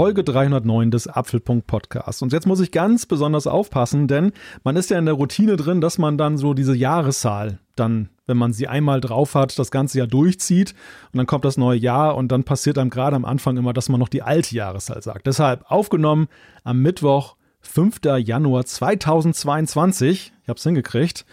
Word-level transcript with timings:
Folge 0.00 0.24
309 0.24 0.90
des 0.90 1.08
Apfelpunkt 1.08 1.66
Podcasts. 1.66 2.22
Und 2.22 2.32
jetzt 2.32 2.46
muss 2.46 2.60
ich 2.60 2.72
ganz 2.72 3.04
besonders 3.04 3.46
aufpassen, 3.46 4.08
denn 4.08 4.32
man 4.64 4.76
ist 4.76 4.88
ja 4.88 4.98
in 4.98 5.04
der 5.04 5.12
Routine 5.12 5.56
drin, 5.56 5.82
dass 5.82 5.98
man 5.98 6.16
dann 6.16 6.38
so 6.38 6.54
diese 6.54 6.74
Jahreszahl 6.74 7.58
dann, 7.76 8.08
wenn 8.26 8.38
man 8.38 8.54
sie 8.54 8.66
einmal 8.66 9.02
drauf 9.02 9.34
hat, 9.34 9.58
das 9.58 9.70
ganze 9.70 9.98
Jahr 9.98 10.06
durchzieht 10.06 10.74
und 11.12 11.18
dann 11.18 11.26
kommt 11.26 11.44
das 11.44 11.58
neue 11.58 11.78
Jahr 11.78 12.16
und 12.16 12.32
dann 12.32 12.44
passiert 12.44 12.78
einem 12.78 12.88
gerade 12.88 13.14
am 13.14 13.26
Anfang 13.26 13.58
immer, 13.58 13.74
dass 13.74 13.90
man 13.90 14.00
noch 14.00 14.08
die 14.08 14.22
alte 14.22 14.54
Jahreszahl 14.54 15.02
sagt. 15.02 15.26
Deshalb 15.26 15.70
aufgenommen 15.70 16.28
am 16.64 16.80
Mittwoch, 16.80 17.36
5. 17.60 18.00
Januar 18.24 18.64
2022. 18.64 20.32
Ich 20.42 20.48
habe 20.48 20.56
es 20.56 20.62
hingekriegt. 20.62 21.26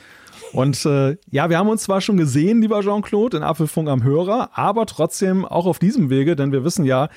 Und 0.53 0.85
äh, 0.85 1.17
ja, 1.29 1.49
wir 1.49 1.57
haben 1.57 1.69
uns 1.69 1.83
zwar 1.83 2.01
schon 2.01 2.17
gesehen, 2.17 2.61
lieber 2.61 2.81
Jean-Claude, 2.81 3.37
in 3.37 3.43
Apfelfunk 3.43 3.89
am 3.89 4.03
Hörer, 4.03 4.49
aber 4.53 4.85
trotzdem 4.85 5.45
auch 5.45 5.65
auf 5.65 5.79
diesem 5.79 6.09
Wege, 6.09 6.35
denn 6.35 6.51
wir 6.51 6.63
wissen 6.63 6.85
ja, 6.85 7.09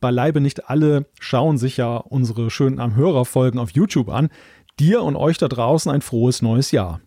beileibe 0.00 0.40
nicht 0.40 0.68
alle 0.68 1.06
schauen 1.20 1.58
sich 1.58 1.76
ja 1.76 1.96
unsere 1.96 2.50
schönen 2.50 2.80
am 2.80 2.94
Hörerfolgen 2.94 3.60
auf 3.60 3.70
YouTube 3.70 4.08
an. 4.08 4.28
Dir 4.78 5.02
und 5.02 5.16
euch 5.16 5.38
da 5.38 5.48
draußen 5.48 5.90
ein 5.90 6.02
frohes 6.02 6.42
neues 6.42 6.70
Jahr. 6.70 7.00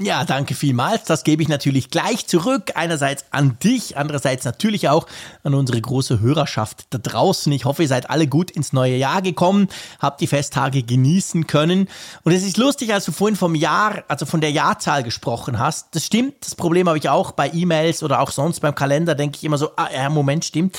Ja, 0.00 0.24
danke 0.24 0.54
vielmals. 0.54 1.04
Das 1.04 1.22
gebe 1.22 1.40
ich 1.44 1.48
natürlich 1.48 1.88
gleich 1.88 2.26
zurück. 2.26 2.72
Einerseits 2.74 3.26
an 3.30 3.58
dich, 3.62 3.96
andererseits 3.96 4.44
natürlich 4.44 4.88
auch 4.88 5.06
an 5.44 5.54
unsere 5.54 5.80
große 5.80 6.18
Hörerschaft 6.18 6.86
da 6.90 6.98
draußen. 6.98 7.52
Ich 7.52 7.64
hoffe, 7.64 7.82
ihr 7.82 7.88
seid 7.88 8.10
alle 8.10 8.26
gut 8.26 8.50
ins 8.50 8.72
neue 8.72 8.96
Jahr 8.96 9.22
gekommen, 9.22 9.68
habt 10.00 10.20
die 10.20 10.26
Festtage 10.26 10.82
genießen 10.82 11.46
können. 11.46 11.88
Und 12.24 12.32
es 12.32 12.42
ist 12.42 12.56
lustig, 12.56 12.92
als 12.92 13.04
du 13.04 13.12
vorhin 13.12 13.36
vom 13.36 13.54
Jahr, 13.54 14.02
also 14.08 14.26
von 14.26 14.40
der 14.40 14.50
Jahrzahl 14.50 15.04
gesprochen 15.04 15.60
hast. 15.60 15.94
Das 15.94 16.04
stimmt. 16.04 16.34
Das 16.40 16.56
Problem 16.56 16.88
habe 16.88 16.98
ich 16.98 17.08
auch 17.08 17.30
bei 17.30 17.52
E-Mails 17.52 18.02
oder 18.02 18.18
auch 18.18 18.32
sonst 18.32 18.58
beim 18.60 18.74
Kalender, 18.74 19.14
denke 19.14 19.36
ich 19.36 19.44
immer 19.44 19.58
so, 19.58 19.70
ah, 19.76 19.90
ja, 19.94 20.10
Moment, 20.10 20.44
stimmt. 20.44 20.76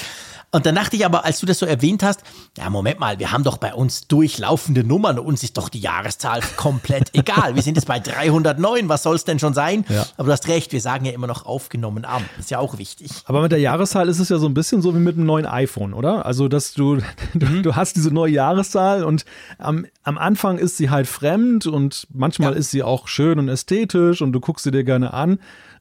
Und 0.56 0.66
dann 0.66 0.76
dachte 0.76 0.96
ich 0.96 1.06
aber, 1.06 1.26
als 1.26 1.42
du 1.42 1.46
das 1.46 1.60
so 1.60 1.66
erwähnt 1.66 2.02
hast, 2.02 2.22
ja, 2.58 2.70
Moment 2.70 2.98
mal, 2.98 3.20
wir 3.20 3.34
haben 3.34 3.44
doch 3.44 3.58
bei 3.58 3.74
uns 3.74 4.08
durchlaufende 4.08 4.86
Nummern. 4.86 5.20
Uns 5.20 5.44
ist 5.44 5.58
doch 5.58 5.68
die 5.68 5.82
Jahreszahl 5.82 6.40
komplett 6.56 7.10
egal. 7.14 7.56
Wir 7.56 7.62
sind 7.62 7.76
jetzt 7.76 7.88
bei 7.88 8.00
309. 8.00 8.88
Was 8.88 9.04
soll 9.04 9.18
es 9.18 9.26
denn 9.26 9.38
schon 9.38 9.54
sein? 9.54 9.84
Ja. 9.90 10.06
Aber 10.16 10.28
du 10.28 10.32
hast 10.32 10.48
recht, 10.48 10.72
wir 10.72 10.80
sagen 10.80 11.04
ja 11.04 11.12
immer 11.12 11.28
noch 11.28 11.46
aufgenommen 11.46 12.06
am. 12.06 12.24
Ist 12.40 12.52
ja 12.52 12.60
auch 12.60 12.78
wichtig. 12.78 13.12
Aber 13.26 13.42
mit 13.42 13.52
der 13.52 13.60
Jahreszahl 13.60 14.08
ist 14.08 14.20
es 14.20 14.30
ja 14.30 14.38
so 14.38 14.48
ein 14.48 14.54
bisschen 14.54 14.82
so 14.82 14.96
wie 14.96 15.00
mit 15.00 15.18
einem 15.18 15.26
neuen 15.26 15.46
iPhone, 15.46 15.94
oder? 15.94 16.26
Also, 16.26 16.48
dass 16.48 16.72
du, 16.72 17.00
du, 17.34 17.46
mhm. 17.46 17.62
du 17.62 17.76
hast 17.76 17.98
diese 17.98 18.12
neue 18.12 18.32
Jahreszahl 18.32 19.04
und 19.04 19.26
am, 19.58 19.86
am 20.04 20.18
Anfang 20.18 20.58
ist 20.58 20.78
sie 20.78 20.90
halt 20.90 21.08
fremd 21.08 21.68
und 21.68 22.08
manchmal 22.14 22.54
ja. 22.54 22.60
ist 22.60 22.72
sie 22.72 22.82
auch 22.82 23.10
schön 23.10 23.40
und 23.40 23.50
ästhetisch 23.50 24.22
und 24.22 24.32
du 24.32 24.40
guckst 24.40 24.64
sie 24.64 24.72
dir 24.72 24.86
gerne 24.86 25.14
an. 25.14 25.38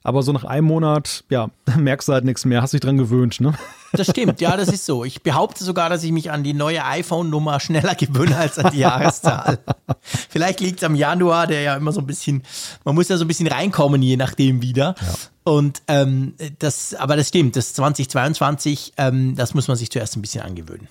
Aber 0.06 0.22
so 0.22 0.32
nach 0.32 0.44
einem 0.44 0.66
Monat, 0.66 1.24
ja, 1.30 1.50
merkst 1.76 2.08
du 2.08 2.12
halt 2.12 2.24
nichts 2.24 2.44
mehr, 2.44 2.62
hast 2.62 2.74
dich 2.74 2.80
dran 2.80 2.98
gewöhnt, 2.98 3.40
ne? 3.40 3.54
Das 3.96 4.08
stimmt, 4.08 4.40
ja, 4.40 4.56
das 4.56 4.70
ist 4.70 4.86
so. 4.86 5.04
Ich 5.04 5.22
behaupte 5.22 5.62
sogar, 5.62 5.88
dass 5.88 6.02
ich 6.02 6.10
mich 6.10 6.32
an 6.32 6.42
die 6.42 6.52
neue 6.52 6.84
iPhone-Nummer 6.84 7.60
schneller 7.60 7.94
gewöhne 7.94 8.36
als 8.36 8.58
an 8.58 8.72
die 8.72 8.80
Jahreszahl. 8.80 9.60
Vielleicht 10.00 10.58
liegt 10.58 10.80
es 10.80 10.84
am 10.84 10.96
Januar, 10.96 11.46
der 11.46 11.60
ja 11.60 11.76
immer 11.76 11.92
so 11.92 12.00
ein 12.00 12.06
bisschen, 12.08 12.42
man 12.84 12.96
muss 12.96 13.08
ja 13.08 13.16
so 13.16 13.24
ein 13.24 13.28
bisschen 13.28 13.46
reinkommen, 13.46 14.02
je 14.02 14.16
nachdem 14.16 14.62
wieder. 14.62 14.96
Ja. 15.00 15.14
Und 15.44 15.82
ähm, 15.86 16.34
das, 16.58 16.94
aber 16.94 17.14
das 17.14 17.28
stimmt, 17.28 17.54
das 17.54 17.72
2022, 17.74 18.94
ähm, 18.96 19.36
das 19.36 19.54
muss 19.54 19.68
man 19.68 19.76
sich 19.76 19.92
zuerst 19.92 20.16
ein 20.16 20.22
bisschen 20.22 20.42
angewöhnen. 20.42 20.88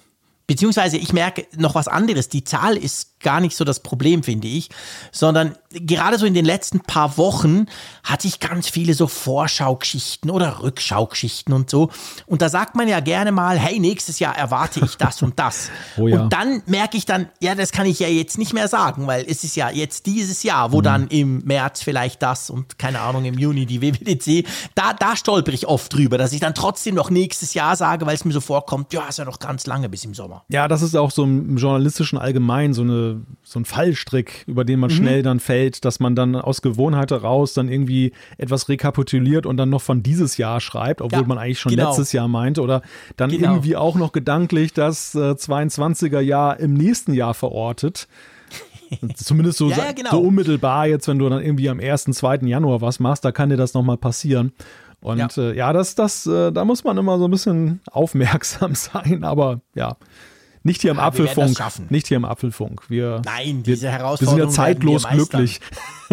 Beziehungsweise 0.47 0.95
ich 0.95 1.11
merke 1.11 1.45
noch 1.57 1.75
was 1.75 1.89
anderes. 1.89 2.29
Die 2.29 2.45
Zahl 2.45 2.77
ist 2.77 3.12
gar 3.23 3.39
nicht 3.39 3.55
so 3.55 3.63
das 3.63 3.79
Problem, 3.79 4.23
finde 4.23 4.47
ich, 4.47 4.69
sondern 5.11 5.55
gerade 5.71 6.17
so 6.17 6.25
in 6.25 6.33
den 6.33 6.45
letzten 6.45 6.81
paar 6.81 7.17
Wochen 7.17 7.65
hatte 8.03 8.27
ich 8.27 8.39
ganz 8.39 8.69
viele 8.69 8.93
so 8.93 9.07
Vorschaugeschichten 9.07 10.29
oder 10.29 10.61
Rückschaugeschichten 10.61 11.53
und 11.53 11.69
so. 11.69 11.89
Und 12.27 12.41
da 12.41 12.49
sagt 12.49 12.75
man 12.75 12.87
ja 12.87 12.99
gerne 12.99 13.31
mal, 13.31 13.57
hey, 13.57 13.79
nächstes 13.79 14.19
Jahr 14.19 14.37
erwarte 14.37 14.81
ich 14.83 14.97
das 14.97 15.21
und 15.21 15.39
das. 15.39 15.69
Oh 15.95 16.07
ja. 16.07 16.23
Und 16.23 16.33
dann 16.33 16.63
merke 16.65 16.97
ich 16.97 17.05
dann, 17.05 17.29
ja, 17.39 17.53
das 17.53 17.71
kann 17.71 17.85
ich 17.85 17.99
ja 17.99 18.07
jetzt 18.07 18.37
nicht 18.37 18.53
mehr 18.53 18.67
sagen, 18.67 19.05
weil 19.05 19.25
es 19.27 19.43
ist 19.43 19.55
ja 19.55 19.69
jetzt 19.69 20.07
dieses 20.07 20.41
Jahr, 20.41 20.71
wo 20.71 20.79
mhm. 20.79 20.83
dann 20.83 21.07
im 21.09 21.43
März 21.45 21.83
vielleicht 21.83 22.23
das 22.23 22.49
und 22.49 22.79
keine 22.79 23.01
Ahnung, 23.01 23.25
im 23.25 23.37
Juni 23.37 23.65
die 23.65 23.81
WWDC, 23.81 24.47
da, 24.73 24.93
da 24.93 25.15
stolper 25.15 25.51
ich 25.51 25.67
oft 25.67 25.93
drüber, 25.93 26.17
dass 26.17 26.33
ich 26.33 26.39
dann 26.39 26.55
trotzdem 26.55 26.95
noch 26.95 27.11
nächstes 27.11 27.53
Jahr 27.53 27.75
sage, 27.75 28.05
weil 28.05 28.15
es 28.15 28.25
mir 28.25 28.33
so 28.33 28.41
vorkommt, 28.41 28.91
ja, 28.91 29.07
ist 29.07 29.19
ja 29.19 29.25
noch 29.25 29.39
ganz 29.39 29.67
lange 29.67 29.87
bis 29.87 30.03
im 30.03 30.15
Sommer. 30.15 30.23
Sommer. 30.23 30.45
Ja, 30.49 30.67
das 30.67 30.81
ist 30.81 30.95
auch 30.95 31.11
so 31.11 31.23
im 31.23 31.57
journalistischen 31.57 32.17
Allgemein 32.17 32.73
so, 32.73 32.81
eine, 32.81 33.12
so 33.43 33.59
ein 33.59 33.65
Fallstrick, 33.65 34.43
über 34.47 34.63
den 34.63 34.79
man 34.79 34.89
mhm. 34.89 34.95
schnell 34.95 35.23
dann 35.23 35.39
fällt, 35.39 35.85
dass 35.85 35.99
man 35.99 36.15
dann 36.15 36.35
aus 36.35 36.61
Gewohnheit 36.61 37.11
heraus 37.11 37.53
dann 37.53 37.69
irgendwie 37.69 38.11
etwas 38.37 38.69
rekapituliert 38.69 39.45
und 39.45 39.57
dann 39.57 39.69
noch 39.69 39.81
von 39.81 40.03
dieses 40.03 40.37
Jahr 40.37 40.59
schreibt, 40.59 41.01
obwohl 41.01 41.21
ja, 41.21 41.27
man 41.27 41.37
eigentlich 41.37 41.59
schon 41.59 41.71
genau. 41.71 41.89
letztes 41.89 42.11
Jahr 42.11 42.27
meinte 42.27 42.61
oder 42.61 42.81
dann 43.17 43.29
genau. 43.29 43.51
irgendwie 43.51 43.75
auch 43.75 43.95
noch 43.95 44.11
gedanklich 44.11 44.73
das 44.73 45.15
äh, 45.15 45.31
22er 45.31 46.19
Jahr 46.19 46.59
im 46.59 46.73
nächsten 46.73 47.13
Jahr 47.13 47.33
verortet. 47.33 48.07
Zumindest 49.15 49.57
so, 49.57 49.69
ja, 49.69 49.77
ja, 49.77 49.91
genau. 49.91 50.11
so 50.11 50.19
unmittelbar 50.19 50.87
jetzt, 50.87 51.07
wenn 51.07 51.19
du 51.19 51.29
dann 51.29 51.41
irgendwie 51.41 51.69
am 51.69 51.79
1., 51.79 52.05
2. 52.05 52.37
Januar 52.43 52.81
was 52.81 52.99
machst, 52.99 53.25
da 53.25 53.31
kann 53.31 53.49
dir 53.49 53.57
das 53.57 53.73
nochmal 53.73 53.97
passieren. 53.97 54.53
Und 55.03 55.17
ja, 55.17 55.27
äh, 55.37 55.55
ja 55.55 55.73
das, 55.73 55.95
das, 55.95 56.25
äh, 56.25 56.51
da 56.51 56.65
muss 56.65 56.83
man 56.83 56.97
immer 56.97 57.17
so 57.19 57.25
ein 57.25 57.31
bisschen 57.31 57.81
aufmerksam 57.91 58.73
sein, 58.75 59.23
aber 59.23 59.61
ja. 59.75 59.97
Nicht 60.65 60.81
hier 60.81 60.91
im 60.91 60.97
ja, 60.97 61.03
Apfelfunk. 61.03 61.91
Nicht 61.91 62.07
hier 62.07 62.15
im 62.15 62.23
Apfelfunk. 62.23 62.89
Wir, 62.89 63.21
Nein, 63.25 63.63
diese 63.63 63.89
Herausforderung. 63.89 64.37
Wir 64.37 64.43
sind 64.45 64.57
ja 64.57 64.63
zeitlos 64.63 65.03
wir 65.03 65.11
glücklich. 65.11 65.59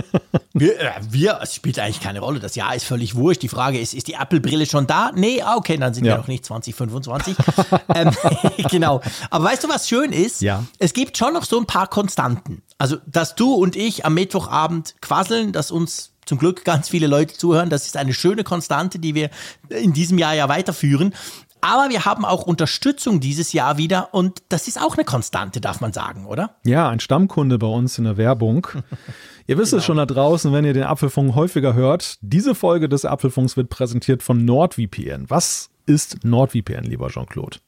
wir, 0.52 0.80
äh, 0.80 0.90
wir, 1.08 1.38
es 1.40 1.54
spielt 1.54 1.78
eigentlich 1.78 2.00
keine 2.00 2.18
Rolle. 2.18 2.40
Das 2.40 2.56
Jahr 2.56 2.74
ist 2.74 2.84
völlig 2.84 3.14
wurscht. 3.14 3.42
Die 3.42 3.48
Frage 3.48 3.78
ist, 3.78 3.94
ist 3.94 4.08
die 4.08 4.14
Apple-Brille 4.14 4.66
schon 4.66 4.88
da? 4.88 5.12
Nee, 5.14 5.40
ah, 5.42 5.54
okay, 5.56 5.76
dann 5.76 5.94
sind 5.94 6.04
ja. 6.04 6.14
wir 6.14 6.18
noch 6.18 6.26
nicht 6.26 6.44
2025. 6.44 7.36
ähm, 7.94 8.10
genau. 8.70 9.00
Aber 9.30 9.44
weißt 9.44 9.62
du, 9.62 9.68
was 9.68 9.88
schön 9.88 10.12
ist? 10.12 10.42
Ja. 10.42 10.64
Es 10.80 10.94
gibt 10.94 11.16
schon 11.16 11.32
noch 11.32 11.44
so 11.44 11.58
ein 11.58 11.66
paar 11.66 11.86
Konstanten. 11.86 12.62
Also, 12.76 12.96
dass 13.06 13.36
du 13.36 13.54
und 13.54 13.76
ich 13.76 14.04
am 14.04 14.14
Mittwochabend 14.14 14.96
quasseln, 15.00 15.52
dass 15.52 15.70
uns 15.70 16.10
zum 16.26 16.38
Glück 16.38 16.64
ganz 16.64 16.88
viele 16.88 17.06
Leute 17.06 17.36
zuhören. 17.36 17.70
Das 17.70 17.86
ist 17.86 17.96
eine 17.96 18.14
schöne 18.14 18.44
Konstante, 18.44 18.98
die 18.98 19.14
wir 19.14 19.30
in 19.68 19.92
diesem 19.92 20.18
Jahr 20.18 20.34
ja 20.34 20.48
weiterführen. 20.48 21.14
Aber 21.60 21.90
wir 21.90 22.04
haben 22.04 22.24
auch 22.24 22.42
Unterstützung 22.42 23.20
dieses 23.20 23.52
Jahr 23.52 23.78
wieder 23.78 24.14
und 24.14 24.42
das 24.48 24.68
ist 24.68 24.80
auch 24.80 24.96
eine 24.96 25.04
Konstante, 25.04 25.60
darf 25.60 25.80
man 25.80 25.92
sagen, 25.92 26.26
oder? 26.26 26.56
Ja, 26.64 26.88
ein 26.88 27.00
Stammkunde 27.00 27.58
bei 27.58 27.66
uns 27.66 27.98
in 27.98 28.04
der 28.04 28.16
Werbung. 28.16 28.66
ihr 29.46 29.58
wisst 29.58 29.70
genau. 29.72 29.78
es 29.78 29.84
schon 29.84 29.96
da 29.96 30.06
draußen, 30.06 30.52
wenn 30.52 30.64
ihr 30.64 30.74
den 30.74 30.84
Apfelfunk 30.84 31.34
häufiger 31.34 31.74
hört. 31.74 32.18
Diese 32.20 32.54
Folge 32.54 32.88
des 32.88 33.04
Apfelfunks 33.04 33.56
wird 33.56 33.68
präsentiert 33.68 34.22
von 34.22 34.44
NordVPN. 34.44 35.28
Was 35.28 35.70
ist 35.86 36.24
NordVPN, 36.24 36.84
lieber 36.84 37.08
Jean-Claude? 37.08 37.58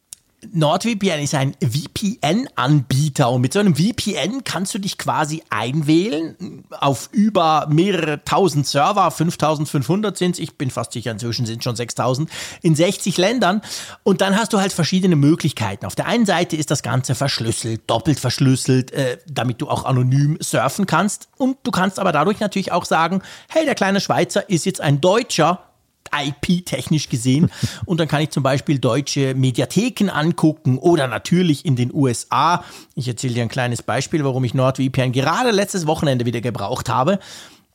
NordVPN 0.51 1.21
ist 1.23 1.35
ein 1.35 1.55
VPN-Anbieter 1.63 3.31
und 3.31 3.43
mit 3.43 3.53
so 3.53 3.61
einem 3.61 3.77
VPN 3.77 4.43
kannst 4.43 4.75
du 4.75 4.79
dich 4.79 4.99
quasi 4.99 5.43
einwählen 5.51 6.65
auf 6.81 7.09
über 7.13 7.69
mehrere 7.71 8.25
tausend 8.25 8.67
Server, 8.67 9.09
5500 9.11 10.17
sind 10.17 10.41
ich 10.41 10.59
bin 10.59 10.71
fast 10.71 10.93
sicher, 10.93 11.13
inzwischen 11.13 11.47
sind 11.47 11.63
schon 11.63 11.77
6000, 11.77 12.29
in 12.61 12.75
60 12.75 13.17
Ländern. 13.19 13.63
Und 14.03 14.21
dann 14.21 14.37
hast 14.37 14.53
du 14.53 14.61
halt 14.61 14.73
verschiedene 14.73 15.15
Möglichkeiten. 15.15 15.87
Auf 15.87 15.95
der 15.95 16.07
einen 16.07 16.27
Seite 16.27 16.57
ist 16.57 16.71
das 16.71 16.83
Ganze 16.83 17.15
verschlüsselt, 17.15 17.83
doppelt 17.87 18.19
verschlüsselt, 18.19 18.91
äh, 18.93 19.19
damit 19.29 19.61
du 19.61 19.69
auch 19.69 19.85
anonym 19.85 20.39
surfen 20.41 20.87
kannst. 20.87 21.29
Und 21.37 21.59
du 21.63 21.71
kannst 21.71 22.01
aber 22.01 22.11
dadurch 22.11 22.41
natürlich 22.41 22.73
auch 22.73 22.85
sagen, 22.85 23.23
hey, 23.49 23.65
der 23.65 23.77
kleine 23.77 24.01
Schweizer 24.01 24.49
ist 24.49 24.67
jetzt 24.67 24.81
ein 24.81 25.01
Deutscher, 25.01 25.72
IP-technisch 26.13 27.09
gesehen. 27.09 27.51
Und 27.87 28.01
dann 28.01 28.09
kann 28.09 28.23
ich 28.23 28.31
zum 28.31 28.43
Beispiel 28.43 28.79
deutsche 28.79 29.35
Mediatheken 29.35 30.11
angucken 30.11 30.79
oder 30.79 31.07
natürlich 31.09 31.65
in 31.65 31.77
den 31.77 31.93
USA. 31.93 32.65
Ich 32.95 33.09
erzähle 33.09 33.35
dir 33.35 33.43
ein 33.43 33.49
kleines 33.49 33.83
Beispiel, 33.83 34.25
warum 34.25 34.45
ich 34.45 34.55
NordVPN 34.55 35.13
gerade 35.13 35.51
letztes 35.51 35.87
Wochenende 35.87 36.27
wieder 36.27 36.41
gebraucht 36.41 36.89
habe. 36.89 37.19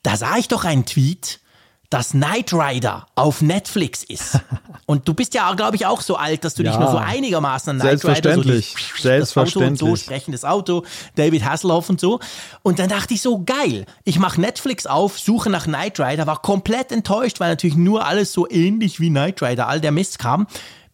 Da 0.03 0.15
sah 0.15 0.37
ich 0.37 0.47
doch 0.47 0.63
einen 0.63 0.85
Tweet 0.85 1.39
dass 1.89 2.11
Knight 2.11 2.53
Rider 2.53 3.05
auf 3.15 3.41
Netflix 3.41 4.03
ist. 4.03 4.39
Und 4.85 5.07
du 5.07 5.13
bist 5.13 5.33
ja, 5.33 5.53
glaube 5.53 5.75
ich, 5.75 5.85
auch 5.85 6.01
so 6.01 6.15
alt, 6.15 6.45
dass 6.45 6.53
du 6.53 6.63
ja, 6.63 6.71
dich 6.71 6.79
nur 6.79 6.91
so 6.91 6.97
einigermaßen 6.97 7.71
an 7.71 7.79
Knight 7.79 8.05
Rider 8.05 8.35
so 8.35 8.41
die, 8.41 8.63
Selbstverständlich. 9.01 9.03
Das 9.03 9.37
Auto 9.37 9.59
und 9.59 9.77
so, 9.77 9.95
sprechendes 9.95 10.45
Auto, 10.45 10.83
David 11.15 11.43
Hasselhoff 11.43 11.89
und 11.89 11.99
so. 11.99 12.19
Und 12.63 12.79
dann 12.79 12.87
dachte 12.87 13.13
ich 13.13 13.21
so, 13.21 13.43
geil, 13.43 13.85
ich 14.05 14.17
mache 14.19 14.39
Netflix 14.39 14.85
auf, 14.87 15.19
suche 15.19 15.49
nach 15.49 15.65
Knight 15.65 15.99
Rider, 15.99 16.25
war 16.25 16.41
komplett 16.41 16.91
enttäuscht, 16.91 17.39
weil 17.39 17.49
natürlich 17.49 17.75
nur 17.75 18.05
alles 18.05 18.31
so 18.31 18.49
ähnlich 18.49 18.99
wie 18.99 19.09
Knight 19.09 19.41
Rider, 19.41 19.67
all 19.67 19.81
der 19.81 19.91
Mist 19.91 20.19
kam. 20.19 20.47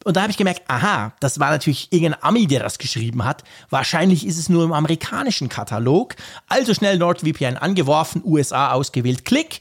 Und 0.03 0.17
da 0.17 0.21
habe 0.21 0.31
ich 0.31 0.37
gemerkt, 0.37 0.61
aha, 0.67 1.13
das 1.19 1.39
war 1.39 1.49
natürlich 1.49 1.91
irgendein 1.91 2.21
Ami, 2.23 2.47
der 2.47 2.61
das 2.61 2.77
geschrieben 2.77 3.23
hat. 3.23 3.43
Wahrscheinlich 3.69 4.25
ist 4.25 4.37
es 4.37 4.49
nur 4.49 4.63
im 4.63 4.73
amerikanischen 4.73 5.49
Katalog. 5.49 6.15
Also 6.47 6.73
schnell 6.73 6.97
NordVPN 6.97 7.57
angeworfen, 7.57 8.21
USA 8.25 8.71
ausgewählt, 8.71 9.25
Klick. 9.25 9.59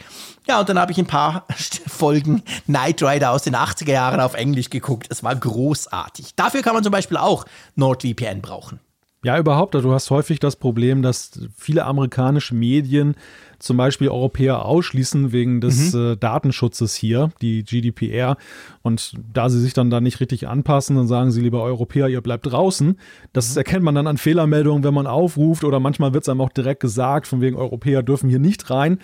Ja, 0.48 0.60
und 0.60 0.68
dann 0.68 0.78
habe 0.78 0.90
ich 0.90 0.98
ein 0.98 1.06
paar 1.06 1.46
Folgen 1.86 2.42
Knight 2.66 3.02
Rider 3.02 3.30
aus 3.30 3.42
den 3.42 3.54
80er 3.54 3.92
Jahren 3.92 4.20
auf 4.20 4.34
Englisch 4.34 4.70
geguckt. 4.70 5.06
Es 5.10 5.22
war 5.22 5.34
großartig. 5.36 6.34
Dafür 6.34 6.62
kann 6.62 6.74
man 6.74 6.82
zum 6.82 6.92
Beispiel 6.92 7.16
auch 7.16 7.44
NordVPN 7.76 8.40
brauchen. 8.42 8.80
Ja, 9.24 9.38
überhaupt. 9.38 9.74
Du 9.74 9.92
hast 9.92 10.10
häufig 10.10 10.40
das 10.40 10.56
Problem, 10.56 11.00
dass 11.00 11.30
viele 11.56 11.84
amerikanische 11.84 12.56
Medien 12.56 13.14
zum 13.62 13.76
Beispiel 13.76 14.08
Europäer 14.08 14.64
ausschließen 14.64 15.32
wegen 15.32 15.60
des 15.60 15.94
mhm. 15.94 16.00
äh, 16.00 16.16
Datenschutzes 16.16 16.94
hier, 16.94 17.30
die 17.40 17.64
GDPR. 17.64 18.36
Und 18.82 19.14
da 19.32 19.48
sie 19.48 19.60
sich 19.60 19.72
dann 19.72 19.88
da 19.88 20.00
nicht 20.00 20.20
richtig 20.20 20.48
anpassen, 20.48 20.96
dann 20.96 21.06
sagen 21.06 21.30
sie 21.30 21.40
lieber 21.40 21.62
Europäer, 21.62 22.08
ihr 22.08 22.20
bleibt 22.20 22.46
draußen. 22.46 22.98
Das 23.32 23.52
mhm. 23.52 23.58
erkennt 23.58 23.84
man 23.84 23.94
dann 23.94 24.08
an 24.08 24.18
Fehlermeldungen, 24.18 24.82
wenn 24.82 24.94
man 24.94 25.06
aufruft 25.06 25.62
oder 25.62 25.78
manchmal 25.78 26.12
wird 26.12 26.24
es 26.24 26.28
einem 26.28 26.40
auch 26.40 26.50
direkt 26.50 26.80
gesagt, 26.80 27.26
von 27.28 27.40
wegen 27.40 27.56
Europäer 27.56 28.02
dürfen 28.02 28.28
hier 28.28 28.40
nicht 28.40 28.68
rein 28.68 28.98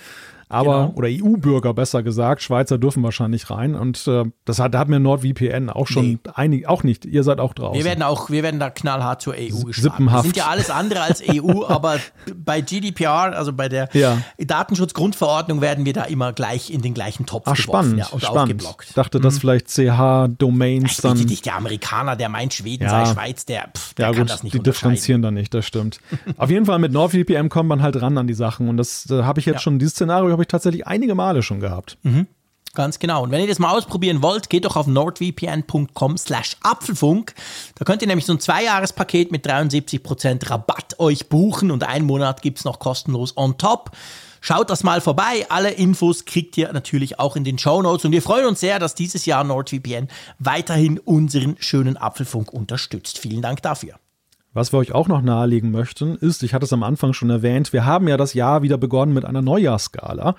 aber 0.48 0.86
genau. 0.86 0.92
oder 0.96 1.08
EU-Bürger 1.10 1.74
besser 1.74 2.02
gesagt, 2.02 2.42
Schweizer 2.42 2.78
dürfen 2.78 3.02
wahrscheinlich 3.02 3.50
rein 3.50 3.74
und 3.74 4.06
äh, 4.06 4.24
das 4.44 4.58
hat, 4.58 4.74
da 4.74 4.78
hat 4.78 4.88
mir 4.88 4.98
NordVPN 4.98 5.68
auch 5.70 5.86
schon 5.86 6.12
nee. 6.12 6.18
einig, 6.34 6.68
auch 6.68 6.82
nicht. 6.82 7.04
Ihr 7.04 7.22
seid 7.22 7.38
auch 7.38 7.52
draußen. 7.52 7.76
Wir 7.76 7.84
werden 7.84 8.02
auch, 8.02 8.30
wir 8.30 8.42
werden 8.42 8.58
da 8.58 8.70
knallhart 8.70 9.20
zur 9.20 9.34
EU 9.34 9.64
geschlagen. 9.64 10.06
Wir 10.06 10.22
sind 10.22 10.36
ja 10.36 10.46
alles 10.46 10.70
andere 10.70 11.02
als 11.02 11.22
EU, 11.22 11.64
aber 11.68 11.98
bei 12.34 12.60
GDPR, 12.60 13.36
also 13.36 13.52
bei 13.52 13.68
der 13.68 13.88
ja. 13.92 14.18
Datenschutzgrundverordnung, 14.38 15.60
werden 15.60 15.84
wir 15.84 15.92
da 15.92 16.04
immer 16.04 16.32
gleich 16.32 16.70
in 16.70 16.80
den 16.80 16.94
gleichen 16.94 17.26
Topf 17.26 17.44
Ach, 17.46 17.54
geworfen 17.54 17.68
spannend, 17.68 17.98
ja, 17.98 18.06
und 18.06 18.20
spannend. 18.22 18.38
aufgeblockt. 18.38 18.88
Ich 18.88 18.94
dachte, 18.94 19.18
mhm. 19.18 19.22
dass 19.22 19.38
vielleicht 19.38 19.68
CH-Domains 19.68 20.96
dann. 20.98 21.18
Nicht 21.18 21.44
der 21.44 21.56
Amerikaner, 21.56 22.16
der 22.16 22.28
meint 22.28 22.54
Schweden 22.54 22.84
ja. 22.84 22.90
sei 23.04 23.12
Schweiz, 23.12 23.44
der, 23.44 23.68
pff, 23.76 23.94
der 23.94 24.06
ja, 24.06 24.12
kann 24.12 24.22
gut, 24.22 24.30
das 24.30 24.42
nicht 24.42 24.54
Die 24.54 24.60
differenzieren 24.60 25.20
da 25.20 25.30
nicht, 25.30 25.52
das 25.52 25.66
stimmt. 25.66 26.00
Auf 26.38 26.48
jeden 26.48 26.64
Fall 26.64 26.78
mit 26.78 26.92
NordVPN 26.92 27.50
kommt 27.50 27.68
man 27.68 27.82
halt 27.82 28.00
ran 28.00 28.16
an 28.16 28.26
die 28.26 28.34
Sachen 28.34 28.68
und 28.68 28.78
das 28.78 29.10
äh, 29.10 29.22
habe 29.24 29.40
ich 29.40 29.46
jetzt 29.46 29.62
schon 29.62 29.78
dieses 29.78 29.94
Szenario 29.94 30.37
habe 30.38 30.44
ich 30.44 30.48
tatsächlich 30.48 30.86
einige 30.86 31.14
Male 31.14 31.42
schon 31.42 31.60
gehabt. 31.60 31.98
Mhm. 32.02 32.28
Ganz 32.74 33.00
genau. 33.00 33.24
Und 33.24 33.32
wenn 33.32 33.40
ihr 33.40 33.48
das 33.48 33.58
mal 33.58 33.76
ausprobieren 33.76 34.22
wollt, 34.22 34.50
geht 34.50 34.64
doch 34.64 34.76
auf 34.76 34.86
nordvpn.com 34.86 36.16
slash 36.16 36.56
Apfelfunk. 36.62 37.34
Da 37.74 37.84
könnt 37.84 38.02
ihr 38.02 38.08
nämlich 38.08 38.26
so 38.26 38.34
ein 38.34 38.40
Zweijahrespaket 38.40 39.32
mit 39.32 39.44
73% 39.46 40.48
Rabatt 40.48 41.00
euch 41.00 41.28
buchen 41.28 41.72
und 41.72 41.82
einen 41.82 42.06
Monat 42.06 42.40
gibt 42.40 42.58
es 42.58 42.64
noch 42.64 42.78
kostenlos 42.78 43.36
on 43.36 43.58
top. 43.58 43.90
Schaut 44.40 44.70
das 44.70 44.84
mal 44.84 45.00
vorbei. 45.00 45.46
Alle 45.48 45.70
Infos 45.70 46.24
kriegt 46.24 46.56
ihr 46.56 46.72
natürlich 46.72 47.18
auch 47.18 47.34
in 47.34 47.42
den 47.42 47.58
Show 47.58 47.82
Notes. 47.82 48.04
Und 48.04 48.12
wir 48.12 48.22
freuen 48.22 48.46
uns 48.46 48.60
sehr, 48.60 48.78
dass 48.78 48.94
dieses 48.94 49.26
Jahr 49.26 49.42
NordVPN 49.42 50.06
weiterhin 50.38 51.00
unseren 51.00 51.56
schönen 51.58 51.96
Apfelfunk 51.96 52.52
unterstützt. 52.52 53.18
Vielen 53.18 53.42
Dank 53.42 53.62
dafür. 53.62 53.98
Was 54.58 54.72
wir 54.72 54.80
euch 54.80 54.90
auch 54.90 55.06
noch 55.06 55.22
nahelegen 55.22 55.70
möchten, 55.70 56.16
ist, 56.16 56.42
ich 56.42 56.52
hatte 56.52 56.64
es 56.64 56.72
am 56.72 56.82
Anfang 56.82 57.12
schon 57.12 57.30
erwähnt, 57.30 57.72
wir 57.72 57.84
haben 57.84 58.08
ja 58.08 58.16
das 58.16 58.34
Jahr 58.34 58.60
wieder 58.62 58.76
begonnen 58.76 59.12
mit 59.12 59.24
einer 59.24 59.40
Neujahrsskala. 59.40 60.34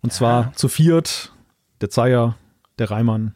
Und 0.00 0.12
ja. 0.12 0.16
zwar 0.16 0.52
zu 0.54 0.68
viert, 0.68 1.34
der 1.82 1.90
Zeier, 1.90 2.36
der 2.78 2.90
Reimann, 2.90 3.34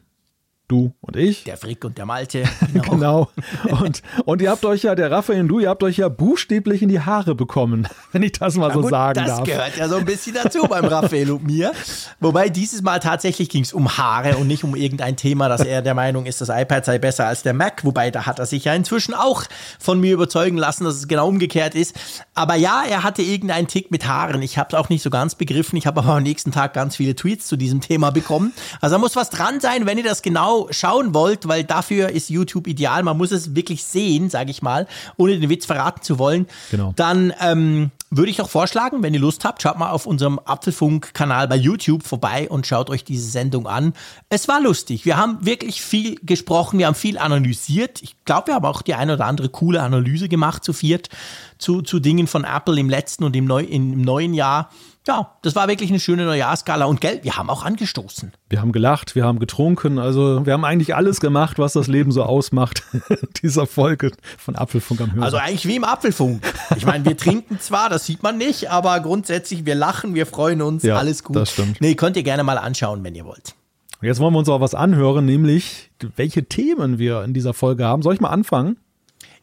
du 0.67 0.93
und 1.01 1.15
ich. 1.15 1.43
Der 1.43 1.57
Frick 1.57 1.83
und 1.85 1.97
der 1.97 2.05
Malte. 2.05 2.43
Genau. 2.75 3.29
genau. 3.63 3.81
Und, 3.81 4.01
und 4.25 4.41
ihr 4.41 4.49
habt 4.49 4.65
euch 4.65 4.83
ja, 4.83 4.95
der 4.95 5.09
Raphael 5.09 5.41
und 5.41 5.47
du, 5.47 5.59
ihr 5.59 5.69
habt 5.69 5.81
euch 5.83 5.97
ja 5.97 6.09
buchstäblich 6.09 6.81
in 6.81 6.89
die 6.89 6.99
Haare 6.99 7.35
bekommen, 7.35 7.87
wenn 8.11 8.21
ich 8.21 8.33
das 8.33 8.55
mal 8.55 8.67
ja, 8.67 8.73
so 8.73 8.81
gut, 8.81 8.89
sagen 8.89 9.13
das 9.15 9.27
darf. 9.27 9.39
Das 9.39 9.47
gehört 9.47 9.77
ja 9.77 9.87
so 9.87 9.95
ein 9.95 10.05
bisschen 10.05 10.33
dazu 10.33 10.63
beim 10.63 10.85
Raphael 10.85 11.31
und 11.31 11.45
mir. 11.45 11.71
Wobei 12.19 12.49
dieses 12.49 12.81
Mal 12.81 12.99
tatsächlich 12.99 13.49
ging 13.49 13.63
es 13.63 13.71
um 13.71 13.97
Haare 13.97 14.37
und 14.37 14.47
nicht 14.47 14.63
um 14.63 14.75
irgendein 14.75 15.15
Thema, 15.15 15.47
dass 15.47 15.61
er 15.61 15.81
der 15.81 15.93
Meinung 15.93 16.25
ist, 16.25 16.41
das 16.41 16.49
iPad 16.49 16.83
sei 16.83 16.97
besser 16.97 17.27
als 17.27 17.43
der 17.43 17.53
Mac. 17.53 17.85
Wobei 17.85 18.11
da 18.11 18.25
hat 18.25 18.39
er 18.39 18.45
sich 18.45 18.65
ja 18.65 18.73
inzwischen 18.73 19.13
auch 19.13 19.43
von 19.79 19.99
mir 19.99 20.13
überzeugen 20.13 20.57
lassen, 20.57 20.83
dass 20.83 20.95
es 20.95 21.07
genau 21.07 21.29
umgekehrt 21.29 21.75
ist. 21.75 21.95
Aber 22.33 22.55
ja, 22.55 22.83
er 22.87 23.03
hatte 23.03 23.21
irgendeinen 23.21 23.67
Tick 23.67 23.91
mit 23.91 24.05
Haaren. 24.07 24.41
Ich 24.41 24.57
habe 24.57 24.69
es 24.71 24.75
auch 24.75 24.89
nicht 24.89 25.03
so 25.03 25.09
ganz 25.09 25.35
begriffen. 25.35 25.77
Ich 25.77 25.87
habe 25.87 26.01
aber 26.01 26.15
am 26.15 26.23
nächsten 26.23 26.51
Tag 26.51 26.73
ganz 26.73 26.97
viele 26.97 27.15
Tweets 27.15 27.47
zu 27.47 27.55
diesem 27.55 27.79
Thema 27.79 28.11
bekommen. 28.11 28.53
Also 28.81 28.95
da 28.95 28.99
muss 28.99 29.15
was 29.15 29.29
dran 29.29 29.59
sein, 29.59 29.85
wenn 29.85 29.97
ihr 29.97 30.03
das 30.03 30.21
genau 30.21 30.54
schauen 30.71 31.13
wollt, 31.13 31.47
weil 31.47 31.63
dafür 31.63 32.09
ist 32.09 32.29
YouTube 32.29 32.67
ideal. 32.67 33.03
Man 33.03 33.17
muss 33.17 33.31
es 33.31 33.55
wirklich 33.55 33.83
sehen, 33.83 34.29
sage 34.29 34.51
ich 34.51 34.61
mal, 34.61 34.87
ohne 35.17 35.39
den 35.39 35.49
Witz 35.49 35.65
verraten 35.65 36.01
zu 36.01 36.19
wollen. 36.19 36.47
Genau. 36.71 36.93
Dann 36.95 37.33
ähm, 37.39 37.91
würde 38.17 38.31
ich 38.31 38.41
auch 38.41 38.49
vorschlagen, 38.49 39.03
wenn 39.03 39.13
ihr 39.13 39.19
Lust 39.19 39.43
habt, 39.43 39.61
schaut 39.61 39.77
mal 39.77 39.91
auf 39.91 40.05
unserem 40.05 40.39
Apfelfunk-Kanal 40.39 41.47
bei 41.47 41.55
YouTube 41.55 42.03
vorbei 42.03 42.47
und 42.49 42.65
schaut 42.65 42.89
euch 42.89 43.03
diese 43.03 43.29
Sendung 43.29 43.67
an. 43.67 43.93
Es 44.29 44.47
war 44.47 44.61
lustig. 44.61 45.05
Wir 45.05 45.17
haben 45.17 45.45
wirklich 45.45 45.81
viel 45.81 46.15
gesprochen, 46.23 46.79
wir 46.79 46.87
haben 46.87 46.95
viel 46.95 47.17
analysiert. 47.17 48.01
Ich 48.01 48.15
glaube, 48.25 48.47
wir 48.47 48.55
haben 48.55 48.65
auch 48.65 48.81
die 48.81 48.95
eine 48.95 49.13
oder 49.13 49.25
andere 49.25 49.49
coole 49.49 49.81
Analyse 49.81 50.29
gemacht 50.29 50.63
zu 50.63 50.73
viert, 50.73 51.09
zu, 51.57 51.81
zu 51.81 51.99
Dingen 51.99 52.27
von 52.27 52.43
Apple 52.43 52.79
im 52.79 52.89
letzten 52.89 53.23
und 53.23 53.35
im, 53.35 53.45
Neu 53.45 53.63
im 53.63 54.01
neuen 54.01 54.33
Jahr 54.33 54.69
ja, 55.07 55.37
das 55.41 55.55
war 55.55 55.67
wirklich 55.67 55.89
eine 55.89 55.99
schöne 55.99 56.25
Neujahrsskala 56.25 56.85
und 56.85 57.01
Geld, 57.01 57.23
wir 57.23 57.37
haben 57.37 57.49
auch 57.49 57.63
angestoßen. 57.63 58.33
Wir 58.49 58.61
haben 58.61 58.71
gelacht, 58.71 59.15
wir 59.15 59.23
haben 59.23 59.39
getrunken, 59.39 59.99
also 59.99 60.45
wir 60.45 60.53
haben 60.53 60.65
eigentlich 60.65 60.95
alles 60.95 61.19
gemacht, 61.19 61.59
was 61.59 61.73
das 61.73 61.87
Leben 61.87 62.11
so 62.11 62.23
ausmacht, 62.23 62.83
dieser 63.43 63.67
Folge 63.67 64.11
von 64.37 64.55
Apfelfunk 64.55 65.01
am 65.01 65.13
Hören. 65.13 65.23
Also 65.23 65.37
eigentlich 65.37 65.67
wie 65.67 65.75
im 65.75 65.83
Apfelfunk. 65.83 66.41
Ich 66.75 66.85
meine, 66.85 67.05
wir 67.05 67.17
trinken 67.17 67.59
zwar, 67.59 67.89
das 67.89 68.05
sieht 68.05 68.23
man 68.23 68.37
nicht, 68.37 68.71
aber 68.71 68.99
grundsätzlich, 68.99 69.65
wir 69.65 69.75
lachen, 69.75 70.15
wir 70.15 70.25
freuen 70.25 70.61
uns, 70.61 70.83
ja, 70.83 70.97
alles 70.97 71.23
gut. 71.23 71.35
Das 71.35 71.51
stimmt. 71.51 71.81
Nee, 71.81 71.95
könnt 71.95 72.17
ihr 72.17 72.23
gerne 72.23 72.43
mal 72.43 72.57
anschauen, 72.57 73.03
wenn 73.03 73.15
ihr 73.15 73.25
wollt. 73.25 73.55
Jetzt 74.01 74.19
wollen 74.19 74.33
wir 74.33 74.39
uns 74.39 74.49
auch 74.49 74.61
was 74.61 74.75
anhören, 74.75 75.25
nämlich 75.25 75.91
welche 76.15 76.45
Themen 76.45 76.99
wir 76.99 77.23
in 77.23 77.33
dieser 77.33 77.53
Folge 77.53 77.85
haben. 77.85 78.01
Soll 78.01 78.13
ich 78.13 78.21
mal 78.21 78.29
anfangen? 78.29 78.77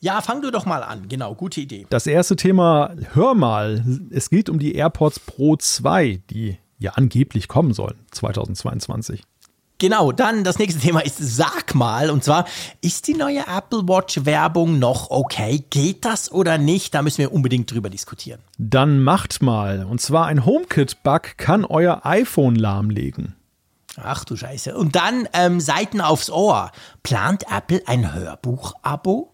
Ja, 0.02 0.20
fang 0.20 0.42
du 0.42 0.50
doch 0.50 0.66
mal 0.66 0.82
an. 0.82 1.08
Genau, 1.08 1.36
gute 1.36 1.60
Idee. 1.60 1.86
Das 1.88 2.08
erste 2.08 2.34
Thema, 2.34 2.90
hör 3.12 3.34
mal. 3.34 3.84
Es 4.10 4.30
geht 4.30 4.48
um 4.48 4.58
die 4.58 4.74
AirPods 4.74 5.20
Pro 5.20 5.54
2, 5.54 6.22
die 6.28 6.58
ja 6.80 6.94
angeblich 6.94 7.46
kommen 7.46 7.72
sollen 7.72 7.94
2022. 8.10 9.22
Genau, 9.78 10.10
dann 10.10 10.42
das 10.42 10.58
nächste 10.58 10.80
Thema 10.80 11.04
ist 11.04 11.18
Sag 11.18 11.76
mal. 11.76 12.10
Und 12.10 12.24
zwar, 12.24 12.46
ist 12.80 13.06
die 13.06 13.14
neue 13.14 13.46
Apple 13.46 13.86
Watch 13.86 14.24
Werbung 14.24 14.80
noch 14.80 15.10
okay? 15.10 15.64
Geht 15.70 16.04
das 16.04 16.32
oder 16.32 16.58
nicht? 16.58 16.94
Da 16.94 17.02
müssen 17.02 17.18
wir 17.18 17.32
unbedingt 17.32 17.70
drüber 17.70 17.88
diskutieren. 17.88 18.40
Dann 18.58 19.04
macht 19.04 19.40
mal. 19.40 19.84
Und 19.84 20.00
zwar 20.00 20.26
ein 20.26 20.44
HomeKit-Bug 20.44 21.36
kann 21.36 21.64
euer 21.64 22.00
iPhone 22.04 22.56
lahmlegen. 22.56 23.36
Ach 24.02 24.24
du 24.24 24.34
Scheiße. 24.34 24.76
Und 24.76 24.96
dann 24.96 25.28
ähm, 25.32 25.60
Seiten 25.60 26.00
aufs 26.00 26.28
Ohr. 26.28 26.72
Plant 27.04 27.44
Apple 27.48 27.82
ein 27.86 28.12
Hörbuch-Abo? 28.12 29.31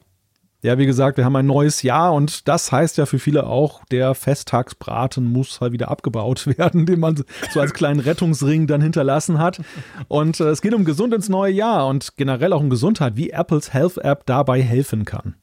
Ja, 0.60 0.76
wie 0.76 0.87
gesagt, 0.87 1.19
wir 1.19 1.25
haben 1.25 1.37
ein 1.37 1.46
neues 1.46 1.82
Jahr 1.82 2.12
und 2.12 2.49
das 2.49 2.72
heißt 2.72 2.96
ja 2.99 3.06
für 3.06 3.20
viele 3.20 3.46
auch, 3.46 3.84
der 3.93 4.16
Festtagsbraten 4.16 5.25
muss 5.25 5.60
halt 5.60 5.72
wieder 5.72 5.88
abgebaut 5.88 6.46
werden, 6.58 6.84
den 6.84 6.99
man 6.99 7.22
so 7.52 7.60
als 7.60 7.72
kleinen 7.72 8.00
Rettungsring 8.00 8.66
dann 8.66 8.81
hinterlassen 8.81 9.38
hat. 9.38 9.60
Und 10.08 10.40
äh, 10.40 10.49
es 10.49 10.60
geht 10.60 10.75
um 10.75 10.84
gesund 10.84 11.14
ins 11.14 11.28
neue 11.28 11.52
Jahr 11.52 11.87
und 11.87 12.16
generell 12.16 12.52
auch 12.52 12.60
um 12.60 12.70
Gesundheit, 12.70 13.14
wie 13.14 13.31
Apples 13.31 13.72
Health 13.72 13.99
App 13.99 14.26
dabei 14.26 14.60
helfen 14.60 15.05
kann. 15.05 15.37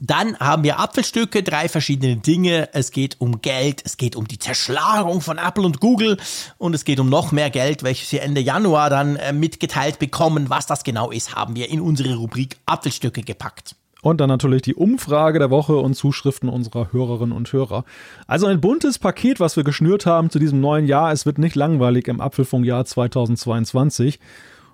Dann 0.00 0.38
haben 0.38 0.62
wir 0.62 0.78
Apfelstücke, 0.78 1.42
drei 1.42 1.68
verschiedene 1.68 2.16
Dinge. 2.16 2.70
Es 2.72 2.92
geht 2.92 3.20
um 3.20 3.42
Geld, 3.42 3.82
es 3.84 3.98
geht 3.98 4.16
um 4.16 4.26
die 4.26 4.38
Zerschlagung 4.38 5.20
von 5.20 5.36
Apple 5.36 5.64
und 5.64 5.80
Google 5.80 6.16
und 6.56 6.74
es 6.74 6.84
geht 6.84 6.98
um 6.98 7.10
noch 7.10 7.30
mehr 7.30 7.50
Geld, 7.50 7.82
welches 7.82 8.10
wir 8.10 8.22
Ende 8.22 8.40
Januar 8.40 8.88
dann 8.88 9.16
äh, 9.16 9.34
mitgeteilt 9.34 9.98
bekommen. 9.98 10.48
Was 10.48 10.64
das 10.64 10.82
genau 10.82 11.10
ist, 11.10 11.34
haben 11.34 11.56
wir 11.56 11.68
in 11.68 11.82
unsere 11.82 12.14
Rubrik 12.14 12.56
Apfelstücke 12.64 13.20
gepackt. 13.20 13.76
Und 14.06 14.20
dann 14.20 14.28
natürlich 14.28 14.62
die 14.62 14.76
Umfrage 14.76 15.40
der 15.40 15.50
Woche 15.50 15.74
und 15.74 15.94
Zuschriften 15.94 16.48
unserer 16.48 16.92
Hörerinnen 16.92 17.36
und 17.36 17.52
Hörer. 17.52 17.84
Also 18.28 18.46
ein 18.46 18.60
buntes 18.60 19.00
Paket, 19.00 19.40
was 19.40 19.56
wir 19.56 19.64
geschnürt 19.64 20.06
haben 20.06 20.30
zu 20.30 20.38
diesem 20.38 20.60
neuen 20.60 20.86
Jahr. 20.86 21.10
Es 21.10 21.26
wird 21.26 21.38
nicht 21.38 21.56
langweilig 21.56 22.06
im 22.06 22.20
Apfelfunkjahr 22.20 22.84
2022. 22.84 24.20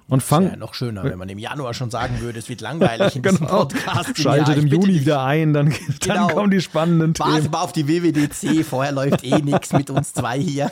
Und 0.07 0.23
fang 0.23 0.51
ja 0.51 0.57
noch 0.57 0.75
schöner, 0.75 1.03
wenn 1.05 1.17
man 1.17 1.31
im 1.31 1.39
Januar 1.39 1.73
schon 1.73 1.89
sagen 1.89 2.21
würde, 2.21 2.41
es 2.41 2.51
wird 2.51 2.61
langweilig 2.61 3.17
in 3.17 3.23
diesem 3.23 3.39
genau. 3.39 3.61
Podcast. 3.61 4.19
Schaltet 4.19 4.59
im 4.59 4.67
Juni 4.67 5.01
wieder 5.01 5.25
ein, 5.25 5.55
dann, 5.55 5.71
genau. 6.01 6.27
dann 6.27 6.29
kommen 6.29 6.51
die 6.51 6.61
spannenden 6.61 7.15
Themen. 7.15 7.33
Warte 7.33 7.49
mal 7.49 7.63
auf 7.63 7.73
die 7.73 7.89
WWDC, 7.89 8.67
vorher 8.67 8.93
läuft 8.93 9.25
eh 9.25 9.41
nichts 9.41 9.73
mit 9.73 9.89
uns 9.89 10.13
zwei 10.13 10.39
hier. 10.39 10.71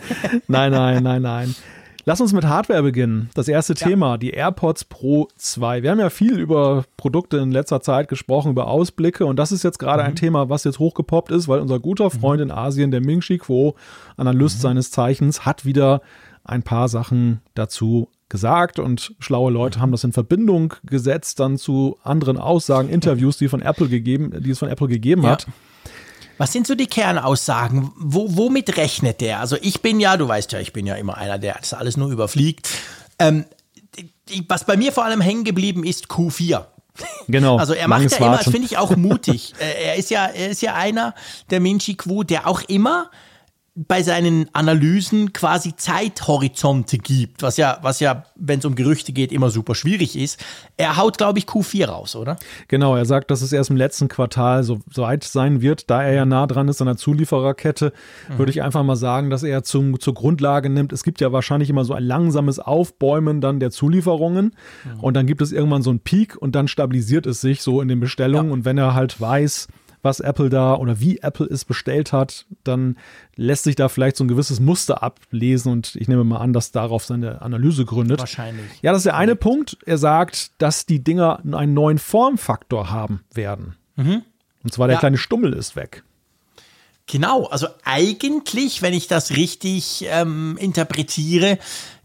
Nein, 0.49 0.73
nein, 0.73 1.03
nein, 1.03 1.23
nein. 1.23 1.55
Lass 2.11 2.21
uns 2.21 2.33
mit 2.33 2.45
Hardware 2.45 2.83
beginnen. 2.83 3.31
Das 3.35 3.47
erste 3.47 3.75
ja. 3.75 3.87
Thema, 3.87 4.19
die 4.19 4.31
AirPods 4.31 4.87
Pro 4.87 5.29
2. 5.37 5.85
Wir 5.85 5.93
haben 5.93 6.01
ja 6.01 6.11
viel 6.11 6.41
über 6.41 6.83
Produkte 6.97 7.37
in 7.37 7.53
letzter 7.53 7.83
Zeit 7.83 8.09
gesprochen, 8.09 8.51
über 8.51 8.67
Ausblicke 8.67 9.25
und 9.25 9.37
das 9.37 9.53
ist 9.53 9.63
jetzt 9.63 9.79
gerade 9.79 10.03
mhm. 10.03 10.09
ein 10.09 10.17
Thema, 10.17 10.49
was 10.49 10.65
jetzt 10.65 10.81
hochgepoppt 10.81 11.31
ist, 11.31 11.47
weil 11.47 11.61
unser 11.61 11.79
guter 11.79 12.07
mhm. 12.07 12.11
Freund 12.11 12.41
mhm. 12.41 12.49
in 12.49 12.51
Asien, 12.51 12.91
der 12.91 13.01
Ming 13.01 13.21
Chi 13.21 13.39
Kuo, 13.39 13.77
Analyst 14.17 14.59
mhm. 14.59 14.63
seines 14.63 14.91
Zeichens, 14.91 15.47
hat 15.47 15.65
wieder 15.65 16.03
ein 16.43 16.65
paar 16.65 16.89
Sachen 16.89 17.43
dazu 17.55 18.09
gesagt 18.29 18.81
und 18.81 19.15
schlaue 19.21 19.53
Leute 19.53 19.79
mhm. 19.79 19.83
haben 19.83 19.93
das 19.93 20.03
in 20.03 20.11
Verbindung 20.11 20.75
gesetzt 20.83 21.39
dann 21.39 21.59
zu 21.59 21.97
anderen 22.03 22.39
Aussagen, 22.39 22.89
Interviews, 22.89 23.39
die 23.39 23.47
von 23.47 23.63
Apple 23.63 23.87
gegeben, 23.87 24.33
die 24.43 24.51
es 24.51 24.59
von 24.59 24.69
Apple 24.69 24.89
gegeben 24.89 25.23
ja. 25.23 25.31
hat. 25.31 25.47
Was 26.41 26.55
sind 26.55 26.67
so 26.67 26.75
die 26.75 26.87
Kernaussagen? 26.87 27.93
Wo, 27.99 28.35
womit 28.35 28.79
rechnet 28.79 29.21
der? 29.21 29.41
Also 29.41 29.59
ich 29.61 29.83
bin 29.83 30.01
ja, 30.01 30.17
du 30.17 30.27
weißt 30.27 30.53
ja, 30.53 30.59
ich 30.59 30.73
bin 30.73 30.87
ja 30.87 30.95
immer 30.95 31.19
einer, 31.19 31.39
der 31.39 31.59
das 31.61 31.75
alles 31.75 31.99
nur 31.99 32.11
überfliegt. 32.11 32.67
Ähm, 33.19 33.45
was 34.49 34.65
bei 34.65 34.79
mir 34.79 34.91
vor 34.91 35.05
allem 35.05 35.21
hängen 35.21 35.45
geblieben 35.45 35.85
ist 35.85 36.07
Q4. 36.07 36.65
Genau. 37.29 37.59
Also 37.59 37.75
er 37.75 37.89
macht 37.89 38.11
ja 38.11 38.17
immer, 38.17 38.39
das 38.39 38.45
finde 38.45 38.65
ich 38.65 38.79
auch 38.79 38.97
mutig. 38.97 39.53
er 39.59 39.97
ist 39.97 40.09
ja, 40.09 40.29
er 40.29 40.49
ist 40.49 40.63
ja 40.63 40.73
einer 40.73 41.15
der 41.51 41.61
Minchi 41.61 41.95
Q, 41.95 42.23
der 42.23 42.47
auch 42.47 42.63
immer 42.63 43.11
bei 43.89 44.03
seinen 44.03 44.49
Analysen 44.53 45.33
quasi 45.33 45.75
Zeithorizonte 45.75 46.99
gibt, 46.99 47.43
was 47.43 47.57
ja, 47.57 47.79
was 47.81 48.01
ja, 48.01 48.25
wenn 48.37 48.59
es 48.59 48.65
um 48.65 48.75
Gerüchte 48.75 49.13
geht, 49.13 49.33
immer 49.33 49.49
super 49.49 49.75
schwierig 49.75 50.19
ist. 50.19 50.45
Er 50.77 50.97
haut, 50.99 51.17
glaube 51.17 51.39
ich, 51.39 51.47
Q4 51.47 51.87
raus, 51.87 52.15
oder? 52.15 52.37
Genau, 52.69 52.95
er 52.95 53.07
sagt, 53.07 53.31
dass 53.31 53.41
es 53.41 53.53
erst 53.53 53.71
im 53.71 53.77
letzten 53.77 54.09
Quartal 54.09 54.65
so, 54.65 54.81
weit 54.97 55.25
sein 55.25 55.63
wird. 55.63 55.89
Da 55.89 56.03
er 56.03 56.13
ja 56.13 56.25
nah 56.27 56.47
dran 56.47 56.69
ist 56.69 56.83
an 56.83 56.89
der 56.89 56.97
Zuliefererkette, 56.97 57.93
mhm. 58.29 58.39
würde 58.39 58.51
ich 58.51 58.63
einfach 58.63 58.83
mal 58.83 58.97
sagen, 58.97 59.31
dass 59.31 59.43
er 59.43 59.63
zum, 59.63 59.99
zur 59.99 60.13
Grundlage 60.15 60.69
nimmt. 60.69 60.93
Es 60.93 61.03
gibt 61.03 61.21
ja 61.23 61.33
wahrscheinlich 61.33 61.71
immer 61.71 61.85
so 61.85 61.95
ein 61.95 62.05
langsames 62.05 62.59
Aufbäumen 62.59 63.41
dann 63.41 63.61
der 63.61 63.71
Zulieferungen 63.71 64.57
mhm. 64.85 65.01
und 65.01 65.15
dann 65.15 65.27
gibt 65.27 65.41
es 65.41 65.53
irgendwann 65.53 65.83
so 65.83 65.91
einen 65.91 66.01
Peak 66.01 66.37
und 66.37 66.55
dann 66.55 66.69
stabilisiert 66.69 67.25
es 67.25 67.41
sich 67.41 67.63
so 67.63 67.81
in 67.81 67.89
den 67.89 68.01
Bestellungen. 68.01 68.49
Ja. 68.49 68.53
Und 68.53 68.65
wenn 68.67 68.77
er 68.77 68.95
halt 68.95 69.19
weiß, 69.21 69.69
was 70.03 70.21
Apple 70.21 70.49
da 70.49 70.75
oder 70.75 71.01
wie 71.01 71.19
Apple 71.19 71.47
es 71.47 71.65
bestellt 71.65 72.13
hat, 72.13 72.47
dann 72.65 72.97
lässt 73.37 73.65
sich 73.65 73.77
da 73.77 73.89
vielleicht 73.89 74.17
so 74.17 74.25
ein 74.25 74.29
gewisses 74.29 74.61
Muster 74.61 75.03
ablesen 75.03 75.73
und 75.73 75.97
ich 75.97 76.09
nehme 76.09 76.25
mal 76.25 76.39
an, 76.39 76.53
dass 76.53 76.73
darauf 76.73 77.05
seine 77.05 77.43
Analyse 77.43 77.85
gründet. 77.85 78.19
Wahrscheinlich. 78.19 78.67
Ja, 78.83 78.93
das 78.93 79.01
ist 79.01 79.07
der 79.07 79.17
eine 79.17 79.37
Punkt. 79.37 79.79
Er 79.85 79.99
sagt, 79.99 80.53
dass 80.59 80.87
die 80.87 81.03
Dinger 81.03 81.41
einen 81.53 81.75
neuen 81.75 81.99
Formfaktor 81.99 82.91
haben 82.91 83.23
werden. 83.33 83.77
Mhm. 83.97 84.23
Und 84.63 84.73
zwar 84.73 84.89
der 84.89 84.95
ja. 84.95 85.01
kleine 85.01 85.19
Stummel 85.19 85.53
ist 85.53 85.77
weg. 85.77 86.05
Genau, 87.07 87.47
also 87.47 87.67
eigentlich, 87.85 88.83
wenn 88.83 88.95
ich 88.95 89.09
das 89.09 89.33
richtig 89.33 90.07
ähm, 90.09 90.57
interpretiere, 90.61 91.59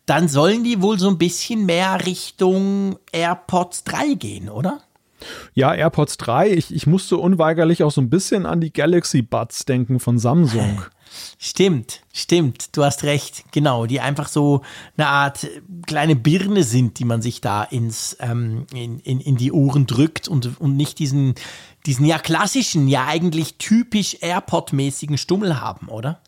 dann 0.06 0.28
sollen 0.28 0.64
die 0.64 0.82
wohl 0.82 1.00
so 1.00 1.10
ein 1.10 1.18
bisschen 1.18 1.66
mehr 1.66 2.06
Richtung 2.06 2.98
AirPods 3.12 3.84
3 3.84 4.14
gehen, 4.16 4.50
oder? 4.50 4.82
Ja, 5.54 5.74
AirPods 5.74 6.18
3, 6.18 6.52
ich, 6.52 6.74
ich 6.74 6.88
musste 6.88 7.18
unweigerlich 7.18 7.84
auch 7.84 7.92
so 7.92 8.02
ein 8.02 8.10
bisschen 8.10 8.46
an 8.46 8.62
die 8.62 8.74
Galaxy 8.74 9.22
Buds 9.22 9.66
denken 9.66 10.00
von 10.00 10.20
Samsung. 10.20 10.82
Stimmt, 11.38 12.02
stimmt, 12.12 12.76
du 12.76 12.84
hast 12.84 13.04
recht, 13.04 13.46
genau, 13.52 13.86
die 13.86 14.02
einfach 14.02 14.28
so 14.28 14.64
eine 14.98 15.08
Art 15.08 15.48
kleine 15.86 16.16
Birne 16.16 16.64
sind, 16.64 17.00
die 17.00 17.06
man 17.06 17.22
sich 17.22 17.40
da 17.40 17.64
ins, 17.64 18.18
ähm, 18.20 18.66
in, 18.74 19.00
in, 19.00 19.22
in 19.22 19.38
die 19.38 19.54
Ohren 19.54 19.86
drückt 19.86 20.28
und, 20.28 20.60
und 20.60 20.76
nicht 20.76 21.00
diesen, 21.00 21.36
diesen 21.86 22.06
ja 22.06 22.18
klassischen, 22.18 22.88
ja 22.88 23.06
eigentlich 23.06 23.58
typisch 23.58 24.18
AirPod-mäßigen 24.22 25.18
Stummel 25.18 25.62
haben, 25.62 25.88
oder? 25.88 26.20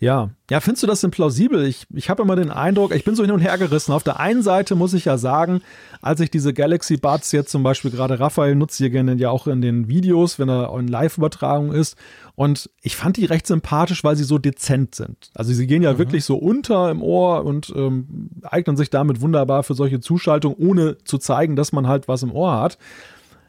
Ja, 0.00 0.30
ja, 0.50 0.60
findest 0.60 0.82
du 0.82 0.86
das 0.86 1.00
denn 1.00 1.10
plausibel? 1.10 1.64
Ich, 1.64 1.86
ich 1.94 2.10
habe 2.10 2.22
immer 2.22 2.36
den 2.36 2.50
Eindruck, 2.50 2.94
ich 2.94 3.04
bin 3.04 3.14
so 3.14 3.22
hin 3.22 3.30
und 3.30 3.40
her 3.40 3.56
gerissen. 3.58 3.92
Auf 3.92 4.02
der 4.02 4.18
einen 4.18 4.42
Seite 4.42 4.74
muss 4.74 4.92
ich 4.92 5.04
ja 5.04 5.18
sagen, 5.18 5.62
als 6.00 6.20
ich 6.20 6.30
diese 6.30 6.52
Galaxy 6.52 6.96
Buds 6.96 7.32
jetzt 7.32 7.50
zum 7.50 7.62
Beispiel 7.62 7.90
gerade 7.90 8.18
Raphael 8.18 8.54
nutzt 8.54 8.78
hier 8.78 8.90
gerne 8.90 9.14
ja 9.14 9.30
auch 9.30 9.46
in 9.46 9.60
den 9.62 9.88
Videos, 9.88 10.38
wenn 10.38 10.48
er 10.48 10.76
in 10.76 10.88
Live-Übertragung 10.88 11.72
ist. 11.72 11.96
Und 12.34 12.70
ich 12.82 12.96
fand 12.96 13.16
die 13.16 13.24
recht 13.24 13.46
sympathisch, 13.46 14.02
weil 14.02 14.16
sie 14.16 14.24
so 14.24 14.38
dezent 14.38 14.94
sind. 14.94 15.30
Also 15.34 15.52
sie 15.52 15.66
gehen 15.66 15.82
ja 15.82 15.94
mhm. 15.94 15.98
wirklich 15.98 16.24
so 16.24 16.36
unter 16.36 16.90
im 16.90 17.02
Ohr 17.02 17.44
und 17.44 17.72
ähm, 17.76 18.30
eignen 18.42 18.76
sich 18.76 18.90
damit 18.90 19.20
wunderbar 19.20 19.62
für 19.62 19.74
solche 19.74 20.00
Zuschaltungen, 20.00 20.56
ohne 20.58 20.98
zu 21.04 21.18
zeigen, 21.18 21.56
dass 21.56 21.72
man 21.72 21.86
halt 21.86 22.08
was 22.08 22.22
im 22.22 22.32
Ohr 22.32 22.60
hat. 22.60 22.78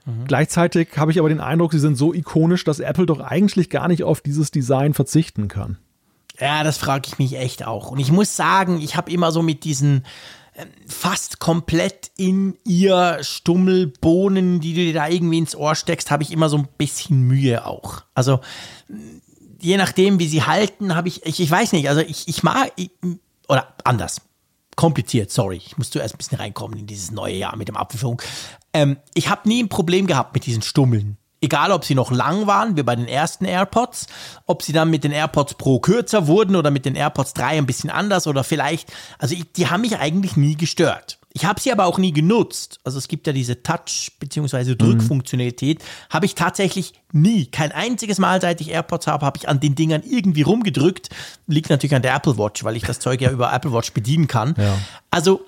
Mhm. 0.05 0.25
Gleichzeitig 0.25 0.89
habe 0.97 1.11
ich 1.11 1.19
aber 1.19 1.29
den 1.29 1.39
Eindruck, 1.39 1.71
sie 1.71 1.79
sind 1.79 1.95
so 1.95 2.13
ikonisch, 2.13 2.63
dass 2.63 2.79
Apple 2.79 3.05
doch 3.05 3.19
eigentlich 3.19 3.69
gar 3.69 3.87
nicht 3.87 4.03
auf 4.03 4.21
dieses 4.21 4.51
Design 4.51 4.93
verzichten 4.93 5.47
kann. 5.47 5.77
Ja, 6.39 6.63
das 6.63 6.77
frage 6.77 7.07
ich 7.07 7.19
mich 7.19 7.37
echt 7.37 7.65
auch. 7.65 7.91
Und 7.91 7.99
ich 7.99 8.11
muss 8.11 8.35
sagen, 8.35 8.81
ich 8.81 8.95
habe 8.95 9.11
immer 9.11 9.31
so 9.31 9.41
mit 9.41 9.63
diesen 9.63 10.03
ähm, 10.55 10.67
fast 10.87 11.39
komplett 11.39 12.11
in 12.17 12.57
ihr 12.65 13.19
Stummelbohnen, 13.21 14.59
die 14.59 14.73
du 14.73 14.81
dir 14.81 14.93
da 14.93 15.07
irgendwie 15.07 15.37
ins 15.37 15.55
Ohr 15.55 15.75
steckst, 15.75 16.11
habe 16.11 16.23
ich 16.23 16.31
immer 16.31 16.49
so 16.49 16.57
ein 16.57 16.67
bisschen 16.77 17.21
Mühe 17.21 17.65
auch. 17.65 18.03
Also 18.15 18.39
je 19.59 19.77
nachdem, 19.77 20.19
wie 20.19 20.27
sie 20.27 20.43
halten, 20.43 20.95
habe 20.95 21.07
ich, 21.07 21.25
ich, 21.25 21.39
ich 21.39 21.49
weiß 21.49 21.71
nicht, 21.71 21.87
also 21.87 22.01
ich, 22.01 22.27
ich 22.27 22.43
mag, 22.43 22.71
ich, 22.75 22.91
oder 23.47 23.73
anders, 23.83 24.21
kompliziert, 24.75 25.31
sorry, 25.31 25.57
ich 25.57 25.77
muss 25.77 25.89
zuerst 25.89 26.15
ein 26.15 26.17
bisschen 26.17 26.37
reinkommen 26.37 26.79
in 26.79 26.87
dieses 26.87 27.11
neue 27.11 27.35
Jahr 27.35 27.55
mit 27.55 27.67
dem 27.67 27.77
Apfelfunk. 27.77 28.23
Ähm, 28.73 28.97
ich 29.13 29.29
habe 29.29 29.47
nie 29.47 29.63
ein 29.63 29.69
Problem 29.69 30.07
gehabt 30.07 30.33
mit 30.33 30.45
diesen 30.45 30.61
Stummeln. 30.61 31.17
Egal, 31.41 31.73
ob 31.73 31.83
sie 31.83 31.93
noch 31.93 32.09
lang 32.09 32.47
waren, 32.47 32.77
wie 32.77 32.83
bei 32.83 32.95
den 32.95 33.07
ersten 33.07 33.43
AirPods, 33.43 34.07
ob 34.45 34.63
sie 34.63 34.71
dann 34.71 34.89
mit 34.89 35.03
den 35.03 35.11
AirPods 35.11 35.55
Pro 35.55 35.79
kürzer 35.79 36.27
wurden 36.27 36.55
oder 36.55 36.71
mit 36.71 36.85
den 36.85 36.95
AirPods 36.95 37.33
3 37.33 37.57
ein 37.57 37.65
bisschen 37.65 37.89
anders 37.89 38.27
oder 38.27 38.45
vielleicht, 38.45 38.91
also 39.19 39.35
ich, 39.35 39.51
die 39.51 39.69
haben 39.69 39.81
mich 39.81 39.97
eigentlich 39.97 40.37
nie 40.37 40.55
gestört. 40.55 41.19
Ich 41.35 41.45
habe 41.45 41.59
sie 41.59 41.71
aber 41.71 41.85
auch 41.85 41.97
nie 41.97 42.13
genutzt. 42.13 42.79
Also 42.83 42.99
es 42.99 43.07
gibt 43.07 43.25
ja 43.25 43.33
diese 43.33 43.63
Touch- 43.63 44.11
bzw. 44.19 44.75
Drückfunktionalität. 44.75 45.79
Mhm. 45.79 46.13
Habe 46.13 46.27
ich 46.27 46.35
tatsächlich 46.35 46.93
nie. 47.11 47.47
Kein 47.47 47.71
einziges 47.71 48.19
Mal, 48.19 48.39
seit 48.39 48.61
ich 48.61 48.69
AirPods 48.69 49.07
habe, 49.07 49.25
habe 49.25 49.37
ich 49.37 49.49
an 49.49 49.59
den 49.59 49.73
Dingern 49.73 50.03
irgendwie 50.05 50.43
rumgedrückt. 50.43 51.09
Liegt 51.47 51.71
natürlich 51.71 51.95
an 51.95 52.03
der 52.03 52.13
Apple 52.13 52.37
Watch, 52.37 52.63
weil 52.63 52.75
ich 52.75 52.83
das 52.83 52.99
Zeug 52.99 53.19
ja 53.19 53.31
über 53.31 53.51
Apple 53.51 53.73
Watch 53.73 53.93
bedienen 53.93 54.27
kann. 54.27 54.53
Ja. 54.59 54.77
Also 55.09 55.43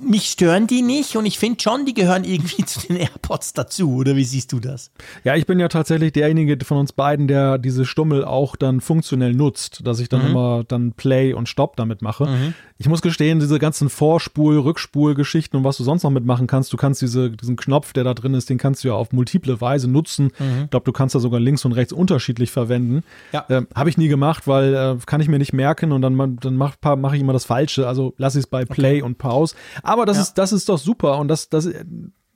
mich 0.00 0.30
stören 0.30 0.66
die 0.66 0.82
nicht 0.82 1.16
und 1.16 1.26
ich 1.26 1.38
finde 1.38 1.60
schon, 1.60 1.86
die 1.86 1.94
gehören 1.94 2.24
irgendwie 2.24 2.64
zu 2.66 2.80
den 2.86 2.96
AirPods 2.96 3.52
dazu, 3.52 3.96
oder 3.96 4.16
wie 4.16 4.24
siehst 4.24 4.52
du 4.52 4.60
das? 4.60 4.90
Ja, 5.24 5.34
ich 5.36 5.46
bin 5.46 5.60
ja 5.60 5.68
tatsächlich 5.68 6.12
derjenige 6.12 6.64
von 6.64 6.78
uns 6.78 6.92
beiden, 6.92 7.28
der 7.28 7.58
diese 7.58 7.84
Stummel 7.84 8.24
auch 8.24 8.56
dann 8.56 8.80
funktionell 8.80 9.34
nutzt, 9.34 9.86
dass 9.86 10.00
ich 10.00 10.08
dann 10.08 10.22
mhm. 10.22 10.30
immer 10.30 10.64
dann 10.64 10.92
Play 10.92 11.32
und 11.32 11.48
Stop 11.48 11.76
damit 11.76 12.02
mache. 12.02 12.26
Mhm. 12.26 12.54
Ich 12.78 12.88
muss 12.88 13.00
gestehen, 13.00 13.40
diese 13.40 13.58
ganzen 13.58 13.88
Vorspul-, 13.88 14.62
Rückspul-Geschichten 14.62 15.56
und 15.56 15.64
was 15.64 15.78
du 15.78 15.84
sonst 15.84 16.02
noch 16.02 16.10
mitmachen 16.10 16.46
kannst, 16.46 16.72
du 16.72 16.76
kannst 16.76 17.00
diese, 17.00 17.30
diesen 17.30 17.56
Knopf, 17.56 17.92
der 17.92 18.04
da 18.04 18.12
drin 18.12 18.34
ist, 18.34 18.50
den 18.50 18.58
kannst 18.58 18.84
du 18.84 18.88
ja 18.88 18.94
auf 18.94 19.12
multiple 19.12 19.60
Weise 19.60 19.88
nutzen. 19.88 20.30
Mhm. 20.38 20.64
Ich 20.64 20.70
glaube, 20.70 20.84
du 20.84 20.92
kannst 20.92 21.14
da 21.14 21.20
sogar 21.20 21.40
links 21.40 21.64
und 21.64 21.72
rechts 21.72 21.92
unterschiedlich 21.92 22.50
verwenden. 22.50 23.02
Ja. 23.32 23.46
Ähm, 23.48 23.66
Habe 23.74 23.88
ich 23.88 23.96
nie 23.96 24.08
gemacht, 24.08 24.46
weil 24.46 24.74
äh, 24.74 24.96
kann 25.06 25.20
ich 25.20 25.28
mir 25.28 25.38
nicht 25.38 25.52
merken 25.52 25.92
und 25.92 26.02
dann, 26.02 26.38
dann 26.40 26.56
mache 26.56 26.76
mach 26.96 27.12
ich 27.14 27.20
immer 27.20 27.32
das 27.32 27.44
Falsche. 27.44 27.88
Also 27.88 28.14
lasse 28.18 28.38
ich 28.38 28.44
es 28.44 28.50
bei 28.50 28.64
Play 28.64 28.96
okay. 28.96 29.02
und 29.02 29.18
Pause. 29.18 29.56
Aber 29.86 30.06
das, 30.06 30.16
ja. 30.16 30.22
ist, 30.24 30.34
das 30.34 30.52
ist 30.52 30.68
doch 30.68 30.78
super 30.78 31.18
und 31.18 31.28
das, 31.28 31.48
das, 31.48 31.68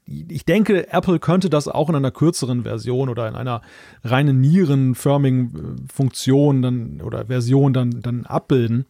ich 0.07 0.45
denke, 0.45 0.92
Apple 0.92 1.19
könnte 1.19 1.50
das 1.50 1.69
auch 1.69 1.88
in 1.88 1.95
einer 1.95 2.11
kürzeren 2.11 2.64
Version 2.64 3.09
oder 3.09 3.28
in 3.28 3.35
einer 3.35 3.62
reinen 4.02 4.40
nierenförmigen 4.40 5.78
äh, 5.78 5.92
Funktion 5.92 6.62
dann 6.62 7.00
oder 7.00 7.26
Version 7.26 7.73
dann, 7.73 8.02
dann 8.02 8.26
abbilden. 8.26 8.87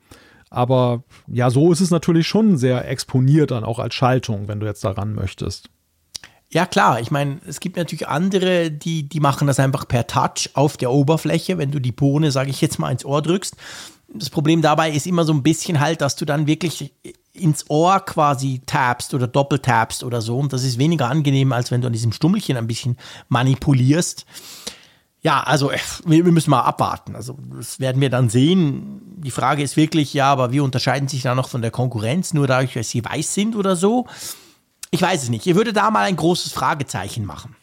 Aber 0.49 1.05
ja, 1.29 1.51
so 1.51 1.71
ist 1.73 1.81
es 1.81 1.91
natürlich 1.91 2.27
schon 2.27 2.57
sehr 2.57 2.89
exponiert 2.89 3.53
dann 3.53 3.65
auch 3.65 3.79
als 3.79 3.95
Schaltung, 3.95 4.49
wenn 4.49 4.61
du 4.61 4.67
jetzt 4.67 4.83
daran 4.83 5.15
möchtest. 5.15 5.71
Ja, 6.53 6.67
klar. 6.67 7.01
Ich 7.01 7.13
meine, 7.13 7.39
es 7.47 7.61
gibt 7.61 7.77
natürlich 7.77 8.09
andere, 8.09 8.73
die, 8.73 9.09
die 9.09 9.21
machen 9.21 9.47
das 9.47 9.61
einfach 9.61 9.87
per 9.87 10.09
Touch 10.09 10.51
auf 10.55 10.77
der 10.77 10.91
Oberfläche, 10.91 11.59
wenn 11.59 11.71
du 11.71 11.79
die 11.79 11.93
Bohne, 11.93 12.33
sage 12.33 12.51
ich 12.51 12.61
jetzt 12.61 12.81
mal, 12.81 12.91
ins 12.91 13.05
Ohr 13.05 13.23
drückst. 13.23 13.57
Das 14.13 14.31
Problem 14.31 14.61
dabei 14.61 14.91
ist 14.91 15.07
immer 15.07 15.25
so 15.25 15.33
ein 15.33 15.45
bisschen 15.45 15.79
halt, 15.79 16.01
dass 16.01 16.17
du 16.17 16.25
dann 16.25 16.49
wirklich 16.49 16.93
ins 17.33 17.69
Ohr 17.69 18.01
quasi 18.01 18.61
tappst 18.67 19.15
oder 19.15 19.27
doppeltappst 19.27 20.05
oder 20.05 20.21
so. 20.21 20.39
Und 20.39 20.53
das 20.53 20.65
ist 20.65 20.79
weniger 20.79 21.09
angenehm, 21.09 21.53
als 21.53 21.71
wenn 21.71 21.81
du 21.81 21.87
an 21.87 21.93
diesem 21.93 22.13
Stummelchen 22.13 22.57
ein 22.57 22.67
bisschen 22.67 22.97
manipulierst. 23.29 24.27
Ja, 25.23 25.41
also 25.43 25.71
äh, 25.71 25.79
wir, 26.05 26.25
wir 26.25 26.33
müssen 26.33 26.51
mal 26.51 26.63
abwarten. 26.63 27.15
Also 27.15 27.39
das 27.57 27.79
werden 27.79 28.01
wir 28.01 28.11
dann 28.11 28.31
sehen. 28.31 29.01
Die 29.19 29.31
Frage 29.31 29.63
ist 29.63 29.77
wirklich, 29.77 30.15
ja, 30.15 30.33
aber 30.33 30.51
wie 30.53 30.61
unterscheiden 30.61 31.09
sich 31.09 31.23
da 31.23 31.35
noch 31.35 31.49
von 31.49 31.63
der 31.63 31.71
Konkurrenz? 31.71 32.33
Nur 32.33 32.47
dadurch, 32.47 32.73
dass 32.73 32.91
sie 32.91 33.05
weiß 33.05 33.35
sind 33.35 33.55
oder 33.55 33.77
so? 33.77 34.07
Ich 34.91 35.03
weiß 35.03 35.23
es 35.25 35.29
nicht. 35.29 35.47
Ich 35.47 35.55
würde 35.55 35.73
da 35.73 35.91
mal 35.91 36.05
ein 36.05 36.17
großes 36.17 36.53
Fragezeichen 36.53 37.25
machen. 37.25 37.55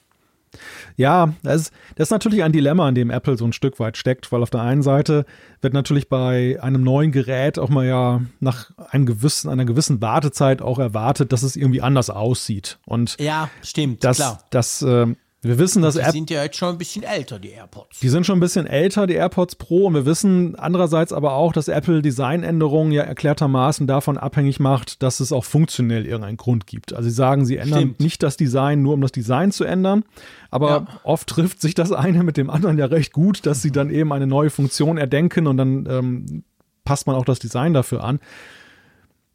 Ja, 0.98 1.34
das 1.44 1.62
ist, 1.62 1.74
das 1.96 2.08
ist 2.08 2.12
natürlich 2.12 2.44
ein 2.44 2.52
Dilemma, 2.52 2.90
in 2.90 2.96
dem 2.96 3.12
Apple 3.12 3.38
so 3.38 3.46
ein 3.46 3.54
Stück 3.54 3.80
weit 3.80 3.98
steckt, 3.98 4.32
weil 4.32 4.42
auf 4.42 4.50
der 4.50 4.62
einen 4.62 4.82
Seite 4.82 5.26
wird 5.62 5.74
natürlich 5.74 6.10
bei 6.10 6.58
einem 6.60 6.84
neuen 6.84 7.12
Gerät 7.12 7.60
auch 7.60 7.70
mal 7.70 7.86
ja 7.86 8.22
nach 8.40 8.72
einem 8.90 9.06
gewissen, 9.06 9.50
einer 9.50 9.66
gewissen 9.66 10.02
Wartezeit 10.02 10.62
auch 10.62 10.80
erwartet, 10.80 11.32
dass 11.32 11.44
es 11.44 11.56
irgendwie 11.56 11.84
anders 11.84 12.10
aussieht. 12.10 12.80
Und 12.86 13.16
ja, 13.20 13.50
stimmt, 13.62 14.04
das, 14.04 14.18
klar. 14.18 14.44
Das, 14.50 14.82
äh, 14.82 15.16
wir 15.48 15.58
wissen, 15.60 15.82
dass 15.82 15.96
die 15.96 16.12
sind 16.12 16.30
ja 16.30 16.44
jetzt 16.44 16.58
schon 16.58 16.70
ein 16.70 16.78
bisschen 16.78 17.04
älter, 17.04 17.40
die 17.40 17.50
AirPods. 17.50 18.00
Die 18.00 18.10
sind 18.10 18.26
schon 18.26 18.38
ein 18.38 18.42
bisschen 18.42 18.68
älter, 18.68 19.08
die 19.08 19.14
AirPods 19.14 19.56
Pro. 19.56 19.86
Und 19.86 19.94
wir 19.94 20.06
wissen 20.06 20.56
andererseits 20.56 21.14
aber 21.14 21.34
auch, 21.34 21.54
dass 21.54 21.68
Apple 21.68 22.02
Designänderungen 22.02 22.92
ja 22.92 23.04
erklärtermaßen 23.04 23.88
davon 23.88 24.18
abhängig 24.18 24.60
macht, 24.60 25.02
dass 25.02 25.20
es 25.20 25.32
auch 25.32 25.46
funktionell 25.46 26.06
irgendeinen 26.06 26.38
Grund 26.38 26.68
gibt. 26.68 26.94
Also 26.94 27.10
sie 27.10 27.16
sagen, 27.16 27.46
sie 27.46 27.58
ändern 27.58 27.80
Stimmt. 27.80 28.00
nicht 28.00 28.24
das 28.24 28.38
Design 28.38 28.82
nur, 28.82 28.94
um 28.94 29.02
das 29.02 29.12
Design 29.12 29.52
zu 29.52 29.64
ändern. 29.64 30.04
Aber 30.52 30.70
ja. 30.70 30.88
oft 31.04 31.28
trifft 31.28 31.62
sich 31.62 31.74
das 31.74 31.92
eine 31.92 32.24
mit 32.24 32.38
dem 32.38 32.50
anderen 32.50 32.78
ja 32.78 32.86
recht 32.86 33.14
gut, 33.14 33.46
dass 33.46 33.62
sie 33.62 33.72
dann 33.72 33.90
eben 33.90 34.12
eine 34.14 34.28
neue 34.28 34.50
Funktion 34.50 34.98
erdenken 34.98 35.48
und 35.48 35.58
dann 35.58 35.88
ähm, 35.90 36.44
passt 36.84 37.08
man 37.08 37.16
auch 37.16 37.26
das 37.26 37.40
Design 37.40 37.74
dafür 37.74 38.04
an. 38.04 38.20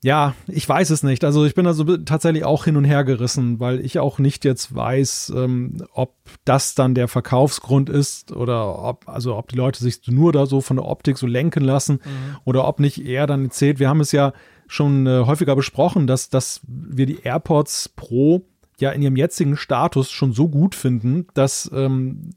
Ja, 0.05 0.35
ich 0.49 0.69
weiß 0.69 0.91
es 0.91 1.05
nicht. 1.05 1.25
Also 1.25 1.45
ich 1.45 1.55
bin 1.55 1.65
also 1.67 1.97
tatsächlich 1.99 2.45
auch 2.45 2.65
hin 2.65 2.77
und 2.77 2.85
her 2.85 3.05
gerissen, 3.05 3.61
weil 3.61 3.79
ich 3.81 4.01
auch 4.01 4.19
nicht 4.19 4.45
jetzt 4.45 4.75
weiß, 4.75 5.33
ähm, 5.37 5.85
ob 5.93 6.17
das 6.45 6.75
dann 6.75 6.97
der 6.97 7.07
Verkaufsgrund 7.07 7.89
ist 7.89 8.33
oder 8.33 8.83
ob, 8.83 9.09
also 9.09 9.37
ob 9.37 9.49
die 9.49 9.57
Leute 9.57 9.79
sich 9.79 10.01
nur 10.09 10.33
da 10.33 10.47
so 10.47 10.61
von 10.61 10.77
der 10.77 10.87
Optik 10.87 11.19
so 11.19 11.29
lenken 11.29 11.63
lassen 11.63 12.01
mhm. 12.05 12.37
oder 12.45 12.67
ob 12.67 12.81
nicht 12.81 13.05
eher 13.05 13.29
dann 13.29 13.53
zählt. 13.53 13.79
Wir 13.79 13.89
haben 13.89 14.01
es 14.01 14.11
ja 14.11 14.33
schon 14.67 15.07
äh, 15.07 15.23
häufiger 15.25 15.55
besprochen, 15.55 16.09
dass, 16.09 16.29
dass 16.29 16.63
wir 16.67 17.07
die 17.07 17.21
AirPods 17.23 17.91
Pro 17.91 18.45
ja 18.81 18.91
in 18.91 19.03
ihrem 19.03 19.17
jetzigen 19.17 19.57
Status 19.57 20.11
schon 20.11 20.33
so 20.33 20.49
gut 20.49 20.75
finden, 20.75 21.29
dass 21.35 21.71
ähm, 21.73 22.31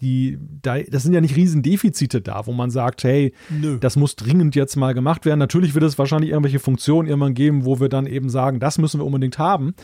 die, 0.00 0.38
da, 0.62 0.78
das 0.78 1.02
sind 1.02 1.12
ja 1.12 1.20
nicht 1.20 1.36
Riesendefizite 1.36 2.20
da, 2.20 2.46
wo 2.46 2.52
man 2.52 2.70
sagt, 2.70 3.04
hey, 3.04 3.34
Nö. 3.48 3.78
das 3.78 3.96
muss 3.96 4.16
dringend 4.16 4.54
jetzt 4.54 4.76
mal 4.76 4.94
gemacht 4.94 5.26
werden. 5.26 5.38
Natürlich 5.38 5.74
wird 5.74 5.84
es 5.84 5.98
wahrscheinlich 5.98 6.30
irgendwelche 6.30 6.58
Funktionen 6.58 7.08
irgendwann 7.08 7.34
geben, 7.34 7.64
wo 7.64 7.80
wir 7.80 7.88
dann 7.88 8.06
eben 8.06 8.30
sagen, 8.30 8.60
das 8.60 8.78
müssen 8.78 9.00
wir 9.00 9.06
unbedingt 9.06 9.38
haben. 9.38 9.74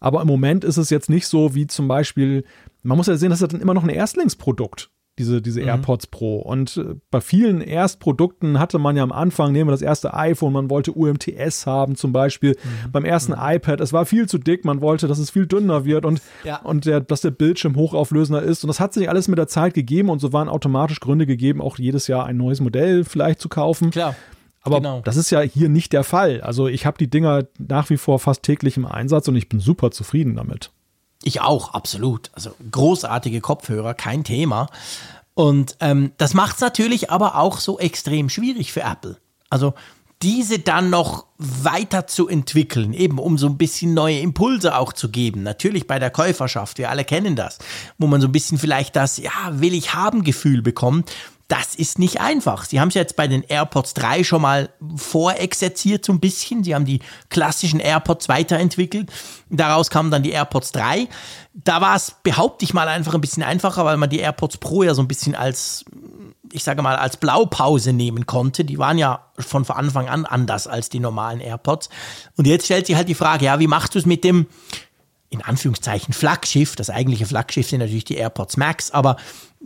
Aber 0.00 0.20
im 0.20 0.28
Moment 0.28 0.64
ist 0.64 0.76
es 0.76 0.90
jetzt 0.90 1.08
nicht 1.08 1.26
so 1.26 1.54
wie 1.54 1.66
zum 1.66 1.88
Beispiel, 1.88 2.44
man 2.82 2.96
muss 2.96 3.06
ja 3.06 3.16
sehen, 3.16 3.30
das 3.30 3.40
ist 3.40 3.52
dann 3.52 3.60
immer 3.60 3.74
noch 3.74 3.84
ein 3.84 3.90
Erstlingsprodukt 3.90 4.90
diese, 5.18 5.40
diese 5.40 5.60
mhm. 5.60 5.68
AirPods 5.68 6.08
Pro. 6.08 6.38
Und 6.38 6.76
äh, 6.76 6.96
bei 7.10 7.20
vielen 7.20 7.60
Erstprodukten 7.60 8.58
hatte 8.58 8.78
man 8.78 8.96
ja 8.96 9.02
am 9.02 9.12
Anfang, 9.12 9.52
nehmen 9.52 9.68
wir 9.68 9.72
das 9.72 9.82
erste 9.82 10.14
iPhone, 10.14 10.52
man 10.52 10.70
wollte 10.70 10.92
UMTS 10.92 11.66
haben 11.66 11.96
zum 11.96 12.12
Beispiel. 12.12 12.52
Mhm. 12.52 12.92
Beim 12.92 13.04
ersten 13.04 13.32
mhm. 13.32 13.38
iPad, 13.40 13.80
es 13.80 13.92
war 13.92 14.06
viel 14.06 14.28
zu 14.28 14.38
dick, 14.38 14.64
man 14.64 14.80
wollte, 14.80 15.06
dass 15.06 15.18
es 15.18 15.30
viel 15.30 15.46
dünner 15.46 15.84
wird 15.84 16.04
und, 16.04 16.20
ja. 16.42 16.60
und 16.62 16.84
der, 16.86 17.00
dass 17.00 17.20
der 17.20 17.30
Bildschirm 17.30 17.76
hochauflösender 17.76 18.42
ist. 18.42 18.64
Und 18.64 18.68
das 18.68 18.80
hat 18.80 18.92
sich 18.92 19.08
alles 19.08 19.28
mit 19.28 19.38
der 19.38 19.48
Zeit 19.48 19.74
gegeben 19.74 20.10
und 20.10 20.18
so 20.18 20.32
waren 20.32 20.48
automatisch 20.48 21.00
Gründe 21.00 21.26
gegeben, 21.26 21.60
auch 21.60 21.78
jedes 21.78 22.08
Jahr 22.08 22.26
ein 22.26 22.36
neues 22.36 22.60
Modell 22.60 23.04
vielleicht 23.04 23.40
zu 23.40 23.48
kaufen. 23.48 23.90
Klar. 23.90 24.16
Aber 24.62 24.78
genau. 24.78 25.02
das 25.04 25.16
ist 25.16 25.30
ja 25.30 25.42
hier 25.42 25.68
nicht 25.68 25.92
der 25.92 26.04
Fall. 26.04 26.40
Also 26.40 26.68
ich 26.68 26.86
habe 26.86 26.96
die 26.96 27.10
Dinger 27.10 27.44
nach 27.58 27.90
wie 27.90 27.98
vor 27.98 28.18
fast 28.18 28.42
täglich 28.42 28.78
im 28.78 28.86
Einsatz 28.86 29.28
und 29.28 29.36
ich 29.36 29.48
bin 29.48 29.60
super 29.60 29.90
zufrieden 29.90 30.34
damit. 30.34 30.72
Ich 31.22 31.40
auch, 31.40 31.74
absolut. 31.74 32.30
Also 32.34 32.50
großartige 32.70 33.40
Kopfhörer, 33.40 33.94
kein 33.94 34.24
Thema. 34.24 34.68
Und 35.34 35.76
ähm, 35.80 36.12
das 36.16 36.34
macht 36.34 36.56
es 36.56 36.60
natürlich 36.60 37.10
aber 37.10 37.36
auch 37.36 37.58
so 37.58 37.78
extrem 37.78 38.28
schwierig 38.28 38.72
für 38.72 38.82
Apple. 38.82 39.16
Also 39.50 39.74
diese 40.22 40.58
dann 40.58 40.90
noch 40.90 41.26
weiter 41.38 42.06
zu 42.06 42.28
entwickeln, 42.28 42.94
eben 42.94 43.18
um 43.18 43.36
so 43.36 43.46
ein 43.46 43.58
bisschen 43.58 43.92
neue 43.94 44.20
Impulse 44.20 44.76
auch 44.78 44.92
zu 44.92 45.10
geben. 45.10 45.42
Natürlich 45.42 45.86
bei 45.86 45.98
der 45.98 46.10
Käuferschaft, 46.10 46.78
wir 46.78 46.88
alle 46.88 47.04
kennen 47.04 47.36
das, 47.36 47.58
wo 47.98 48.06
man 48.06 48.20
so 48.20 48.28
ein 48.28 48.32
bisschen 48.32 48.56
vielleicht 48.56 48.96
das, 48.96 49.18
ja, 49.18 49.32
will 49.50 49.74
ich 49.74 49.92
haben 49.92 50.24
Gefühl 50.24 50.62
bekommt 50.62 51.10
das 51.48 51.74
ist 51.74 51.98
nicht 51.98 52.20
einfach. 52.20 52.64
Sie 52.64 52.80
haben 52.80 52.88
es 52.88 52.94
jetzt 52.94 53.16
bei 53.16 53.28
den 53.28 53.42
AirPods 53.42 53.92
3 53.94 54.24
schon 54.24 54.40
mal 54.40 54.70
vorexerziert 54.96 56.04
so 56.04 56.12
ein 56.12 56.20
bisschen. 56.20 56.64
Sie 56.64 56.74
haben 56.74 56.86
die 56.86 57.00
klassischen 57.28 57.80
AirPods 57.80 58.28
weiterentwickelt. 58.28 59.12
Daraus 59.50 59.90
kamen 59.90 60.10
dann 60.10 60.22
die 60.22 60.30
AirPods 60.30 60.72
3. 60.72 61.06
Da 61.52 61.80
war 61.82 61.96
es, 61.96 62.16
behaupte 62.22 62.64
ich 62.64 62.72
mal, 62.72 62.88
einfach 62.88 63.14
ein 63.14 63.20
bisschen 63.20 63.42
einfacher, 63.42 63.84
weil 63.84 63.98
man 63.98 64.08
die 64.08 64.20
AirPods 64.20 64.56
Pro 64.56 64.84
ja 64.84 64.94
so 64.94 65.02
ein 65.02 65.08
bisschen 65.08 65.34
als, 65.34 65.84
ich 66.50 66.64
sage 66.64 66.80
mal, 66.80 66.96
als 66.96 67.18
Blaupause 67.18 67.92
nehmen 67.92 68.24
konnte. 68.24 68.64
Die 68.64 68.78
waren 68.78 68.96
ja 68.96 69.26
von 69.38 69.68
Anfang 69.68 70.08
an 70.08 70.24
anders 70.24 70.66
als 70.66 70.88
die 70.88 71.00
normalen 71.00 71.40
AirPods. 71.40 71.90
Und 72.36 72.46
jetzt 72.46 72.64
stellt 72.64 72.86
sich 72.86 72.96
halt 72.96 73.08
die 73.08 73.14
Frage, 73.14 73.44
ja, 73.44 73.58
wie 73.58 73.66
machst 73.66 73.94
du 73.94 73.98
es 73.98 74.06
mit 74.06 74.24
dem 74.24 74.46
in 75.34 75.42
Anführungszeichen 75.42 76.14
Flaggschiff. 76.14 76.76
Das 76.76 76.90
eigentliche 76.90 77.26
Flaggschiff 77.26 77.68
sind 77.68 77.80
natürlich 77.80 78.04
die 78.04 78.14
AirPods 78.14 78.56
Max, 78.56 78.92
aber 78.92 79.16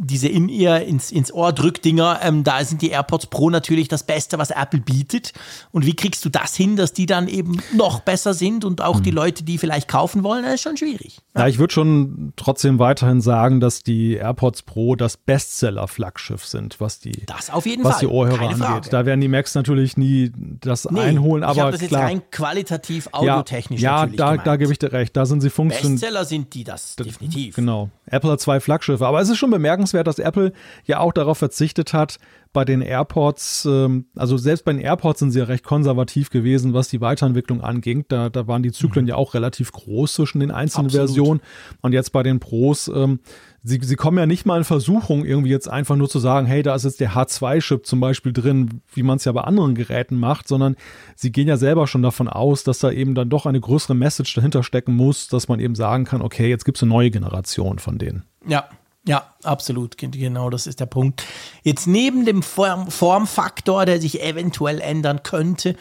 diese 0.00 0.28
in 0.28 0.48
ihr 0.48 0.82
ins, 0.82 1.10
ins 1.10 1.32
Ohr 1.32 1.52
Drückdinger, 1.52 2.20
ähm, 2.22 2.44
da 2.44 2.64
sind 2.64 2.82
die 2.82 2.90
AirPods 2.90 3.26
Pro 3.26 3.50
natürlich 3.50 3.88
das 3.88 4.04
Beste, 4.04 4.38
was 4.38 4.50
Apple 4.50 4.80
bietet. 4.80 5.32
Und 5.72 5.84
wie 5.86 5.94
kriegst 5.94 6.24
du 6.24 6.28
das 6.28 6.54
hin, 6.54 6.76
dass 6.76 6.92
die 6.92 7.06
dann 7.06 7.26
eben 7.28 7.60
noch 7.74 8.00
besser 8.00 8.32
sind 8.32 8.64
und 8.64 8.80
auch 8.80 8.98
mhm. 8.98 9.02
die 9.02 9.10
Leute, 9.10 9.44
die 9.44 9.58
vielleicht 9.58 9.88
kaufen 9.88 10.22
wollen, 10.22 10.44
das 10.44 10.54
ist 10.54 10.62
schon 10.62 10.76
schwierig. 10.76 11.18
Ja, 11.34 11.42
ja 11.42 11.48
ich 11.48 11.58
würde 11.58 11.72
schon 11.72 12.32
trotzdem 12.36 12.78
weiterhin 12.78 13.20
sagen, 13.20 13.60
dass 13.60 13.82
die 13.82 14.14
AirPods 14.14 14.62
Pro 14.62 14.94
das 14.94 15.16
Bestseller-Flaggschiff 15.16 16.46
sind, 16.46 16.80
was 16.80 17.00
die, 17.00 17.26
das 17.26 17.50
auf 17.50 17.66
jeden 17.66 17.84
was 17.84 17.94
Fall. 17.94 18.00
die 18.00 18.06
Ohrhörer 18.06 18.48
angeht. 18.50 18.92
Da 18.92 19.04
werden 19.04 19.20
die 19.20 19.28
Macs 19.28 19.54
natürlich 19.54 19.96
nie 19.96 20.30
das 20.60 20.88
nee, 20.90 21.00
einholen, 21.00 21.42
aber 21.42 21.52
ich 21.52 21.60
habe 21.60 21.72
das 21.72 21.80
jetzt 21.80 21.94
rein 21.94 22.22
qualitativ 22.30 23.08
audiotechnisch 23.12 23.80
Ja, 23.80 24.06
ja 24.06 24.06
da, 24.06 24.36
da 24.36 24.56
gebe 24.56 24.70
ich 24.72 24.78
dir 24.78 24.92
recht. 24.92 25.16
Da 25.16 25.26
sind 25.26 25.40
sie 25.40 25.50
funktional. 25.50 25.92
Bestseller 25.92 26.24
sind 26.24 26.54
die 26.54 26.64
das, 26.64 26.96
definitiv. 26.96 27.56
Genau. 27.56 27.90
Apple 28.06 28.30
hat 28.30 28.40
zwei 28.40 28.60
Flaggschiffe, 28.60 29.06
aber 29.06 29.20
es 29.20 29.28
ist 29.28 29.38
schon 29.38 29.50
bemerkenswert, 29.50 29.87
dass 29.92 30.18
Apple 30.18 30.52
ja 30.84 31.00
auch 31.00 31.12
darauf 31.12 31.38
verzichtet 31.38 31.92
hat, 31.92 32.18
bei 32.52 32.64
den 32.64 32.80
AirPods, 32.80 33.66
ähm, 33.66 34.06
also 34.16 34.36
selbst 34.36 34.64
bei 34.64 34.72
den 34.72 34.80
AirPods 34.80 35.20
sind 35.20 35.30
sie 35.32 35.40
ja 35.40 35.44
recht 35.44 35.64
konservativ 35.64 36.30
gewesen, 36.30 36.72
was 36.72 36.88
die 36.88 37.00
Weiterentwicklung 37.00 37.60
anging. 37.60 38.04
Da, 38.08 38.30
da 38.30 38.46
waren 38.46 38.62
die 38.62 38.72
Zyklen 38.72 39.04
mhm. 39.04 39.10
ja 39.10 39.14
auch 39.16 39.34
relativ 39.34 39.72
groß 39.72 40.14
zwischen 40.14 40.40
den 40.40 40.50
einzelnen 40.50 40.86
Absolut. 40.86 41.08
Versionen. 41.08 41.40
Und 41.82 41.92
jetzt 41.92 42.10
bei 42.10 42.22
den 42.22 42.40
Pros, 42.40 42.88
ähm, 42.88 43.20
sie, 43.62 43.78
sie 43.82 43.96
kommen 43.96 44.18
ja 44.18 44.26
nicht 44.26 44.46
mal 44.46 44.58
in 44.58 44.64
Versuchung, 44.64 45.24
irgendwie 45.24 45.50
jetzt 45.50 45.68
einfach 45.68 45.96
nur 45.96 46.08
zu 46.08 46.18
sagen, 46.18 46.46
hey, 46.46 46.62
da 46.62 46.74
ist 46.74 46.84
jetzt 46.84 47.00
der 47.00 47.12
H2-Chip 47.12 47.86
zum 47.86 48.00
Beispiel 48.00 48.32
drin, 48.32 48.80
wie 48.94 49.02
man 49.02 49.16
es 49.18 49.24
ja 49.24 49.32
bei 49.32 49.42
anderen 49.42 49.74
Geräten 49.74 50.16
macht, 50.16 50.48
sondern 50.48 50.76
sie 51.16 51.32
gehen 51.32 51.48
ja 51.48 51.58
selber 51.58 51.86
schon 51.86 52.02
davon 52.02 52.28
aus, 52.28 52.64
dass 52.64 52.78
da 52.78 52.90
eben 52.90 53.14
dann 53.14 53.28
doch 53.28 53.46
eine 53.46 53.60
größere 53.60 53.94
Message 53.94 54.34
dahinter 54.34 54.62
stecken 54.62 54.94
muss, 54.94 55.28
dass 55.28 55.48
man 55.48 55.60
eben 55.60 55.74
sagen 55.74 56.04
kann, 56.04 56.22
okay, 56.22 56.48
jetzt 56.48 56.64
gibt 56.64 56.78
es 56.78 56.82
eine 56.82 56.90
neue 56.90 57.10
Generation 57.10 57.78
von 57.78 57.98
denen. 57.98 58.24
Ja, 58.46 58.68
ja, 59.08 59.34
absolut. 59.42 59.96
Genau, 59.96 60.50
das 60.50 60.66
ist 60.66 60.80
der 60.80 60.86
Punkt. 60.86 61.24
Jetzt 61.62 61.86
neben 61.86 62.26
dem 62.26 62.42
Form 62.42 62.90
Formfaktor, 62.90 63.86
der 63.86 64.02
sich 64.02 64.22
eventuell 64.22 64.82
ändern 64.82 65.22
könnte, 65.22 65.76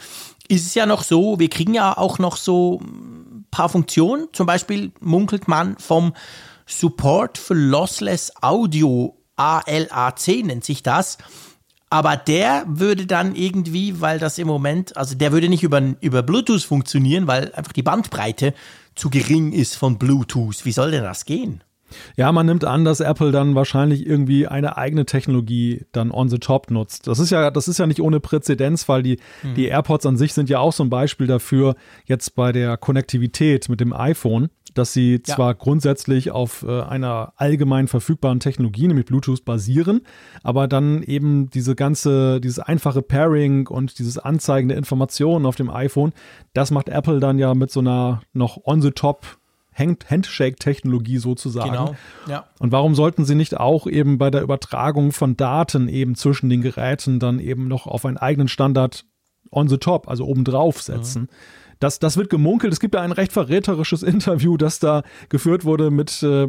ist 0.48 0.66
es 0.66 0.74
ja 0.76 0.86
noch 0.86 1.04
so, 1.04 1.38
wir 1.38 1.50
kriegen 1.50 1.74
ja 1.74 1.98
auch 1.98 2.20
noch 2.20 2.38
so 2.38 2.80
ein 2.82 3.46
paar 3.52 3.68
Funktionen. 3.68 4.30
Zum 4.32 4.48
Beispiel 4.48 4.94
munkelt 5.02 5.50
man 5.50 5.78
vom 5.78 6.14
Support 6.66 7.38
für 7.38 7.54
Lossless 7.54 8.32
Audio, 8.42 9.18
ALAC 9.36 10.46
nennt 10.46 10.64
sich 10.64 10.82
das. 10.82 11.18
Aber 11.90 12.16
der 12.16 12.64
würde 12.66 13.08
dann 13.08 13.36
irgendwie, 13.36 14.00
weil 14.00 14.20
das 14.20 14.38
im 14.38 14.48
Moment, 14.48 14.96
also 14.96 15.16
der 15.16 15.34
würde 15.34 15.50
nicht 15.50 15.64
über, 15.64 15.82
über 16.00 16.24
Bluetooth 16.24 16.64
funktionieren, 16.64 17.28
weil 17.28 17.54
einfach 17.56 17.74
die 17.74 17.84
Bandbreite 17.84 18.54
zu 18.96 19.10
gering 19.10 19.52
ist 19.52 19.76
von 19.76 19.98
Bluetooth. 19.98 20.64
Wie 20.64 20.72
soll 20.72 20.92
denn 20.92 21.04
das 21.04 21.26
gehen? 21.26 21.62
Ja, 22.16 22.32
man 22.32 22.46
nimmt 22.46 22.66
an, 22.66 22.86
dass 22.86 23.00
Apple 23.00 23.32
dann 23.32 23.56
wahrscheinlich 23.56 24.06
irgendwie 24.06 24.48
eine 24.48 24.78
eigene 24.78 25.06
Technologie 25.06 25.86
dann 25.92 26.12
on 26.12 26.30
the 26.30 26.40
top 26.40 26.72
nutzt. 26.72 27.08
Das 27.08 27.20
ist 27.20 27.30
ja, 27.30 27.52
das 27.52 27.68
ist 27.68 27.78
ja 27.78 27.88
nicht 27.88 28.02
ohne 28.02 28.20
Präzedenz, 28.20 28.88
weil 28.90 29.04
die, 29.04 29.20
mhm. 29.44 29.56
die 29.56 29.66
AirPods 29.66 30.06
an 30.06 30.18
sich 30.18 30.34
sind 30.34 30.50
ja 30.50 30.60
auch 30.60 30.74
so 30.74 30.84
ein 30.84 30.90
Beispiel 30.90 31.28
dafür, 31.28 31.76
jetzt 32.06 32.36
bei 32.36 32.52
der 32.52 32.78
Konnektivität 32.78 33.70
mit 33.70 33.80
dem 33.80 33.94
iPhone, 33.94 34.50
dass 34.74 34.94
sie 34.94 35.22
ja. 35.26 35.36
zwar 35.36 35.56
grundsätzlich 35.56 36.32
auf 36.32 36.64
äh, 36.68 36.82
einer 36.82 37.34
allgemein 37.38 37.88
verfügbaren 37.88 38.40
Technologie, 38.40 38.88
nämlich 38.88 39.06
Bluetooth, 39.06 39.46
basieren, 39.46 40.02
aber 40.44 40.68
dann 40.68 41.04
eben 41.04 41.50
diese 41.50 41.76
ganze, 41.76 42.42
dieses 42.42 42.60
einfache 42.60 43.02
Pairing 43.02 43.68
und 43.68 44.00
dieses 44.00 44.18
Anzeigen 44.18 44.68
der 44.68 44.78
Informationen 44.78 45.46
auf 45.46 45.56
dem 45.56 45.70
iPhone, 45.70 46.14
das 46.54 46.72
macht 46.72 46.90
Apple 46.90 47.20
dann 47.20 47.40
ja 47.40 47.54
mit 47.54 47.72
so 47.72 47.80
einer 47.80 48.22
noch 48.34 48.66
on 48.66 48.82
the 48.82 48.92
top 48.92 49.38
Handshake-Technologie 49.78 51.18
sozusagen. 51.18 51.72
Genau, 51.72 51.96
ja. 52.28 52.46
Und 52.60 52.72
warum 52.72 52.96
sollten 52.96 53.26
sie 53.26 53.36
nicht 53.36 53.58
auch 53.58 53.88
eben 53.88 54.18
bei 54.18 54.32
der 54.32 54.42
Übertragung 54.42 55.12
von 55.12 55.38
Daten 55.38 55.88
eben 55.88 56.16
zwischen 56.16 56.50
den 56.50 56.62
Geräten 56.62 57.20
dann 57.20 57.40
eben 57.40 57.68
noch 57.68 57.88
auf 57.88 58.06
einen 58.06 58.18
eigenen 58.18 58.48
Standard 58.48 59.06
on 59.52 59.68
the 59.70 59.78
top, 59.78 60.08
also 60.08 60.26
obendrauf 60.26 60.82
setzen? 60.82 61.24
Mhm. 61.24 61.30
Das, 61.80 62.00
das 62.00 62.18
wird 62.18 62.30
gemunkelt. 62.30 62.74
Es 62.74 62.80
gibt 62.80 62.96
ja 62.96 63.02
ein 63.02 63.12
recht 63.12 63.32
verräterisches 63.32 64.04
Interview, 64.04 64.58
das 64.58 64.80
da 64.80 65.04
geführt 65.30 65.66
wurde 65.66 65.92
mit 65.92 66.24
äh, 66.24 66.48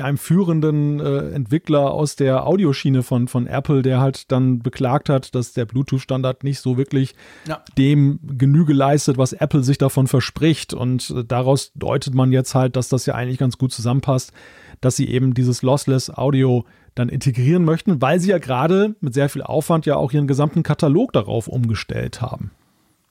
einem 0.00 0.18
führenden 0.18 1.00
äh, 1.00 1.30
Entwickler 1.30 1.92
aus 1.92 2.16
der 2.16 2.46
Audioschiene 2.46 3.02
von, 3.02 3.28
von 3.28 3.46
Apple, 3.46 3.82
der 3.82 4.00
halt 4.00 4.30
dann 4.30 4.60
beklagt 4.60 5.08
hat, 5.08 5.34
dass 5.34 5.52
der 5.52 5.64
Bluetooth-Standard 5.64 6.44
nicht 6.44 6.60
so 6.60 6.76
wirklich 6.76 7.14
ja. 7.46 7.62
dem 7.78 8.20
Genüge 8.22 8.72
leistet, 8.72 9.18
was 9.18 9.32
Apple 9.32 9.62
sich 9.62 9.78
davon 9.78 10.06
verspricht. 10.06 10.74
Und 10.74 11.10
äh, 11.10 11.24
daraus 11.24 11.72
deutet 11.74 12.14
man 12.14 12.32
jetzt 12.32 12.54
halt, 12.54 12.76
dass 12.76 12.88
das 12.88 13.06
ja 13.06 13.14
eigentlich 13.14 13.38
ganz 13.38 13.58
gut 13.58 13.72
zusammenpasst, 13.72 14.32
dass 14.80 14.96
sie 14.96 15.08
eben 15.08 15.34
dieses 15.34 15.62
Lossless 15.62 16.10
Audio 16.10 16.64
dann 16.94 17.08
integrieren 17.08 17.64
möchten, 17.64 18.02
weil 18.02 18.20
sie 18.20 18.30
ja 18.30 18.38
gerade 18.38 18.96
mit 19.00 19.14
sehr 19.14 19.28
viel 19.28 19.42
Aufwand 19.42 19.86
ja 19.86 19.96
auch 19.96 20.12
ihren 20.12 20.26
gesamten 20.26 20.62
Katalog 20.62 21.12
darauf 21.12 21.48
umgestellt 21.48 22.20
haben. 22.20 22.50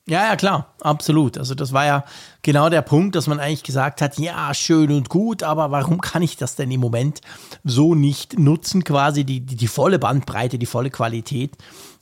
Ja, 0.08 0.24
ja, 0.24 0.36
klar, 0.36 0.74
absolut. 0.80 1.38
Also 1.38 1.54
das 1.54 1.72
war 1.72 1.86
ja 1.86 2.04
genau 2.42 2.68
der 2.68 2.82
Punkt, 2.82 3.14
dass 3.14 3.28
man 3.28 3.38
eigentlich 3.38 3.62
gesagt 3.62 4.02
hat, 4.02 4.18
ja, 4.18 4.52
schön 4.52 4.90
und 4.90 5.08
gut, 5.08 5.44
aber 5.44 5.70
warum 5.70 6.00
kann 6.00 6.22
ich 6.22 6.36
das 6.36 6.56
denn 6.56 6.72
im 6.72 6.80
Moment 6.80 7.20
so 7.62 7.94
nicht 7.94 8.36
nutzen, 8.36 8.82
quasi 8.82 9.24
die, 9.24 9.40
die, 9.40 9.54
die 9.54 9.68
volle 9.68 10.00
Bandbreite, 10.00 10.58
die 10.58 10.66
volle 10.66 10.90
Qualität. 10.90 11.56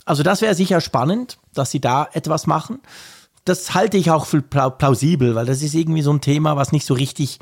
Also 0.06 0.22
das 0.22 0.40
wäre 0.40 0.54
sicher 0.54 0.80
spannend, 0.80 1.38
dass 1.52 1.70
sie 1.70 1.80
da 1.80 2.08
etwas 2.12 2.46
machen. 2.46 2.80
Das 3.44 3.74
halte 3.74 3.98
ich 3.98 4.10
auch 4.10 4.24
für 4.24 4.40
plausibel, 4.40 5.34
weil 5.34 5.46
das 5.46 5.60
ist 5.60 5.74
irgendwie 5.74 6.02
so 6.02 6.12
ein 6.12 6.22
Thema, 6.22 6.56
was 6.56 6.72
nicht 6.72 6.86
so 6.86 6.94
richtig 6.94 7.38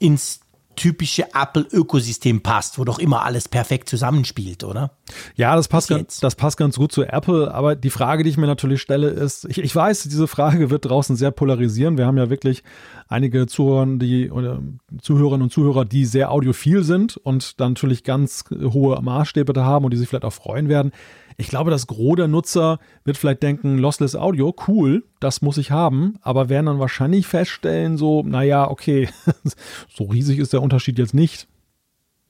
ins 0.00 0.40
typische 0.80 1.26
Apple-Ökosystem 1.34 2.40
passt, 2.40 2.78
wo 2.78 2.84
doch 2.84 2.98
immer 2.98 3.22
alles 3.26 3.48
perfekt 3.48 3.90
zusammenspielt, 3.90 4.64
oder? 4.64 4.92
Ja, 5.36 5.54
das 5.54 5.68
passt, 5.68 5.88
ganz, 5.88 6.20
das 6.20 6.36
passt 6.36 6.56
ganz 6.56 6.76
gut 6.76 6.90
zu 6.90 7.04
Apple. 7.04 7.52
Aber 7.52 7.76
die 7.76 7.90
Frage, 7.90 8.24
die 8.24 8.30
ich 8.30 8.38
mir 8.38 8.46
natürlich 8.46 8.80
stelle, 8.80 9.08
ist, 9.08 9.44
ich, 9.44 9.58
ich 9.58 9.76
weiß, 9.76 10.04
diese 10.04 10.26
Frage 10.26 10.70
wird 10.70 10.86
draußen 10.86 11.16
sehr 11.16 11.32
polarisieren. 11.32 11.98
Wir 11.98 12.06
haben 12.06 12.16
ja 12.16 12.30
wirklich 12.30 12.62
einige 13.08 13.46
Zuhörer, 13.46 13.98
die, 13.98 14.30
oder 14.30 14.62
Zuhörerinnen 15.02 15.42
und 15.42 15.52
Zuhörer, 15.52 15.84
die 15.84 16.06
sehr 16.06 16.30
audiophil 16.30 16.82
sind 16.82 17.18
und 17.18 17.60
dann 17.60 17.72
natürlich 17.72 18.02
ganz 18.02 18.44
hohe 18.50 19.02
Maßstäbe 19.02 19.52
da 19.52 19.64
haben 19.66 19.84
und 19.84 19.92
die 19.92 19.98
sich 19.98 20.08
vielleicht 20.08 20.24
auch 20.24 20.32
freuen 20.32 20.70
werden. 20.70 20.92
Ich 21.40 21.48
glaube, 21.48 21.70
das 21.70 21.86
Gros 21.86 22.16
der 22.16 22.28
Nutzer 22.28 22.78
wird 23.04 23.16
vielleicht 23.16 23.42
denken, 23.42 23.78
Lossless 23.78 24.14
Audio, 24.14 24.54
cool, 24.68 25.04
das 25.20 25.40
muss 25.40 25.56
ich 25.56 25.70
haben, 25.70 26.18
aber 26.20 26.50
werden 26.50 26.66
dann 26.66 26.78
wahrscheinlich 26.78 27.26
feststellen, 27.26 27.96
so, 27.96 28.22
naja, 28.22 28.68
okay, 28.70 29.08
so 29.88 30.04
riesig 30.04 30.38
ist 30.38 30.52
der 30.52 30.60
Unterschied 30.60 30.98
jetzt 30.98 31.14
nicht. 31.14 31.48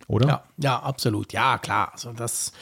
oder? 0.06 0.28
Ja, 0.28 0.44
ja, 0.58 0.78
absolut. 0.80 1.32
Ja, 1.32 1.58
klar. 1.58 1.90
Also 1.92 2.12
das, 2.12 2.52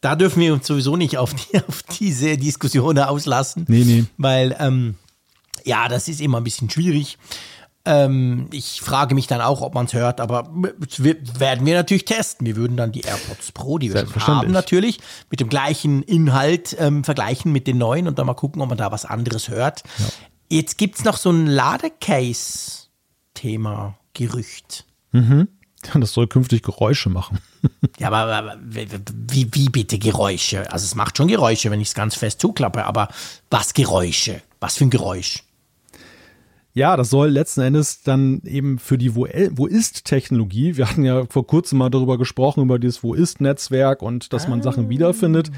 da 0.00 0.14
dürfen 0.14 0.40
wir 0.40 0.52
uns 0.52 0.68
sowieso 0.68 0.94
nicht 0.96 1.18
auf, 1.18 1.34
die, 1.34 1.58
auf 1.68 1.82
diese 1.82 2.36
Diskussion 2.36 2.96
auslassen. 3.00 3.64
Nee, 3.66 3.84
nee. 3.84 4.04
Weil, 4.16 4.54
ähm, 4.60 4.94
ja, 5.64 5.88
das 5.88 6.06
ist 6.06 6.20
immer 6.20 6.38
ein 6.38 6.44
bisschen 6.44 6.70
schwierig. 6.70 7.18
Ähm, 7.86 8.48
ich 8.52 8.80
frage 8.80 9.14
mich 9.14 9.28
dann 9.28 9.40
auch, 9.40 9.62
ob 9.62 9.74
man 9.74 9.86
es 9.86 9.94
hört, 9.94 10.20
aber 10.20 10.50
wir, 10.52 11.16
werden 11.38 11.64
wir 11.64 11.76
natürlich 11.76 12.04
testen. 12.04 12.44
Wir 12.44 12.56
würden 12.56 12.76
dann 12.76 12.90
die 12.90 13.02
AirPods 13.02 13.52
Pro, 13.52 13.78
die 13.78 13.94
wir 13.94 14.08
schon 14.08 14.26
haben, 14.26 14.50
natürlich 14.50 14.98
mit 15.30 15.38
dem 15.38 15.48
gleichen 15.48 16.02
Inhalt 16.02 16.74
ähm, 16.80 17.04
vergleichen 17.04 17.52
mit 17.52 17.68
den 17.68 17.78
neuen 17.78 18.08
und 18.08 18.18
dann 18.18 18.26
mal 18.26 18.34
gucken, 18.34 18.60
ob 18.60 18.68
man 18.68 18.78
da 18.78 18.90
was 18.90 19.04
anderes 19.04 19.48
hört. 19.48 19.84
Ja. 19.98 20.06
Jetzt 20.48 20.78
gibt 20.78 20.98
es 20.98 21.04
noch 21.04 21.16
so 21.16 21.30
ein 21.30 21.46
Ladecase-Thema, 21.46 23.96
Gerücht. 24.14 24.84
Mhm. 25.12 25.46
Das 25.94 26.14
soll 26.14 26.26
künftig 26.26 26.64
Geräusche 26.64 27.10
machen. 27.10 27.38
ja, 28.00 28.08
aber, 28.08 28.34
aber 28.34 28.56
wie, 28.60 29.54
wie 29.54 29.68
bitte 29.68 30.00
Geräusche? 30.00 30.72
Also 30.72 30.84
es 30.84 30.96
macht 30.96 31.16
schon 31.16 31.28
Geräusche, 31.28 31.70
wenn 31.70 31.80
ich 31.80 31.86
es 31.88 31.94
ganz 31.94 32.16
fest 32.16 32.40
zuklappe, 32.40 32.84
aber 32.84 33.06
was 33.50 33.72
Geräusche? 33.72 34.42
Was 34.58 34.76
für 34.76 34.84
ein 34.84 34.90
Geräusch? 34.90 35.44
Ja, 36.76 36.98
das 36.98 37.08
soll 37.08 37.30
letzten 37.30 37.62
Endes 37.62 38.02
dann 38.02 38.42
eben 38.44 38.78
für 38.78 38.98
die 38.98 39.14
Wo, 39.14 39.26
Wo 39.52 39.66
ist-Technologie, 39.66 40.76
wir 40.76 40.90
hatten 40.90 41.06
ja 41.06 41.24
vor 41.24 41.46
kurzem 41.46 41.78
mal 41.78 41.88
darüber 41.88 42.18
gesprochen, 42.18 42.62
über 42.62 42.78
dieses 42.78 43.02
Wo 43.02 43.14
ist-Netzwerk 43.14 44.02
und 44.02 44.34
dass 44.34 44.46
man 44.46 44.60
ah. 44.60 44.62
Sachen 44.62 44.90
wiederfindet, 44.90 45.50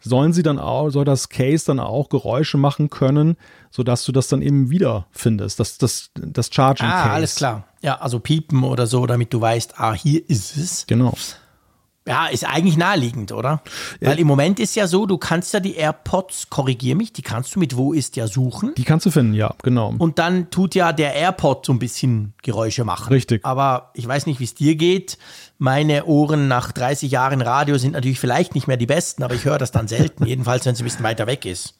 sollen 0.00 0.34
sie 0.34 0.42
dann 0.42 0.58
auch, 0.58 0.90
soll 0.90 1.06
das 1.06 1.30
Case 1.30 1.64
dann 1.64 1.80
auch 1.80 2.10
Geräusche 2.10 2.58
machen 2.58 2.90
können, 2.90 3.38
sodass 3.70 4.04
du 4.04 4.12
das 4.12 4.28
dann 4.28 4.42
eben 4.42 4.68
wiederfindest, 4.68 5.58
das, 5.58 5.78
das, 5.78 6.10
das 6.14 6.50
Charging 6.52 6.86
Case. 6.86 7.10
Ah, 7.10 7.14
alles 7.14 7.36
klar. 7.36 7.64
Ja, 7.80 7.94
also 7.94 8.20
piepen 8.20 8.62
oder 8.62 8.86
so, 8.86 9.06
damit 9.06 9.32
du 9.32 9.40
weißt, 9.40 9.80
ah, 9.80 9.94
hier 9.94 10.28
ist 10.28 10.58
es. 10.58 10.86
Genau. 10.86 11.14
Ja, 12.06 12.26
ist 12.26 12.44
eigentlich 12.44 12.76
naheliegend, 12.76 13.32
oder? 13.32 13.62
Ja. 14.00 14.10
Weil 14.10 14.20
im 14.20 14.28
Moment 14.28 14.60
ist 14.60 14.76
ja 14.76 14.86
so, 14.86 15.06
du 15.06 15.18
kannst 15.18 15.52
ja 15.52 15.60
die 15.60 15.74
AirPods, 15.74 16.50
korrigier 16.50 16.94
mich, 16.94 17.12
die 17.12 17.22
kannst 17.22 17.54
du 17.54 17.58
mit 17.58 17.76
Wo 17.76 17.92
ist 17.92 18.14
ja 18.14 18.28
suchen. 18.28 18.74
Die 18.76 18.84
kannst 18.84 19.06
du 19.06 19.10
finden, 19.10 19.34
ja, 19.34 19.54
genau. 19.62 19.94
Und 19.98 20.20
dann 20.20 20.50
tut 20.50 20.76
ja 20.76 20.92
der 20.92 21.14
AirPod 21.14 21.66
so 21.66 21.72
ein 21.72 21.80
bisschen 21.80 22.34
Geräusche 22.42 22.84
machen. 22.84 23.12
Richtig. 23.12 23.44
Aber 23.44 23.90
ich 23.94 24.06
weiß 24.06 24.26
nicht, 24.26 24.38
wie 24.38 24.44
es 24.44 24.54
dir 24.54 24.76
geht. 24.76 25.18
Meine 25.58 26.04
Ohren 26.04 26.46
nach 26.46 26.70
30 26.70 27.10
Jahren 27.10 27.40
Radio 27.40 27.76
sind 27.76 27.92
natürlich 27.92 28.20
vielleicht 28.20 28.54
nicht 28.54 28.68
mehr 28.68 28.76
die 28.76 28.86
besten, 28.86 29.24
aber 29.24 29.34
ich 29.34 29.44
höre 29.44 29.58
das 29.58 29.72
dann 29.72 29.88
selten, 29.88 30.26
jedenfalls 30.26 30.64
wenn 30.64 30.74
es 30.74 30.80
ein 30.80 30.84
bisschen 30.84 31.02
weiter 31.02 31.26
weg 31.26 31.44
ist. 31.44 31.74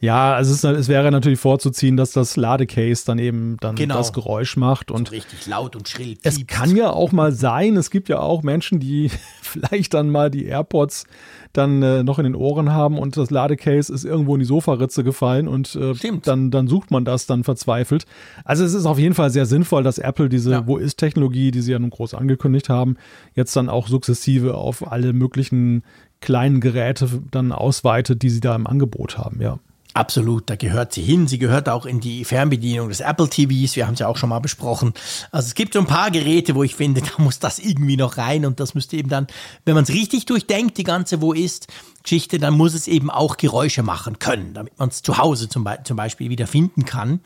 Ja, 0.00 0.34
also 0.34 0.52
es, 0.52 0.64
es, 0.64 0.88
wäre 0.88 1.10
natürlich 1.10 1.40
vorzuziehen, 1.40 1.96
dass 1.96 2.12
das 2.12 2.36
Ladecase 2.36 3.04
dann 3.06 3.18
eben 3.18 3.56
dann 3.60 3.74
genau. 3.74 3.96
das 3.96 4.12
Geräusch 4.12 4.56
macht 4.56 4.90
und 4.90 5.08
so 5.08 5.12
richtig 5.12 5.46
laut 5.46 5.76
und 5.76 5.88
schrill. 5.88 6.14
Piept. 6.14 6.26
Es 6.26 6.46
kann 6.46 6.76
ja 6.76 6.90
auch 6.90 7.12
mal 7.12 7.32
sein, 7.32 7.76
es 7.76 7.90
gibt 7.90 8.08
ja 8.08 8.20
auch 8.20 8.42
Menschen, 8.42 8.80
die 8.80 9.10
vielleicht 9.42 9.94
dann 9.94 10.10
mal 10.10 10.30
die 10.30 10.44
AirPods 10.44 11.04
dann 11.52 11.82
äh, 11.82 12.02
noch 12.02 12.18
in 12.18 12.24
den 12.24 12.34
Ohren 12.34 12.72
haben 12.72 12.98
und 12.98 13.16
das 13.16 13.30
Ladecase 13.30 13.92
ist 13.92 14.04
irgendwo 14.04 14.34
in 14.34 14.40
die 14.40 14.46
Sofaritze 14.46 15.04
gefallen 15.04 15.48
und 15.48 15.74
äh, 15.76 15.94
dann, 16.22 16.50
dann 16.50 16.66
sucht 16.66 16.90
man 16.90 17.04
das 17.04 17.26
dann 17.26 17.44
verzweifelt. 17.44 18.04
Also 18.44 18.64
es 18.64 18.74
ist 18.74 18.86
auf 18.86 18.98
jeden 18.98 19.14
Fall 19.14 19.30
sehr 19.30 19.46
sinnvoll, 19.46 19.82
dass 19.82 19.98
Apple 19.98 20.28
diese 20.28 20.50
ja. 20.50 20.66
Wo 20.66 20.76
ist 20.76 20.96
Technologie, 20.96 21.50
die 21.50 21.60
sie 21.60 21.72
ja 21.72 21.78
nun 21.78 21.90
groß 21.90 22.14
angekündigt 22.14 22.68
haben, 22.68 22.96
jetzt 23.34 23.54
dann 23.56 23.68
auch 23.68 23.88
sukzessive 23.88 24.54
auf 24.54 24.90
alle 24.90 25.12
möglichen 25.12 25.82
kleinen 26.22 26.60
Geräte 26.60 27.08
dann 27.30 27.52
ausweitet, 27.52 28.22
die 28.22 28.30
sie 28.30 28.40
da 28.40 28.54
im 28.54 28.66
Angebot 28.66 29.18
haben, 29.18 29.42
ja. 29.42 29.58
Absolut, 29.94 30.48
da 30.48 30.56
gehört 30.56 30.94
sie 30.94 31.02
hin. 31.02 31.26
Sie 31.26 31.38
gehört 31.38 31.68
auch 31.68 31.84
in 31.84 32.00
die 32.00 32.24
Fernbedienung 32.24 32.88
des 32.88 33.00
Apple 33.00 33.28
TVs. 33.28 33.76
Wir 33.76 33.86
haben 33.86 33.92
es 33.92 34.00
ja 34.00 34.08
auch 34.08 34.16
schon 34.16 34.30
mal 34.30 34.38
besprochen. 34.38 34.94
Also 35.30 35.48
es 35.48 35.54
gibt 35.54 35.74
so 35.74 35.80
ein 35.80 35.86
paar 35.86 36.10
Geräte, 36.10 36.54
wo 36.54 36.62
ich 36.62 36.74
finde, 36.74 37.02
da 37.02 37.22
muss 37.22 37.40
das 37.40 37.58
irgendwie 37.58 37.98
noch 37.98 38.16
rein 38.16 38.46
und 38.46 38.58
das 38.58 38.74
müsste 38.74 38.96
eben 38.96 39.10
dann, 39.10 39.26
wenn 39.66 39.74
man 39.74 39.84
es 39.84 39.90
richtig 39.90 40.24
durchdenkt, 40.24 40.78
die 40.78 40.84
ganze 40.84 41.20
Wo 41.20 41.34
ist 41.34 41.66
Geschichte, 42.02 42.38
dann 42.38 42.54
muss 42.54 42.72
es 42.72 42.88
eben 42.88 43.10
auch 43.10 43.36
Geräusche 43.36 43.82
machen 43.82 44.18
können, 44.18 44.54
damit 44.54 44.78
man 44.78 44.88
es 44.88 45.02
zu 45.02 45.18
Hause 45.18 45.50
zum, 45.50 45.64
Be 45.64 45.78
zum 45.84 45.98
Beispiel 45.98 46.30
wieder 46.30 46.46
finden 46.46 46.86
kann. 46.86 47.20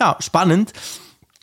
Ja, 0.00 0.16
spannend. 0.20 0.72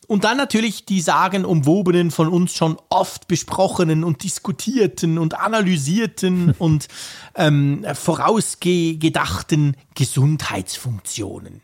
Und 0.07 0.23
dann 0.23 0.37
natürlich 0.37 0.85
die 0.85 1.01
sagenumwobenen, 1.01 2.11
von 2.11 2.29
uns 2.29 2.53
schon 2.53 2.77
oft 2.89 3.27
besprochenen 3.27 4.03
und 4.03 4.23
diskutierten 4.23 5.17
und 5.17 5.39
analysierten 5.39 6.51
und 6.59 6.87
ähm, 7.35 7.85
vorausgedachten 7.93 9.75
Gesundheitsfunktionen. 9.95 11.61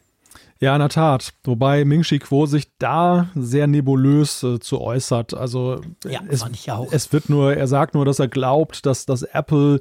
Ja, 0.62 0.76
in 0.76 0.80
der 0.80 0.90
Tat. 0.90 1.34
Wobei 1.44 1.86
Ming 1.86 2.04
Chi 2.04 2.20
Kuo 2.20 2.46
sich 2.46 2.68
da 2.78 3.30
sehr 3.34 3.66
nebulös 3.66 4.44
äh, 4.44 4.60
zu 4.60 4.80
äußert. 4.80 5.34
Also 5.34 5.82
ja, 6.06 6.22
es, 6.28 6.44
auch. 6.70 6.88
es 6.92 7.12
wird 7.12 7.30
nur, 7.30 7.56
er 7.56 7.68
sagt 7.68 7.96
nur, 7.96 8.06
dass 8.06 8.20
er 8.20 8.28
glaubt, 8.28 8.86
dass 8.86 9.08
das 9.08 9.24
Apple 9.24 9.80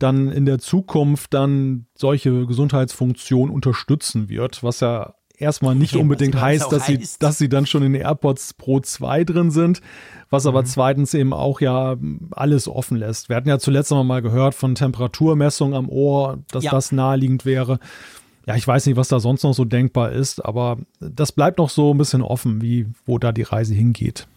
dann 0.00 0.32
in 0.32 0.44
der 0.44 0.58
Zukunft 0.58 1.32
dann 1.32 1.86
solche 1.94 2.44
Gesundheitsfunktionen 2.44 3.54
unterstützen 3.54 4.28
wird, 4.28 4.64
was 4.64 4.80
ja 4.80 5.14
erstmal 5.38 5.74
nicht 5.74 5.94
ja, 5.94 6.00
unbedingt 6.00 6.40
heißt, 6.40 6.70
dass 6.72 6.88
heißt. 6.88 7.12
sie, 7.14 7.18
dass 7.18 7.38
sie 7.38 7.48
dann 7.48 7.66
schon 7.66 7.82
in 7.82 7.94
AirPods 7.94 8.54
Pro 8.54 8.80
2 8.80 9.24
drin 9.24 9.50
sind, 9.50 9.80
was 10.30 10.44
mhm. 10.44 10.48
aber 10.48 10.64
zweitens 10.64 11.14
eben 11.14 11.32
auch 11.32 11.60
ja 11.60 11.96
alles 12.30 12.68
offen 12.68 12.96
lässt. 12.96 13.28
Wir 13.28 13.36
hatten 13.36 13.48
ja 13.48 13.58
zuletzt 13.58 13.90
noch 13.90 14.04
mal 14.04 14.22
gehört 14.22 14.54
von 14.54 14.74
Temperaturmessung 14.74 15.74
am 15.74 15.88
Ohr, 15.88 16.38
dass 16.50 16.64
ja. 16.64 16.70
das 16.70 16.92
naheliegend 16.92 17.44
wäre. 17.44 17.78
Ja, 18.46 18.54
ich 18.54 18.66
weiß 18.66 18.86
nicht, 18.86 18.96
was 18.96 19.08
da 19.08 19.18
sonst 19.18 19.42
noch 19.42 19.54
so 19.54 19.64
denkbar 19.64 20.12
ist, 20.12 20.44
aber 20.44 20.78
das 21.00 21.32
bleibt 21.32 21.58
noch 21.58 21.70
so 21.70 21.92
ein 21.92 21.98
bisschen 21.98 22.22
offen, 22.22 22.62
wie 22.62 22.86
wo 23.04 23.18
da 23.18 23.32
die 23.32 23.42
Reise 23.42 23.74
hingeht. 23.74 24.28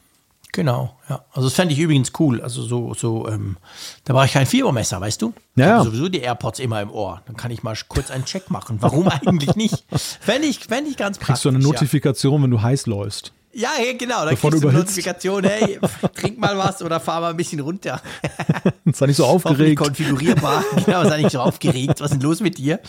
Genau, 0.51 0.97
ja. 1.07 1.23
Also 1.31 1.47
das 1.47 1.53
fände 1.53 1.73
ich 1.73 1.79
übrigens 1.79 2.11
cool. 2.19 2.41
Also 2.41 2.63
so, 2.63 2.93
so, 2.95 3.27
ähm, 3.27 3.57
da 4.03 4.13
brauche 4.13 4.25
ich 4.25 4.33
kein 4.33 4.47
Fiebermesser, 4.47 4.99
weißt 4.99 5.21
du? 5.21 5.33
Ja. 5.55 5.65
Ich 5.65 5.71
habe 5.71 5.83
sowieso 5.85 6.09
die 6.09 6.21
AirPods 6.21 6.59
immer 6.59 6.81
im 6.81 6.89
Ohr. 6.91 7.21
Dann 7.27 7.37
kann 7.37 7.51
ich 7.51 7.61
mal 7.61 7.77
kurz 7.87 8.09
einen 8.09 8.25
Check 8.25 8.49
machen. 8.49 8.77
Warum 8.81 9.07
eigentlich 9.09 9.55
nicht? 9.55 9.85
Fände 9.91 10.47
ich, 10.47 10.59
fände 10.59 10.89
ich 10.89 10.97
ganz 10.97 11.17
praktisch. 11.17 11.27
Kriegst 11.27 11.45
du 11.45 11.49
eine 11.49 11.59
Notifikation, 11.59 12.37
ja. 12.37 12.43
wenn 12.43 12.51
du 12.51 12.61
heiß 12.61 12.87
läufst? 12.87 13.31
Ja, 13.53 13.69
ja 13.83 13.93
genau. 13.97 14.21
Dann 14.21 14.29
Bevor 14.29 14.51
kriegst 14.51 14.63
du 14.63 14.69
eine 14.69 14.79
Notifikation, 14.79 15.43
hey, 15.43 15.79
trink 16.13 16.37
mal 16.37 16.57
was 16.57 16.81
oder 16.81 16.99
fahr 16.99 17.21
mal 17.21 17.31
ein 17.31 17.37
bisschen 17.37 17.59
runter. 17.59 18.01
Sei 18.93 19.07
nicht 19.07 19.17
so 19.17 19.25
aufgeregt. 19.25 19.79
konfigurierbar. 19.79 20.63
genau, 20.85 21.03
sei 21.07 21.21
nicht 21.21 21.31
so 21.31 21.39
aufgeregt. 21.39 22.01
Was 22.01 22.11
ist 22.11 22.13
denn 22.13 22.21
los 22.21 22.41
mit 22.41 22.57
dir? 22.57 22.79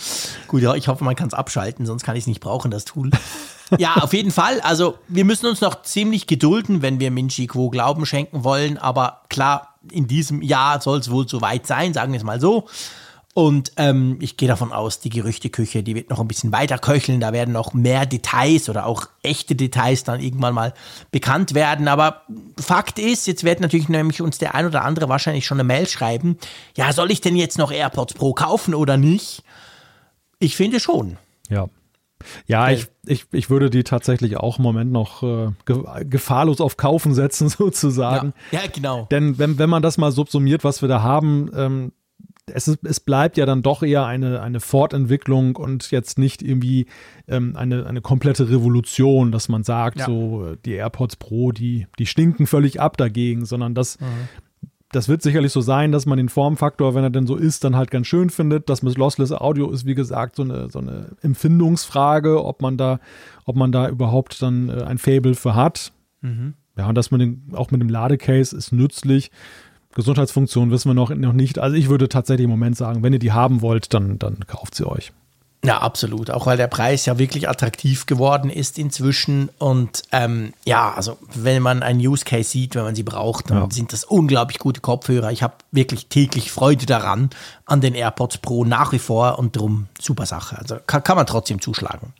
Gut, 0.49 0.63
ja, 0.63 0.75
ich 0.75 0.89
hoffe, 0.89 1.05
man 1.05 1.17
kann 1.17 1.29
es 1.29 1.35
abschalten, 1.35 1.87
sonst 1.87 2.05
kann 2.05 2.17
ich 2.17 2.25
es 2.25 2.27
nicht 2.27 2.41
brauchen, 2.41 2.71
das 2.71 2.85
Tool. 2.85 3.11
Ja, 3.79 3.95
auf 3.97 4.13
jeden 4.13 4.31
Fall. 4.31 4.61
Also 4.61 4.99
wir 5.09 5.25
müssen 5.25 5.47
uns 5.47 5.61
noch 5.61 5.83
ziemlich 5.83 6.27
gedulden, 6.27 6.83
wenn 6.83 7.01
wir 7.01 7.11
Minchi 7.11 7.47
Quo 7.47 7.71
Glauben 7.71 8.05
schenken 8.07 8.45
wollen. 8.45 8.79
Aber 8.79 9.23
klar, 9.29 9.75
in 9.91 10.07
diesem 10.07 10.43
Jahr 10.43 10.81
soll 10.81 10.99
es 10.99 11.11
wohl 11.11 11.29
soweit 11.29 11.67
sein, 11.67 11.95
sagen 11.95 12.13
wir 12.13 12.19
es 12.19 12.25
mal 12.25 12.41
so. 12.41 12.67
Und 13.33 13.73
ähm, 13.77 14.19
ich 14.21 14.37
gehe 14.37 14.49
davon 14.49 14.73
aus, 14.73 14.99
die 14.99 15.09
Gerüchteküche, 15.09 15.85
die 15.85 15.95
wird 15.95 16.11
noch 16.11 16.19
ein 16.19 16.27
bisschen 16.27 16.51
weiter 16.51 16.79
köcheln. 16.79 17.21
Da 17.21 17.33
werden 17.33 17.53
noch 17.53 17.73
mehr 17.75 18.05
Details 18.05 18.69
oder 18.69 18.87
auch 18.87 19.07
echte 19.23 19.55
Details 19.55 20.03
dann 20.03 20.21
irgendwann 20.21 20.53
mal 20.53 20.75
bekannt 21.13 21.55
werden. 21.55 21.87
Aber 21.87 22.23
Fakt 22.61 22.99
ist, 22.99 23.29
jetzt 23.29 23.45
wird 23.45 23.61
natürlich 23.61 23.89
nämlich 23.89 24.21
uns 24.21 24.39
der 24.39 24.57
ein 24.57 24.67
oder 24.67 24.85
andere 24.85 25.09
wahrscheinlich 25.09 25.47
schon 25.47 25.61
eine 25.61 25.67
Mail 25.67 25.87
schreiben. 25.87 26.39
Ja, 26.77 26.93
soll 26.93 27.13
ich 27.13 27.21
denn 27.21 27.37
jetzt 27.37 27.57
noch 27.57 27.71
AirPods 27.71 28.15
Pro 28.15 28.35
kaufen 28.35 28.75
oder 28.75 28.97
nicht? 28.97 29.45
Ich 30.41 30.57
finde 30.57 30.81
schon. 30.81 31.17
Ja, 31.49 31.69
ja, 32.47 32.71
ich, 32.71 32.87
ich, 33.07 33.27
ich 33.33 33.51
würde 33.51 33.71
die 33.71 33.85
tatsächlich 33.85 34.37
auch 34.37 34.59
im 34.59 34.63
Moment 34.63 34.93
noch 34.93 35.23
äh, 35.23 35.53
gefahrlos 36.05 36.61
auf 36.61 36.77
Kaufen 36.77 37.15
setzen, 37.15 37.49
sozusagen. 37.49 38.35
Ja, 38.51 38.61
ja, 38.61 38.69
genau. 38.73 39.07
Denn 39.11 39.39
wenn, 39.39 39.59
wenn 39.59 39.71
man 39.71 39.83
das 39.83 39.99
mal 39.99 40.13
subsumiert, 40.13 40.65
was 40.65 40.83
wir 40.83 40.89
da 40.89 41.03
haben, 41.03 41.51
ähm, 41.55 41.93
es, 42.47 42.69
ist, 42.69 42.79
es 42.85 43.01
bleibt 43.01 43.37
ja 43.37 43.47
dann 43.47 43.63
doch 43.63 43.83
eher 43.83 44.07
eine, 44.07 44.41
eine 44.41 44.61
Fortentwicklung 44.61 45.57
und 45.57 45.91
jetzt 45.91 46.19
nicht 46.19 46.43
irgendwie 46.43 46.87
ähm, 47.29 47.57
eine, 47.57 47.87
eine 47.87 48.01
komplette 48.01 48.51
Revolution, 48.51 49.33
dass 49.33 49.49
man 49.49 49.63
sagt, 49.63 49.99
ja. 49.99 50.07
so 50.07 50.57
die 50.65 50.73
AirPods 50.73 51.17
Pro, 51.17 51.53
die, 51.53 51.87
die 51.99 52.07
stinken 52.07 52.47
völlig 52.47 52.81
ab 52.81 52.97
dagegen, 52.97 53.45
sondern 53.45 53.75
das, 53.75 54.01
mhm 54.01 54.07
das 54.93 55.09
wird 55.09 55.23
sicherlich 55.23 55.53
so 55.53 55.61
sein, 55.61 55.93
dass 55.93 56.05
man 56.07 56.19
den 56.19 56.29
Formfaktor, 56.29 56.95
wenn 56.95 57.05
er 57.05 57.11
denn 57.11 57.27
so 57.27 57.37
ist, 57.37 57.63
dann 57.63 57.77
halt 57.77 57.91
ganz 57.91 58.09
schön 58.09 58.29
findet. 58.29 58.69
Das 58.69 58.83
mit 58.83 58.99
Lossless 58.99 59.31
Audio 59.31 59.71
ist, 59.71 59.87
wie 59.87 59.95
gesagt, 59.95 60.37
so 60.37 60.43
eine, 60.43 60.69
so 60.69 60.81
eine 60.81 61.11
Empfindungsfrage, 61.23 62.45
ob 62.45 62.61
man 62.61 62.77
da, 62.77 62.99
ob 63.45 63.55
man 63.55 63.71
da 63.71 63.89
überhaupt 63.89 64.43
dann 64.43 64.69
äh, 64.69 64.83
ein 64.83 64.99
Fable 64.99 65.35
für 65.35 65.55
hat. 65.55 65.93
Mhm. 66.23 66.55
Ja, 66.77 66.89
und 66.89 66.97
das 66.97 67.11
mit 67.13 67.21
dem, 67.21 67.43
auch 67.53 67.71
mit 67.71 67.81
dem 67.81 67.89
Ladecase 67.89 68.57
ist 68.57 68.73
nützlich. 68.73 69.31
Gesundheitsfunktion 69.95 70.71
wissen 70.71 70.89
wir 70.89 70.95
noch, 70.95 71.11
noch 71.11 71.33
nicht. 71.33 71.59
Also 71.59 71.77
ich 71.77 71.89
würde 71.89 72.09
tatsächlich 72.09 72.45
im 72.45 72.51
Moment 72.51 72.77
sagen, 72.77 73.03
wenn 73.03 73.13
ihr 73.13 73.19
die 73.19 73.33
haben 73.33 73.61
wollt, 73.61 73.93
dann, 73.93 74.19
dann 74.19 74.47
kauft 74.47 74.75
sie 74.75 74.87
euch. 74.87 75.13
Ja, 75.63 75.79
absolut. 75.79 76.31
Auch 76.31 76.47
weil 76.47 76.57
der 76.57 76.69
Preis 76.69 77.05
ja 77.05 77.19
wirklich 77.19 77.49
attraktiv 77.49 78.07
geworden 78.07 78.49
ist 78.49 78.79
inzwischen. 78.79 79.51
Und 79.59 80.03
ähm, 80.11 80.55
ja, 80.65 80.93
also 80.95 81.19
wenn 81.35 81.63
man 81.63 81.83
einen 81.83 82.01
Use 82.01 82.25
Case 82.25 82.49
sieht, 82.49 82.75
wenn 82.77 82.85
man 82.85 82.95
sie 82.95 83.03
braucht, 83.03 83.51
dann 83.51 83.59
ja. 83.59 83.69
sind 83.71 83.93
das 83.93 84.05
unglaublich 84.05 84.59
gute 84.59 84.81
Kopfhörer. 84.81 85.31
Ich 85.33 85.43
habe 85.43 85.55
wirklich 85.71 86.07
täglich 86.07 86.51
Freude 86.51 86.87
daran, 86.87 87.29
an 87.67 87.83
den 87.83 87.95
AirPods 87.95 88.39
Pro 88.39 88.65
nach 88.65 88.93
wie 88.93 88.99
vor 88.99 89.39
und 89.39 89.55
drum 89.55 89.89
super 90.01 90.25
Sache. 90.25 90.57
Also 90.59 90.79
kann, 90.87 91.05
kann 91.05 91.17
man 91.17 91.27
trotzdem 91.27 91.61
zuschlagen. 91.61 92.15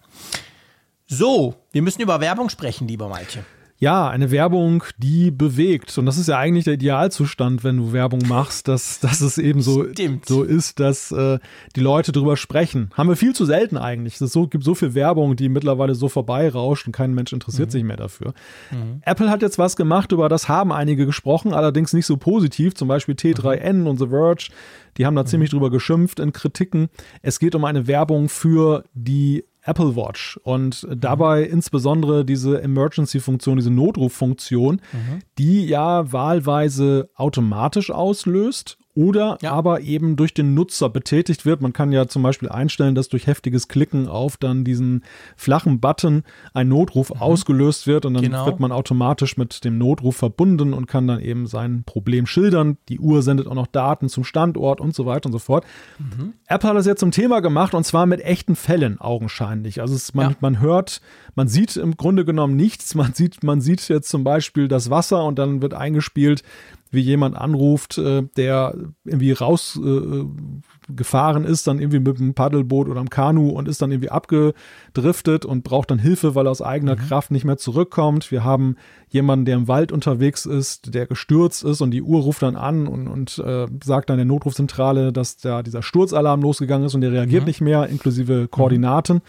So, 1.07 1.55
wir 1.73 1.81
müssen 1.81 2.03
über 2.03 2.21
Werbung 2.21 2.51
sprechen, 2.51 2.89
lieber 2.89 3.09
Malte. 3.09 3.45
Ja, 3.81 4.11
eine 4.11 4.31
Werbung, 4.31 4.85
die 4.99 5.31
bewegt. 5.31 5.97
Und 5.97 6.05
das 6.05 6.19
ist 6.19 6.29
ja 6.29 6.37
eigentlich 6.37 6.65
der 6.65 6.75
Idealzustand, 6.75 7.65
wenn 7.65 7.79
du 7.79 7.95
Werbung 7.95 8.21
machst, 8.29 8.69
dass, 8.69 9.01
dass 9.01 9.23
es 9.23 9.39
eben 9.39 9.63
so, 9.63 9.87
so 10.27 10.43
ist, 10.43 10.81
dass 10.81 11.11
äh, 11.13 11.39
die 11.75 11.81
Leute 11.81 12.13
drüber 12.13 12.37
sprechen. 12.37 12.91
Haben 12.93 13.09
wir 13.09 13.17
viel 13.17 13.35
zu 13.35 13.47
selten 13.47 13.79
eigentlich. 13.79 14.21
Es 14.21 14.33
so, 14.33 14.47
gibt 14.49 14.65
so 14.65 14.75
viel 14.75 14.95
Werbung, 14.95 15.35
die 15.35 15.49
mittlerweile 15.49 15.95
so 15.95 16.11
vorbeirauscht 16.11 16.87
und 16.87 16.93
kein 16.93 17.15
Mensch 17.15 17.33
interessiert 17.33 17.69
mhm. 17.69 17.73
sich 17.73 17.85
mehr 17.85 17.97
dafür. 17.97 18.35
Mhm. 18.71 19.01
Apple 19.03 19.31
hat 19.31 19.41
jetzt 19.41 19.59
was 19.59 19.77
gemacht, 19.77 20.13
über 20.13 20.29
das 20.29 20.47
haben 20.47 20.73
einige 20.73 21.07
gesprochen, 21.07 21.55
allerdings 21.55 21.95
nicht 21.95 22.05
so 22.05 22.19
positiv. 22.19 22.75
Zum 22.75 22.87
Beispiel 22.87 23.15
T3N 23.15 23.73
mhm. 23.73 23.87
und 23.87 23.99
The 23.99 24.09
Verge. 24.09 24.51
Die 24.99 25.07
haben 25.07 25.17
da 25.17 25.23
mhm. 25.23 25.27
ziemlich 25.27 25.49
drüber 25.49 25.71
geschimpft 25.71 26.21
in 26.21 26.35
Kritiken. 26.35 26.91
Es 27.23 27.39
geht 27.39 27.55
um 27.55 27.65
eine 27.65 27.87
Werbung 27.87 28.29
für 28.29 28.85
die 28.93 29.45
Apple 29.63 29.97
Watch 29.97 30.39
und 30.43 30.87
dabei 30.95 31.47
mhm. 31.47 31.53
insbesondere 31.55 32.25
diese 32.25 32.63
Emergency-Funktion, 32.63 33.57
diese 33.57 33.71
Notruffunktion, 33.71 34.81
mhm. 34.93 35.19
die 35.39 35.67
ja 35.67 36.13
wahlweise 36.13 37.11
automatisch 37.15 37.91
auslöst 37.91 38.79
oder 39.01 39.39
ja. 39.41 39.53
aber 39.53 39.81
eben 39.81 40.17
durch 40.17 40.35
den 40.35 40.53
Nutzer 40.53 40.91
betätigt 40.91 41.47
wird. 41.47 41.63
Man 41.63 41.73
kann 41.73 41.91
ja 41.91 42.07
zum 42.07 42.23
Beispiel 42.23 42.51
einstellen, 42.51 42.95
dass 42.95 43.09
durch 43.09 43.27
heftiges 43.27 43.67
Klicken 43.67 44.09
auf 44.09 44.37
dann 44.37 44.63
diesen 44.63 45.05
flachen 45.37 45.81
Button 45.81 46.23
ein 46.53 46.69
Notruf 46.69 47.09
mhm. 47.09 47.23
ausgelöst 47.23 47.87
wird 47.87 48.05
und 48.05 48.13
dann 48.13 48.25
genau. 48.25 48.45
wird 48.45 48.61
man 48.61 48.73
automatisch 48.73 49.39
mit 49.39 49.65
dem 49.65 49.79
Notruf 49.79 50.17
verbunden 50.17 50.75
und 50.75 50.87
kann 50.87 51.07
dann 51.07 51.21
eben 51.21 51.47
sein 51.47 51.83
Problem 51.85 52.27
schildern. 52.27 52.77
Die 52.91 52.99
Uhr 52.99 53.23
sendet 53.23 53.47
auch 53.47 53.55
noch 53.55 53.69
Daten 53.69 54.11
zum 54.11 54.23
Standort 54.23 54.83
und 54.83 54.95
so 54.95 55.07
weiter 55.07 55.27
und 55.27 55.33
so 55.33 55.39
fort. 55.39 55.65
Mhm. 55.99 56.35
Apple 56.47 56.69
hat 56.69 56.77
das 56.77 56.85
jetzt 56.85 57.01
zum 57.01 57.11
Thema 57.11 57.41
gemacht 57.41 57.73
und 57.73 57.85
zwar 57.85 58.05
mit 58.05 58.21
echten 58.21 58.55
Fällen 58.55 59.01
augenscheinlich. 59.01 59.81
Also 59.81 59.95
es, 59.95 60.13
man, 60.13 60.33
ja. 60.33 60.37
man 60.41 60.61
hört, 60.61 61.01
man 61.35 61.49
sieht 61.49 61.79
im 61.79 61.97
Grunde 61.97 62.27
genommen 62.27 62.55
nichts. 62.55 62.95
Man 62.95 63.15
sieht, 63.15 63.43
man 63.43 63.63
sieht 63.63 63.89
jetzt 63.89 64.11
zum 64.11 64.25
Beispiel 64.25 64.69
das 64.69 64.91
Wasser 64.91 65.25
und 65.25 65.39
dann 65.39 65.63
wird 65.63 65.73
eingespielt, 65.73 66.43
wie 66.91 67.01
jemand 67.01 67.37
anruft, 67.37 67.99
äh, 67.99 68.23
der 68.37 68.75
irgendwie 69.05 69.33
rausgefahren 69.33 71.45
äh, 71.45 71.49
ist, 71.49 71.67
dann 71.67 71.79
irgendwie 71.79 72.01
mit 72.01 72.19
einem 72.19 72.35
Paddelboot 72.35 72.89
oder 72.89 73.01
einem 73.01 73.11
Kanu 73.11 73.51
und 73.51 73.69
ist 73.69 73.81
dann 73.81 73.93
irgendwie 73.93 74.11
abgedriftet 74.11 75.45
und 75.45 75.63
braucht 75.63 75.91
dann 75.91 75.99
Hilfe, 75.99 76.35
weil 76.35 76.47
er 76.47 76.51
aus 76.51 76.63
eigener 76.63 76.97
mhm. 76.97 77.01
Kraft 77.01 77.31
nicht 77.31 77.45
mehr 77.45 77.59
zurückkommt. 77.59 78.31
Wir 78.31 78.45
haben 78.45 78.77
jemanden, 79.09 79.45
der 79.45 79.57
im 79.57 79.69
Wald 79.69 79.93
unterwegs 79.93 80.47
ist, 80.47 80.95
der 80.95 81.07
gestürzt 81.07 81.65
ist 81.65 81.81
und 81.81 81.93
die 81.93 82.03
Uhr 82.03 82.23
ruft 82.23 82.43
dann 82.43 82.57
an 82.57 82.87
und, 82.87 83.09
und 83.09 83.39
äh, 83.39 83.67
sagt 83.83 84.11
dann 84.11 84.17
der 84.17 84.27
Notrufzentrale, 84.27 85.13
dass 85.13 85.37
da 85.37 85.63
dieser 85.63 85.83
Sturzalarm 85.83 86.43
losgegangen 86.43 86.87
ist 86.87 86.95
und 86.95 87.03
der 87.03 87.13
reagiert 87.13 87.43
mhm. 87.43 87.49
nicht 87.49 87.61
mehr, 87.61 87.87
inklusive 87.87 88.49
Koordinaten. 88.49 89.17
Mhm. 89.17 89.23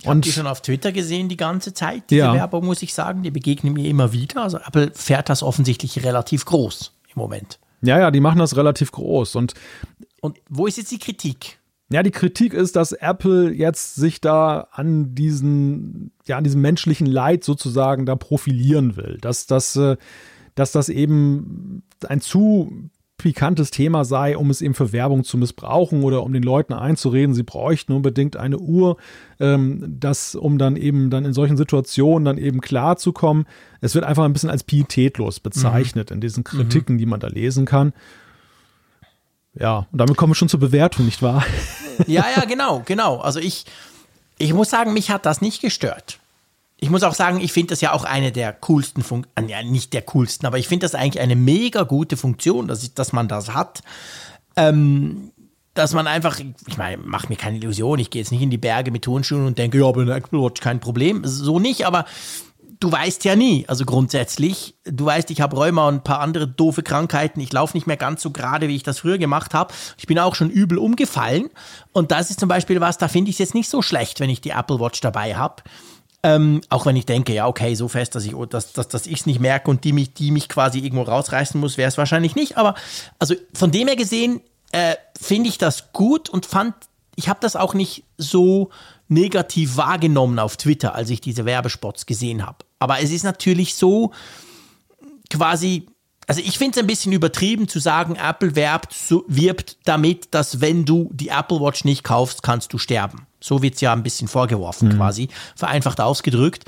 Ich 0.00 0.06
habe 0.06 0.20
die 0.20 0.32
schon 0.32 0.46
auf 0.46 0.60
Twitter 0.62 0.92
gesehen 0.92 1.28
die 1.28 1.36
ganze 1.36 1.74
Zeit, 1.74 2.10
diese 2.10 2.20
ja. 2.20 2.34
Werbung, 2.34 2.64
muss 2.64 2.82
ich 2.82 2.94
sagen. 2.94 3.22
Die 3.22 3.30
begegnen 3.30 3.72
mir 3.72 3.88
immer 3.88 4.12
wieder. 4.12 4.42
Also 4.42 4.58
Apple 4.58 4.90
fährt 4.94 5.28
das 5.28 5.42
offensichtlich 5.42 6.04
relativ 6.04 6.44
groß 6.44 6.92
im 7.14 7.20
Moment. 7.20 7.58
Ja, 7.82 7.98
ja, 7.98 8.10
die 8.10 8.20
machen 8.20 8.38
das 8.38 8.56
relativ 8.56 8.92
groß. 8.92 9.36
Und, 9.36 9.54
und 10.20 10.38
wo 10.48 10.66
ist 10.66 10.78
jetzt 10.78 10.92
die 10.92 10.98
Kritik? 10.98 11.58
Ja, 11.90 12.02
die 12.02 12.10
Kritik 12.10 12.54
ist, 12.54 12.76
dass 12.76 12.92
Apple 12.92 13.52
jetzt 13.52 13.96
sich 13.96 14.20
da 14.20 14.68
an 14.72 15.14
diesen, 15.14 16.12
ja, 16.26 16.38
an 16.38 16.44
diesem 16.44 16.62
menschlichen 16.62 17.06
Leid 17.06 17.44
sozusagen 17.44 18.06
da 18.06 18.16
profilieren 18.16 18.96
will. 18.96 19.18
Dass, 19.20 19.46
dass, 19.46 19.76
äh, 19.76 19.96
dass 20.54 20.72
das 20.72 20.88
eben 20.88 21.82
ein 22.06 22.20
zu 22.20 22.90
pikantes 23.22 23.70
Thema 23.70 24.04
sei, 24.04 24.36
um 24.36 24.50
es 24.50 24.60
eben 24.60 24.74
für 24.74 24.92
Werbung 24.92 25.24
zu 25.24 25.38
missbrauchen 25.38 26.02
oder 26.02 26.22
um 26.22 26.32
den 26.32 26.42
Leuten 26.42 26.72
einzureden, 26.72 27.34
sie 27.34 27.42
bräuchten 27.42 27.92
unbedingt 27.92 28.36
eine 28.36 28.58
Uhr, 28.58 28.96
ähm, 29.40 29.96
das, 30.00 30.34
um 30.34 30.58
dann 30.58 30.76
eben 30.76 31.10
dann 31.10 31.24
in 31.24 31.32
solchen 31.32 31.56
Situationen 31.56 32.24
dann 32.24 32.38
eben 32.38 32.60
klarzukommen. 32.60 33.46
Es 33.80 33.94
wird 33.94 34.04
einfach 34.04 34.24
ein 34.24 34.32
bisschen 34.32 34.50
als 34.50 34.64
pietätlos 34.64 35.40
bezeichnet 35.40 36.10
mhm. 36.10 36.14
in 36.14 36.20
diesen 36.20 36.44
Kritiken, 36.44 36.96
mhm. 36.96 36.98
die 36.98 37.06
man 37.06 37.20
da 37.20 37.28
lesen 37.28 37.64
kann. 37.64 37.92
Ja, 39.54 39.86
und 39.92 39.98
damit 39.98 40.16
kommen 40.16 40.32
wir 40.32 40.36
schon 40.36 40.48
zur 40.48 40.60
Bewertung, 40.60 41.04
nicht 41.04 41.22
wahr? 41.22 41.44
Ja, 42.06 42.24
ja, 42.34 42.44
genau, 42.46 42.82
genau. 42.86 43.18
Also 43.18 43.38
ich, 43.38 43.66
ich 44.38 44.54
muss 44.54 44.70
sagen, 44.70 44.94
mich 44.94 45.10
hat 45.10 45.26
das 45.26 45.42
nicht 45.42 45.60
gestört 45.60 46.21
ich 46.82 46.90
muss 46.90 47.04
auch 47.04 47.14
sagen, 47.14 47.40
ich 47.40 47.52
finde 47.52 47.68
das 47.70 47.80
ja 47.80 47.92
auch 47.92 48.02
eine 48.02 48.32
der 48.32 48.52
coolsten 48.52 49.04
Funktionen, 49.04 49.48
ja 49.48 49.62
nicht 49.62 49.92
der 49.92 50.02
coolsten, 50.02 50.46
aber 50.46 50.58
ich 50.58 50.66
finde 50.66 50.84
das 50.84 50.96
eigentlich 50.96 51.22
eine 51.22 51.36
mega 51.36 51.84
gute 51.84 52.16
Funktion, 52.16 52.66
dass, 52.66 52.82
ich, 52.82 52.92
dass 52.92 53.12
man 53.12 53.28
das 53.28 53.54
hat. 53.54 53.82
Ähm, 54.56 55.30
dass 55.74 55.94
man 55.94 56.08
einfach, 56.08 56.40
ich 56.66 56.76
meine, 56.76 57.00
mach 57.02 57.28
mir 57.28 57.36
keine 57.36 57.58
Illusion, 57.58 58.00
ich 58.00 58.10
gehe 58.10 58.20
jetzt 58.20 58.32
nicht 58.32 58.42
in 58.42 58.50
die 58.50 58.58
Berge 58.58 58.90
mit 58.90 59.02
Turnschuhen 59.02 59.46
und 59.46 59.58
denke, 59.58 59.78
ja, 59.78 59.86
aber 59.86 60.02
eine 60.02 60.16
Apple 60.16 60.42
Watch 60.42 60.60
kein 60.60 60.80
Problem. 60.80 61.22
So 61.24 61.60
nicht, 61.60 61.86
aber 61.86 62.04
du 62.80 62.90
weißt 62.90 63.24
ja 63.24 63.36
nie, 63.36 63.64
also 63.68 63.84
grundsätzlich, 63.84 64.74
du 64.84 65.04
weißt, 65.04 65.30
ich 65.30 65.40
habe 65.40 65.56
Rheuma 65.56 65.86
und 65.86 65.94
ein 65.94 66.04
paar 66.04 66.18
andere 66.18 66.48
doofe 66.48 66.82
Krankheiten, 66.82 67.38
ich 67.40 67.52
laufe 67.52 67.76
nicht 67.76 67.86
mehr 67.86 67.96
ganz 67.96 68.22
so 68.22 68.32
gerade, 68.32 68.66
wie 68.66 68.74
ich 68.74 68.82
das 68.82 68.98
früher 68.98 69.18
gemacht 69.18 69.54
habe. 69.54 69.72
Ich 69.98 70.08
bin 70.08 70.18
auch 70.18 70.34
schon 70.34 70.50
übel 70.50 70.78
umgefallen 70.78 71.48
und 71.92 72.10
das 72.10 72.30
ist 72.30 72.40
zum 72.40 72.48
Beispiel 72.48 72.80
was, 72.80 72.98
da 72.98 73.06
finde 73.06 73.30
ich 73.30 73.36
es 73.36 73.38
jetzt 73.38 73.54
nicht 73.54 73.70
so 73.70 73.82
schlecht, 73.82 74.18
wenn 74.18 74.30
ich 74.30 74.40
die 74.40 74.50
Apple 74.50 74.80
Watch 74.80 75.00
dabei 75.00 75.36
habe. 75.36 75.62
Ähm, 76.24 76.60
auch 76.68 76.86
wenn 76.86 76.94
ich 76.94 77.06
denke, 77.06 77.32
ja, 77.34 77.48
okay, 77.48 77.74
so 77.74 77.88
fest, 77.88 78.14
dass 78.14 78.24
ich 78.24 78.34
dass, 78.50 78.72
dass, 78.72 78.88
dass 78.88 79.06
es 79.06 79.26
nicht 79.26 79.40
merke 79.40 79.68
und 79.68 79.82
die 79.82 79.92
mich, 79.92 80.14
die 80.14 80.30
mich 80.30 80.48
quasi 80.48 80.78
irgendwo 80.78 81.02
rausreißen 81.02 81.60
muss, 81.60 81.76
wäre 81.76 81.88
es 81.88 81.98
wahrscheinlich 81.98 82.36
nicht. 82.36 82.56
Aber 82.56 82.74
also 83.18 83.34
von 83.54 83.72
dem 83.72 83.88
her 83.88 83.96
gesehen 83.96 84.40
äh, 84.70 84.94
finde 85.20 85.48
ich 85.48 85.58
das 85.58 85.92
gut 85.92 86.28
und 86.28 86.46
fand, 86.46 86.74
ich 87.16 87.28
habe 87.28 87.40
das 87.42 87.56
auch 87.56 87.74
nicht 87.74 88.04
so 88.18 88.70
negativ 89.08 89.76
wahrgenommen 89.76 90.38
auf 90.38 90.56
Twitter, 90.56 90.94
als 90.94 91.10
ich 91.10 91.20
diese 91.20 91.44
Werbespots 91.44 92.06
gesehen 92.06 92.46
habe. 92.46 92.58
Aber 92.78 93.00
es 93.00 93.10
ist 93.10 93.24
natürlich 93.24 93.74
so 93.74 94.12
quasi 95.28 95.86
also 96.28 96.40
ich 96.40 96.56
finde 96.56 96.78
es 96.78 96.82
ein 96.82 96.86
bisschen 96.86 97.12
übertrieben 97.12 97.68
zu 97.68 97.78
sagen, 97.78 98.16
Apple 98.16 98.54
werbt, 98.54 98.92
so, 98.92 99.24
wirbt 99.26 99.76
damit, 99.84 100.32
dass 100.32 100.60
wenn 100.60 100.84
du 100.84 101.10
die 101.12 101.28
Apple 101.28 101.60
Watch 101.60 101.84
nicht 101.84 102.04
kaufst, 102.04 102.42
kannst 102.42 102.72
du 102.72 102.78
sterben. 102.78 103.26
So 103.42 103.62
wird 103.62 103.74
es 103.74 103.80
ja 103.80 103.92
ein 103.92 104.02
bisschen 104.02 104.28
vorgeworfen 104.28 104.88
mhm. 104.88 104.96
quasi, 104.96 105.28
vereinfacht 105.56 106.00
ausgedrückt. 106.00 106.64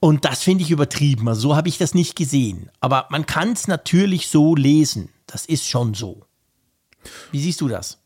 Und 0.00 0.24
das 0.24 0.42
finde 0.42 0.64
ich 0.64 0.70
übertrieben. 0.70 1.28
Also 1.28 1.40
so 1.40 1.56
habe 1.56 1.68
ich 1.68 1.78
das 1.78 1.94
nicht 1.94 2.16
gesehen. 2.16 2.70
Aber 2.80 3.06
man 3.10 3.26
kann 3.26 3.52
es 3.52 3.68
natürlich 3.68 4.28
so 4.28 4.54
lesen. 4.54 5.10
Das 5.26 5.46
ist 5.46 5.66
schon 5.68 5.94
so. 5.94 6.22
Wie 7.30 7.40
siehst 7.40 7.60
du 7.60 7.68
das? 7.68 7.98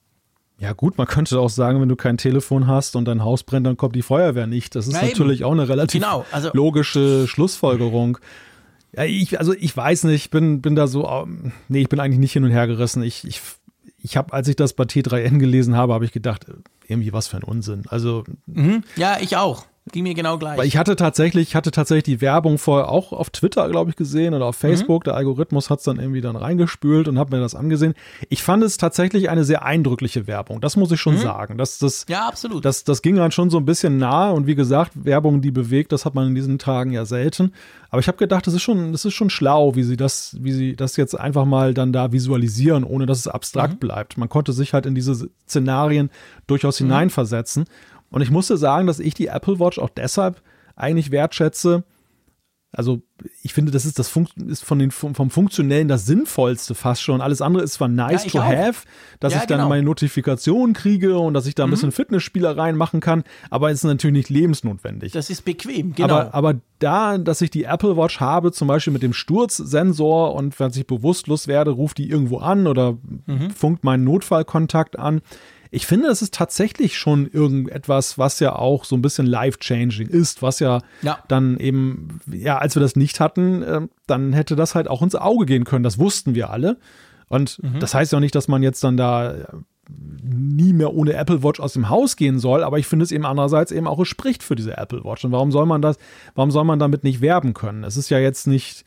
Ja 0.61 0.73
gut, 0.73 0.99
man 0.99 1.07
könnte 1.07 1.39
auch 1.39 1.51
sagen, 1.51 1.81
wenn 1.81 1.89
du 1.89 1.95
kein 1.95 2.19
Telefon 2.19 2.67
hast 2.67 2.97
und 2.97 3.05
dein 3.05 3.23
Haus 3.23 3.45
brennt, 3.45 3.67
dann 3.67 3.77
kommt 3.77 3.95
die 3.95 4.03
Feuerwehr 4.03 4.49
nicht. 4.49 4.75
Das 4.75 4.89
ist 4.89 4.95
Na 4.95 5.03
natürlich 5.03 5.41
eben. 5.41 5.49
auch 5.49 5.53
eine 5.53 5.69
relativ 5.69 6.01
genau, 6.01 6.27
also 6.33 6.51
logische 6.53 7.29
Schlussfolgerung. 7.29 8.19
Ja, 8.97 9.05
ich, 9.05 9.39
also 9.39 9.53
ich 9.53 9.77
weiß 9.77 10.05
nicht, 10.05 10.31
bin, 10.31 10.61
bin 10.61 10.75
da 10.75 10.89
so, 10.89 11.09
ähm, 11.09 11.53
nee, 11.69 11.83
ich 11.83 11.89
bin 11.89 12.01
eigentlich 12.01 12.19
nicht 12.19 12.33
hin 12.33 12.45
und 12.45 12.51
her 12.51 12.67
gerissen. 12.67 13.05
Ich, 13.05 13.25
ich, 13.25 13.41
ich 14.01 14.17
habe, 14.17 14.33
als 14.33 14.49
ich 14.49 14.57
das 14.57 14.73
bei 14.73 14.85
T3N 14.85 15.39
gelesen 15.39 15.77
habe, 15.77 15.93
habe 15.93 16.05
ich 16.05 16.13
gedacht, 16.13 16.47
irgendwie 16.87 17.13
was 17.13 17.29
für 17.29 17.37
ein 17.37 17.45
Unsinn. 17.45 17.85
Also. 17.89 18.25
Mhm. 18.47 18.85
Ja, 18.97 19.19
ich 19.21 19.37
auch. 19.37 19.67
Ging 19.93 20.05
mir 20.05 20.15
genau 20.15 20.39
gleich. 20.39 20.59
Weil 20.59 20.67
ich 20.67 20.77
hatte 20.77 20.97
tatsächlich, 20.97 21.55
hatte 21.55 21.71
tatsächlich 21.71 22.05
die 22.05 22.21
Werbung 22.21 22.59
vorher 22.59 22.89
auch 22.91 23.13
auf 23.13 23.31
Twitter, 23.31 23.69
glaube 23.69 23.91
ich, 23.91 23.97
gesehen 23.97 24.35
oder 24.35 24.47
auf 24.47 24.63
mhm. 24.63 24.69
Facebook. 24.69 25.03
Mhm. 25.03 25.05
Der 25.05 25.15
Algorithmus 25.15 25.71
hat 25.71 25.79
es 25.79 25.85
dann 25.85 25.99
irgendwie 25.99 26.21
dann 26.21 26.37
reingespült 26.37 27.09
und 27.09 27.19
habe 27.19 27.37
mir 27.37 27.43
das 27.43 27.55
angesehen. 27.55 27.95
Ich 28.29 28.43
fand 28.43 28.63
es 28.63 28.77
tatsächlich 28.77 29.31
eine 29.31 29.45
sehr 29.45 29.65
eindrückliche 29.65 30.27
Werbung. 30.27 30.61
Das 30.61 30.77
muss 30.77 30.93
ich 30.93 31.01
schon 31.01 31.15
mhm. 31.15 31.21
sagen. 31.21 31.59
Das, 31.59 31.79
das, 31.79 32.07
ja, 32.09 32.27
absolut. 32.27 32.65
Das, 32.65 32.85
das 32.85 33.03
ging 33.03 33.17
dann 33.17 33.33
schon 33.33 33.51
so 33.51 33.59
ein 33.59 33.65
bisschen 33.65 33.99
nahe 33.99 34.33
und 34.33 34.47
wie 34.47 34.55
gesagt, 34.55 34.93
Werbung, 34.95 35.41
die 35.41 35.51
bewegt, 35.51 35.93
das 35.93 36.05
hat 36.05 36.15
man 36.15 36.29
in 36.29 36.35
diesen 36.35 36.59
Tagen 36.59 36.93
ja 36.93 37.05
selten. 37.05 37.53
Aber 37.91 38.01
ich 38.01 38.09
habe 38.09 38.19
gedacht, 38.19 38.47
das 38.47 38.55
ist 38.55 38.63
schon, 38.63 38.93
das 38.93 39.05
ist 39.05 39.15
schon 39.15 39.31
schlau, 39.31 39.75
wie 39.75 39.83
sie 39.83 39.97
das, 39.97 40.37
wie 40.41 40.53
sie 40.53 40.77
das 40.77 40.97
jetzt 40.97 41.19
einfach 41.19 41.47
mal 41.47 41.73
dann 41.73 41.93
da 41.93 42.13
visualisieren, 42.13 42.85
ohne 42.85 43.07
dass 43.07 43.19
es 43.19 43.29
abstrakt 43.29 43.75
mhm. 43.75 43.79
bleibt. 43.79 44.19
Man 44.19 44.29
konnte 44.29 44.53
sich 44.53 44.75
halt 44.75 44.85
in 44.85 44.95
diese 44.95 45.29
Szenarien 45.47 46.11
durchaus 46.47 46.81
mhm. 46.81 46.87
hineinversetzen. 46.87 47.65
Und 48.11 48.23
ich 48.23 48.31
musste 48.31 48.57
sagen, 48.57 48.87
dass 48.87 49.01
ich 49.01 49.15
die 49.15 49.27
Apple 49.27 49.59
Watch 49.59 49.79
auch 49.79 49.91
deshalb 49.91 50.43
eigentlich 50.77 51.11
wertschätze. 51.11 51.85
Also 52.71 53.01
ich 53.43 53.55
finde, 53.55 53.73
das 53.73 53.87
ist 53.87 53.99
das 53.99 54.09
Fun 54.09 54.29
ist 54.47 54.63
von 54.63 54.79
den 54.79 54.91
vom 54.91 55.31
funktionellen 55.31 55.89
das 55.89 56.05
sinnvollste 56.05 56.75
fast 56.75 57.03
schon. 57.03 57.23
Alles 57.23 57.41
andere 57.41 57.65
ist 57.65 57.73
zwar 57.73 57.89
nice 57.89 58.27
ja, 58.27 58.31
to 58.31 58.39
auch. 58.41 58.45
have, 58.45 58.87
dass 59.21 59.33
ja, 59.33 59.41
ich 59.41 59.47
dann 59.47 59.59
genau. 59.59 59.71
meine 59.71 59.85
Notifikationen 59.85 60.75
kriege 60.75 61.19
und 61.19 61.33
dass 61.33 61.47
ich 61.47 61.55
da 61.55 61.65
ein 61.65 61.71
mhm. 61.71 61.73
bisschen 61.73 61.93
Fitnessspielereien 61.93 62.77
machen 62.77 63.01
kann, 63.01 63.25
aber 63.49 63.71
es 63.71 63.79
ist 63.79 63.85
natürlich 63.85 64.13
nicht 64.13 64.29
lebensnotwendig. 64.29 65.13
Das 65.13 65.31
ist 65.31 65.47
bequem, 65.47 65.95
genau. 65.95 66.15
Aber, 66.15 66.35
aber 66.35 66.61
da, 66.79 67.17
dass 67.17 67.41
ich 67.41 67.51
die 67.51 67.65
Apple 67.65 67.97
Watch 67.97 68.21
habe, 68.21 68.53
zum 68.53 68.69
Beispiel 68.69 68.93
mit 68.93 69.03
dem 69.03 69.15
Sturzsensor 69.15 70.35
und 70.35 70.61
wenn 70.61 70.71
ich 70.71 70.87
bewusstlos 70.87 71.49
werde, 71.49 71.71
ruft 71.71 71.97
die 71.97 72.11
irgendwo 72.11 72.37
an 72.37 72.67
oder 72.67 72.99
mhm. 73.25 73.51
funkt 73.51 73.83
meinen 73.83 74.05
Notfallkontakt 74.05 74.99
an 74.99 75.23
ich 75.71 75.87
finde, 75.87 76.09
es 76.09 76.23
ist 76.23 76.35
tatsächlich 76.35 76.97
schon 76.97 77.27
irgendetwas, 77.27 78.19
was 78.19 78.41
ja 78.41 78.57
auch 78.57 78.85
so 78.85 78.97
ein 78.97 79.03
bisschen 79.03 79.27
life-changing 79.27 80.09
ist, 80.09 80.43
was 80.43 80.61
ja, 80.61 80.81
ja, 81.03 81.19
dann 81.29 81.59
eben, 81.59 82.21
ja, 82.27 82.59
als 82.59 82.75
wir 82.75 82.81
das 82.81 82.97
nicht 82.97 83.21
hatten, 83.21 83.63
äh, 83.63 83.81
dann 84.07 84.33
hätte 84.33 84.57
das 84.57 84.75
halt 84.75 84.89
auch 84.89 85.03
ins 85.03 85.15
Auge 85.15 85.47
gehen 85.47 85.65
können. 85.65 85.83
Das 85.83 85.99
wussten 85.99 86.35
wir 86.35 86.51
alle. 86.51 86.79
Und 87.29 87.63
mhm. 87.63 87.81
das 87.81 87.95
heißt 87.95 88.13
ja 88.13 88.19
auch 88.19 88.21
nicht, 88.21 88.35
dass 88.35 88.49
man 88.49 88.63
jetzt 88.63 88.83
dann 88.83 88.97
da 88.97 89.35
nie 90.23 90.73
mehr 90.73 90.93
ohne 90.93 91.15
Apple 91.15 91.43
Watch 91.43 91.61
aus 91.61 91.73
dem 91.73 91.89
Haus 91.89 92.17
gehen 92.17 92.39
soll, 92.39 92.63
aber 92.63 92.79
ich 92.79 92.87
finde 92.87 93.05
es 93.05 93.13
eben 93.13 93.25
andererseits 93.25 93.73
eben 93.73 93.87
auch, 93.87 93.99
es 94.01 94.09
spricht 94.09 94.43
für 94.43 94.55
diese 94.55 94.77
Apple 94.77 95.05
Watch. 95.05 95.25
Und 95.25 95.33
warum 95.33 95.51
soll 95.51 95.67
man 95.67 95.81
das, 95.81 95.97
warum 96.35 96.51
soll 96.51 96.65
man 96.65 96.79
damit 96.79 97.05
nicht 97.05 97.21
werben 97.21 97.55
können? 97.55 97.85
Es 97.85 97.97
ist 97.97 98.11
ja 98.11 98.19
jetzt 98.19 98.47
nicht, 98.47 98.85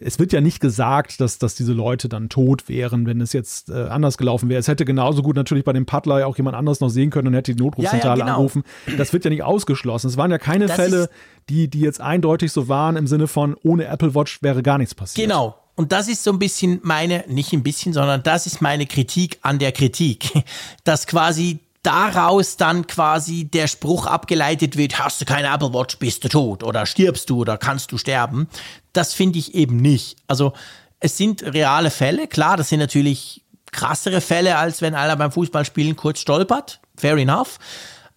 es 0.00 0.18
wird 0.18 0.32
ja 0.32 0.40
nicht 0.40 0.60
gesagt, 0.60 1.20
dass, 1.20 1.38
dass 1.38 1.54
diese 1.54 1.72
Leute 1.72 2.08
dann 2.08 2.28
tot 2.28 2.68
wären, 2.68 3.06
wenn 3.06 3.20
es 3.20 3.32
jetzt 3.32 3.70
äh, 3.70 3.88
anders 3.88 4.18
gelaufen 4.18 4.48
wäre. 4.48 4.60
Es 4.60 4.68
hätte 4.68 4.84
genauso 4.84 5.22
gut 5.22 5.36
natürlich 5.36 5.64
bei 5.64 5.72
dem 5.72 5.86
Paddler 5.86 6.20
ja 6.20 6.26
auch 6.26 6.36
jemand 6.36 6.56
anderes 6.56 6.80
noch 6.80 6.88
sehen 6.88 7.10
können 7.10 7.28
und 7.28 7.34
hätte 7.34 7.54
die 7.54 7.62
Notrufzentrale 7.62 8.04
ja, 8.04 8.16
ja, 8.18 8.24
genau. 8.24 8.36
anrufen. 8.36 8.64
Das 8.96 9.12
wird 9.12 9.24
ja 9.24 9.30
nicht 9.30 9.42
ausgeschlossen. 9.42 10.08
Es 10.08 10.16
waren 10.16 10.30
ja 10.30 10.38
keine 10.38 10.66
das 10.66 10.76
Fälle, 10.76 11.08
die, 11.48 11.68
die 11.68 11.80
jetzt 11.80 12.00
eindeutig 12.00 12.52
so 12.52 12.68
waren 12.68 12.96
im 12.96 13.06
Sinne 13.06 13.26
von, 13.26 13.56
ohne 13.62 13.86
Apple 13.86 14.14
Watch 14.14 14.42
wäre 14.42 14.62
gar 14.62 14.78
nichts 14.78 14.94
passiert. 14.94 15.28
Genau. 15.28 15.56
Und 15.74 15.92
das 15.92 16.08
ist 16.08 16.24
so 16.24 16.32
ein 16.32 16.40
bisschen 16.40 16.80
meine, 16.82 17.24
nicht 17.28 17.52
ein 17.52 17.62
bisschen, 17.62 17.92
sondern 17.92 18.22
das 18.22 18.46
ist 18.46 18.60
meine 18.60 18.86
Kritik 18.86 19.38
an 19.42 19.58
der 19.58 19.72
Kritik, 19.72 20.32
dass 20.84 21.06
quasi 21.06 21.60
daraus 21.82 22.56
dann 22.56 22.86
quasi 22.86 23.44
der 23.44 23.68
Spruch 23.68 24.06
abgeleitet 24.06 24.76
wird, 24.76 24.98
hast 24.98 25.20
du 25.20 25.24
keine 25.24 25.52
Apple 25.52 25.72
Watch, 25.72 25.98
bist 25.98 26.24
du 26.24 26.28
tot 26.28 26.62
oder 26.62 26.86
stirbst 26.86 27.30
du 27.30 27.40
oder 27.40 27.56
kannst 27.56 27.92
du 27.92 27.98
sterben. 27.98 28.48
Das 28.92 29.14
finde 29.14 29.38
ich 29.38 29.54
eben 29.54 29.76
nicht. 29.76 30.16
Also 30.26 30.52
es 31.00 31.16
sind 31.16 31.42
reale 31.42 31.90
Fälle, 31.90 32.26
klar, 32.26 32.56
das 32.56 32.68
sind 32.68 32.80
natürlich 32.80 33.42
krassere 33.70 34.20
Fälle, 34.20 34.56
als 34.56 34.82
wenn 34.82 34.94
einer 34.94 35.16
beim 35.16 35.30
Fußballspielen 35.30 35.96
kurz 35.96 36.20
stolpert. 36.20 36.80
Fair 36.96 37.16
enough. 37.16 37.58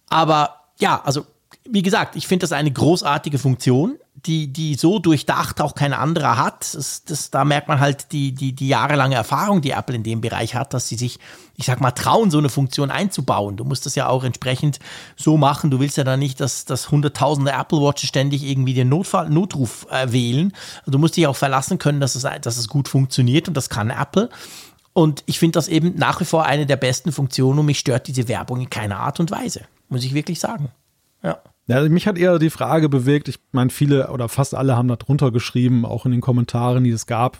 Aber 0.08 0.62
ja, 0.78 1.00
also 1.04 1.26
wie 1.64 1.82
gesagt, 1.82 2.16
ich 2.16 2.26
finde 2.26 2.44
das 2.44 2.52
eine 2.52 2.72
großartige 2.72 3.38
Funktion 3.38 3.98
die, 4.26 4.52
die 4.52 4.74
so 4.74 4.98
durchdacht 4.98 5.60
auch 5.60 5.74
kein 5.74 5.92
anderer 5.92 6.36
hat. 6.36 6.74
Das, 6.74 7.04
das, 7.04 7.30
da 7.30 7.44
merkt 7.44 7.68
man 7.68 7.80
halt 7.80 8.12
die, 8.12 8.32
die, 8.32 8.52
die 8.52 8.68
jahrelange 8.68 9.16
Erfahrung, 9.16 9.62
die 9.62 9.72
Apple 9.72 9.96
in 9.96 10.04
dem 10.04 10.20
Bereich 10.20 10.54
hat, 10.54 10.74
dass 10.74 10.88
sie 10.88 10.96
sich, 10.96 11.18
ich 11.56 11.66
sag 11.66 11.80
mal, 11.80 11.90
trauen, 11.90 12.30
so 12.30 12.38
eine 12.38 12.48
Funktion 12.48 12.90
einzubauen. 12.90 13.56
Du 13.56 13.64
musst 13.64 13.84
das 13.84 13.94
ja 13.96 14.08
auch 14.08 14.22
entsprechend 14.22 14.78
so 15.16 15.36
machen. 15.36 15.70
Du 15.70 15.80
willst 15.80 15.96
ja 15.96 16.04
dann 16.04 16.20
nicht, 16.20 16.40
dass, 16.40 16.64
dass 16.64 16.90
hunderttausende 16.90 17.52
Apple 17.52 17.80
Watches 17.80 18.08
ständig 18.08 18.44
irgendwie 18.44 18.74
den 18.74 18.88
Notfall, 18.88 19.28
Notruf 19.28 19.86
äh, 19.90 20.12
wählen. 20.12 20.52
Du 20.86 20.98
musst 20.98 21.16
dich 21.16 21.26
auch 21.26 21.36
verlassen 21.36 21.78
können, 21.78 22.00
dass 22.00 22.14
es, 22.14 22.22
dass 22.22 22.56
es 22.56 22.68
gut 22.68 22.88
funktioniert 22.88 23.48
und 23.48 23.56
das 23.56 23.68
kann 23.68 23.90
Apple. 23.90 24.28
Und 24.92 25.24
ich 25.26 25.38
finde 25.38 25.56
das 25.56 25.68
eben 25.68 25.96
nach 25.96 26.20
wie 26.20 26.26
vor 26.26 26.44
eine 26.44 26.66
der 26.66 26.76
besten 26.76 27.12
Funktionen 27.12 27.58
und 27.58 27.66
mich 27.66 27.78
stört 27.78 28.06
diese 28.06 28.28
Werbung 28.28 28.60
in 28.60 28.70
keiner 28.70 29.00
Art 29.00 29.20
und 29.20 29.30
Weise. 29.30 29.62
Muss 29.88 30.04
ich 30.04 30.14
wirklich 30.14 30.38
sagen. 30.38 30.70
Ja. 31.22 31.38
Ja, 31.68 31.88
mich 31.88 32.08
hat 32.08 32.18
eher 32.18 32.38
die 32.40 32.50
Frage 32.50 32.88
bewegt, 32.88 33.28
ich 33.28 33.38
meine, 33.52 33.70
viele 33.70 34.08
oder 34.10 34.28
fast 34.28 34.54
alle 34.54 34.76
haben 34.76 34.88
da 34.88 34.96
drunter 34.96 35.30
geschrieben, 35.30 35.84
auch 35.84 36.04
in 36.04 36.12
den 36.12 36.20
Kommentaren, 36.20 36.82
die 36.82 36.90
es 36.90 37.06
gab, 37.06 37.38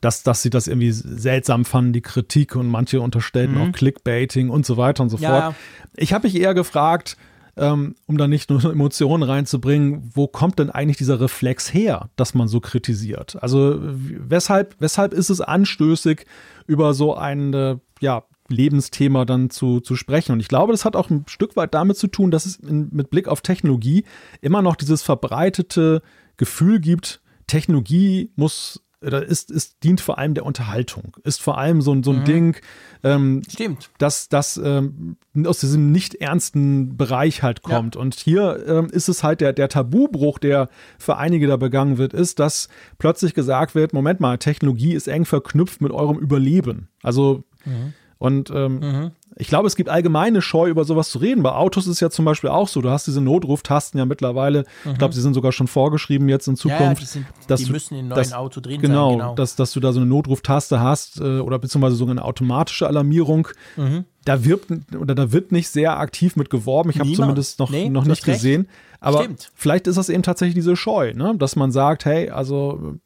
dass, 0.00 0.22
dass 0.22 0.42
sie 0.42 0.50
das 0.50 0.66
irgendwie 0.66 0.92
seltsam 0.92 1.64
fanden, 1.64 1.94
die 1.94 2.02
Kritik 2.02 2.56
und 2.56 2.68
manche 2.68 3.00
unterstellten 3.00 3.56
mhm. 3.56 3.62
auch 3.62 3.72
Clickbaiting 3.72 4.50
und 4.50 4.66
so 4.66 4.76
weiter 4.76 5.02
und 5.02 5.08
so 5.08 5.16
ja, 5.16 5.40
fort. 5.40 5.54
Ich 5.96 6.12
habe 6.12 6.26
mich 6.26 6.38
eher 6.38 6.52
gefragt, 6.52 7.16
ähm, 7.56 7.94
um 8.06 8.18
da 8.18 8.28
nicht 8.28 8.50
nur 8.50 8.62
Emotionen 8.70 9.22
reinzubringen, 9.22 10.10
wo 10.14 10.26
kommt 10.26 10.58
denn 10.58 10.70
eigentlich 10.70 10.98
dieser 10.98 11.18
Reflex 11.18 11.72
her, 11.72 12.10
dass 12.16 12.34
man 12.34 12.48
so 12.48 12.60
kritisiert? 12.60 13.42
Also 13.42 13.78
weshalb, 13.80 14.76
weshalb 14.78 15.14
ist 15.14 15.30
es 15.30 15.40
anstößig, 15.40 16.26
über 16.66 16.92
so 16.92 17.16
eine 17.16 17.80
ja, 18.00 18.24
Lebensthema 18.48 19.24
dann 19.24 19.50
zu, 19.50 19.80
zu 19.80 19.94
sprechen. 19.94 20.32
Und 20.32 20.40
ich 20.40 20.48
glaube, 20.48 20.72
das 20.72 20.84
hat 20.84 20.96
auch 20.96 21.10
ein 21.10 21.24
Stück 21.28 21.56
weit 21.56 21.74
damit 21.74 21.96
zu 21.96 22.06
tun, 22.06 22.30
dass 22.30 22.46
es 22.46 22.56
in, 22.56 22.88
mit 22.92 23.10
Blick 23.10 23.28
auf 23.28 23.40
Technologie 23.40 24.04
immer 24.40 24.62
noch 24.62 24.76
dieses 24.76 25.02
verbreitete 25.02 26.02
Gefühl 26.36 26.80
gibt, 26.80 27.20
Technologie 27.46 28.30
muss 28.36 28.82
oder 29.00 29.24
ist, 29.24 29.50
ist, 29.50 29.84
dient 29.84 30.00
vor 30.00 30.18
allem 30.18 30.34
der 30.34 30.44
Unterhaltung, 30.44 31.16
ist 31.22 31.40
vor 31.40 31.56
allem 31.56 31.82
so, 31.82 31.96
so 32.02 32.10
ein 32.10 32.20
mhm. 32.20 32.24
Ding, 32.24 32.56
ähm, 33.04 33.42
Stimmt. 33.48 33.90
dass 33.98 34.28
das 34.28 34.60
ähm, 34.62 35.16
aus 35.44 35.60
diesem 35.60 35.92
nicht 35.92 36.16
ernsten 36.16 36.96
Bereich 36.96 37.42
halt 37.44 37.62
kommt. 37.62 37.94
Ja. 37.94 38.00
Und 38.00 38.16
hier 38.16 38.64
ähm, 38.66 38.88
ist 38.90 39.08
es 39.08 39.22
halt 39.22 39.40
der, 39.40 39.52
der 39.52 39.68
Tabubruch, 39.68 40.38
der 40.38 40.68
für 40.98 41.16
einige 41.16 41.46
da 41.46 41.56
begangen 41.56 41.96
wird, 41.96 42.12
ist, 42.12 42.40
dass 42.40 42.68
plötzlich 42.98 43.34
gesagt 43.34 43.76
wird, 43.76 43.92
Moment 43.92 44.18
mal, 44.18 44.36
Technologie 44.38 44.94
ist 44.94 45.06
eng 45.06 45.24
verknüpft 45.24 45.80
mit 45.80 45.92
eurem 45.92 46.18
Überleben. 46.18 46.88
Also 47.02 47.44
mhm. 47.64 47.94
Und 48.18 48.50
ähm, 48.50 48.80
mhm. 48.80 49.10
ich 49.36 49.46
glaube, 49.46 49.68
es 49.68 49.76
gibt 49.76 49.88
allgemeine 49.88 50.42
Scheu, 50.42 50.68
über 50.68 50.84
sowas 50.84 51.10
zu 51.10 51.18
reden. 51.18 51.42
Bei 51.42 51.52
Autos 51.52 51.86
ist 51.86 51.92
es 51.92 52.00
ja 52.00 52.10
zum 52.10 52.24
Beispiel 52.24 52.50
auch 52.50 52.66
so. 52.66 52.80
Du 52.80 52.90
hast 52.90 53.06
diese 53.06 53.20
Notruftasten 53.20 53.98
ja 53.98 54.06
mittlerweile. 54.06 54.64
Mhm. 54.84 54.92
Ich 54.92 54.98
glaube, 54.98 55.14
sie 55.14 55.20
sind 55.20 55.34
sogar 55.34 55.52
schon 55.52 55.68
vorgeschrieben 55.68 56.28
jetzt 56.28 56.48
in 56.48 56.56
Zukunft. 56.56 56.82
Ja, 56.82 56.94
die, 56.94 57.04
sind, 57.04 57.26
dass 57.46 57.60
die 57.60 57.66
du, 57.66 57.72
müssen 57.72 57.94
in 57.94 58.08
neuen 58.08 58.18
dass, 58.18 58.32
Auto 58.32 58.60
drin 58.60 58.80
genau, 58.80 59.10
sein. 59.10 59.18
Genau, 59.18 59.34
dass, 59.34 59.54
dass 59.54 59.72
du 59.72 59.80
da 59.80 59.92
so 59.92 60.00
eine 60.00 60.08
Notruftaste 60.08 60.80
hast 60.80 61.20
äh, 61.20 61.38
oder 61.38 61.58
beziehungsweise 61.58 61.96
sogar 61.96 62.12
eine 62.12 62.24
automatische 62.24 62.88
Alarmierung. 62.88 63.48
Mhm. 63.76 64.04
Da 64.28 64.44
wirbt 64.44 64.70
oder 64.94 65.14
da 65.14 65.32
wird 65.32 65.52
nicht 65.52 65.68
sehr 65.68 65.98
aktiv 65.98 66.36
mit 66.36 66.50
geworben. 66.50 66.90
Ich 66.90 67.00
habe 67.00 67.12
zumindest 67.12 67.58
noch, 67.58 67.70
nee, 67.70 67.88
noch 67.88 68.04
nicht 68.04 68.24
gesehen. 68.24 68.68
Aber 69.00 69.22
Stimmt. 69.22 69.50
vielleicht 69.54 69.86
ist 69.86 69.96
das 69.96 70.08
eben 70.08 70.22
tatsächlich 70.22 70.54
diese 70.56 70.76
Scheu, 70.76 71.14
ne? 71.14 71.34
dass 71.38 71.56
man 71.56 71.70
sagt, 71.70 72.04
hey, 72.04 72.30
also 72.30 72.96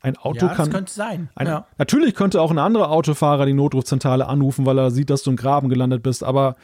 ein 0.00 0.16
Auto 0.16 0.46
ja, 0.46 0.54
kann. 0.54 0.66
Das 0.66 0.74
könnte 0.74 0.92
sein. 0.92 1.28
Ein, 1.36 1.46
ja. 1.46 1.66
Natürlich 1.78 2.14
könnte 2.14 2.42
auch 2.42 2.50
ein 2.50 2.58
anderer 2.58 2.90
Autofahrer 2.90 3.46
die 3.46 3.54
Notrufzentrale 3.54 4.26
anrufen, 4.26 4.66
weil 4.66 4.78
er 4.78 4.90
sieht, 4.90 5.10
dass 5.10 5.22
du 5.22 5.30
im 5.30 5.36
Graben 5.36 5.68
gelandet 5.68 6.02
bist, 6.02 6.24
aber 6.24 6.56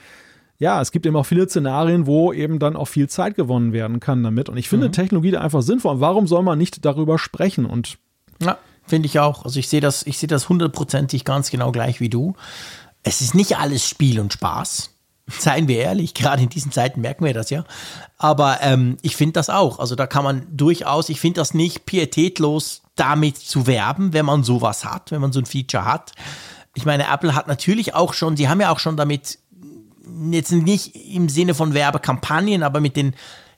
ja, 0.59 0.81
es 0.81 0.93
gibt 0.93 1.05
eben 1.07 1.17
auch 1.17 1.27
viele 1.27 1.49
Szenarien, 1.49 2.07
wo 2.07 2.33
eben 2.33 2.59
dann 2.59 2.77
auch 2.77 2.87
viel 2.87 3.09
Zeit 3.09 3.35
gewonnen 3.35 3.73
werden 3.73 4.01
kann 4.01 4.23
damit. 4.23 4.49
Und 4.49 4.57
ich 4.57 4.69
finde 4.69 4.89
mhm. 4.89 4.93
Technologie 4.93 5.33
da 5.33 5.41
einfach 5.41 5.63
sinnvoll. 5.63 5.95
Und 5.95 6.01
warum 6.01 6.27
soll 6.27 6.43
man 6.43 6.59
nicht 6.59 6.85
darüber 6.85 7.19
sprechen? 7.19 7.67
Und 7.67 7.99
ja, 8.41 8.57
finde 8.87 9.07
ich 9.07 9.19
auch. 9.19 9.45
Also 9.45 9.59
ich 9.59 9.69
sehe 9.69 9.81
das, 9.81 10.07
ich 10.07 10.17
sehe 10.19 10.29
das 10.29 10.49
hundertprozentig 10.49 11.25
ganz 11.25 11.51
genau 11.51 11.73
gleich 11.73 12.01
wie 12.01 12.09
du. 12.09 12.35
Es 13.05 13.21
ist 13.21 13.35
nicht 13.35 13.57
alles 13.59 13.87
Spiel 13.89 14.19
und 14.19 14.33
Spaß. 14.33 14.91
Seien 15.27 15.69
wir 15.69 15.79
ehrlich, 15.79 16.13
gerade 16.13 16.43
in 16.43 16.51
diesen 16.51 16.73
Zeiten 16.73 17.01
merken 17.01 17.25
wir 17.25 17.33
das 17.33 17.49
ja. 17.49 17.65
Aber 18.19 18.59
ähm, 18.61 18.99
ich 19.01 19.17
finde 19.17 19.35
das 19.35 19.49
auch. 19.49 19.79
Also 19.79 19.95
da 19.95 20.07
kann 20.07 20.25
man 20.25 20.47
durchaus, 20.51 21.09
ich 21.09 21.21
finde 21.21 21.41
das 21.41 21.55
nicht 21.55 21.87
pietätlos, 21.87 22.83
damit 22.97 23.39
zu 23.39 23.67
werben, 23.67 24.13
wenn 24.13 24.27
man 24.27 24.45
sowas 24.45 24.85
hat, 24.85 25.11
wenn 25.11 25.21
man 25.21 25.33
so 25.33 25.41
ein 25.41 25.47
Feature 25.47 25.85
hat. 25.85 26.13
Ich 26.75 26.85
meine, 26.85 27.07
Apple 27.09 27.35
hat 27.35 27.47
natürlich 27.49 27.95
auch 27.95 28.13
schon, 28.13 28.37
sie 28.37 28.49
haben 28.49 28.61
ja 28.61 28.71
auch 28.71 28.79
schon 28.79 28.97
damit, 28.97 29.39
jetzt 30.31 30.53
nicht 30.53 30.95
im 30.95 31.29
Sinne 31.29 31.55
von 31.55 31.75
Werbekampagnen, 31.75 32.63
aber 32.63 32.81
mit 32.81 32.97
den 32.97 33.15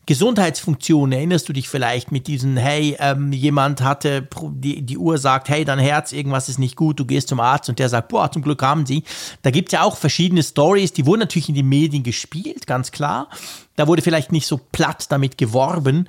Gesundheitsfunktion, 0.06 1.10
erinnerst 1.10 1.48
du 1.48 1.52
dich 1.52 1.68
vielleicht 1.68 2.12
mit 2.12 2.28
diesen, 2.28 2.56
hey, 2.56 2.96
ähm, 3.00 3.32
jemand 3.32 3.80
hatte, 3.82 4.28
die, 4.52 4.82
die 4.82 4.98
Uhr 4.98 5.18
sagt, 5.18 5.48
hey, 5.48 5.64
dein 5.64 5.80
Herz, 5.80 6.12
irgendwas 6.12 6.48
ist 6.48 6.60
nicht 6.60 6.76
gut, 6.76 7.00
du 7.00 7.04
gehst 7.04 7.28
zum 7.28 7.40
Arzt 7.40 7.68
und 7.68 7.80
der 7.80 7.88
sagt, 7.88 8.08
boah, 8.08 8.30
zum 8.30 8.42
Glück 8.42 8.62
haben 8.62 8.86
sie. 8.86 9.02
Da 9.42 9.50
gibt's 9.50 9.72
ja 9.72 9.82
auch 9.82 9.96
verschiedene 9.96 10.44
Stories, 10.44 10.92
die 10.92 11.06
wurden 11.06 11.20
natürlich 11.20 11.48
in 11.48 11.56
den 11.56 11.68
Medien 11.68 12.04
gespielt, 12.04 12.68
ganz 12.68 12.92
klar. 12.92 13.28
Da 13.74 13.88
wurde 13.88 14.00
vielleicht 14.00 14.30
nicht 14.30 14.46
so 14.46 14.60
platt 14.70 15.06
damit 15.10 15.38
geworben, 15.38 16.08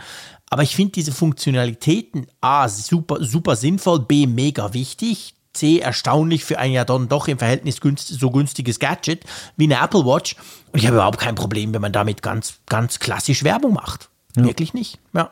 aber 0.50 0.62
ich 0.62 0.76
finde 0.76 0.94
diese 0.94 1.12
Funktionalitäten 1.12 2.28
A, 2.40 2.70
super, 2.70 3.18
super 3.24 3.56
sinnvoll, 3.56 4.02
B, 4.02 4.28
mega 4.28 4.74
wichtig. 4.74 5.34
C 5.58 5.80
erstaunlich 5.80 6.46
für 6.46 6.60
ein 6.60 6.72
ja 6.72 6.86
dann 6.86 7.10
doch 7.10 7.28
im 7.28 7.38
Verhältnis 7.38 7.82
günstig, 7.82 8.18
so 8.20 8.32
günstiges 8.32 8.80
Gadget 8.80 9.24
wie 9.56 9.66
eine 9.66 9.84
Apple 9.84 10.06
Watch. 10.06 10.36
Und 10.72 10.80
ich 10.80 10.86
habe 10.86 10.98
überhaupt 10.98 11.20
kein 11.20 11.36
Problem, 11.36 11.74
wenn 11.74 11.82
man 11.82 11.92
damit 11.92 12.22
ganz, 12.22 12.60
ganz 12.68 13.00
klassisch 13.00 13.44
Werbung 13.44 13.74
macht. 13.74 14.10
Ja. 14.36 14.44
Wirklich 14.44 14.74
nicht. 14.74 15.00
Ja. 15.14 15.32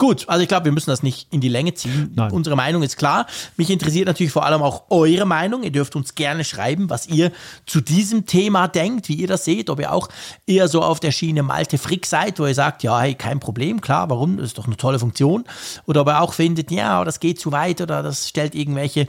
Gut, 0.00 0.28
also 0.28 0.42
ich 0.42 0.48
glaube, 0.48 0.66
wir 0.66 0.72
müssen 0.72 0.90
das 0.90 1.02
nicht 1.02 1.26
in 1.32 1.40
die 1.40 1.48
Länge 1.48 1.74
ziehen. 1.74 2.12
Nein. 2.14 2.30
Unsere 2.30 2.54
Meinung 2.54 2.84
ist 2.84 2.96
klar. 2.96 3.26
Mich 3.56 3.68
interessiert 3.68 4.06
natürlich 4.06 4.32
vor 4.32 4.46
allem 4.46 4.62
auch 4.62 4.84
eure 4.90 5.26
Meinung. 5.26 5.64
Ihr 5.64 5.72
dürft 5.72 5.96
uns 5.96 6.14
gerne 6.14 6.44
schreiben, 6.44 6.88
was 6.88 7.08
ihr 7.08 7.32
zu 7.66 7.80
diesem 7.80 8.24
Thema 8.24 8.68
denkt, 8.68 9.08
wie 9.08 9.14
ihr 9.14 9.26
das 9.26 9.44
seht, 9.44 9.68
ob 9.70 9.80
ihr 9.80 9.92
auch 9.92 10.08
eher 10.46 10.68
so 10.68 10.82
auf 10.82 11.00
der 11.00 11.10
Schiene 11.10 11.42
Malte 11.42 11.78
Frick 11.78 12.06
seid, 12.06 12.38
wo 12.38 12.46
ihr 12.46 12.54
sagt, 12.54 12.84
ja, 12.84 13.00
hey, 13.00 13.16
kein 13.16 13.40
Problem, 13.40 13.80
klar, 13.80 14.08
warum? 14.08 14.36
Das 14.36 14.46
ist 14.46 14.58
doch 14.58 14.66
eine 14.66 14.76
tolle 14.76 15.00
Funktion. 15.00 15.44
Oder 15.86 16.02
ob 16.02 16.08
ihr 16.08 16.20
auch 16.20 16.32
findet, 16.32 16.70
ja, 16.70 17.04
das 17.04 17.18
geht 17.18 17.40
zu 17.40 17.50
weit 17.50 17.80
oder 17.80 18.04
das 18.04 18.28
stellt 18.28 18.54
irgendwelche 18.54 19.08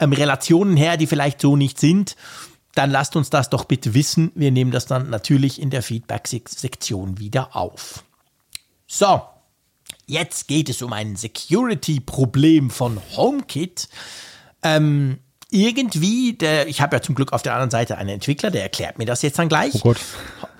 ähm, 0.00 0.12
Relationen 0.12 0.76
her, 0.76 0.96
die 0.96 1.06
vielleicht 1.06 1.40
so 1.40 1.54
nicht 1.54 1.78
sind 1.78 2.16
dann 2.76 2.90
lasst 2.90 3.14
uns 3.14 3.30
das 3.30 3.50
doch 3.50 3.66
bitte 3.66 3.94
wissen. 3.94 4.32
Wir 4.34 4.50
nehmen 4.50 4.72
das 4.72 4.86
dann 4.86 5.08
natürlich 5.08 5.62
in 5.62 5.70
der 5.70 5.80
Feedback-Sektion 5.80 7.20
wieder 7.20 7.54
auf. 7.54 8.02
So, 8.88 9.22
Jetzt 10.06 10.48
geht 10.48 10.68
es 10.68 10.82
um 10.82 10.92
ein 10.92 11.16
Security-Problem 11.16 12.70
von 12.70 13.00
HomeKit. 13.16 13.88
Ähm, 14.62 15.18
irgendwie, 15.50 16.34
der, 16.34 16.66
ich 16.68 16.80
habe 16.80 16.96
ja 16.96 17.02
zum 17.02 17.14
Glück 17.14 17.32
auf 17.32 17.42
der 17.42 17.52
anderen 17.54 17.70
Seite 17.70 17.96
einen 17.96 18.10
Entwickler, 18.10 18.50
der 18.50 18.62
erklärt 18.62 18.98
mir 18.98 19.06
das 19.06 19.22
jetzt 19.22 19.38
dann 19.38 19.48
gleich. 19.48 19.74
Oh 19.76 19.80
Gott. 19.80 20.00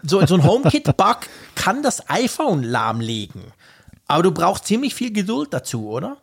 So, 0.03 0.25
so 0.25 0.35
ein 0.35 0.45
HomeKit-Bug 0.45 1.19
kann 1.55 1.83
das 1.83 2.09
iPhone 2.09 2.63
lahmlegen. 2.63 3.43
Aber 4.07 4.23
du 4.23 4.33
brauchst 4.33 4.67
ziemlich 4.67 4.95
viel 4.95 5.13
Geduld 5.13 5.53
dazu, 5.53 5.88
oder? 5.88 6.19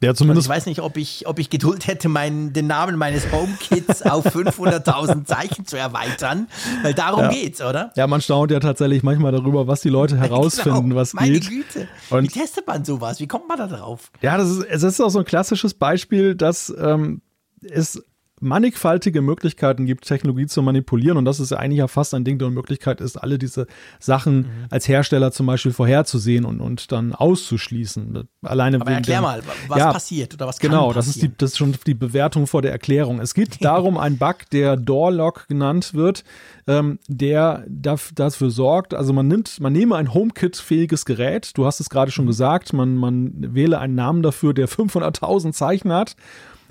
Ja, 0.00 0.14
zumindest. 0.14 0.46
Und 0.46 0.52
ich 0.52 0.56
weiß 0.56 0.66
nicht, 0.66 0.80
ob 0.80 0.96
ich, 0.96 1.26
ob 1.26 1.40
ich 1.40 1.50
Geduld 1.50 1.88
hätte, 1.88 2.08
meinen, 2.08 2.52
den 2.52 2.68
Namen 2.68 2.96
meines 2.96 3.32
HomeKits 3.32 4.02
auf 4.02 4.26
500.000 4.26 5.24
Zeichen 5.24 5.66
zu 5.66 5.76
erweitern, 5.76 6.46
weil 6.82 6.94
darum 6.94 7.22
ja. 7.22 7.30
geht's, 7.30 7.60
oder? 7.60 7.92
Ja, 7.96 8.06
man 8.06 8.20
staunt 8.20 8.52
ja 8.52 8.60
tatsächlich 8.60 9.02
manchmal 9.02 9.32
darüber, 9.32 9.66
was 9.66 9.80
die 9.80 9.88
Leute 9.88 10.16
herausfinden, 10.16 10.90
genau. 10.90 10.96
was 10.96 11.14
Meine 11.14 11.32
geht. 11.32 11.50
Meine 11.50 11.62
Güte. 11.64 11.88
Und 12.10 12.22
Wie 12.22 12.28
testet 12.28 12.66
man 12.66 12.84
sowas? 12.84 13.18
Wie 13.18 13.26
kommt 13.26 13.48
man 13.48 13.58
da 13.58 13.66
drauf? 13.66 14.12
Ja, 14.20 14.36
das 14.36 14.50
ist, 14.50 14.64
es 14.64 14.82
ist 14.84 15.00
auch 15.00 15.10
so 15.10 15.18
ein 15.18 15.24
klassisches 15.24 15.74
Beispiel, 15.74 16.36
dass 16.36 16.72
ähm, 16.78 17.20
es 17.60 18.00
mannigfaltige 18.40 19.22
Möglichkeiten 19.22 19.86
gibt, 19.86 20.06
Technologie 20.06 20.46
zu 20.46 20.62
manipulieren. 20.62 21.16
Und 21.16 21.24
das 21.24 21.40
ist 21.40 21.50
ja 21.50 21.58
eigentlich 21.58 21.78
ja 21.78 21.88
fast 21.88 22.14
ein 22.14 22.24
Ding 22.24 22.38
der 22.38 22.48
Unmöglichkeit 22.48 23.00
ist, 23.00 23.16
alle 23.16 23.38
diese 23.38 23.66
Sachen 23.98 24.36
mhm. 24.36 24.46
als 24.70 24.88
Hersteller 24.88 25.32
zum 25.32 25.46
Beispiel 25.46 25.72
vorherzusehen 25.72 26.44
und, 26.44 26.60
und 26.60 26.92
dann 26.92 27.14
auszuschließen. 27.14 28.28
Alleine 28.42 28.80
Aber 28.80 28.90
erklär 28.90 29.18
dem, 29.18 29.22
mal, 29.22 29.42
was 29.68 29.78
ja, 29.78 29.92
passiert 29.92 30.34
oder 30.34 30.46
was 30.46 30.58
Genau, 30.58 30.92
das 30.92 31.08
ist, 31.08 31.22
die, 31.22 31.30
das 31.36 31.52
ist 31.52 31.58
schon 31.58 31.74
die 31.86 31.94
Bewertung 31.94 32.46
vor 32.46 32.62
der 32.62 32.72
Erklärung. 32.72 33.20
Es 33.20 33.34
geht 33.34 33.58
darum, 33.64 33.98
ein 33.98 34.18
Bug, 34.18 34.36
der 34.52 34.76
Door-Lock 34.76 35.48
genannt 35.48 35.94
wird, 35.94 36.24
ähm, 36.66 36.98
der 37.08 37.64
dafür 37.68 38.50
sorgt, 38.50 38.94
also 38.94 39.12
man 39.12 39.28
nimmt, 39.28 39.60
man 39.60 39.72
nehme 39.72 39.96
ein 39.96 40.12
HomeKit-fähiges 40.12 41.04
Gerät, 41.04 41.56
du 41.56 41.66
hast 41.66 41.80
es 41.80 41.90
gerade 41.90 42.10
schon 42.10 42.24
mhm. 42.24 42.28
gesagt, 42.28 42.72
man, 42.72 42.94
man 42.96 43.32
wähle 43.54 43.78
einen 43.78 43.94
Namen 43.94 44.22
dafür, 44.22 44.54
der 44.54 44.68
500.000 44.68 45.52
Zeichen 45.52 45.92
hat 45.92 46.16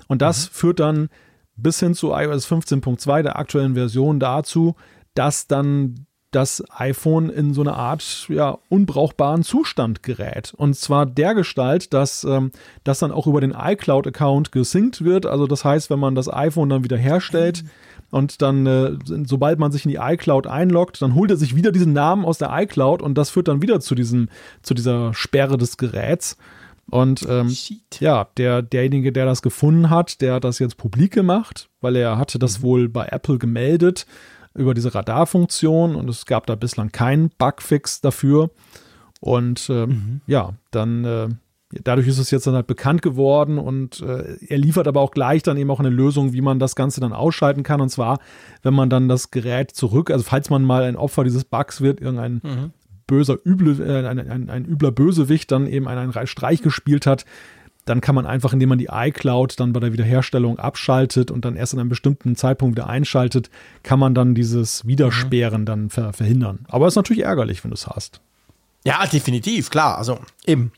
und 0.06 0.22
das 0.22 0.46
mhm. 0.46 0.52
führt 0.52 0.80
dann 0.80 1.08
bis 1.58 1.80
hin 1.80 1.94
zu 1.94 2.12
iOS 2.12 2.50
15.2, 2.50 3.22
der 3.22 3.38
aktuellen 3.38 3.74
Version, 3.74 4.20
dazu, 4.20 4.74
dass 5.14 5.46
dann 5.46 6.06
das 6.30 6.62
iPhone 6.76 7.30
in 7.30 7.54
so 7.54 7.62
eine 7.62 7.74
Art 7.74 8.26
ja, 8.28 8.58
unbrauchbaren 8.68 9.42
Zustand 9.42 10.02
gerät. 10.02 10.52
Und 10.56 10.76
zwar 10.76 11.06
der 11.06 11.34
Gestalt, 11.34 11.94
dass 11.94 12.22
ähm, 12.24 12.50
das 12.84 12.98
dann 12.98 13.12
auch 13.12 13.26
über 13.26 13.40
den 13.40 13.54
iCloud-Account 13.58 14.52
gesynkt 14.52 15.02
wird. 15.02 15.24
Also 15.24 15.46
das 15.46 15.64
heißt, 15.64 15.88
wenn 15.88 15.98
man 15.98 16.14
das 16.14 16.32
iPhone 16.32 16.68
dann 16.68 16.84
wieder 16.84 16.98
herstellt 16.98 17.64
und 18.10 18.42
dann, 18.42 18.66
äh, 18.66 18.98
sobald 19.24 19.58
man 19.58 19.72
sich 19.72 19.86
in 19.86 19.90
die 19.90 19.98
iCloud 20.00 20.46
einloggt, 20.46 21.00
dann 21.00 21.14
holt 21.14 21.30
er 21.30 21.38
sich 21.38 21.56
wieder 21.56 21.72
diesen 21.72 21.94
Namen 21.94 22.26
aus 22.26 22.36
der 22.36 22.50
iCloud 22.52 23.00
und 23.00 23.16
das 23.16 23.30
führt 23.30 23.48
dann 23.48 23.62
wieder 23.62 23.80
zu, 23.80 23.94
diesem, 23.94 24.28
zu 24.62 24.74
dieser 24.74 25.14
Sperre 25.14 25.56
des 25.56 25.78
Geräts. 25.78 26.36
Und 26.90 27.26
ähm, 27.28 27.54
ja, 28.00 28.28
der, 28.36 28.62
derjenige, 28.62 29.12
der 29.12 29.26
das 29.26 29.42
gefunden 29.42 29.90
hat, 29.90 30.20
der 30.20 30.34
hat 30.34 30.44
das 30.44 30.58
jetzt 30.58 30.78
publik 30.78 31.12
gemacht, 31.12 31.68
weil 31.80 31.96
er 31.96 32.16
hatte 32.16 32.38
das 32.38 32.58
mhm. 32.58 32.62
wohl 32.62 32.88
bei 32.88 33.06
Apple 33.06 33.38
gemeldet 33.38 34.06
über 34.54 34.74
diese 34.74 34.94
Radarfunktion 34.94 35.94
und 35.94 36.08
es 36.08 36.26
gab 36.26 36.46
da 36.46 36.54
bislang 36.54 36.90
keinen 36.90 37.30
Bugfix 37.36 38.00
dafür. 38.00 38.50
Und 39.20 39.68
äh, 39.68 39.86
mhm. 39.86 40.22
ja, 40.26 40.54
dann 40.70 41.04
äh, 41.04 41.28
dadurch 41.84 42.08
ist 42.08 42.18
es 42.18 42.30
jetzt 42.30 42.46
dann 42.46 42.54
halt 42.54 42.66
bekannt 42.66 43.02
geworden 43.02 43.58
und 43.58 44.00
äh, 44.00 44.38
er 44.46 44.58
liefert 44.58 44.88
aber 44.88 45.00
auch 45.00 45.10
gleich 45.10 45.42
dann 45.42 45.58
eben 45.58 45.70
auch 45.70 45.80
eine 45.80 45.90
Lösung, 45.90 46.32
wie 46.32 46.40
man 46.40 46.58
das 46.58 46.74
Ganze 46.74 47.00
dann 47.00 47.12
ausschalten 47.12 47.62
kann. 47.62 47.80
Und 47.80 47.90
zwar, 47.90 48.18
wenn 48.62 48.74
man 48.74 48.88
dann 48.88 49.08
das 49.08 49.30
Gerät 49.30 49.72
zurück, 49.72 50.10
also 50.10 50.24
falls 50.24 50.48
man 50.48 50.64
mal 50.64 50.84
ein 50.84 50.96
Opfer 50.96 51.24
dieses 51.24 51.44
Bugs 51.44 51.80
wird, 51.80 52.00
irgendein 52.00 52.40
mhm 52.42 52.72
böser, 53.08 53.36
üble, 53.44 53.80
äh, 53.80 54.06
ein, 54.06 54.20
ein, 54.20 54.50
ein, 54.50 54.64
übler 54.64 54.92
Bösewicht 54.92 55.50
dann 55.50 55.66
eben 55.66 55.88
einen, 55.88 56.12
Streich 56.28 56.62
gespielt 56.62 57.06
hat, 57.06 57.24
dann 57.84 58.00
kann 58.00 58.14
man 58.14 58.26
einfach, 58.26 58.52
indem 58.52 58.68
man 58.68 58.78
die 58.78 58.88
iCloud 58.92 59.58
dann 59.58 59.72
bei 59.72 59.80
der 59.80 59.92
Wiederherstellung 59.92 60.58
abschaltet 60.58 61.30
und 61.30 61.44
dann 61.44 61.56
erst 61.56 61.74
an 61.74 61.80
einem 61.80 61.88
bestimmten 61.88 62.36
Zeitpunkt 62.36 62.76
wieder 62.76 62.88
einschaltet, 62.88 63.50
kann 63.82 63.98
man 63.98 64.14
dann 64.14 64.34
dieses 64.34 64.86
Wiedersperren 64.86 65.62
mhm. 65.62 65.66
dann 65.66 65.90
ver 65.90 66.12
verhindern. 66.12 66.60
Aber 66.68 66.86
es 66.86 66.92
ist 66.92 66.96
natürlich 66.96 67.24
ärgerlich, 67.24 67.64
wenn 67.64 67.70
du 67.70 67.74
es 67.74 67.86
hast. 67.88 68.20
Ja, 68.84 69.04
definitiv, 69.06 69.70
klar. 69.70 69.98
Also 69.98 70.20
eben, 70.46 70.72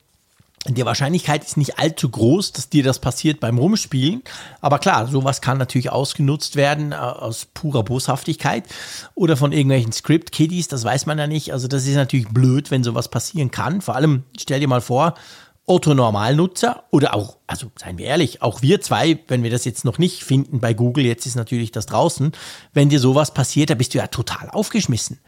die 0.66 0.84
Wahrscheinlichkeit 0.84 1.42
ist 1.42 1.56
nicht 1.56 1.78
allzu 1.78 2.10
groß, 2.10 2.52
dass 2.52 2.68
dir 2.68 2.84
das 2.84 2.98
passiert 2.98 3.40
beim 3.40 3.56
Rumspielen. 3.56 4.22
Aber 4.60 4.78
klar, 4.78 5.06
sowas 5.06 5.40
kann 5.40 5.56
natürlich 5.56 5.90
ausgenutzt 5.90 6.54
werden 6.54 6.92
äh, 6.92 6.96
aus 6.96 7.46
purer 7.46 7.82
Boshaftigkeit 7.82 8.64
oder 9.14 9.38
von 9.38 9.52
irgendwelchen 9.52 9.92
Script-Kiddies, 9.92 10.68
das 10.68 10.84
weiß 10.84 11.06
man 11.06 11.18
ja 11.18 11.26
nicht. 11.26 11.54
Also 11.54 11.66
das 11.66 11.86
ist 11.86 11.94
natürlich 11.94 12.28
blöd, 12.28 12.70
wenn 12.70 12.84
sowas 12.84 13.08
passieren 13.08 13.50
kann. 13.50 13.80
Vor 13.80 13.96
allem, 13.96 14.24
stell 14.38 14.60
dir 14.60 14.68
mal 14.68 14.82
vor, 14.82 15.14
Otto-Normalnutzer 15.64 16.84
oder 16.90 17.14
auch, 17.14 17.38
also 17.46 17.70
seien 17.78 17.96
wir 17.96 18.06
ehrlich, 18.06 18.42
auch 18.42 18.60
wir 18.60 18.80
zwei, 18.80 19.20
wenn 19.28 19.42
wir 19.42 19.50
das 19.50 19.64
jetzt 19.64 19.84
noch 19.84 19.98
nicht 19.98 20.24
finden 20.24 20.60
bei 20.60 20.74
Google, 20.74 21.06
jetzt 21.06 21.26
ist 21.26 21.36
natürlich 21.36 21.70
das 21.70 21.86
draußen, 21.86 22.32
wenn 22.74 22.88
dir 22.88 22.98
sowas 22.98 23.32
passiert, 23.32 23.70
da 23.70 23.74
bist 23.74 23.94
du 23.94 23.98
ja 23.98 24.08
total 24.08 24.50
aufgeschmissen 24.50 25.20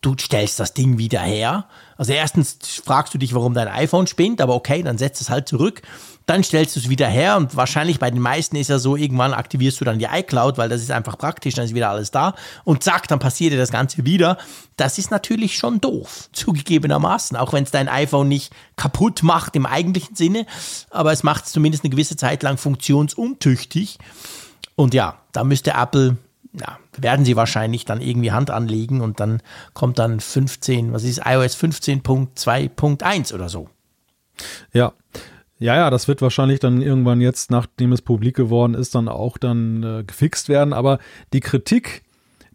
du 0.00 0.14
stellst 0.18 0.60
das 0.60 0.74
Ding 0.74 0.98
wieder 0.98 1.20
her. 1.20 1.64
Also 1.96 2.12
erstens 2.12 2.58
fragst 2.84 3.12
du 3.14 3.18
dich, 3.18 3.34
warum 3.34 3.54
dein 3.54 3.68
iPhone 3.68 4.06
spinnt, 4.06 4.40
aber 4.40 4.54
okay, 4.54 4.82
dann 4.82 4.98
setzt 4.98 5.20
es 5.20 5.30
halt 5.30 5.48
zurück. 5.48 5.82
Dann 6.26 6.44
stellst 6.44 6.76
du 6.76 6.80
es 6.80 6.88
wieder 6.88 7.08
her 7.08 7.36
und 7.38 7.56
wahrscheinlich 7.56 7.98
bei 7.98 8.10
den 8.10 8.20
meisten 8.20 8.54
ist 8.56 8.68
ja 8.68 8.78
so, 8.78 8.96
irgendwann 8.96 9.32
aktivierst 9.32 9.80
du 9.80 9.84
dann 9.84 9.98
die 9.98 10.04
iCloud, 10.04 10.58
weil 10.58 10.68
das 10.68 10.82
ist 10.82 10.90
einfach 10.90 11.16
praktisch, 11.16 11.54
dann 11.54 11.64
ist 11.64 11.74
wieder 11.74 11.88
alles 11.88 12.10
da 12.10 12.34
und 12.64 12.84
zack, 12.84 13.08
dann 13.08 13.18
passiert 13.18 13.52
dir 13.54 13.58
das 13.58 13.72
Ganze 13.72 14.04
wieder. 14.04 14.36
Das 14.76 14.98
ist 14.98 15.10
natürlich 15.10 15.56
schon 15.56 15.80
doof, 15.80 16.28
zugegebenermaßen, 16.32 17.36
auch 17.36 17.52
wenn 17.52 17.64
es 17.64 17.70
dein 17.70 17.88
iPhone 17.88 18.28
nicht 18.28 18.52
kaputt 18.76 19.22
macht 19.22 19.56
im 19.56 19.66
eigentlichen 19.66 20.14
Sinne, 20.14 20.46
aber 20.90 21.12
es 21.12 21.22
macht 21.22 21.46
es 21.46 21.52
zumindest 21.52 21.82
eine 21.82 21.90
gewisse 21.90 22.16
Zeit 22.16 22.42
lang 22.42 22.58
funktionsuntüchtig. 22.58 23.98
Und 24.76 24.94
ja, 24.94 25.16
da 25.32 25.42
müsste 25.44 25.72
Apple 25.72 26.18
ja, 26.52 26.78
werden 26.96 27.24
sie 27.24 27.36
wahrscheinlich 27.36 27.84
dann 27.84 28.00
irgendwie 28.00 28.32
Hand 28.32 28.50
anlegen 28.50 29.00
und 29.00 29.20
dann 29.20 29.42
kommt 29.74 29.98
dann 29.98 30.20
15, 30.20 30.92
was 30.92 31.04
ist 31.04 31.22
iOS 31.24 31.56
15.2.1 31.56 33.34
oder 33.34 33.48
so. 33.48 33.68
Ja. 34.72 34.92
Ja, 35.60 35.74
ja, 35.74 35.90
das 35.90 36.06
wird 36.06 36.22
wahrscheinlich 36.22 36.60
dann 36.60 36.80
irgendwann 36.80 37.20
jetzt, 37.20 37.50
nachdem 37.50 37.90
es 37.90 38.00
publik 38.00 38.36
geworden 38.36 38.74
ist, 38.74 38.94
dann 38.94 39.08
auch 39.08 39.38
dann 39.38 39.82
äh, 39.82 40.04
gefixt 40.04 40.48
werden. 40.48 40.72
Aber 40.72 41.00
die 41.32 41.40
Kritik, 41.40 42.04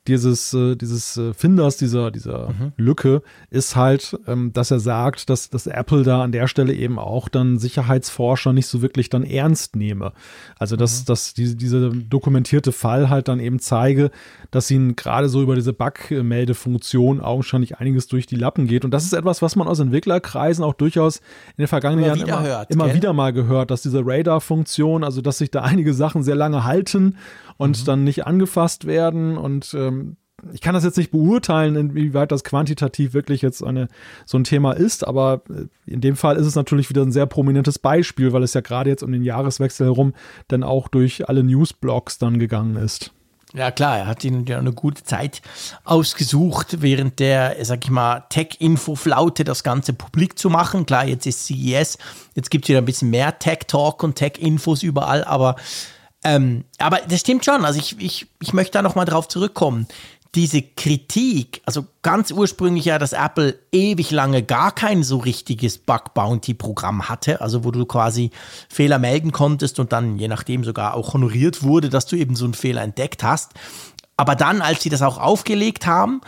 dieses, 0.08 0.54
äh, 0.54 0.76
dieses 0.76 1.18
äh, 1.18 1.34
Finders, 1.34 1.78
dieser, 1.78 2.12
dieser 2.12 2.50
mhm. 2.50 2.74
Lücke, 2.78 3.22
ist 3.50 3.76
halt, 3.76 4.18
ähm, 4.28 4.52
dass 4.52 4.72
er 4.72 4.80
sagt, 4.80 5.30
dass, 5.30 5.50
dass 5.50 5.68
Apple 5.68 6.04
da 6.04 6.24
an 6.24 6.32
der 6.32 6.48
Stelle 6.48 6.74
eben 6.74 7.00
auch 7.00 7.30
dann 7.30 7.58
Sicherheitsforscher 7.58 8.52
nicht 8.52 8.68
so 8.68 8.82
wirklich 8.82 9.10
dann 9.10 9.24
ernst 9.24 9.76
nehme. 9.76 10.12
Also, 10.60 10.76
dass, 10.76 11.02
mhm. 11.02 11.06
dass 11.06 11.34
die, 11.34 11.56
dieser 11.56 11.90
dokumentierte 11.90 12.72
Fall 12.72 13.10
halt 13.10 13.30
dann 13.30 13.40
eben 13.40 13.60
zeige, 13.60 14.12
dass 14.52 14.70
ihnen 14.70 14.96
gerade 14.96 15.30
so 15.30 15.42
über 15.42 15.56
diese 15.56 15.74
Bug-Meldefunktion 15.74 17.22
augenscheinlich 17.22 17.78
einiges 17.78 18.08
durch 18.08 18.28
die 18.28 18.36
Lappen 18.36 18.68
geht. 18.68 18.84
Und 18.84 18.92
das 18.92 19.06
ist 19.06 19.14
etwas, 19.14 19.42
was 19.42 19.56
man 19.56 19.68
aus 19.68 19.80
Entwicklerkreisen 19.80 20.66
auch 20.66 20.74
durchaus 20.74 21.18
in 21.18 21.64
den 21.64 21.68
vergangenen 21.68 22.06
Jahren 22.06 22.20
immer, 22.20 22.44
hört, 22.44 22.72
immer 22.72 22.94
wieder 22.94 23.14
mal 23.14 23.32
gehört, 23.32 23.72
dass 23.72 23.82
diese 23.82 24.02
Radar-Funktion, 24.06 25.04
also 25.04 25.22
dass 25.22 25.38
sich 25.38 25.50
da 25.50 25.62
einige 25.64 25.94
Sachen 25.94 26.24
sehr 26.24 26.36
lange 26.36 26.66
halten 26.66 27.16
und 27.58 27.82
mhm. 27.82 27.86
dann 27.86 28.04
nicht 28.04 28.26
angefasst 28.26 28.86
werden. 28.86 29.38
Und 29.38 29.74
ähm, 29.74 30.18
ich 30.52 30.62
kann 30.62 30.74
das 30.74 30.84
jetzt 30.84 30.98
nicht 30.98 31.12
beurteilen, 31.12 31.76
inwieweit 31.76 32.32
das 32.32 32.44
quantitativ 32.44 33.14
wirklich 33.14 33.42
jetzt 33.42 33.64
eine, 33.64 33.88
so 34.26 34.38
ein 34.38 34.44
Thema 34.44 34.74
ist, 34.74 35.08
aber 35.08 35.42
äh, 35.50 35.68
in 35.86 36.02
dem 36.02 36.16
Fall 36.16 36.36
ist 36.36 36.48
es 36.48 36.56
natürlich 36.56 36.90
wieder 36.90 37.02
ein 37.02 37.12
sehr 37.12 37.26
prominentes 37.26 37.80
Beispiel, 37.80 38.34
weil 38.34 38.44
es 38.44 38.54
ja 38.54 38.62
gerade 38.62 38.90
jetzt 38.90 39.04
um 39.04 39.12
den 39.12 39.24
Jahreswechsel 39.24 39.88
herum 39.88 40.14
dann 40.48 40.64
auch 40.64 40.88
durch 40.88 41.30
alle 41.30 41.44
Newsblogs 41.44 42.18
dann 42.18 42.40
gegangen 42.40 42.76
ist. 42.76 43.12
Ja 43.56 43.70
klar, 43.70 44.00
er 44.00 44.08
hat 44.08 44.24
ihnen 44.24 44.48
ja 44.48 44.58
eine 44.58 44.74
gute 44.74 45.04
Zeit 45.04 45.44
ausgesucht, 45.84 46.82
während 46.82 47.20
der, 47.20 47.56
sag 47.62 47.86
ich 47.86 47.92
mal, 47.92 48.24
Tech-Info-Flaute 48.30 49.44
das 49.44 49.64
Ganze 49.64 49.94
publik 49.94 50.40
zu 50.40 50.50
machen. 50.50 50.88
Klar, 50.88 51.06
jetzt 51.06 51.28
ist 51.28 51.46
CES, 51.46 52.00
jetzt 52.34 52.50
gibt 52.50 52.66
es 52.66 52.70
wieder 52.70 52.80
ein 52.80 52.86
bisschen 52.86 53.12
mehr 53.12 53.38
Tech-Talk 53.38 54.02
und 54.02 54.16
Tech-Infos 54.16 54.82
überall, 54.82 55.24
aber 55.24 55.56
ähm, 56.24 56.64
aber 56.78 57.00
das 57.08 57.22
stimmt 57.22 57.46
schon. 57.46 57.66
Also 57.66 57.80
ich, 57.80 58.00
ich, 58.00 58.28
ich 58.42 58.54
möchte 58.54 58.74
da 58.74 58.82
nochmal 58.82 59.06
drauf 59.06 59.28
zurückkommen. 59.28 59.88
Diese 60.36 60.64
Kritik, 60.64 61.62
also 61.66 61.86
ganz 62.02 62.32
ursprünglich 62.32 62.86
ja, 62.86 62.98
dass 62.98 63.14
Apple 63.14 63.60
ewig 63.72 64.10
lange 64.10 64.42
gar 64.42 64.74
kein 64.74 65.04
so 65.04 65.18
richtiges 65.18 65.78
Bug-Bounty-Programm 65.78 67.08
hatte, 67.08 67.40
also 67.40 67.64
wo 67.64 67.70
du 67.70 67.86
quasi 67.86 68.32
Fehler 68.68 68.98
melden 68.98 69.32
konntest 69.32 69.80
und 69.80 69.92
dann 69.92 70.18
je 70.18 70.28
nachdem 70.28 70.64
sogar 70.64 70.96
auch 70.96 71.14
honoriert 71.14 71.62
wurde, 71.62 71.90
dass 71.90 72.08
du 72.08 72.16
eben 72.16 72.36
so 72.36 72.46
einen 72.46 72.56
Fehler 72.56 72.82
entdeckt 72.82 73.22
hast. 73.22 73.52
Aber 74.18 74.36
dann, 74.36 74.62
als 74.62 74.82
sie 74.82 74.90
das 74.90 75.04
auch 75.04 75.20
aufgelegt 75.20 75.86
haben, 75.86 76.22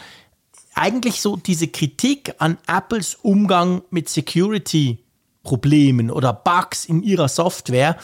eigentlich 0.76 1.22
so 1.22 1.38
diese 1.38 1.68
Kritik 1.68 2.36
an 2.38 2.58
Apples 2.68 3.18
Umgang 3.22 3.82
mit 3.90 4.10
Security-Problemen 4.10 6.12
oder 6.12 6.34
Bugs 6.34 6.86
in 6.86 7.02
ihrer 7.02 7.30
Software, 7.30 7.98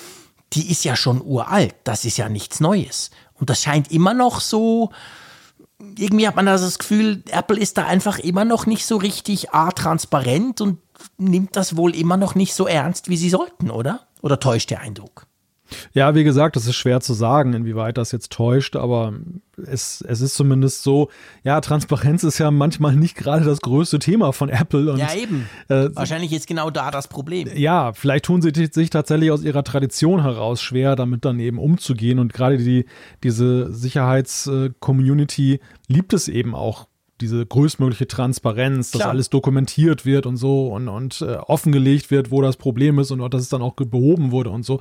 die 0.54 0.70
ist 0.70 0.84
ja 0.84 0.95
schon 0.95 1.22
uralt. 1.22 1.76
Das 1.84 2.06
ist 2.06 2.18
ja 2.18 2.30
nichts 2.30 2.60
Neues. 2.60 3.12
Und 3.34 3.49
das 3.49 3.62
scheint 3.62 3.91
immer 3.91 4.14
noch 4.14 4.39
so, 4.39 4.91
irgendwie 5.97 6.28
hat 6.28 6.36
man 6.36 6.45
das 6.45 6.80
Gefühl, 6.80 7.24
Apple 7.32 7.60
ist 7.60 7.78
da 7.78 7.86
einfach 7.86 8.20
immer 8.20 8.45
noch 8.45 8.66
nicht 8.66 8.86
so 8.86 8.97
richtig 8.97 9.52
A, 9.54 9.72
transparent 9.72 10.62
und 10.62 10.80
nimmt 11.18 11.56
das 11.56 11.76
wohl 11.76 11.95
immer 11.95 12.18
noch 12.18 12.36
nicht 12.36 12.54
so 12.54 12.68
ernst, 12.68 13.10
wie 13.10 13.18
sie 13.18 13.30
sollten, 13.30 13.72
oder? 13.72 14.08
Oder 14.22 14.39
täuscht 14.39 14.70
der 14.70 14.82
Eindruck? 14.82 15.26
Ja, 15.93 16.15
wie 16.15 16.24
gesagt, 16.24 16.57
es 16.57 16.67
ist 16.67 16.76
schwer 16.76 17.01
zu 17.01 17.13
sagen, 17.13 17.53
inwieweit 17.53 17.97
das 17.97 18.11
jetzt 18.11 18.32
täuscht, 18.32 18.76
aber 18.76 19.13
es, 19.57 20.03
es 20.07 20.22
ist 20.22 20.36
zumindest 20.36 20.84
so, 20.84 21.09
ja, 21.43 21.61
Transparenz 21.61 22.24
ist 22.24 22.38
ja 22.38 22.51
manchmal 22.51 22.95
nicht 22.95 23.15
gerade 23.15 23.45
das 23.45 23.61
größte 23.61 23.99
Thema 23.99 24.34
von 24.34 24.49
Apple. 24.49 24.91
Und, 24.91 24.99
ja, 24.99 25.13
eben. 25.13 25.49
Äh, 25.67 25.89
Wahrscheinlich 25.93 26.34
ist 26.34 26.47
genau 26.47 26.69
da 26.69 26.91
das 26.91 27.07
Problem. 27.07 27.49
Ja, 27.55 27.93
vielleicht 27.93 28.26
tun 28.26 28.41
sie 28.41 28.51
sich 28.72 28.89
tatsächlich 28.89 29.32
aus 29.32 29.43
ihrer 29.43 29.63
Tradition 29.63 30.22
heraus 30.22 30.61
schwer, 30.61 30.95
damit 30.95 31.26
dann 31.26 31.39
eben 31.39 31.59
umzugehen. 31.59 32.19
Und 32.19 32.34
gerade 32.34 32.57
die, 32.57 32.86
diese 33.24 33.72
Sicherheitscommunity 33.74 35.59
liebt 35.88 36.13
es 36.13 36.28
eben 36.28 36.55
auch, 36.55 36.88
diese 37.22 37.45
größtmögliche 37.45 38.07
Transparenz, 38.07 38.91
dass 38.91 39.01
Klar. 39.01 39.11
alles 39.11 39.30
dokumentiert 39.30 40.05
wird 40.05 40.26
und 40.26 40.38
so 40.38 40.67
und, 40.67 40.88
und 40.89 41.22
äh, 41.22 41.36
offengelegt 41.38 42.11
wird, 42.11 42.32
wo 42.32 42.41
das 42.41 42.57
Problem 42.57 42.99
ist 42.99 43.11
und 43.11 43.19
dass 43.34 43.41
es 43.41 43.49
dann 43.49 43.61
auch 43.61 43.76
behoben 43.76 44.32
wurde 44.32 44.49
und 44.49 44.63
so. 44.63 44.80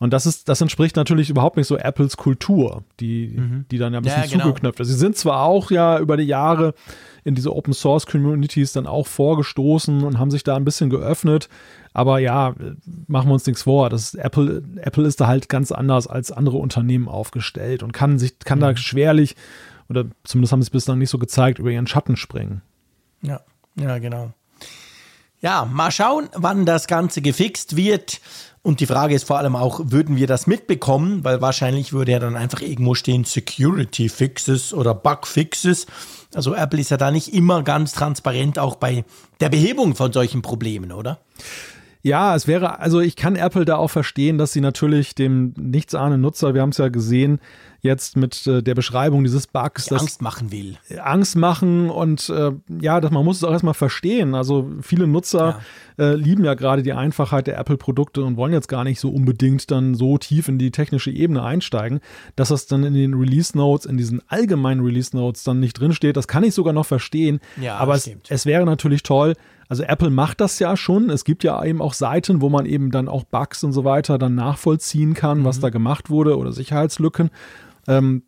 Und 0.00 0.12
das 0.12 0.26
ist, 0.26 0.48
das 0.48 0.60
entspricht 0.60 0.96
natürlich 0.96 1.30
überhaupt 1.30 1.56
nicht 1.56 1.68
so 1.68 1.76
Apples 1.78 2.16
Kultur, 2.16 2.82
die, 3.00 3.40
die 3.70 3.78
dann 3.78 3.92
ja 3.92 4.00
ein 4.00 4.02
bisschen 4.02 4.18
Mhm. 4.20 4.24
Ja, 4.26 4.30
genau. 4.32 4.44
zugeknöpft 4.46 4.80
ist. 4.80 4.88
Sie 4.88 4.94
sind 4.94 5.16
zwar 5.16 5.42
auch 5.44 5.70
ja 5.70 5.98
über 6.00 6.16
die 6.16 6.24
Jahre 6.24 6.74
in 7.22 7.34
diese 7.36 7.54
Open 7.54 7.72
Source 7.72 8.04
Communities 8.04 8.72
dann 8.72 8.86
auch 8.86 9.06
vorgestoßen 9.06 10.02
und 10.02 10.18
haben 10.18 10.30
sich 10.32 10.42
da 10.42 10.56
ein 10.56 10.64
bisschen 10.64 10.90
geöffnet, 10.90 11.48
aber 11.94 12.18
ja, 12.18 12.54
machen 13.06 13.28
wir 13.28 13.34
uns 13.34 13.46
nichts 13.46 13.62
vor. 13.62 13.88
Das 13.88 14.14
Apple, 14.14 14.62
Apple 14.82 15.06
ist 15.06 15.20
da 15.20 15.26
halt 15.28 15.48
ganz 15.48 15.70
anders 15.72 16.06
als 16.06 16.32
andere 16.32 16.56
Unternehmen 16.58 17.08
aufgestellt 17.08 17.82
und 17.82 17.92
kann 17.92 18.18
sich, 18.18 18.38
kann 18.40 18.58
Mhm. 18.58 18.62
da 18.62 18.76
schwerlich, 18.76 19.36
oder 19.88 20.06
zumindest 20.24 20.52
haben 20.52 20.62
sie 20.62 20.66
es 20.66 20.70
bislang 20.70 20.98
nicht 20.98 21.10
so 21.10 21.18
gezeigt, 21.18 21.58
über 21.58 21.70
ihren 21.70 21.86
Schatten 21.86 22.16
springen. 22.16 22.62
Ja, 23.22 23.40
ja, 23.76 23.98
genau. 23.98 24.32
Ja, 25.40 25.68
mal 25.70 25.90
schauen, 25.90 26.28
wann 26.34 26.64
das 26.64 26.86
Ganze 26.86 27.20
gefixt 27.20 27.76
wird. 27.76 28.20
Und 28.62 28.80
die 28.80 28.86
Frage 28.86 29.14
ist 29.14 29.24
vor 29.24 29.36
allem 29.36 29.56
auch, 29.56 29.78
würden 29.84 30.16
wir 30.16 30.26
das 30.26 30.46
mitbekommen? 30.46 31.22
Weil 31.22 31.42
wahrscheinlich 31.42 31.92
würde 31.92 32.12
ja 32.12 32.18
dann 32.18 32.34
einfach 32.34 32.62
irgendwo 32.62 32.94
stehen 32.94 33.24
Security 33.24 34.08
Fixes 34.08 34.72
oder 34.72 34.94
Bug 34.94 35.26
Fixes. 35.26 35.86
Also 36.34 36.54
Apple 36.54 36.80
ist 36.80 36.90
ja 36.90 36.96
da 36.96 37.10
nicht 37.10 37.34
immer 37.34 37.62
ganz 37.62 37.92
transparent 37.92 38.58
auch 38.58 38.76
bei 38.76 39.04
der 39.40 39.50
Behebung 39.50 39.94
von 39.94 40.14
solchen 40.14 40.40
Problemen, 40.40 40.92
oder? 40.92 41.20
Ja, 42.00 42.34
es 42.34 42.46
wäre, 42.46 42.80
also 42.80 43.00
ich 43.00 43.16
kann 43.16 43.36
Apple 43.36 43.66
da 43.66 43.76
auch 43.76 43.88
verstehen, 43.88 44.38
dass 44.38 44.52
sie 44.52 44.60
natürlich 44.62 45.14
dem 45.14 45.52
nichtsahnenden 45.58 46.22
Nutzer, 46.22 46.54
wir 46.54 46.62
haben 46.62 46.70
es 46.70 46.78
ja 46.78 46.88
gesehen, 46.88 47.40
jetzt 47.84 48.16
mit 48.16 48.46
äh, 48.46 48.62
der 48.62 48.74
Beschreibung 48.74 49.22
dieses 49.22 49.46
Bugs, 49.46 49.86
Die 49.86 49.94
Angst 49.94 50.22
machen 50.22 50.50
will. 50.50 50.76
Angst 51.02 51.36
machen 51.36 51.90
und 51.90 52.28
äh, 52.30 52.52
ja, 52.80 53.00
dass 53.00 53.10
man 53.10 53.24
muss 53.24 53.36
es 53.36 53.44
auch 53.44 53.52
erstmal 53.52 53.74
verstehen. 53.74 54.34
Also 54.34 54.70
viele 54.80 55.06
Nutzer 55.06 55.60
äh, 55.98 56.14
lieben 56.14 56.44
ja 56.44 56.54
gerade 56.54 56.82
die 56.82 56.94
Einfachheit 56.94 57.46
der 57.46 57.58
Apple-Produkte 57.58 58.24
und 58.24 58.36
wollen 58.36 58.52
jetzt 58.52 58.68
gar 58.68 58.84
nicht 58.84 58.98
so 58.98 59.10
unbedingt 59.10 59.70
dann 59.70 59.94
so 59.94 60.16
tief 60.18 60.48
in 60.48 60.58
die 60.58 60.70
technische 60.70 61.10
Ebene 61.10 61.42
einsteigen, 61.44 62.00
dass 62.36 62.48
das 62.48 62.66
dann 62.66 62.84
in 62.84 62.94
den 62.94 63.14
Release 63.14 63.56
Notes, 63.56 63.86
in 63.86 63.98
diesen 63.98 64.22
allgemeinen 64.28 64.80
Release 64.80 65.14
Notes 65.14 65.44
dann 65.44 65.60
nicht 65.60 65.78
drinsteht. 65.78 66.16
Das 66.16 66.26
kann 66.26 66.42
ich 66.42 66.54
sogar 66.54 66.72
noch 66.72 66.86
verstehen. 66.86 67.40
Ja, 67.60 67.76
aber 67.76 67.94
es, 67.94 68.10
es 68.28 68.46
wäre 68.46 68.64
natürlich 68.64 69.02
toll. 69.02 69.34
Also 69.68 69.82
Apple 69.82 70.10
macht 70.10 70.40
das 70.40 70.58
ja 70.58 70.76
schon. 70.76 71.10
Es 71.10 71.24
gibt 71.24 71.44
ja 71.44 71.62
eben 71.64 71.80
auch 71.80 71.94
Seiten, 71.94 72.40
wo 72.40 72.48
man 72.48 72.66
eben 72.66 72.90
dann 72.90 73.08
auch 73.08 73.24
Bugs 73.24 73.64
und 73.64 73.72
so 73.72 73.84
weiter 73.84 74.18
dann 74.18 74.34
nachvollziehen 74.34 75.14
kann, 75.14 75.44
was 75.44 75.60
da 75.60 75.70
gemacht 75.70 76.10
wurde 76.10 76.36
oder 76.36 76.52
Sicherheitslücken. 76.52 77.30
Ähm, 77.88 78.22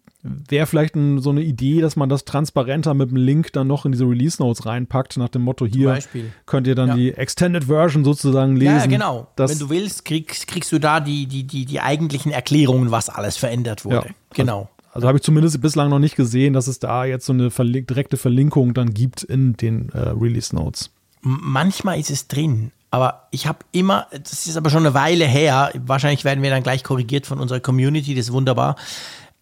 Wäre 0.49 0.67
vielleicht 0.67 0.97
ein, 0.97 1.21
so 1.21 1.31
eine 1.31 1.43
Idee, 1.43 1.81
dass 1.81 1.95
man 1.95 2.09
das 2.09 2.25
transparenter 2.25 2.95
mit 2.95 3.11
dem 3.11 3.17
Link 3.17 3.53
dann 3.53 3.69
noch 3.69 3.87
in 3.87 3.93
diese 3.93 4.05
Release 4.07 4.43
Notes 4.43 4.67
reinpackt, 4.67 5.17
nach 5.19 5.29
dem 5.29 5.43
Motto 5.43 5.67
hier 5.67 6.01
könnt 6.47 6.67
ihr 6.67 6.75
dann 6.75 6.89
Ja. 6.89 6.95
die 6.97 7.13
Extended 7.13 7.65
Version 7.65 8.05
sozusagen 8.05 8.57
lesen. 8.57 8.77
Ja, 8.77 8.87
genau. 8.87 9.29
Wenn 9.37 9.59
du 9.59 9.71
willst, 9.71 10.05
kriegst, 10.05 10.49
kriegst 10.49 10.73
du 10.73 10.81
da 10.81 10.99
die, 10.99 11.27
die, 11.27 11.45
die, 11.45 11.65
die 11.65 11.81
eigentlichen 11.81 12.33
Erklärungen, 12.33 12.91
was 12.91 13.09
alles 13.09 13.37
verändert 13.37 13.85
wurde. 13.85 14.09
Ja. 14.09 14.15
Genau. 14.35 14.69
also 14.93 15.07
habe 15.07 15.19
ich 15.19 15.23
zumindest 15.23 15.61
bislang 15.61 15.91
noch 15.91 16.01
nicht 16.01 16.17
gesehen, 16.17 16.55
dass 16.55 16.67
es 16.67 16.81
da 16.81 17.05
jetzt 17.05 17.27
so 17.27 17.33
eine 17.33 17.51
verlink 17.53 17.87
direkte 17.87 18.17
Verlinkung 18.17 18.75
dann 18.75 18.95
gibt 18.95 19.23
in 19.23 19.53
den 19.57 19.91
äh, 19.91 19.99
Release 20.09 20.53
Notes. 20.57 20.91
Manchmal 21.21 22.01
ist 22.01 22.11
es 22.11 22.27
drin, 22.27 22.73
aber 22.91 23.29
ich 23.31 23.47
habe 23.47 23.59
immer, 23.73 24.07
das 24.11 24.47
ist 24.47 24.57
aber 24.57 24.71
schon 24.71 24.85
eine 24.87 24.95
Weile 24.95 25.27
her, 25.27 25.71
wahrscheinlich 25.85 26.25
werden 26.25 26.43
wir 26.43 26.51
dann 26.51 26.63
gleich 26.63 26.83
korrigiert 26.83 27.27
von 27.27 27.39
unserer 27.39 27.61
Community, 27.61 28.15
das 28.15 28.27
ist 28.27 28.33
wunderbar. 28.33 28.77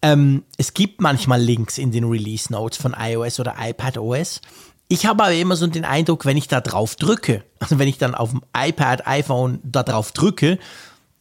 Ähm, 0.01 0.43
es 0.57 0.73
gibt 0.73 1.01
manchmal 1.01 1.41
Links 1.41 1.77
in 1.77 1.91
den 1.91 2.03
Release 2.03 2.51
Notes 2.51 2.77
von 2.77 2.95
iOS 2.97 3.39
oder 3.39 3.55
iPadOS. 3.59 4.41
Ich 4.87 5.05
habe 5.05 5.23
aber 5.23 5.33
immer 5.33 5.55
so 5.55 5.65
den 5.67 5.85
Eindruck, 5.85 6.25
wenn 6.25 6.37
ich 6.37 6.47
da 6.47 6.61
drauf 6.61 6.95
drücke, 6.95 7.43
also 7.59 7.79
wenn 7.79 7.87
ich 7.87 7.97
dann 7.97 8.15
auf 8.15 8.31
dem 8.31 8.41
iPad, 8.55 9.07
iPhone 9.07 9.59
da 9.63 9.83
drauf 9.83 10.11
drücke, 10.11 10.59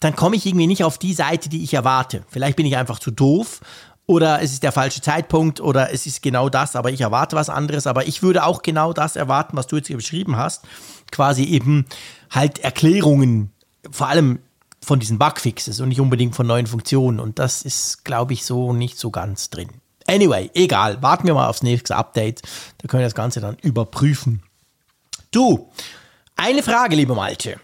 dann 0.00 0.16
komme 0.16 0.36
ich 0.36 0.44
irgendwie 0.44 0.66
nicht 0.66 0.84
auf 0.84 0.98
die 0.98 1.14
Seite, 1.14 1.48
die 1.48 1.62
ich 1.62 1.72
erwarte. 1.72 2.24
Vielleicht 2.28 2.56
bin 2.56 2.66
ich 2.66 2.76
einfach 2.76 2.98
zu 2.98 3.10
doof 3.10 3.60
oder 4.06 4.42
es 4.42 4.52
ist 4.52 4.62
der 4.62 4.72
falsche 4.72 5.00
Zeitpunkt 5.00 5.60
oder 5.60 5.92
es 5.92 6.04
ist 6.04 6.22
genau 6.22 6.50
das, 6.50 6.76
aber 6.76 6.90
ich 6.90 7.00
erwarte 7.00 7.36
was 7.36 7.48
anderes. 7.48 7.86
Aber 7.86 8.06
ich 8.06 8.22
würde 8.22 8.44
auch 8.44 8.60
genau 8.60 8.92
das 8.92 9.16
erwarten, 9.16 9.56
was 9.56 9.66
du 9.66 9.76
jetzt 9.76 9.86
hier 9.86 9.96
beschrieben 9.96 10.36
hast. 10.36 10.64
Quasi 11.10 11.44
eben 11.44 11.86
halt 12.30 12.58
Erklärungen, 12.58 13.50
vor 13.90 14.08
allem 14.08 14.40
von 14.84 15.00
diesen 15.00 15.18
Bugfixes 15.18 15.80
und 15.80 15.88
nicht 15.88 16.00
unbedingt 16.00 16.36
von 16.36 16.46
neuen 16.46 16.66
Funktionen. 16.66 17.20
Und 17.20 17.38
das 17.38 17.62
ist, 17.62 18.04
glaube 18.04 18.32
ich, 18.32 18.44
so 18.44 18.72
nicht 18.72 18.98
so 18.98 19.10
ganz 19.10 19.50
drin. 19.50 19.68
Anyway, 20.06 20.50
egal. 20.54 21.02
Warten 21.02 21.26
wir 21.26 21.34
mal 21.34 21.48
aufs 21.48 21.62
nächste 21.62 21.96
Update. 21.96 22.42
Da 22.78 22.88
können 22.88 23.00
wir 23.00 23.06
das 23.06 23.14
Ganze 23.14 23.40
dann 23.40 23.56
überprüfen. 23.62 24.42
Du, 25.30 25.70
eine 26.36 26.62
Frage, 26.62 26.96
liebe 26.96 27.14
Malte. 27.14 27.58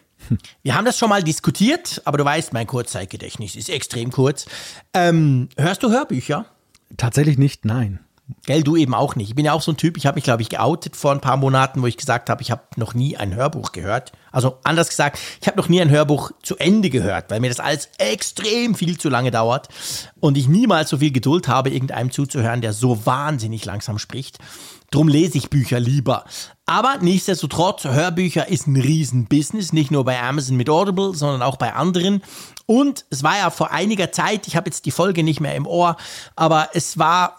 Wir 0.62 0.74
haben 0.74 0.84
das 0.84 0.98
schon 0.98 1.08
mal 1.08 1.22
diskutiert, 1.22 2.02
aber 2.04 2.18
du 2.18 2.24
weißt, 2.24 2.52
mein 2.52 2.66
Kurzzeitgedächtnis 2.66 3.56
ist 3.56 3.68
extrem 3.68 4.10
kurz. 4.10 4.46
Ähm, 4.94 5.48
hörst 5.56 5.82
du 5.82 5.90
Hörbücher? 5.90 6.46
Tatsächlich 6.96 7.38
nicht, 7.38 7.64
nein. 7.64 8.00
Gell, 8.46 8.62
du 8.62 8.76
eben 8.76 8.94
auch 8.94 9.16
nicht. 9.16 9.28
Ich 9.28 9.34
bin 9.34 9.44
ja 9.44 9.52
auch 9.52 9.62
so 9.62 9.72
ein 9.72 9.76
Typ, 9.76 9.96
ich 9.96 10.06
habe 10.06 10.16
mich, 10.16 10.24
glaube 10.24 10.42
ich, 10.42 10.48
geoutet 10.48 10.96
vor 10.96 11.12
ein 11.12 11.20
paar 11.20 11.36
Monaten, 11.36 11.82
wo 11.82 11.86
ich 11.86 11.96
gesagt 11.96 12.30
habe, 12.30 12.42
ich 12.42 12.50
habe 12.50 12.62
noch 12.76 12.94
nie 12.94 13.16
ein 13.16 13.34
Hörbuch 13.34 13.72
gehört. 13.72 14.12
Also 14.32 14.58
anders 14.62 14.88
gesagt, 14.88 15.18
ich 15.40 15.48
habe 15.48 15.58
noch 15.58 15.68
nie 15.68 15.80
ein 15.80 15.90
Hörbuch 15.90 16.30
zu 16.42 16.56
Ende 16.56 16.90
gehört, 16.90 17.30
weil 17.30 17.40
mir 17.40 17.48
das 17.48 17.60
alles 17.60 17.88
extrem 17.98 18.74
viel 18.74 18.98
zu 18.98 19.08
lange 19.08 19.30
dauert 19.30 19.68
und 20.20 20.36
ich 20.36 20.48
niemals 20.48 20.90
so 20.90 20.98
viel 20.98 21.12
Geduld 21.12 21.48
habe, 21.48 21.70
irgendeinem 21.70 22.10
zuzuhören, 22.10 22.60
der 22.60 22.72
so 22.72 23.04
wahnsinnig 23.06 23.64
langsam 23.64 23.98
spricht. 23.98 24.38
Drum 24.90 25.06
lese 25.06 25.38
ich 25.38 25.50
Bücher 25.50 25.78
lieber. 25.78 26.24
Aber 26.66 26.98
nichtsdestotrotz, 27.00 27.84
Hörbücher 27.84 28.48
ist 28.48 28.66
ein 28.66 28.76
Riesenbusiness, 28.76 29.72
nicht 29.72 29.92
nur 29.92 30.04
bei 30.04 30.20
Amazon 30.20 30.56
mit 30.56 30.68
Audible, 30.68 31.14
sondern 31.14 31.42
auch 31.42 31.56
bei 31.56 31.72
anderen. 31.74 32.22
Und 32.70 33.04
es 33.10 33.24
war 33.24 33.36
ja 33.36 33.50
vor 33.50 33.72
einiger 33.72 34.12
Zeit, 34.12 34.46
ich 34.46 34.54
habe 34.54 34.70
jetzt 34.70 34.86
die 34.86 34.92
Folge 34.92 35.24
nicht 35.24 35.40
mehr 35.40 35.56
im 35.56 35.66
Ohr, 35.66 35.96
aber 36.36 36.68
es 36.72 37.00
war, 37.00 37.36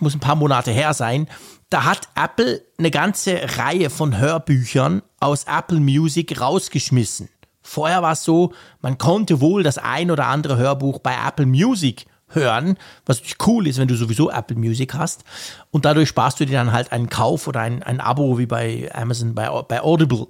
muss 0.00 0.14
ein 0.14 0.20
paar 0.20 0.34
Monate 0.34 0.70
her 0.70 0.94
sein, 0.94 1.28
da 1.68 1.84
hat 1.84 2.08
Apple 2.14 2.64
eine 2.78 2.90
ganze 2.90 3.58
Reihe 3.58 3.90
von 3.90 4.16
Hörbüchern 4.16 5.02
aus 5.20 5.44
Apple 5.44 5.78
Music 5.78 6.40
rausgeschmissen. 6.40 7.28
Vorher 7.60 8.00
war 8.00 8.12
es 8.12 8.24
so, 8.24 8.54
man 8.80 8.96
konnte 8.96 9.42
wohl 9.42 9.62
das 9.62 9.76
ein 9.76 10.10
oder 10.10 10.28
andere 10.28 10.56
Hörbuch 10.56 11.00
bei 11.00 11.18
Apple 11.22 11.44
Music 11.44 12.06
hören, 12.28 12.78
was 13.04 13.18
natürlich 13.18 13.46
cool 13.46 13.66
ist, 13.66 13.78
wenn 13.78 13.88
du 13.88 13.94
sowieso 13.94 14.30
Apple 14.30 14.56
Music 14.56 14.94
hast. 14.94 15.24
Und 15.70 15.84
dadurch 15.84 16.08
sparst 16.08 16.40
du 16.40 16.46
dir 16.46 16.56
dann 16.56 16.72
halt 16.72 16.92
einen 16.92 17.10
Kauf 17.10 17.46
oder 17.46 17.60
ein, 17.60 17.82
ein 17.82 18.00
Abo 18.00 18.38
wie 18.38 18.46
bei 18.46 18.90
Amazon, 18.94 19.34
bei, 19.34 19.50
bei 19.50 19.82
Audible. 19.82 20.28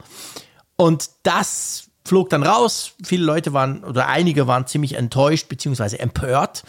Und 0.75 1.11
das 1.23 1.92
flog 2.05 2.31
dann 2.31 2.43
raus. 2.43 2.93
Viele 3.05 3.25
Leute 3.25 3.53
waren 3.53 3.85
oder 3.85 4.09
einige 4.09 4.47
waren 4.47 4.67
ziemlich 4.67 4.95
enttäuscht 4.95 5.49
bzw. 5.49 5.97
empört. 5.97 6.65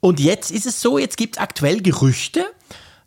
Und 0.00 0.20
jetzt 0.20 0.50
ist 0.50 0.66
es 0.66 0.80
so, 0.80 0.98
jetzt 0.98 1.16
gibt 1.16 1.36
es 1.36 1.42
aktuell 1.42 1.82
Gerüchte, 1.82 2.46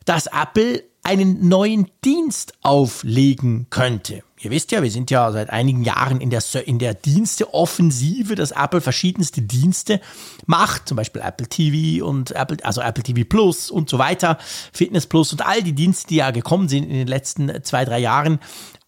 dass 0.05 0.27
Apple 0.27 0.83
einen 1.03 1.47
neuen 1.47 1.89
Dienst 2.03 2.53
auflegen 2.61 3.67
könnte. 3.69 4.23
Ihr 4.41 4.51
wisst 4.51 4.71
ja, 4.71 4.81
wir 4.81 4.91
sind 4.91 5.11
ja 5.11 5.31
seit 5.31 5.49
einigen 5.49 5.83
Jahren 5.83 6.21
in 6.21 6.29
der, 6.29 6.41
in 6.65 6.79
der 6.79 6.93
Diensteoffensive, 6.93 8.35
dass 8.35 8.51
Apple 8.51 8.79
verschiedenste 8.79 9.41
Dienste 9.41 9.99
macht, 10.45 10.87
zum 10.87 10.95
Beispiel 10.95 11.21
Apple 11.21 11.47
TV 11.47 12.05
und 12.05 12.31
Apple, 12.31 12.57
also 12.63 12.81
Apple 12.81 13.03
TV 13.03 13.27
Plus 13.27 13.69
und 13.69 13.89
so 13.89 13.97
weiter, 13.97 14.37
Fitness 14.71 15.07
Plus 15.07 15.33
und 15.33 15.45
all 15.45 15.61
die 15.61 15.73
Dienste, 15.73 16.07
die 16.07 16.17
ja 16.17 16.31
gekommen 16.31 16.69
sind 16.69 16.83
in 16.83 16.93
den 16.93 17.07
letzten 17.07 17.63
zwei, 17.63 17.83
drei 17.83 17.99
Jahren. 17.99 18.39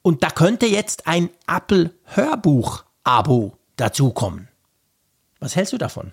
Und 0.02 0.24
da 0.24 0.30
könnte 0.30 0.66
jetzt 0.66 1.08
ein 1.08 1.30
Apple 1.48 1.92
Hörbuch-Abo 2.06 3.58
dazukommen. 3.76 4.48
Was 5.40 5.56
hältst 5.56 5.74
du 5.74 5.78
davon? 5.78 6.12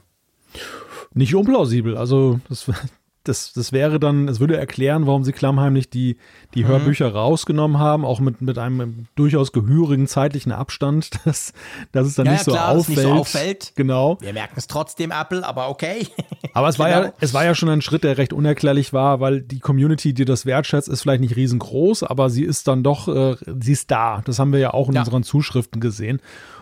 Nicht 1.15 1.35
unplausibel. 1.35 1.97
Also 1.97 2.41
das, 2.49 2.71
das, 3.29 3.53
das 3.53 3.73
wäre 3.73 4.01
dann, 4.01 4.27
es 4.29 4.41
würde 4.41 4.57
erklären, 4.57 5.07
warum 5.07 5.23
sie 5.25 5.33
klammheimlich 5.33 5.91
die, 5.91 6.17
die 6.55 6.65
Mhm. 6.65 6.69
Hörbücher 6.69 7.13
rausgenommen 7.13 7.79
haben, 7.79 8.05
auch 8.05 8.21
mit, 8.21 8.41
mit 8.41 8.59
einem 8.59 9.07
durchaus 9.15 9.53
gehörigen 9.53 10.07
zeitlichen 10.09 10.51
Abstand, 10.53 11.11
dass, 11.25 11.53
dass 11.93 12.07
es 12.07 12.15
dann 12.15 12.27
Ja, 12.27 12.33
nicht, 12.33 12.41
ja, 12.41 12.45
so 12.45 12.51
klar, 12.53 12.75
dass 12.75 12.81
auffällt. 12.81 12.97
nicht 12.97 13.07
so 13.07 13.13
auffällt. 13.13 13.73
Genau. 13.77 14.19
Wir 14.21 14.33
merken 14.33 14.55
es 14.57 14.67
trotzdem, 14.67 15.11
Apple, 15.13 15.47
aber 15.47 15.69
okay. 15.69 16.07
Aber 16.55 16.69
es 16.69 16.79
war, 16.79 16.89
ja, 16.91 17.01
Genau. 17.01 17.13
es 17.21 17.35
war 17.35 17.45
ja 17.45 17.55
schon 17.55 17.69
ein 17.69 17.83
Schritt, 17.83 18.03
der 18.05 18.19
recht 18.19 18.33
unerklärlich 18.33 18.93
war, 18.93 19.21
weil 19.21 19.43
die 19.43 19.61
Community, 19.61 20.13
die 20.15 20.25
das 20.25 20.47
wertschätzt, 20.47 20.89
ist 20.89 21.03
vielleicht 21.03 21.21
nicht 21.21 21.37
riesengroß, 21.37 22.03
aber 22.03 22.31
sie 22.31 22.43
ist 22.45 22.67
dann 22.67 22.83
doch, 22.83 23.07
äh, 23.07 23.37
sie 23.61 23.73
ist 23.73 23.91
da. 23.91 24.23
Das 24.25 24.39
haben 24.39 24.53
wir 24.53 24.59
ja 24.59 24.75
auch 24.75 24.89
in 24.89 24.95
Ja. 24.95 25.03
unseren 25.03 25.23
Zuschriften 25.23 25.81
gesehen. 25.81 26.21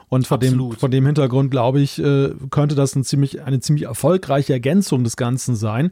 Und 0.09 0.27
vor 0.29 0.39
dem, 0.39 0.73
vor 0.79 0.89
dem 0.89 1.05
Hintergrund, 1.05 1.51
glaube 1.51 1.81
ich, 1.81 1.99
äh, 1.99 2.31
könnte 2.51 2.75
das 2.77 2.95
ein 2.95 3.03
ziemlich, 3.03 3.43
eine 3.43 3.59
ziemlich 3.59 3.87
erfolgreiche 3.87 4.53
Ergänzung 4.53 5.03
des 5.03 5.17
Ganzen 5.17 5.57
sein. 5.57 5.91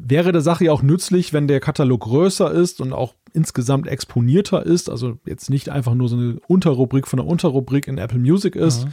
Wäre 0.00 0.32
der 0.32 0.40
Sache 0.40 0.66
ja 0.66 0.72
auch 0.72 0.82
nützlich, 0.82 1.32
wenn 1.32 1.48
der 1.48 1.60
Katalog 1.60 2.00
größer 2.00 2.50
ist 2.52 2.80
und 2.80 2.92
auch 2.92 3.14
insgesamt 3.32 3.86
exponierter 3.86 4.64
ist, 4.64 4.88
also 4.88 5.18
jetzt 5.26 5.50
nicht 5.50 5.68
einfach 5.68 5.94
nur 5.94 6.08
so 6.08 6.16
eine 6.16 6.38
Unterrubrik 6.46 7.06
von 7.06 7.20
einer 7.20 7.28
Unterrubrik 7.28 7.88
in 7.88 7.98
Apple 7.98 8.18
Music 8.18 8.56
ist. 8.56 8.86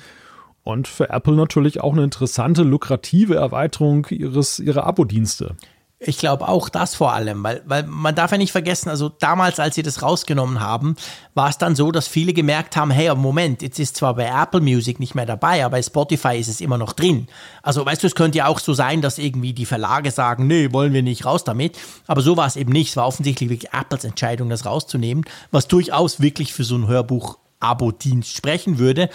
Und 0.64 0.88
für 0.88 1.12
Apple 1.12 1.36
natürlich 1.36 1.82
auch 1.82 1.94
eine 1.94 2.04
interessante, 2.04 2.64
lukrative 2.64 3.36
Erweiterung 3.36 4.08
ihres, 4.10 4.60
ihrer 4.60 4.88
Abo-Dienste. 4.88 5.56
Ich 5.98 6.18
glaube 6.18 6.50
auch 6.50 6.68
das 6.68 6.94
vor 6.94 7.14
allem, 7.14 7.42
weil, 7.42 7.64
weil 7.66 7.84
man 7.84 8.14
darf 8.14 8.32
ja 8.32 8.38
nicht 8.38 8.52
vergessen, 8.52 8.90
also 8.90 9.08
damals, 9.08 9.62
als 9.62 9.76
sie 9.76 9.82
das 9.82 10.02
rausgenommen 10.02 10.60
haben, 10.60 10.98
war 11.36 11.48
es 11.48 11.58
dann 11.58 11.74
so, 11.74 11.90
dass 11.90 12.06
viele 12.06 12.34
gemerkt 12.34 12.76
haben, 12.76 12.92
hey, 12.92 13.16
Moment, 13.16 13.62
jetzt 13.62 13.80
ist 13.80 13.96
zwar 13.96 14.14
bei 14.16 14.26
Apple 14.26 14.60
Music 14.60 15.00
nicht 15.00 15.16
mehr 15.16 15.26
dabei, 15.26 15.64
aber 15.64 15.78
bei 15.78 15.82
Spotify 15.82 16.38
ist 16.38 16.50
es 16.50 16.60
immer 16.60 16.78
noch 16.78 16.92
drin. 16.92 17.28
Also 17.64 17.86
weißt 17.86 18.04
du, 18.04 18.08
es 18.08 18.16
könnte 18.16 18.40
ja 18.40 18.48
auch 18.48 18.60
so 18.60 18.74
sein, 18.74 19.02
dass 19.02 19.18
irgendwie 19.18 19.54
die 19.54 19.66
Verlage 19.66 20.12
sagen, 20.12 20.48
nee, 20.48 20.74
wollen 20.74 20.92
wir 20.92 21.02
nicht 21.02 21.24
raus 21.24 21.46
damit. 21.46 21.78
Aber 22.08 22.22
so 22.22 22.36
war 22.36 22.48
es 22.48 22.58
eben 22.58 22.74
nicht. 22.74 22.90
Es 22.90 22.98
war 22.98 23.08
offensichtlich 23.08 23.50
wirklich 23.50 23.72
Apples 23.74 24.04
Entscheidung, 24.04 24.50
das 24.50 24.66
rauszunehmen, 24.66 25.24
was 25.52 25.70
durchaus 25.70 26.20
wirklich 26.20 26.54
für 26.54 26.66
so 26.66 26.76
ein 26.76 26.88
Hörbuch-Abo-Dienst 26.88 28.36
sprechen 28.36 28.80
würde. 28.80 29.10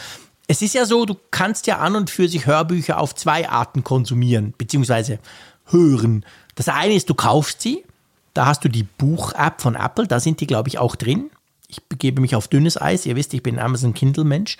Es 0.49 0.63
ist 0.63 0.75
ja 0.75 0.87
so, 0.87 1.05
du 1.05 1.15
kannst 1.31 1.67
ja 1.67 1.77
an 1.77 1.95
und 1.95 2.09
für 2.09 2.27
sich 2.27 2.47
Hörbücher 2.47 2.99
auf 2.99 3.15
zwei 3.15 3.51
Arten 3.51 3.85
konsumieren, 3.85 4.55
beziehungsweise 4.57 5.19
hören. 5.67 6.25
Das 6.55 6.69
eine 6.69 6.95
ist, 6.95 7.09
du 7.09 7.15
kaufst 7.15 7.61
sie, 7.61 7.85
da 8.35 8.47
hast 8.47 8.65
du 8.65 8.69
die 8.69 8.85
Buch-App 8.85 9.61
von 9.61 9.75
Apple, 9.75 10.07
da 10.07 10.21
sind 10.21 10.41
die, 10.41 10.47
glaube 10.47 10.69
ich, 10.69 10.79
auch 10.79 10.97
drin. 10.97 11.31
Ich 11.69 11.83
begebe 11.85 12.21
mich 12.21 12.35
auf 12.35 12.49
dünnes 12.49 12.81
Eis, 12.81 13.07
ihr 13.07 13.15
wisst, 13.15 13.33
ich 13.33 13.43
bin 13.43 13.59
Amazon 13.59 13.95
Kindle-Mensch. 13.95 14.57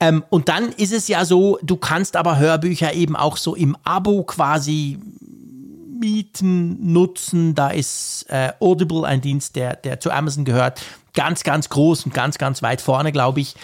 Ähm, 0.00 0.24
und 0.30 0.48
dann 0.48 0.70
ist 0.72 0.92
es 0.92 1.06
ja 1.06 1.24
so, 1.24 1.58
du 1.62 1.76
kannst 1.76 2.16
aber 2.16 2.38
Hörbücher 2.38 2.92
eben 2.92 3.14
auch 3.14 3.36
so 3.36 3.54
im 3.54 3.76
Abo 3.84 4.24
quasi 4.24 4.98
mieten, 6.00 6.92
nutzen. 6.92 7.54
Da 7.54 7.68
ist 7.68 8.26
äh, 8.28 8.52
Audible 8.58 9.04
ein 9.04 9.20
Dienst, 9.20 9.54
der, 9.54 9.76
der 9.76 10.00
zu 10.00 10.10
Amazon 10.10 10.44
gehört. 10.44 10.80
Ganz, 11.14 11.44
ganz 11.44 11.68
groß 11.68 12.06
und 12.06 12.14
ganz, 12.14 12.38
ganz 12.38 12.62
weit 12.62 12.80
vorne, 12.80 13.12
glaube 13.12 13.40
ich. 13.40 13.54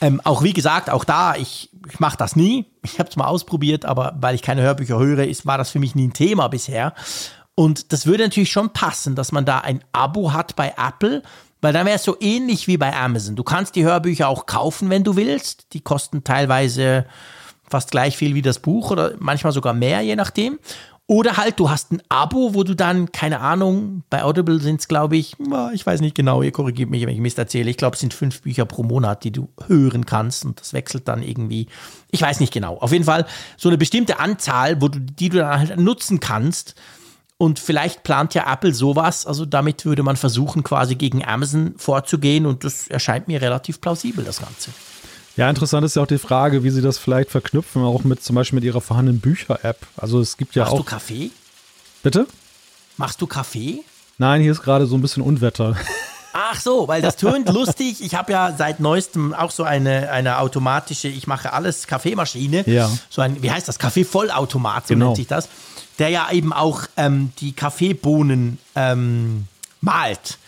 Ähm, 0.00 0.20
auch 0.24 0.42
wie 0.42 0.52
gesagt, 0.52 0.90
auch 0.90 1.04
da, 1.04 1.34
ich, 1.36 1.70
ich 1.88 2.00
mache 2.00 2.16
das 2.16 2.36
nie. 2.36 2.66
Ich 2.82 2.98
habe 2.98 3.08
es 3.08 3.16
mal 3.16 3.26
ausprobiert, 3.26 3.84
aber 3.84 4.14
weil 4.20 4.34
ich 4.34 4.42
keine 4.42 4.62
Hörbücher 4.62 4.98
höre, 4.98 5.26
ist, 5.26 5.46
war 5.46 5.58
das 5.58 5.70
für 5.70 5.78
mich 5.78 5.94
nie 5.94 6.08
ein 6.08 6.12
Thema 6.12 6.48
bisher. 6.48 6.94
Und 7.54 7.92
das 7.92 8.06
würde 8.06 8.24
natürlich 8.24 8.52
schon 8.52 8.72
passen, 8.72 9.14
dass 9.14 9.32
man 9.32 9.46
da 9.46 9.60
ein 9.60 9.82
Abo 9.92 10.32
hat 10.32 10.56
bei 10.56 10.74
Apple, 10.76 11.22
weil 11.62 11.72
dann 11.72 11.86
wäre 11.86 11.96
es 11.96 12.04
so 12.04 12.16
ähnlich 12.20 12.68
wie 12.68 12.76
bei 12.76 12.94
Amazon. 12.94 13.34
Du 13.34 13.42
kannst 13.42 13.74
die 13.74 13.84
Hörbücher 13.84 14.28
auch 14.28 14.44
kaufen, 14.44 14.90
wenn 14.90 15.04
du 15.04 15.16
willst. 15.16 15.72
Die 15.72 15.80
kosten 15.80 16.22
teilweise 16.22 17.06
fast 17.68 17.90
gleich 17.90 18.16
viel 18.16 18.34
wie 18.34 18.42
das 18.42 18.58
Buch 18.58 18.90
oder 18.90 19.14
manchmal 19.18 19.52
sogar 19.52 19.72
mehr, 19.72 20.02
je 20.02 20.16
nachdem. 20.16 20.58
Oder 21.08 21.36
halt, 21.36 21.60
du 21.60 21.70
hast 21.70 21.92
ein 21.92 22.02
Abo, 22.08 22.54
wo 22.54 22.64
du 22.64 22.74
dann, 22.74 23.12
keine 23.12 23.38
Ahnung, 23.38 24.02
bei 24.10 24.24
Audible 24.24 24.58
sind 24.58 24.80
es, 24.80 24.88
glaube 24.88 25.16
ich, 25.16 25.36
ich 25.72 25.86
weiß 25.86 26.00
nicht 26.00 26.16
genau, 26.16 26.42
ihr 26.42 26.50
korrigiert 26.50 26.90
mich, 26.90 27.02
wenn 27.02 27.14
ich 27.14 27.20
Mist 27.20 27.38
erzähle. 27.38 27.70
Ich 27.70 27.76
glaube, 27.76 27.94
es 27.94 28.00
sind 28.00 28.12
fünf 28.12 28.42
Bücher 28.42 28.64
pro 28.64 28.82
Monat, 28.82 29.22
die 29.22 29.30
du 29.30 29.48
hören 29.68 30.04
kannst 30.04 30.44
und 30.44 30.60
das 30.60 30.72
wechselt 30.72 31.06
dann 31.06 31.22
irgendwie. 31.22 31.68
Ich 32.10 32.22
weiß 32.22 32.40
nicht 32.40 32.52
genau. 32.52 32.78
Auf 32.78 32.90
jeden 32.90 33.04
Fall 33.04 33.24
so 33.56 33.68
eine 33.68 33.78
bestimmte 33.78 34.18
Anzahl, 34.18 34.80
wo 34.80 34.88
du, 34.88 34.98
die 34.98 35.28
du 35.28 35.38
dann 35.38 35.60
halt 35.60 35.78
nutzen 35.78 36.18
kannst. 36.18 36.74
Und 37.38 37.58
vielleicht 37.58 38.02
plant 38.02 38.34
ja 38.34 38.50
Apple 38.50 38.72
sowas. 38.72 39.26
Also 39.26 39.44
damit 39.44 39.84
würde 39.84 40.02
man 40.02 40.16
versuchen, 40.16 40.64
quasi 40.64 40.96
gegen 40.96 41.24
Amazon 41.24 41.74
vorzugehen. 41.76 42.46
Und 42.46 42.64
das 42.64 42.88
erscheint 42.88 43.28
mir 43.28 43.42
relativ 43.42 43.80
plausibel, 43.80 44.24
das 44.24 44.40
Ganze. 44.40 44.70
Ja, 45.36 45.50
interessant 45.50 45.84
ist 45.84 45.96
ja 45.96 46.02
auch 46.02 46.06
die 46.06 46.18
Frage, 46.18 46.62
wie 46.64 46.70
sie 46.70 46.80
das 46.80 46.96
vielleicht 46.98 47.30
verknüpfen, 47.30 47.82
auch 47.82 48.04
mit 48.04 48.22
zum 48.22 48.36
Beispiel 48.36 48.56
mit 48.56 48.64
ihrer 48.64 48.80
vorhandenen 48.80 49.20
Bücher-App. 49.20 49.86
Also 49.96 50.20
es 50.20 50.36
gibt 50.36 50.54
ja 50.54 50.62
Machst 50.62 50.72
auch. 50.74 50.78
Machst 50.78 50.88
du 50.88 50.94
Kaffee? 51.14 51.30
Bitte? 52.02 52.26
Machst 52.96 53.20
du 53.20 53.26
Kaffee? 53.26 53.80
Nein, 54.18 54.40
hier 54.40 54.52
ist 54.52 54.62
gerade 54.62 54.86
so 54.86 54.96
ein 54.96 55.02
bisschen 55.02 55.22
Unwetter. 55.22 55.76
Ach 56.32 56.58
so, 56.60 56.86
weil 56.88 57.00
das 57.02 57.16
tönt 57.16 57.48
lustig. 57.50 58.02
Ich 58.02 58.14
habe 58.14 58.32
ja 58.32 58.54
seit 58.56 58.80
neuestem 58.80 59.34
auch 59.34 59.50
so 59.50 59.64
eine, 59.64 60.10
eine 60.10 60.38
automatische, 60.38 61.08
ich 61.08 61.26
mache 61.26 61.52
alles 61.52 61.86
Kaffeemaschine. 61.86 62.64
Ja. 62.66 62.90
So 63.08 63.22
ein, 63.22 63.42
wie 63.42 63.50
heißt 63.50 63.68
das? 63.68 63.78
Kaffeevollautomat, 63.78 64.86
so 64.88 64.94
Genau. 64.94 65.06
nennt 65.06 65.16
sich 65.16 65.26
das. 65.26 65.48
Der 65.98 66.10
ja 66.10 66.30
eben 66.30 66.52
auch 66.52 66.82
ähm, 66.98 67.32
die 67.40 67.52
Kaffeebohnen 67.52 68.58
ähm, 68.74 69.44
malt. 69.80 70.38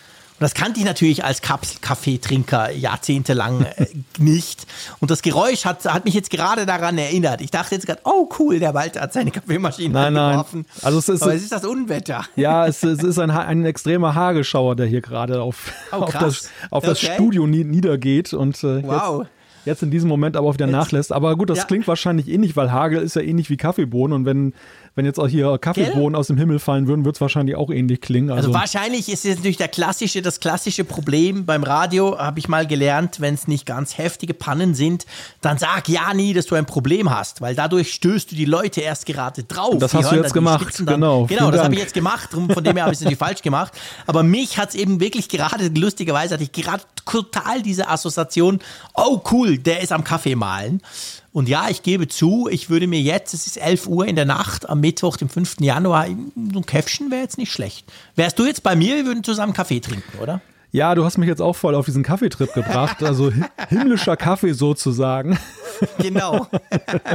Und 0.41 0.45
das 0.45 0.55
kannte 0.55 0.78
ich 0.78 0.86
natürlich 0.86 1.24
als 1.24 1.43
Kapselkaffeetrinker 1.43 2.70
jahrzehntelang 2.70 3.62
äh, 3.76 3.86
nicht. 4.18 4.66
Und 5.01 5.11
das 5.11 5.22
Geräusch 5.22 5.64
hat, 5.64 5.84
hat 5.93 6.05
mich 6.05 6.14
jetzt 6.14 6.30
gerade 6.30 6.64
daran 6.64 6.97
erinnert. 6.97 7.41
Ich 7.41 7.51
dachte 7.51 7.74
jetzt 7.74 7.86
gerade, 7.86 8.01
oh 8.05 8.28
cool, 8.39 8.61
der 8.61 8.72
Walter 8.74 9.01
hat 9.01 9.12
seine 9.12 9.30
Kaffeemaschine 9.32 9.93
Nein, 9.93 10.12
nein. 10.12 10.24
angeworfen. 10.26 10.66
Also 10.82 10.99
es 10.99 11.09
ist- 11.09 11.22
Aber 11.22 11.34
es 11.34 11.43
ist 11.43 11.51
das 11.53 11.64
Unwetter. 11.64 12.24
Ja, 12.36 12.66
es, 12.68 12.82
es 12.84 13.03
ist 13.03 13.18
ein, 13.18 13.30
ein 13.30 13.64
extremer 13.64 14.14
Hagelschauer, 14.14 14.76
der 14.76 14.86
hier 14.86 15.01
gerade 15.01 15.43
auf, 15.43 15.72
Oh, 15.93 15.97
auf, 15.97 16.12
das, 16.12 16.51
auf 16.70 16.84
das 16.84 17.03
Okay. 17.03 17.14
Studio 17.14 17.47
nie, 17.47 17.64
niedergeht 17.64 18.32
und 18.32 18.62
äh, 18.62 18.82
Wow. 18.84 19.22
jetzt, 19.22 19.30
jetzt 19.66 19.82
in 19.82 19.91
diesem 19.91 20.09
Moment 20.09 20.36
aber 20.36 20.47
auch 20.49 20.55
wieder 20.55 20.66
nachlässt. 20.68 21.12
Aber 21.12 21.36
gut, 21.36 21.51
das 21.51 21.59
Ja. 21.59 21.64
klingt 21.64 21.89
wahrscheinlich 21.89 22.28
ähnlich, 22.28 22.55
weil 22.57 22.70
Hagel 22.70 23.03
ist 23.03 23.16
ja 23.16 23.22
ähnlich 23.22 23.51
wie 23.51 23.57
Kaffeebohnen 23.57 24.14
und 24.14 24.24
wenn, 24.24 24.55
wenn 24.99 25.07
jetzt 25.07 25.20
auch 25.20 25.28
hier 25.28 25.59
Kaffeebohnen 25.59 26.16
aus 26.16 26.26
dem 26.26 26.36
Himmel 26.36 26.59
fallen 26.59 26.88
würden, 26.88 27.05
wird 27.05 27.14
es 27.14 27.20
wahrscheinlich 27.20 27.55
auch 27.55 27.70
ähnlich 27.70 28.01
klingen. 28.01 28.30
Also, 28.30 28.49
Also 28.49 28.59
wahrscheinlich 28.59 29.09
ist 29.09 29.24
es 29.24 29.36
natürlich 29.36 29.57
der 29.57 29.68
klassische, 29.68 30.22
das 30.22 30.40
klassische 30.40 30.82
Problem 30.82 31.46
beim 31.46 31.62
Radio, 31.62 32.18
habe 32.18 32.40
ich 32.40 32.49
mal 32.49 32.66
gelernt, 32.66 33.20
wenn 33.20 33.34
es 33.34 33.46
nicht 33.46 33.64
ganz 33.64 33.96
heftige 33.96 34.34
Pannen 34.34 34.74
sind, 34.74 35.07
dann 35.40 35.57
sag 35.57 35.88
ja 35.88 36.12
nie, 36.14 36.34
dass 36.34 36.46
du 36.46 36.57
ein 36.57 36.66
Problem 36.66 37.11
hast, 37.11 37.40
weil 37.40 37.55
dadurch 37.55 37.92
stößt 37.92 38.32
du 38.32 38.34
die 38.34 38.44
Leute 38.44 38.80
erst 38.80 39.07
gerade 39.07 39.44
drauf. 39.44 39.76
Das 39.78 39.92
Die 39.92 39.99
hast 39.99 40.11
du 40.11 40.16
jetzt 40.16 40.34
gemacht, 40.34 40.82
genau. 40.84 41.26
Genau, 41.26 41.53
das 41.53 41.62
habe 41.62 41.74
ich 41.74 41.80
jetzt 41.80 41.94
gemacht, 41.94 42.30
von 42.32 42.64
dem 42.64 42.74
her 42.74 42.82
habe 42.82 42.92
ich 42.92 42.99
es 42.99 43.05
natürlich 43.05 43.18
falsch 43.18 43.42
gemacht. 43.42 43.72
Aber 44.09 44.24
mich 44.24 44.59
hat 44.59 44.70
es 44.70 44.74
eben 44.74 44.99
wirklich 44.99 45.28
gerade, 45.28 45.68
lustigerweise 45.68 46.34
hatte 46.34 46.42
ich 46.42 46.51
gerade 46.51 46.82
total 47.07 47.62
diese 47.62 47.88
Assoziation, 47.88 48.59
oh 48.94 49.20
cool, 49.30 49.59
der 49.59 49.80
ist 49.80 49.92
am 49.92 50.03
Kaffee 50.03 50.34
malen. 50.34 50.82
Und 51.39 51.49
ja, 51.49 51.66
ich 51.70 51.84
gebe 51.84 52.09
zu, 52.09 52.49
ich 52.51 52.68
würde 52.68 52.89
mir 52.89 53.01
jetzt, 53.01 53.32
es 53.32 53.47
ist 53.47 53.59
11 53.59 53.86
Uhr 53.86 54.09
in 54.09 54.16
der 54.16 54.24
Nacht 54.24 54.68
am 54.68 54.80
Mittwoch, 54.80 55.16
dem 55.16 55.28
5. 55.28 55.61
Januar, 55.61 56.07
so 56.53 56.59
ein 56.59 56.66
Käffchen 56.66 57.12
wäre 57.12 57.22
jetzt 57.22 57.39
nicht 57.39 57.53
schlecht. 57.53 57.86
Wärst 58.16 58.41
du 58.41 58.45
jetzt 58.45 58.64
bei 58.64 58.74
mir, 58.74 58.97
wir 58.97 59.07
würden 59.07 59.22
zusammen 59.22 59.53
Kaffee 59.53 59.78
trinken, 59.78 60.18
oder? 60.20 60.41
ja, 60.70 60.95
du 60.95 61.03
hast 61.05 61.16
mich 61.16 61.28
jetzt 61.28 61.41
auch 61.41 61.55
voll 61.57 61.74
auf 61.76 61.86
diesen 61.86 62.03
Kaffeetrip 62.03 62.53
gebracht. 62.53 63.03
Also 63.05 63.32
hi- 63.32 63.45
himmlischer 63.70 64.16
Kaffee 64.16 64.53
sozusagen. 64.53 65.39
Genau. 65.99 66.47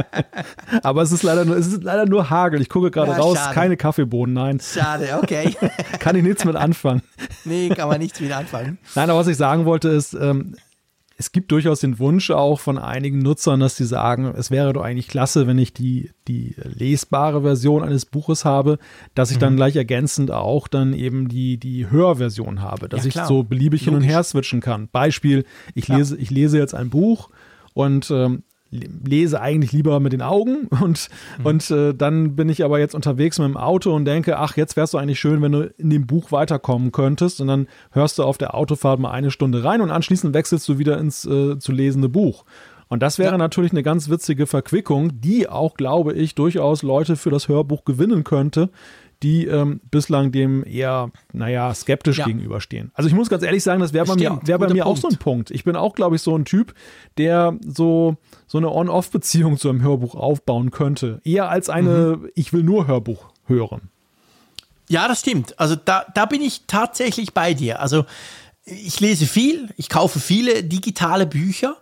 Aber 0.82 1.02
es 1.02 1.12
ist 1.12 1.22
leider 1.22 1.44
nur, 1.44 1.56
es 1.56 1.66
ist 1.68 1.84
leider 1.84 2.06
nur 2.06 2.30
Hagel. 2.30 2.60
Ich 2.62 2.68
gucke 2.68 2.90
gerade 2.90 3.12
Ja, 3.12 3.18
raus, 3.18 3.36
schade. 3.38 3.54
keine 3.54 3.76
Kaffeebohnen, 3.76 4.34
nein. 4.34 4.58
Schade, 4.60 5.18
okay. 5.22 5.54
Kann 6.00 6.16
ich 6.16 6.22
nichts 6.24 6.44
mit 6.44 6.56
anfangen. 6.56 7.02
nee, 7.44 7.68
kann 7.68 7.88
man 7.88 8.00
nichts 8.00 8.20
wieder 8.20 8.38
anfangen. 8.38 8.78
Nein, 8.94 9.10
aber 9.10 9.20
was 9.20 9.26
ich 9.28 9.36
sagen 9.36 9.66
wollte 9.66 9.88
ist, 9.90 10.14
ähm, 10.14 10.56
es 11.16 11.30
gibt 11.32 11.52
durchaus 11.52 11.80
den 11.80 11.98
Wunsch 12.00 12.30
auch 12.30 12.58
von 12.60 12.76
einigen 12.76 13.20
Nutzern, 13.20 13.60
dass 13.60 13.76
sie 13.76 13.84
sagen, 13.84 14.32
es 14.36 14.50
wäre 14.50 14.72
doch 14.72 14.82
eigentlich 14.82 15.06
klasse, 15.08 15.46
wenn 15.46 15.58
ich 15.58 15.72
die, 15.72 16.10
die 16.26 16.54
lesbare 16.62 17.42
Version 17.42 17.82
eines 17.84 18.04
Buches 18.04 18.44
habe, 18.44 18.78
dass 19.14 19.30
ich 19.30 19.36
Mhm. 19.36 19.40
dann 19.40 19.56
gleich 19.56 19.76
ergänzend 19.76 20.30
auch 20.32 20.66
dann 20.66 20.92
eben 20.92 21.28
die, 21.28 21.56
die 21.56 21.88
Hörversion 21.90 22.62
habe, 22.62 22.88
dass 22.88 23.04
Ja, 23.04 23.08
ich 23.22 23.28
so 23.28 23.44
beliebig 23.44 23.84
hin 23.84 23.94
und 23.94 24.00
Logisch. 24.00 24.12
her 24.14 24.22
switchen 24.24 24.60
kann. 24.60 24.88
Beispiel, 24.90 25.44
ich 25.74 25.86
lese, 25.88 26.16
ich 26.16 26.30
lese 26.30 26.58
jetzt 26.58 26.74
ein 26.74 26.90
Buch 26.90 27.30
und 27.74 28.10
ähm, 28.10 28.42
lese 28.74 29.40
eigentlich 29.40 29.72
lieber 29.72 30.00
mit 30.00 30.12
den 30.12 30.22
Augen 30.22 30.66
und, 30.82 31.08
Mhm. 31.38 31.46
und 31.46 31.70
äh, 31.70 31.94
dann 31.94 32.36
bin 32.36 32.48
ich 32.48 32.64
aber 32.64 32.78
jetzt 32.78 32.94
unterwegs 32.94 33.38
mit 33.38 33.46
dem 33.48 33.56
Auto 33.56 33.94
und 33.94 34.04
denke, 34.04 34.38
ach, 34.38 34.56
jetzt 34.56 34.76
wär's 34.76 34.90
doch 34.90 35.00
eigentlich 35.00 35.20
schön, 35.20 35.40
wenn 35.42 35.52
du 35.52 35.72
in 35.78 35.90
dem 35.90 36.06
Buch 36.06 36.32
weiterkommen 36.32 36.92
könntest 36.92 37.40
und 37.40 37.46
dann 37.46 37.68
hörst 37.92 38.18
du 38.18 38.24
auf 38.24 38.38
der 38.38 38.54
Autofahrt 38.54 39.00
mal 39.00 39.10
eine 39.10 39.30
Stunde 39.30 39.64
rein 39.64 39.80
und 39.80 39.90
anschließend 39.90 40.34
wechselst 40.34 40.68
du 40.68 40.78
wieder 40.78 40.98
ins 40.98 41.24
äh, 41.24 41.58
zu 41.58 41.72
lesende 41.72 42.08
Buch. 42.08 42.44
Und 42.88 43.02
das 43.02 43.18
wäre 43.18 43.38
natürlich 43.38 43.72
eine 43.72 43.82
ganz 43.82 44.10
witzige 44.10 44.46
Verquickung, 44.46 45.20
die 45.20 45.48
auch, 45.48 45.74
glaube 45.74 46.12
ich, 46.12 46.34
durchaus 46.34 46.82
Leute 46.82 47.16
für 47.16 47.30
das 47.30 47.48
Hörbuch 47.48 47.84
gewinnen 47.84 48.24
könnte, 48.24 48.70
die 49.22 49.46
ähm, 49.46 49.80
bislang 49.90 50.32
dem 50.32 50.64
eher, 50.66 51.10
naja, 51.32 51.72
skeptisch 51.74 52.18
Ja. 52.18 52.26
gegenüberstehen. 52.26 52.90
Also 52.94 53.08
ich 53.08 53.14
muss 53.14 53.28
ganz 53.30 53.42
ehrlich 53.42 53.62
sagen, 53.62 53.80
das 53.80 53.92
wäre 53.92 54.04
bei 54.06 54.16
mir, 54.16 54.38
wär 54.44 54.58
bei 54.58 54.68
mir 54.72 54.86
auch 54.86 54.96
so 54.96 55.08
ein 55.08 55.12
Punkt. 55.16 55.22
Punkt. 55.24 55.50
Ich 55.50 55.64
bin 55.64 55.76
auch, 55.76 55.94
glaube 55.94 56.16
ich, 56.16 56.22
so 56.22 56.36
ein 56.36 56.44
Typ, 56.44 56.74
der 57.16 57.56
so, 57.66 58.16
so 58.46 58.58
eine 58.58 58.70
On-Off-Beziehung 58.70 59.56
zu 59.58 59.68
einem 59.70 59.80
Hörbuch 59.82 60.14
aufbauen 60.14 60.70
könnte. 60.70 61.20
Eher 61.24 61.48
als 61.48 61.70
eine, 61.70 62.18
Mhm. 62.18 62.28
ich 62.34 62.52
will 62.52 62.62
nur 62.62 62.86
Hörbuch 62.86 63.28
hören. 63.46 63.88
Ja, 64.88 65.08
das 65.08 65.20
stimmt. 65.20 65.58
Also 65.58 65.76
da, 65.76 66.04
da 66.14 66.26
bin 66.26 66.42
ich 66.42 66.62
tatsächlich 66.66 67.32
bei 67.32 67.54
dir. 67.54 67.80
Also 67.80 68.04
ich 68.66 69.00
lese 69.00 69.26
viel, 69.26 69.70
ich 69.76 69.88
kaufe 69.88 70.20
viele 70.20 70.62
digitale 70.64 71.26
Bücher 71.26 71.76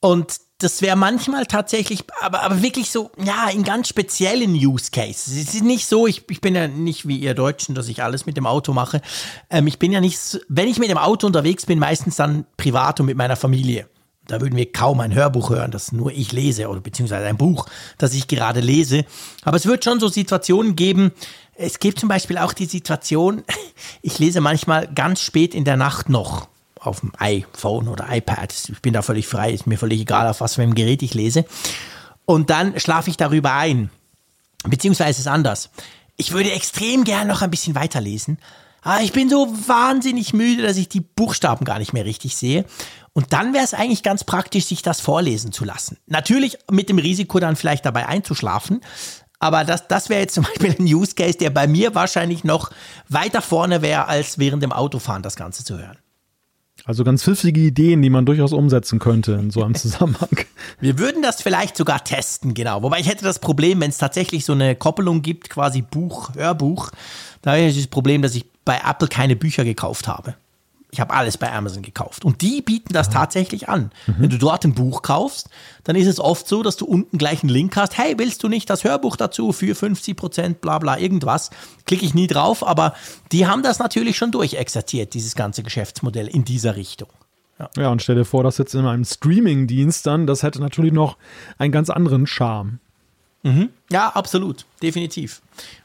und 0.00 0.36
das 0.58 0.80
wäre 0.80 0.96
manchmal 0.96 1.44
tatsächlich, 1.44 2.04
aber, 2.22 2.42
aber 2.42 2.62
wirklich 2.62 2.90
so, 2.90 3.10
ja, 3.22 3.50
in 3.50 3.62
ganz 3.62 3.88
speziellen 3.88 4.54
Use 4.54 4.90
Cases. 4.90 5.36
Es 5.36 5.54
ist 5.54 5.64
nicht 5.64 5.86
so, 5.86 6.06
ich, 6.06 6.24
ich 6.30 6.40
bin 6.40 6.54
ja 6.54 6.66
nicht 6.66 7.06
wie 7.06 7.18
ihr 7.18 7.34
Deutschen, 7.34 7.74
dass 7.74 7.88
ich 7.88 8.02
alles 8.02 8.24
mit 8.24 8.38
dem 8.38 8.46
Auto 8.46 8.72
mache. 8.72 9.02
Ähm, 9.50 9.66
ich 9.66 9.78
bin 9.78 9.92
ja 9.92 10.00
nicht, 10.00 10.40
wenn 10.48 10.68
ich 10.68 10.78
mit 10.78 10.88
dem 10.88 10.96
Auto 10.96 11.26
unterwegs 11.26 11.66
bin, 11.66 11.78
meistens 11.78 12.16
dann 12.16 12.46
privat 12.56 13.00
und 13.00 13.06
mit 13.06 13.18
meiner 13.18 13.36
Familie. 13.36 13.86
Da 14.28 14.40
würden 14.40 14.56
wir 14.56 14.72
kaum 14.72 15.00
ein 15.00 15.14
Hörbuch 15.14 15.50
hören, 15.50 15.70
das 15.70 15.92
nur 15.92 16.10
ich 16.10 16.32
lese 16.32 16.68
oder 16.68 16.80
beziehungsweise 16.80 17.26
ein 17.26 17.36
Buch, 17.36 17.66
das 17.98 18.14
ich 18.14 18.26
gerade 18.26 18.60
lese. 18.60 19.04
Aber 19.42 19.58
es 19.58 19.66
wird 19.66 19.84
schon 19.84 20.00
so 20.00 20.08
Situationen 20.08 20.74
geben. 20.74 21.12
Es 21.54 21.78
gibt 21.78 22.00
zum 22.00 22.08
Beispiel 22.08 22.38
auch 22.38 22.54
die 22.54 22.64
Situation, 22.64 23.44
ich 24.02 24.18
lese 24.18 24.40
manchmal 24.40 24.88
ganz 24.88 25.20
spät 25.20 25.54
in 25.54 25.64
der 25.64 25.76
Nacht 25.76 26.08
noch 26.08 26.48
auf 26.86 27.00
dem 27.00 27.12
iPhone 27.18 27.88
oder 27.88 28.06
iPad. 28.10 28.52
Ich 28.52 28.80
bin 28.80 28.92
da 28.92 29.02
völlig 29.02 29.26
frei, 29.26 29.52
ist 29.52 29.66
mir 29.66 29.78
völlig 29.78 30.00
egal, 30.00 30.28
auf 30.28 30.40
was 30.40 30.54
für 30.54 30.62
einem 30.62 30.74
Gerät 30.74 31.02
ich 31.02 31.14
lese. 31.14 31.44
Und 32.24 32.50
dann 32.50 32.78
schlafe 32.78 33.10
ich 33.10 33.16
darüber 33.16 33.52
ein. 33.52 33.90
Beziehungsweise 34.64 35.10
ist 35.10 35.18
es 35.20 35.26
anders. 35.26 35.70
Ich 36.16 36.32
würde 36.32 36.50
extrem 36.50 37.04
gern 37.04 37.28
noch 37.28 37.42
ein 37.42 37.50
bisschen 37.50 37.74
weiterlesen. 37.74 38.38
Aber 38.82 39.02
ich 39.02 39.12
bin 39.12 39.28
so 39.28 39.52
wahnsinnig 39.66 40.32
müde, 40.32 40.62
dass 40.62 40.76
ich 40.76 40.88
die 40.88 41.00
Buchstaben 41.00 41.64
gar 41.64 41.78
nicht 41.78 41.92
mehr 41.92 42.04
richtig 42.04 42.36
sehe. 42.36 42.64
Und 43.12 43.32
dann 43.32 43.52
wäre 43.52 43.64
es 43.64 43.74
eigentlich 43.74 44.02
ganz 44.02 44.24
praktisch, 44.24 44.66
sich 44.66 44.82
das 44.82 45.00
vorlesen 45.00 45.50
zu 45.50 45.64
lassen. 45.64 45.98
Natürlich 46.06 46.58
mit 46.70 46.88
dem 46.88 46.98
Risiko, 46.98 47.40
dann 47.40 47.56
vielleicht 47.56 47.84
dabei 47.84 48.06
einzuschlafen. 48.06 48.82
Aber 49.38 49.64
das, 49.64 49.88
das 49.88 50.08
wäre 50.08 50.20
jetzt 50.20 50.34
zum 50.34 50.44
Beispiel 50.44 50.76
ein 50.78 50.84
Use 50.84 51.14
Case, 51.14 51.38
der 51.38 51.50
bei 51.50 51.66
mir 51.66 51.94
wahrscheinlich 51.94 52.44
noch 52.44 52.70
weiter 53.08 53.42
vorne 53.42 53.82
wäre, 53.82 54.06
als 54.06 54.38
während 54.38 54.62
dem 54.62 54.72
Autofahren 54.72 55.22
das 55.22 55.36
Ganze 55.36 55.64
zu 55.64 55.78
hören. 55.78 55.98
Also 56.86 57.02
ganz 57.02 57.24
pfiffige 57.24 57.60
Ideen, 57.60 58.00
die 58.00 58.10
man 58.10 58.24
durchaus 58.26 58.52
umsetzen 58.52 59.00
könnte 59.00 59.32
in 59.32 59.50
so 59.50 59.62
einem 59.64 59.74
Zusammenhang. 59.76 60.38
Wir 60.80 60.98
würden 60.98 61.20
das 61.20 61.42
vielleicht 61.42 61.76
sogar 61.76 62.04
testen, 62.04 62.54
genau. 62.54 62.82
Wobei 62.82 63.00
ich 63.00 63.08
hätte 63.08 63.24
das 63.24 63.40
Problem, 63.40 63.80
wenn 63.80 63.90
es 63.90 63.98
tatsächlich 63.98 64.44
so 64.44 64.52
eine 64.52 64.76
Koppelung 64.76 65.20
gibt, 65.20 65.50
quasi 65.50 65.82
Buch, 65.82 66.34
Hörbuch, 66.36 66.92
da 67.42 67.52
habe 67.52 67.62
ich 67.62 67.76
das 67.76 67.88
Problem, 67.88 68.22
dass 68.22 68.36
ich 68.36 68.46
bei 68.64 68.80
Apple 68.88 69.08
keine 69.08 69.34
Bücher 69.34 69.64
gekauft 69.64 70.06
habe. 70.06 70.36
Ich 70.96 71.00
habe 71.00 71.12
alles 71.12 71.36
bei 71.36 71.52
Amazon 71.52 71.82
gekauft. 71.82 72.24
Und 72.24 72.40
die 72.40 72.62
bieten 72.62 72.94
das 72.94 73.10
tatsächlich 73.10 73.68
an. 73.68 73.90
Mhm. 74.06 74.14
Wenn 74.16 74.30
du 74.30 74.38
dort 74.38 74.64
ein 74.64 74.72
Buch 74.72 75.02
kaufst, 75.02 75.50
dann 75.84 75.94
ist 75.94 76.06
es 76.06 76.18
oft 76.18 76.48
so, 76.48 76.62
dass 76.62 76.78
du 76.78 76.86
unten 76.86 77.18
gleich 77.18 77.42
einen 77.42 77.50
Link 77.50 77.76
hast. 77.76 77.98
Hey, 77.98 78.14
willst 78.16 78.42
du 78.42 78.48
nicht 78.48 78.70
das 78.70 78.82
Hörbuch 78.82 79.16
dazu 79.16 79.52
für 79.52 79.74
50 79.74 80.16
Prozent, 80.16 80.60
bla 80.62 80.78
bla, 80.78 80.98
irgendwas? 80.98 81.50
Klicke 81.84 82.06
ich 82.06 82.14
nie 82.14 82.28
drauf, 82.28 82.66
aber 82.66 82.94
die 83.30 83.46
haben 83.46 83.62
das 83.62 83.78
natürlich 83.78 84.16
schon 84.16 84.32
durchexerziert, 84.32 85.12
dieses 85.12 85.34
ganze 85.34 85.62
Geschäftsmodell 85.62 86.28
in 86.28 86.46
dieser 86.46 86.76
Richtung. 86.76 87.08
Ja. 87.58 87.68
ja, 87.76 87.88
und 87.90 88.00
stell 88.00 88.14
dir 88.14 88.24
vor, 88.24 88.42
das 88.42 88.56
jetzt 88.56 88.74
in 88.74 88.86
einem 88.86 89.04
Streaming-Dienst 89.04 90.06
dann, 90.06 90.26
das 90.26 90.42
hätte 90.42 90.60
natürlich 90.60 90.94
noch 90.94 91.18
einen 91.58 91.72
ganz 91.72 91.90
anderen 91.90 92.26
Charme. 92.26 92.80
Mhm. 93.46 93.70
Ja, 93.92 94.08
absolut, 94.08 94.66
definitiv. 94.82 95.40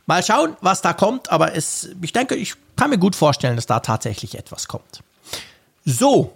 Mal 0.07 0.23
schauen, 0.23 0.55
was 0.61 0.81
da 0.81 0.93
kommt, 0.93 1.31
aber 1.31 1.55
es, 1.55 1.89
ich 2.01 2.11
denke, 2.11 2.35
ich 2.35 2.55
kann 2.75 2.89
mir 2.89 2.97
gut 2.97 3.15
vorstellen, 3.15 3.55
dass 3.55 3.67
da 3.67 3.79
tatsächlich 3.81 4.35
etwas 4.35 4.67
kommt. 4.67 5.03
So, 5.85 6.33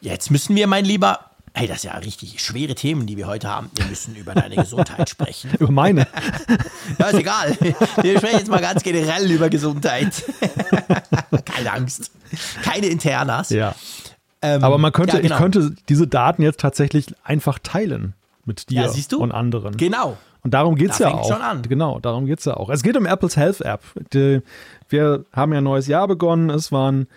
jetzt 0.00 0.30
müssen 0.30 0.56
wir, 0.56 0.66
mein 0.66 0.86
Lieber, 0.86 1.20
hey, 1.52 1.66
das 1.66 1.82
sind 1.82 1.92
ja 1.92 1.98
richtig 1.98 2.42
schwere 2.42 2.74
Themen, 2.74 3.06
die 3.06 3.18
wir 3.18 3.26
heute 3.26 3.48
haben. 3.48 3.70
Wir 3.74 3.84
müssen 3.84 4.16
über 4.16 4.32
deine 4.32 4.56
Gesundheit 4.56 5.10
sprechen. 5.10 5.50
über 5.58 5.70
meine? 5.70 6.06
ja, 6.98 7.06
ist 7.08 7.18
egal. 7.18 7.58
Wir 8.00 8.18
sprechen 8.18 8.38
jetzt 8.38 8.50
mal 8.50 8.62
ganz 8.62 8.82
generell 8.82 9.30
über 9.30 9.50
Gesundheit. 9.50 10.24
Keine 11.44 11.72
Angst. 11.72 12.10
Keine 12.62 12.86
Internas. 12.86 13.50
Ja. 13.50 13.74
Ähm, 14.40 14.64
Aber 14.64 14.78
man 14.78 14.92
könnte, 14.92 15.16
ja, 15.16 15.22
genau. 15.22 15.34
ich 15.34 15.40
könnte 15.40 15.76
diese 15.90 16.06
Daten 16.06 16.42
jetzt 16.42 16.60
tatsächlich 16.60 17.14
einfach 17.22 17.58
teilen 17.58 18.14
mit 18.46 18.70
dir 18.70 18.90
ja, 18.90 19.16
und 19.18 19.32
anderen. 19.32 19.76
Genau. 19.76 20.16
Und 20.44 20.52
darum 20.52 20.76
geht 20.76 20.90
es 20.90 20.98
ja 20.98 21.12
auch. 21.12 21.26
Schon 21.26 21.42
an. 21.42 21.62
Genau, 21.62 21.98
darum 21.98 22.26
geht 22.26 22.38
es 22.38 22.44
ja 22.44 22.56
auch. 22.56 22.68
Es 22.68 22.82
geht 22.82 22.96
um 22.96 23.06
Apples 23.06 23.36
Health 23.36 23.62
App. 23.62 23.80
Die, 24.12 24.42
wir 24.88 25.24
haben 25.32 25.52
ja 25.52 25.58
ein 25.58 25.64
neues 25.64 25.86
Jahr 25.86 26.06
begonnen. 26.06 26.50
Es 26.50 26.70
waren 26.70 27.08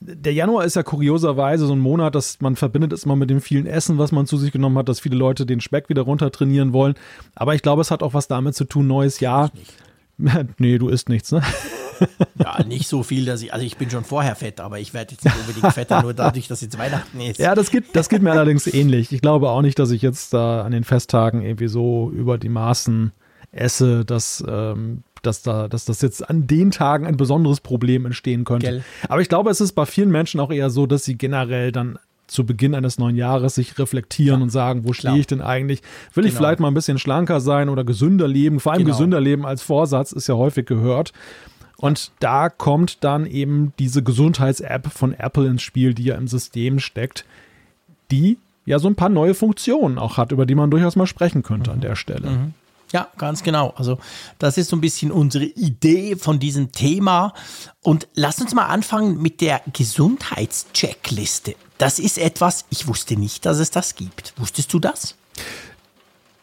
der 0.00 0.32
Januar 0.32 0.64
ist 0.64 0.76
ja 0.76 0.82
kurioserweise 0.82 1.66
so 1.66 1.74
ein 1.74 1.78
Monat, 1.80 2.14
dass 2.14 2.40
man 2.40 2.56
verbindet 2.56 2.92
es 2.92 3.04
immer 3.04 3.16
mit 3.16 3.28
dem 3.28 3.40
vielen 3.40 3.66
Essen, 3.66 3.98
was 3.98 4.12
man 4.12 4.26
zu 4.26 4.36
sich 4.36 4.52
genommen 4.52 4.78
hat, 4.78 4.88
dass 4.88 5.00
viele 5.00 5.16
Leute 5.16 5.44
den 5.44 5.60
Speck 5.60 5.88
wieder 5.88 6.02
runter 6.02 6.30
trainieren 6.30 6.72
wollen. 6.72 6.94
Aber 7.34 7.54
ich 7.54 7.62
glaube, 7.62 7.82
es 7.82 7.90
hat 7.90 8.02
auch 8.02 8.14
was 8.14 8.28
damit 8.28 8.54
zu 8.54 8.64
tun, 8.64 8.86
neues 8.86 9.20
Jahr. 9.20 9.50
nee, 10.58 10.78
du 10.78 10.88
isst 10.88 11.08
nichts, 11.08 11.32
ne? 11.32 11.42
Ja, 12.38 12.64
nicht 12.64 12.88
so 12.88 13.02
viel, 13.02 13.26
dass 13.26 13.42
ich, 13.42 13.52
also 13.52 13.66
ich 13.66 13.76
bin 13.76 13.90
schon 13.90 14.02
vorher 14.02 14.34
fett, 14.34 14.60
aber 14.60 14.78
ich 14.78 14.94
werde 14.94 15.12
jetzt 15.12 15.24
nicht 15.24 15.36
unbedingt 15.36 15.74
fetter, 15.74 16.00
nur 16.02 16.14
dadurch, 16.14 16.48
dass 16.48 16.62
jetzt 16.62 16.78
Weihnachten 16.78 17.20
ist. 17.20 17.38
Ja, 17.38 17.54
das 17.54 17.70
geht, 17.70 17.94
das 17.94 18.08
geht 18.08 18.22
mir 18.22 18.30
allerdings 18.30 18.66
ähnlich. 18.66 19.12
Ich 19.12 19.20
glaube 19.20 19.50
auch 19.50 19.60
nicht, 19.60 19.78
dass 19.78 19.90
ich 19.90 20.00
jetzt 20.00 20.32
da 20.32 20.62
an 20.62 20.72
den 20.72 20.84
Festtagen 20.84 21.42
irgendwie 21.42 21.68
so 21.68 22.10
über 22.10 22.38
die 22.38 22.48
Maßen 22.48 23.12
esse, 23.52 24.04
dass, 24.06 24.42
ähm, 24.48 25.02
dass, 25.22 25.42
da, 25.42 25.68
dass 25.68 25.84
das 25.84 26.00
jetzt 26.00 26.28
an 26.28 26.46
den 26.46 26.70
Tagen 26.70 27.06
ein 27.06 27.18
besonderes 27.18 27.60
Problem 27.60 28.06
entstehen 28.06 28.44
könnte. 28.44 28.66
Gell. 28.66 28.84
Aber 29.08 29.20
ich 29.20 29.28
glaube, 29.28 29.50
es 29.50 29.60
ist 29.60 29.72
bei 29.72 29.84
vielen 29.84 30.10
Menschen 30.10 30.40
auch 30.40 30.50
eher 30.50 30.70
so, 30.70 30.86
dass 30.86 31.04
sie 31.04 31.18
generell 31.18 31.72
dann 31.72 31.98
zu 32.30 32.46
Beginn 32.46 32.74
eines 32.74 32.98
neuen 32.98 33.16
Jahres 33.16 33.56
sich 33.56 33.76
reflektieren 33.78 34.38
ja, 34.38 34.44
und 34.44 34.50
sagen, 34.50 34.84
wo 34.84 34.92
stehe 34.92 35.18
ich 35.18 35.26
denn 35.26 35.42
eigentlich? 35.42 35.82
Will 36.14 36.22
genau. 36.22 36.28
ich 36.28 36.34
vielleicht 36.34 36.60
mal 36.60 36.68
ein 36.68 36.74
bisschen 36.74 36.98
schlanker 36.98 37.40
sein 37.40 37.68
oder 37.68 37.82
gesünder 37.82 38.28
leben? 38.28 38.60
Vor 38.60 38.72
allem 38.72 38.84
genau. 38.84 38.96
gesünder 38.96 39.20
leben 39.20 39.44
als 39.44 39.62
Vorsatz 39.62 40.12
ist 40.12 40.28
ja 40.28 40.36
häufig 40.36 40.64
gehört. 40.66 41.12
Und 41.80 42.12
da 42.20 42.50
kommt 42.50 43.04
dann 43.04 43.24
eben 43.24 43.72
diese 43.78 44.02
Gesundheits-App 44.02 44.92
von 44.92 45.14
Apple 45.14 45.48
ins 45.48 45.62
Spiel, 45.62 45.94
die 45.94 46.04
ja 46.04 46.14
im 46.16 46.28
System 46.28 46.78
steckt, 46.78 47.24
die 48.10 48.36
ja 48.66 48.78
so 48.78 48.86
ein 48.86 48.96
paar 48.96 49.08
neue 49.08 49.32
Funktionen 49.32 49.98
auch 49.98 50.18
hat, 50.18 50.30
über 50.30 50.44
die 50.44 50.54
man 50.54 50.70
durchaus 50.70 50.94
mal 50.94 51.06
sprechen 51.06 51.42
könnte 51.42 51.70
mhm. 51.70 51.74
an 51.76 51.80
der 51.80 51.96
Stelle. 51.96 52.30
Mhm. 52.30 52.54
Ja, 52.92 53.08
ganz 53.16 53.42
genau. 53.42 53.72
Also 53.76 53.98
das 54.38 54.58
ist 54.58 54.68
so 54.68 54.76
ein 54.76 54.82
bisschen 54.82 55.10
unsere 55.10 55.44
Idee 55.44 56.16
von 56.16 56.38
diesem 56.38 56.70
Thema. 56.70 57.32
Und 57.82 58.08
lass 58.14 58.42
uns 58.42 58.52
mal 58.52 58.66
anfangen 58.66 59.22
mit 59.22 59.40
der 59.40 59.62
Gesundheitscheckliste. 59.72 61.54
Das 61.78 61.98
ist 61.98 62.18
etwas, 62.18 62.66
ich 62.68 62.88
wusste 62.88 63.16
nicht, 63.16 63.46
dass 63.46 63.58
es 63.58 63.70
das 63.70 63.94
gibt. 63.94 64.34
Wusstest 64.36 64.70
du 64.74 64.80
das? 64.80 65.16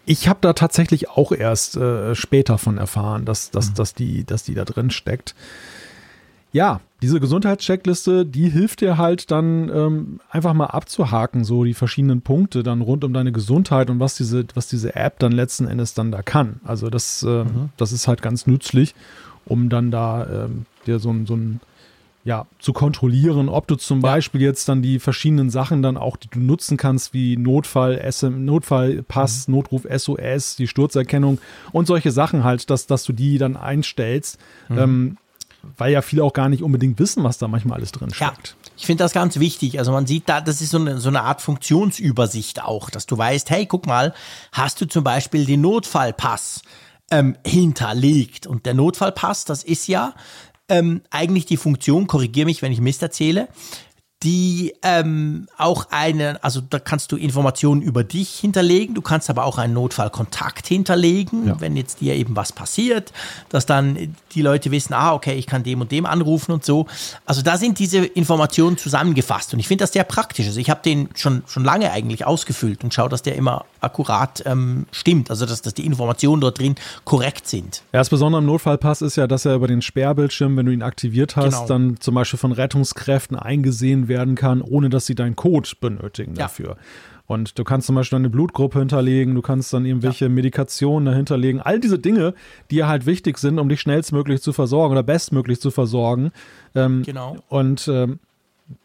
Ich 0.09 0.29
habe 0.29 0.39
da 0.41 0.53
tatsächlich 0.53 1.09
auch 1.09 1.33
erst 1.33 1.75
äh, 1.75 2.15
später 2.15 2.57
von 2.57 2.77
erfahren, 2.77 3.25
dass, 3.25 3.51
dass, 3.51 3.71
mhm. 3.71 3.73
dass, 3.75 3.93
die, 3.93 4.23
dass 4.23 4.43
die 4.43 4.53
da 4.53 4.63
drin 4.63 4.89
steckt. 4.89 5.35
Ja, 6.53 6.79
diese 7.01 7.19
Gesundheitscheckliste, 7.19 8.25
die 8.25 8.49
hilft 8.49 8.79
dir 8.79 8.97
halt 8.97 9.31
dann 9.31 9.67
ähm, 9.67 10.21
einfach 10.29 10.53
mal 10.53 10.67
abzuhaken, 10.67 11.43
so 11.43 11.65
die 11.65 11.73
verschiedenen 11.73 12.21
Punkte 12.21 12.63
dann 12.63 12.79
rund 12.79 13.03
um 13.03 13.11
deine 13.11 13.33
Gesundheit 13.33 13.89
und 13.89 13.99
was 13.99 14.15
diese, 14.15 14.45
was 14.53 14.67
diese 14.67 14.95
App 14.95 15.19
dann 15.19 15.33
letzten 15.33 15.67
Endes 15.67 15.93
dann 15.93 16.09
da 16.09 16.21
kann. 16.21 16.61
Also 16.63 16.89
das, 16.89 17.21
äh, 17.23 17.43
mhm. 17.43 17.69
das 17.75 17.91
ist 17.91 18.07
halt 18.07 18.21
ganz 18.21 18.47
nützlich, 18.47 18.95
um 19.43 19.67
dann 19.67 19.91
da 19.91 20.23
äh, 20.23 20.49
dir 20.87 20.99
so, 20.99 21.13
so 21.25 21.35
ein 21.35 21.59
ja, 22.28 22.45
zu 22.59 22.73
kontrollieren, 22.73 23.47
ob 23.47 23.67
du 23.67 23.78
zum 23.78 24.01
ja. 24.01 24.11
Beispiel 24.11 24.41
jetzt 24.41 24.67
dann 24.67 24.82
die 24.82 24.99
verschiedenen 24.99 25.49
Sachen 25.49 25.82
dann 25.82 25.95
auch, 25.95 26.17
die 26.17 26.28
du 26.28 26.39
nutzen 26.39 26.75
kannst, 26.75 27.13
wie 27.13 27.38
Notfall, 27.38 28.01
SM, 28.05 28.43
Notfallpass, 28.43 29.47
mhm. 29.47 29.55
Notruf 29.55 29.88
SOS, 29.89 30.57
die 30.57 30.67
Sturzerkennung 30.67 31.39
und 31.71 31.88
solche 31.88 32.11
Sachen 32.11 32.43
halt, 32.43 32.69
dass, 32.69 32.86
dass 32.86 33.05
du 33.05 33.13
die 33.13 33.38
dann 33.38 33.55
einstellst. 33.55 34.39
Mhm. 34.67 34.78
Ähm, 34.78 35.17
weil 35.78 35.93
ja 35.93 36.01
viele 36.01 36.23
auch 36.23 36.34
gar 36.34 36.49
nicht 36.49 36.63
unbedingt 36.63 36.99
wissen, 36.99 37.23
was 37.23 37.38
da 37.38 37.47
manchmal 37.47 37.78
alles 37.78 37.93
drin 37.93 38.13
steckt. 38.13 38.47
Ja, 38.49 38.71
ich 38.75 38.86
finde 38.86 39.05
das 39.05 39.13
ganz 39.13 39.39
wichtig. 39.39 39.80
Also 39.80 39.93
man 39.93 40.05
sieht 40.05 40.28
da, 40.28 40.41
das 40.41 40.61
ist 40.61 40.71
so 40.71 40.80
eine, 40.80 40.99
so 40.99 41.09
eine 41.09 41.21
Art 41.21 41.41
Funktionsübersicht 41.41 42.61
auch, 42.61 42.89
dass 42.89 43.05
du 43.05 43.17
weißt, 43.17 43.49
hey, 43.49 43.65
guck 43.65 43.86
mal, 43.86 44.13
hast 44.51 44.82
du 44.82 44.86
zum 44.86 45.05
Beispiel 45.05 45.45
den 45.45 45.61
Notfallpass 45.61 46.61
ähm, 47.09 47.38
hinterlegt. 47.45 48.47
Und 48.47 48.65
der 48.65 48.73
Notfallpass, 48.73 49.45
das 49.45 49.63
ist 49.63 49.88
ja 49.88 50.13
ähm, 50.70 51.01
eigentlich 51.09 51.45
die 51.45 51.57
Funktion, 51.57 52.07
korrigiere 52.07 52.45
mich, 52.45 52.61
wenn 52.61 52.72
ich 52.72 52.82
Mist 52.82 53.01
erzähle, 53.01 53.47
die 54.24 54.74
ähm, 54.82 55.47
auch 55.57 55.88
eine, 55.91 56.43
also 56.43 56.59
da 56.59 56.80
kannst 56.80 57.11
du 57.11 57.18
Informationen 57.18 57.84
über 57.84 58.03
dich 58.03 58.32
hinterlegen, 58.32 58.95
du 58.95 59.01
kannst 59.01 59.30
aber 59.30 59.45
auch 59.45 59.59
einen 59.59 59.74
Notfallkontakt 59.74 60.65
hinterlegen, 60.65 61.47
ja. 61.47 61.61
wenn 61.61 61.78
jetzt 61.78 62.01
dir 62.01 62.15
eben 62.15 62.36
was 62.36 62.51
passiert, 62.51 63.13
dass 63.49 63.68
dann 63.68 64.15
die 64.34 64.41
Leute 64.41 64.72
wissen, 64.72 64.93
ah, 64.93 65.13
okay, 65.13 65.36
ich 65.36 65.45
kann 65.45 65.61
dem 65.61 65.82
und 65.82 65.91
dem 65.91 66.07
anrufen 66.07 66.51
und 66.51 66.65
so. 66.65 66.88
Also 67.28 67.43
da 67.43 67.57
sind 67.57 67.78
diese 67.78 67.99
Informationen 67.99 68.78
zusammengefasst 68.78 69.53
und 69.53 69.59
ich 69.59 69.68
finde 69.68 69.84
das 69.84 69.93
sehr 69.93 70.03
praktisch. 70.03 70.47
Also 70.47 70.59
ich 70.59 70.72
habe 70.72 70.82
den 70.84 71.09
schon, 71.13 71.43
schon 71.45 71.63
lange 71.63 71.91
eigentlich 71.91 72.26
ausgefüllt 72.26 72.84
und 72.84 72.95
schaue, 72.95 73.09
dass 73.09 73.22
der 73.22 73.36
immer 73.36 73.65
akkurat 73.82 74.41
ähm, 74.47 74.88
stimmt, 74.91 75.30
also 75.30 75.45
dass, 75.45 75.61
dass 75.61 75.76
die 75.76 75.86
Informationen 75.86 76.41
dort 76.41 76.57
drin 76.57 76.74
korrekt 77.05 77.47
sind. 77.47 77.84
Ja, 77.93 77.99
das 77.99 78.09
Besondere 78.09 78.39
am 78.39 78.47
Notfallpass 78.47 79.03
ist 79.03 79.15
ja, 79.15 79.28
dass 79.28 79.45
er 79.45 79.53
über 79.53 79.68
den 79.68 79.84
Sperrbildschirm, 79.84 80.57
wenn 80.57 80.65
du 80.65 80.72
ihn 80.72 80.82
aktiviert 80.82 81.36
hast, 81.36 81.53
genau. 81.53 81.68
dann 81.68 81.97
zum 81.99 82.15
Beispiel 82.15 82.39
von 82.39 82.51
Rettungskräften 82.51 83.38
eingesehen 83.38 84.06
werden 84.07 84.35
kann, 84.35 84.61
ohne 84.61 84.89
dass 84.89 85.05
sie 85.05 85.15
deinen 85.15 85.35
Code 85.35 85.69
benötigen 85.79 86.33
ja. 86.35 86.43
dafür. 86.43 86.77
Und 87.27 87.59
du 87.59 87.65
kannst 87.65 87.87
zum 87.87 87.95
Beispiel 87.95 88.17
eine 88.17 88.29
Blutgruppe 88.29 88.79
hinterlegen, 88.79 89.35
du 89.35 89.41
kannst 89.41 89.73
dann 89.73 89.85
irgendwelche 89.85 90.25
ja. 90.25 90.29
Medikationen 90.29 91.05
dahinterlegen. 91.05 91.61
All 91.61 91.79
diese 91.79 91.99
Dinge, 91.99 92.33
die 92.71 92.77
ja 92.77 92.87
halt 92.87 93.05
wichtig 93.05 93.37
sind, 93.37 93.59
um 93.59 93.67
dich 93.67 93.81
schnellstmöglich 93.81 94.41
zu 94.41 94.53
versorgen 94.53 94.93
oder 94.93 95.03
bestmöglich 95.03 95.59
zu 95.59 95.69
versorgen. 95.69 96.31
Ähm, 96.73 97.03
genau. 97.03 97.35
Und 97.49 97.89
ähm, 97.89 98.19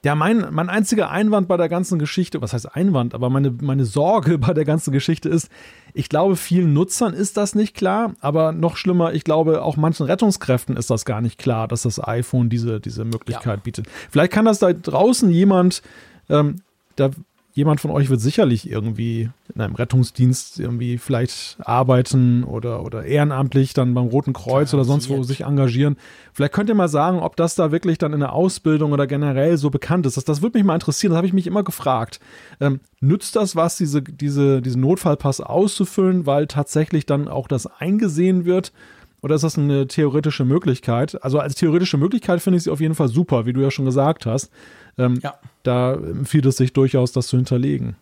ja, 0.04 0.14
mein, 0.14 0.46
mein 0.50 0.68
einziger 0.68 1.10
Einwand 1.10 1.48
bei 1.48 1.56
der 1.56 1.68
ganzen 1.68 1.98
Geschichte, 1.98 2.40
was 2.40 2.52
heißt 2.52 2.74
Einwand, 2.74 3.14
aber 3.14 3.30
meine, 3.30 3.50
meine 3.50 3.84
Sorge 3.84 4.38
bei 4.38 4.54
der 4.54 4.64
ganzen 4.64 4.92
Geschichte 4.92 5.28
ist, 5.28 5.48
ich 5.94 6.08
glaube, 6.08 6.36
vielen 6.36 6.72
Nutzern 6.72 7.14
ist 7.14 7.36
das 7.36 7.54
nicht 7.54 7.74
klar, 7.74 8.14
aber 8.20 8.52
noch 8.52 8.76
schlimmer, 8.76 9.12
ich 9.12 9.24
glaube, 9.24 9.62
auch 9.62 9.76
manchen 9.76 10.06
Rettungskräften 10.06 10.76
ist 10.76 10.90
das 10.90 11.04
gar 11.04 11.20
nicht 11.20 11.38
klar, 11.38 11.68
dass 11.68 11.82
das 11.82 12.02
iPhone 12.02 12.48
diese, 12.48 12.80
diese 12.80 13.04
Möglichkeit 13.04 13.58
ja. 13.58 13.62
bietet. 13.62 13.86
Vielleicht 14.10 14.32
kann 14.32 14.44
das 14.44 14.60
da 14.60 14.72
draußen 14.72 15.30
jemand, 15.30 15.82
ähm, 16.28 16.62
da 16.96 17.10
jemand 17.54 17.80
von 17.80 17.90
euch 17.90 18.08
wird 18.08 18.20
sicherlich 18.20 18.70
irgendwie 18.70 19.30
in 19.54 19.60
einem 19.60 19.74
Rettungsdienst 19.74 20.58
irgendwie 20.58 20.96
vielleicht 20.96 21.58
arbeiten 21.60 22.44
oder, 22.44 22.82
oder 22.82 23.04
ehrenamtlich 23.04 23.74
dann 23.74 23.92
beim 23.92 24.06
Roten 24.06 24.32
Kreuz 24.32 24.70
Garantiert. 24.70 24.74
oder 24.74 24.84
sonst 24.84 25.10
wo 25.10 25.22
sich 25.22 25.42
engagieren. 25.42 25.96
Vielleicht 26.32 26.54
könnt 26.54 26.70
ihr 26.70 26.74
mal 26.74 26.88
sagen, 26.88 27.18
ob 27.18 27.36
das 27.36 27.54
da 27.54 27.70
wirklich 27.70 27.98
dann 27.98 28.14
in 28.14 28.20
der 28.20 28.32
Ausbildung 28.32 28.92
oder 28.92 29.06
generell 29.06 29.58
so 29.58 29.68
bekannt 29.68 30.06
ist. 30.06 30.16
Das, 30.16 30.24
das 30.24 30.40
würde 30.40 30.58
mich 30.58 30.64
mal 30.64 30.74
interessieren. 30.74 31.10
Das 31.10 31.18
habe 31.18 31.26
ich 31.26 31.34
mich 31.34 31.46
immer 31.46 31.62
gefragt. 31.62 32.20
Ähm, 32.60 32.80
nützt 33.00 33.36
das 33.36 33.54
was, 33.54 33.76
diese, 33.76 34.02
diese, 34.02 34.62
diesen 34.62 34.80
Notfallpass 34.80 35.40
auszufüllen, 35.40 36.24
weil 36.24 36.46
tatsächlich 36.46 37.04
dann 37.04 37.28
auch 37.28 37.48
das 37.48 37.66
eingesehen 37.66 38.46
wird? 38.46 38.72
Oder 39.22 39.36
ist 39.36 39.44
das 39.44 39.56
eine 39.56 39.86
theoretische 39.86 40.44
Möglichkeit? 40.44 41.22
Also 41.22 41.38
als 41.38 41.54
theoretische 41.54 41.96
Möglichkeit 41.96 42.42
finde 42.42 42.58
ich 42.58 42.64
sie 42.64 42.70
auf 42.70 42.80
jeden 42.80 42.96
Fall 42.96 43.08
super, 43.08 43.46
wie 43.46 43.52
du 43.52 43.60
ja 43.60 43.70
schon 43.70 43.84
gesagt 43.84 44.26
hast. 44.26 44.50
Ähm, 44.98 45.20
ja. 45.22 45.34
Da 45.62 45.94
empfiehlt 45.94 46.44
es 46.46 46.56
sich 46.56 46.72
durchaus, 46.72 47.12
das 47.12 47.28
zu 47.28 47.36
hinterlegen. 47.36 47.96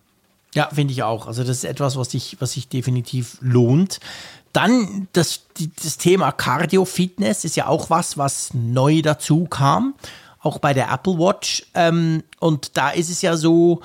Ja, 0.54 0.68
finde 0.72 0.92
ich 0.92 1.02
auch. 1.02 1.26
Also 1.26 1.42
das 1.42 1.58
ist 1.58 1.64
etwas, 1.64 1.96
was 1.96 2.10
sich, 2.10 2.38
was 2.40 2.52
sich 2.52 2.68
definitiv 2.68 3.36
lohnt. 3.40 4.00
Dann 4.52 5.06
das, 5.12 5.46
das 5.82 5.98
Thema 5.98 6.32
Cardio-Fitness 6.32 7.44
ist 7.44 7.54
ja 7.54 7.66
auch 7.66 7.90
was, 7.90 8.18
was 8.18 8.52
neu 8.54 9.02
dazu 9.02 9.44
kam, 9.44 9.94
auch 10.40 10.58
bei 10.58 10.74
der 10.74 10.90
Apple 10.90 11.18
Watch. 11.18 11.66
Ähm, 11.74 12.24
und 12.40 12.76
da 12.76 12.90
ist 12.90 13.10
es 13.10 13.22
ja 13.22 13.36
so, 13.36 13.82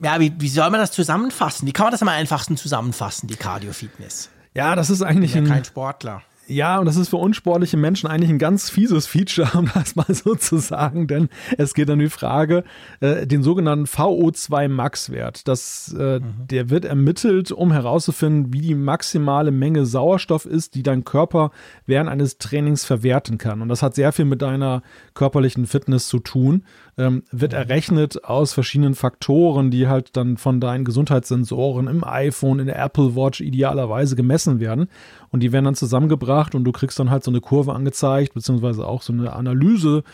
ja, 0.00 0.18
wie, 0.20 0.32
wie 0.38 0.48
soll 0.48 0.68
man 0.70 0.80
das 0.80 0.90
zusammenfassen? 0.92 1.66
Wie 1.66 1.72
kann 1.72 1.84
man 1.84 1.92
das 1.92 2.02
am 2.02 2.08
einfachsten 2.08 2.56
zusammenfassen, 2.56 3.28
die 3.28 3.36
Cardio-Fitness? 3.36 4.28
Ja, 4.54 4.74
das 4.74 4.90
ist 4.90 5.02
eigentlich 5.02 5.30
ich 5.30 5.36
bin 5.36 5.46
ja 5.46 5.52
ein 5.52 5.56
kein 5.56 5.64
Sportler. 5.64 6.22
Ja, 6.46 6.78
und 6.78 6.86
das 6.86 6.96
ist 6.96 7.08
für 7.08 7.16
unsportliche 7.16 7.76
Menschen 7.76 8.08
eigentlich 8.08 8.30
ein 8.30 8.38
ganz 8.38 8.68
fieses 8.68 9.06
Feature, 9.06 9.50
um 9.58 9.70
das 9.72 9.96
mal 9.96 10.12
so 10.12 10.34
zu 10.34 10.58
sagen, 10.58 11.06
denn 11.06 11.28
es 11.56 11.74
geht 11.74 11.88
um 11.90 11.98
die 11.98 12.08
Frage, 12.08 12.64
äh, 13.00 13.26
den 13.26 13.42
sogenannten 13.42 13.86
VO2 13.86 14.68
Max-Wert. 14.68 15.48
Das, 15.48 15.94
äh, 15.98 16.20
mhm. 16.20 16.46
Der 16.50 16.70
wird 16.70 16.84
ermittelt, 16.84 17.50
um 17.52 17.72
herauszufinden, 17.72 18.52
wie 18.52 18.60
die 18.60 18.74
maximale 18.74 19.50
Menge 19.50 19.86
Sauerstoff 19.86 20.44
ist, 20.44 20.74
die 20.74 20.82
dein 20.82 21.04
Körper 21.04 21.50
während 21.86 22.10
eines 22.10 22.38
Trainings 22.38 22.84
verwerten 22.84 23.38
kann. 23.38 23.62
Und 23.62 23.68
das 23.68 23.82
hat 23.82 23.94
sehr 23.94 24.12
viel 24.12 24.24
mit 24.24 24.42
deiner 24.42 24.82
körperlichen 25.14 25.66
Fitness 25.66 26.08
zu 26.08 26.18
tun 26.18 26.64
ähm, 26.96 27.22
wird 27.30 27.52
errechnet 27.52 28.24
aus 28.24 28.52
verschiedenen 28.52 28.94
Faktoren, 28.94 29.70
die 29.70 29.88
halt 29.88 30.16
dann 30.16 30.36
von 30.36 30.60
deinen 30.60 30.84
Gesundheitssensoren 30.84 31.88
im 31.88 32.04
iPhone, 32.04 32.60
in 32.60 32.66
der 32.66 32.78
Apple 32.78 33.16
Watch 33.16 33.40
idealerweise 33.40 34.16
gemessen 34.16 34.60
werden. 34.60 34.88
Und 35.30 35.40
die 35.40 35.52
werden 35.52 35.64
dann 35.64 35.74
zusammengebracht 35.74 36.54
und 36.54 36.64
du 36.64 36.72
kriegst 36.72 36.98
dann 36.98 37.10
halt 37.10 37.24
so 37.24 37.30
eine 37.30 37.40
Kurve 37.40 37.72
angezeigt, 37.72 38.34
beziehungsweise 38.34 38.86
auch 38.86 39.02
so 39.02 39.12
eine 39.12 39.32
Analyse, 39.32 40.04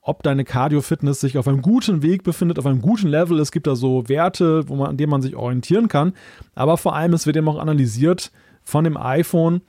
ob 0.00 0.22
deine 0.22 0.44
Cardio-Fitness 0.44 1.20
sich 1.20 1.38
auf 1.38 1.48
einem 1.48 1.62
guten 1.62 2.02
Weg 2.02 2.24
befindet, 2.24 2.58
auf 2.58 2.66
einem 2.66 2.82
guten 2.82 3.08
Level. 3.08 3.38
Es 3.38 3.52
gibt 3.52 3.66
da 3.66 3.74
so 3.74 4.08
Werte, 4.08 4.68
wo 4.68 4.76
man, 4.76 4.88
an 4.88 4.96
denen 4.96 5.10
man 5.10 5.22
sich 5.22 5.34
orientieren 5.34 5.88
kann. 5.88 6.12
Aber 6.54 6.76
vor 6.76 6.94
allem, 6.94 7.14
es 7.14 7.26
wird 7.26 7.36
eben 7.36 7.48
auch 7.48 7.58
analysiert 7.58 8.30
von 8.62 8.84
dem 8.84 8.96
iPhone, 8.96 9.62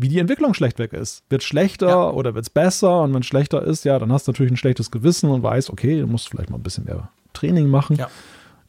wie 0.00 0.08
die 0.08 0.18
Entwicklung 0.18 0.54
schlechtweg 0.54 0.92
ist. 0.92 1.22
Wird 1.28 1.42
schlechter 1.42 1.88
ja. 1.88 2.10
oder 2.10 2.34
wird 2.34 2.44
es 2.44 2.50
besser? 2.50 3.02
Und 3.02 3.12
wenn 3.12 3.20
es 3.20 3.26
schlechter 3.26 3.62
ist, 3.62 3.84
ja, 3.84 3.98
dann 3.98 4.12
hast 4.12 4.26
du 4.26 4.32
natürlich 4.32 4.52
ein 4.52 4.56
schlechtes 4.56 4.90
Gewissen 4.90 5.30
und 5.30 5.42
weißt, 5.42 5.70
okay, 5.70 6.00
du 6.00 6.06
musst 6.06 6.30
vielleicht 6.30 6.50
mal 6.50 6.56
ein 6.56 6.62
bisschen 6.62 6.84
mehr 6.84 7.10
Training 7.32 7.68
machen. 7.68 7.96
Ja, 7.96 8.08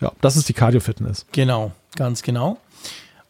ja 0.02 0.12
das 0.22 0.36
ist 0.36 0.50
die 0.50 0.54
Cardio-Fitness. 0.54 1.26
Genau, 1.32 1.72
ganz 1.96 2.22
genau. 2.22 2.58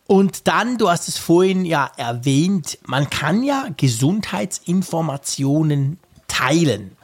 Und 0.07 0.47
dann, 0.47 0.77
du 0.77 0.89
hast 0.89 1.07
es 1.07 1.17
vorhin 1.17 1.63
ja 1.63 1.89
erwähnt, 1.95 2.79
man 2.85 3.09
kann 3.09 3.43
ja 3.43 3.67
Gesundheitsinformationen 3.77 5.99
teilen. 6.27 6.97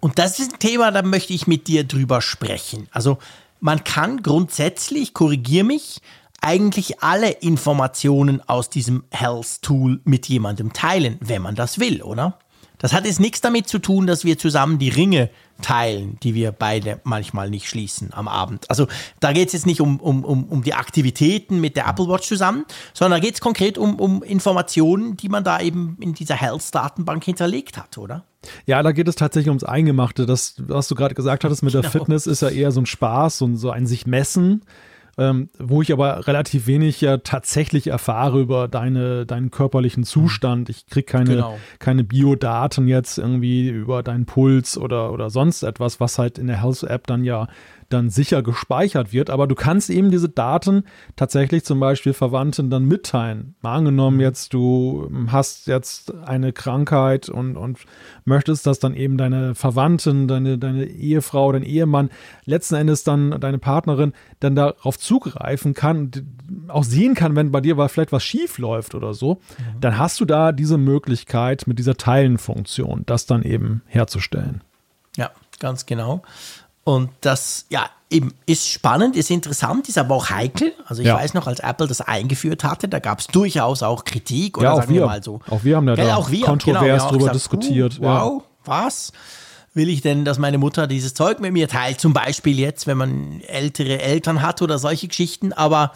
Und 0.00 0.18
das 0.18 0.38
ist 0.38 0.54
ein 0.54 0.58
Thema, 0.58 0.90
da 0.90 1.02
möchte 1.02 1.34
ich 1.34 1.46
mit 1.46 1.66
dir 1.66 1.84
drüber 1.84 2.22
sprechen. 2.22 2.88
Also 2.92 3.18
man 3.60 3.84
kann 3.84 4.22
grundsätzlich, 4.22 5.14
korrigier 5.14 5.64
mich, 5.64 6.00
eigentlich 6.40 7.02
alle 7.02 7.30
Informationen 7.30 8.40
aus 8.48 8.70
diesem 8.70 9.04
Health 9.10 9.62
Tool 9.62 10.00
mit 10.04 10.28
jemandem 10.28 10.72
teilen, 10.72 11.18
wenn 11.20 11.42
man 11.42 11.54
das 11.54 11.78
will, 11.78 12.02
oder? 12.02 12.38
Das 12.78 12.92
hat 12.92 13.06
jetzt 13.06 13.20
nichts 13.20 13.40
damit 13.40 13.68
zu 13.68 13.78
tun, 13.78 14.06
dass 14.06 14.24
wir 14.24 14.38
zusammen 14.38 14.78
die 14.78 14.90
Ringe 14.90 15.30
teilen, 15.62 16.18
die 16.22 16.34
wir 16.34 16.52
beide 16.52 17.00
manchmal 17.04 17.48
nicht 17.48 17.68
schließen 17.68 18.12
am 18.12 18.28
Abend. 18.28 18.68
Also 18.68 18.86
da 19.20 19.32
geht 19.32 19.46
es 19.46 19.54
jetzt 19.54 19.66
nicht 19.66 19.80
um, 19.80 19.98
um, 19.98 20.24
um, 20.24 20.44
um 20.44 20.62
die 20.62 20.74
Aktivitäten 20.74 21.60
mit 21.60 21.76
der 21.76 21.88
Apple 21.88 22.08
Watch 22.08 22.28
zusammen, 22.28 22.66
sondern 22.92 23.20
da 23.20 23.24
geht 23.24 23.36
es 23.36 23.40
konkret 23.40 23.78
um, 23.78 23.98
um 23.98 24.22
Informationen, 24.22 25.16
die 25.16 25.30
man 25.30 25.44
da 25.44 25.60
eben 25.60 25.96
in 26.00 26.12
dieser 26.12 26.34
Health-Datenbank 26.34 27.24
hinterlegt 27.24 27.78
hat, 27.78 27.96
oder? 27.96 28.24
Ja, 28.66 28.82
da 28.82 28.92
geht 28.92 29.08
es 29.08 29.16
tatsächlich 29.16 29.48
ums 29.48 29.64
Eingemachte. 29.64 30.26
Das, 30.26 30.56
was 30.58 30.88
du 30.88 30.94
gerade 30.94 31.14
gesagt 31.14 31.44
hattest 31.44 31.62
mit 31.62 31.72
der 31.72 31.80
genau. 31.80 31.92
Fitness, 31.92 32.26
ist 32.26 32.42
ja 32.42 32.50
eher 32.50 32.70
so 32.70 32.80
ein 32.80 32.86
Spaß 32.86 33.40
und 33.40 33.56
so 33.56 33.70
ein 33.70 33.86
sich 33.86 34.06
messen 34.06 34.62
ähm, 35.18 35.48
wo 35.58 35.80
ich 35.80 35.92
aber 35.92 36.26
relativ 36.26 36.66
wenig 36.66 37.00
ja 37.00 37.16
tatsächlich 37.18 37.86
erfahre 37.86 38.40
über 38.40 38.68
deine, 38.68 39.24
deinen 39.24 39.50
körperlichen 39.50 40.04
Zustand. 40.04 40.68
Ich 40.68 40.86
kriege 40.86 41.06
keine, 41.06 41.36
genau. 41.36 41.58
keine 41.78 42.04
Biodaten 42.04 42.86
jetzt 42.86 43.18
irgendwie 43.18 43.68
über 43.68 44.02
deinen 44.02 44.26
Puls 44.26 44.76
oder, 44.76 45.12
oder 45.12 45.30
sonst 45.30 45.62
etwas, 45.62 46.00
was 46.00 46.18
halt 46.18 46.38
in 46.38 46.46
der 46.46 46.62
Health-App 46.62 47.06
dann 47.06 47.24
ja 47.24 47.48
dann 47.88 48.10
sicher 48.10 48.42
gespeichert 48.42 49.12
wird. 49.12 49.30
Aber 49.30 49.46
du 49.46 49.54
kannst 49.54 49.90
eben 49.90 50.10
diese 50.10 50.28
Daten 50.28 50.84
tatsächlich 51.16 51.64
zum 51.64 51.80
Beispiel 51.80 52.12
Verwandten 52.12 52.70
dann 52.70 52.84
mitteilen. 52.84 53.54
Mal 53.60 53.76
angenommen 53.76 54.20
jetzt, 54.20 54.54
du 54.54 55.10
hast 55.28 55.66
jetzt 55.66 56.14
eine 56.14 56.52
Krankheit 56.52 57.28
und, 57.28 57.56
und 57.56 57.78
möchtest, 58.24 58.66
dass 58.66 58.78
dann 58.78 58.94
eben 58.94 59.18
deine 59.18 59.54
Verwandten, 59.54 60.28
deine, 60.28 60.58
deine 60.58 60.84
Ehefrau, 60.84 61.52
dein 61.52 61.62
Ehemann, 61.62 62.10
letzten 62.44 62.76
Endes 62.76 63.04
dann 63.04 63.40
deine 63.40 63.58
Partnerin 63.58 64.12
dann 64.40 64.54
darauf 64.56 64.98
zugreifen 64.98 65.74
kann, 65.74 66.10
auch 66.68 66.84
sehen 66.84 67.14
kann, 67.14 67.36
wenn 67.36 67.52
bei 67.52 67.60
dir 67.60 67.76
vielleicht 67.88 68.12
was 68.12 68.24
schief 68.24 68.58
läuft 68.58 68.94
oder 68.94 69.14
so, 69.14 69.34
mhm. 69.34 69.80
dann 69.80 69.98
hast 69.98 70.20
du 70.20 70.24
da 70.24 70.52
diese 70.52 70.78
Möglichkeit 70.78 71.66
mit 71.66 71.78
dieser 71.78 71.96
Teilenfunktion, 71.96 73.04
das 73.06 73.26
dann 73.26 73.42
eben 73.42 73.82
herzustellen. 73.86 74.62
Ja, 75.16 75.30
ganz 75.58 75.86
genau. 75.86 76.22
Und 76.86 77.10
das, 77.20 77.66
ja, 77.68 77.90
eben 78.10 78.32
ist 78.46 78.68
spannend, 78.68 79.16
ist 79.16 79.28
interessant, 79.28 79.88
ist 79.88 79.98
aber 79.98 80.14
auch 80.14 80.30
heikel. 80.30 80.72
Also 80.86 81.02
ich 81.02 81.08
ja. 81.08 81.16
weiß 81.16 81.34
noch, 81.34 81.48
als 81.48 81.58
Apple 81.58 81.88
das 81.88 82.00
eingeführt 82.00 82.62
hatte, 82.62 82.86
da 82.86 83.00
gab 83.00 83.18
es 83.18 83.26
durchaus 83.26 83.82
auch 83.82 84.04
Kritik 84.04 84.56
oder 84.56 84.68
ja, 84.68 84.76
sagen 84.76 84.94
wir. 84.94 85.00
wir 85.00 85.06
mal 85.06 85.20
so. 85.20 85.40
Auch 85.50 85.64
wir 85.64 85.74
haben 85.74 85.86
da, 85.86 85.94
ja, 85.96 86.14
auch 86.14 86.30
wir, 86.30 86.44
kontrovers 86.44 87.02
genau, 87.02 87.10
darüber 87.10 87.32
diskutiert. 87.32 87.98
Uh, 87.98 88.02
wow, 88.02 88.42
was? 88.64 89.12
Will 89.74 89.88
ich 89.88 90.00
denn, 90.00 90.24
dass 90.24 90.38
meine 90.38 90.58
Mutter 90.58 90.86
dieses 90.86 91.12
Zeug 91.12 91.40
mit 91.40 91.52
mir 91.52 91.66
teilt? 91.66 92.00
Zum 92.00 92.12
Beispiel 92.12 92.56
jetzt, 92.60 92.86
wenn 92.86 92.98
man 92.98 93.40
ältere 93.40 94.00
Eltern 94.00 94.42
hat 94.42 94.62
oder 94.62 94.78
solche 94.78 95.08
Geschichten. 95.08 95.52
Aber 95.52 95.90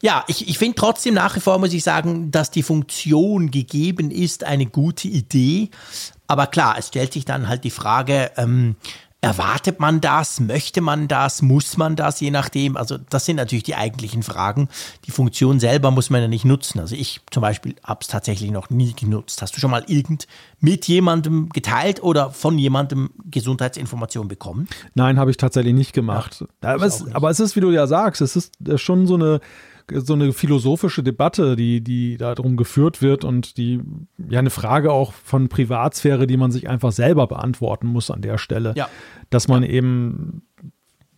ja, 0.00 0.22
ich, 0.28 0.48
ich 0.48 0.58
finde 0.58 0.76
trotzdem 0.76 1.14
nach 1.14 1.34
wie 1.34 1.40
vor, 1.40 1.58
muss 1.58 1.72
ich 1.72 1.82
sagen, 1.82 2.30
dass 2.30 2.52
die 2.52 2.62
Funktion 2.62 3.50
gegeben 3.50 4.12
ist, 4.12 4.44
eine 4.44 4.66
gute 4.66 5.08
Idee. 5.08 5.70
Aber 6.28 6.46
klar, 6.46 6.76
es 6.78 6.88
stellt 6.88 7.12
sich 7.12 7.24
dann 7.24 7.48
halt 7.48 7.64
die 7.64 7.70
Frage, 7.70 8.30
ähm, 8.36 8.76
Erwartet 9.26 9.80
man 9.80 10.00
das? 10.00 10.38
Möchte 10.38 10.80
man 10.80 11.08
das? 11.08 11.42
Muss 11.42 11.76
man 11.76 11.96
das? 11.96 12.20
Je 12.20 12.30
nachdem. 12.30 12.76
Also 12.76 12.96
das 12.96 13.24
sind 13.24 13.34
natürlich 13.36 13.64
die 13.64 13.74
eigentlichen 13.74 14.22
Fragen. 14.22 14.68
Die 15.04 15.10
Funktion 15.10 15.58
selber 15.58 15.90
muss 15.90 16.10
man 16.10 16.22
ja 16.22 16.28
nicht 16.28 16.44
nutzen. 16.44 16.78
Also 16.78 16.94
ich 16.94 17.22
zum 17.32 17.40
Beispiel 17.40 17.74
habe 17.82 17.98
es 18.02 18.06
tatsächlich 18.06 18.52
noch 18.52 18.70
nie 18.70 18.94
genutzt. 18.94 19.42
Hast 19.42 19.56
du 19.56 19.60
schon 19.60 19.72
mal 19.72 19.82
irgend 19.88 20.28
mit 20.60 20.86
jemandem 20.86 21.48
geteilt 21.48 22.04
oder 22.04 22.30
von 22.30 22.56
jemandem 22.56 23.10
Gesundheitsinformationen 23.24 24.28
bekommen? 24.28 24.68
Nein, 24.94 25.18
habe 25.18 25.32
ich 25.32 25.38
tatsächlich 25.38 25.74
nicht 25.74 25.92
gemacht. 25.92 26.44
Ja, 26.62 26.74
aber, 26.74 26.86
es, 26.86 27.02
nicht. 27.04 27.16
aber 27.16 27.28
es 27.28 27.40
ist, 27.40 27.56
wie 27.56 27.60
du 27.60 27.72
ja 27.72 27.88
sagst, 27.88 28.20
es 28.20 28.36
ist 28.36 28.52
schon 28.76 29.08
so 29.08 29.16
eine 29.16 29.40
so 29.92 30.14
eine 30.14 30.32
philosophische 30.32 31.02
Debatte, 31.02 31.54
die, 31.54 31.80
die 31.80 32.16
da 32.16 32.34
drum 32.34 32.56
geführt 32.56 33.02
wird 33.02 33.24
und 33.24 33.56
die 33.56 33.80
ja 34.28 34.40
eine 34.40 34.50
Frage 34.50 34.92
auch 34.92 35.12
von 35.12 35.48
Privatsphäre, 35.48 36.26
die 36.26 36.36
man 36.36 36.50
sich 36.50 36.68
einfach 36.68 36.92
selber 36.92 37.26
beantworten 37.26 37.86
muss 37.86 38.10
an 38.10 38.20
der 38.20 38.38
Stelle. 38.38 38.72
Ja. 38.76 38.88
Dass 39.30 39.48
man 39.48 39.62
ja. 39.62 39.70
eben 39.70 40.42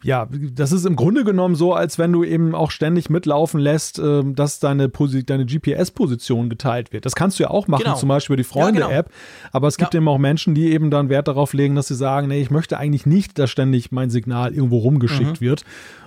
ja, 0.05 0.29
das 0.31 0.71
ist 0.71 0.87
im 0.87 0.95
Grunde 0.95 1.25
genommen 1.25 1.57
so, 1.57 1.75
als 1.75 1.99
wenn 1.99 2.13
du 2.13 2.23
eben 2.23 2.55
auch 2.55 2.71
ständig 2.71 3.11
mitlaufen 3.11 3.59
lässt, 3.59 3.99
äh, 3.99 4.23
dass 4.25 4.61
deine, 4.61 4.89
deine 4.89 5.45
GPS-Position 5.45 6.49
geteilt 6.49 6.93
wird. 6.93 7.05
Das 7.05 7.17
kannst 7.17 7.39
du 7.39 7.43
ja 7.43 7.51
auch 7.51 7.67
machen, 7.67 7.85
genau. 7.85 7.97
zum 7.97 8.09
Beispiel 8.09 8.35
über 8.35 8.43
die 8.43 8.49
Freunde-App. 8.49 8.91
Ja, 8.91 9.03
genau. 9.03 9.51
Aber 9.53 9.67
es 9.67 9.77
gibt 9.77 9.95
ja. 9.95 9.99
eben 9.99 10.09
auch 10.09 10.19
Menschen, 10.19 10.55
die 10.55 10.73
eben 10.73 10.91
dann 10.91 11.09
Wert 11.09 11.27
darauf 11.27 11.53
legen, 11.53 11.75
dass 11.75 11.89
sie 11.89 11.97
sagen, 11.97 12.29
nee, 12.29 12.41
ich 12.41 12.51
möchte 12.51 12.79
eigentlich 12.79 13.07
nicht, 13.07 13.39
dass 13.39 13.51
ständig 13.51 13.91
mein 13.91 14.11
Signal 14.11 14.55
irgendwo 14.55 14.79
rumgeschickt 14.79 15.41
mhm. 15.41 15.45
wird. 15.45 15.65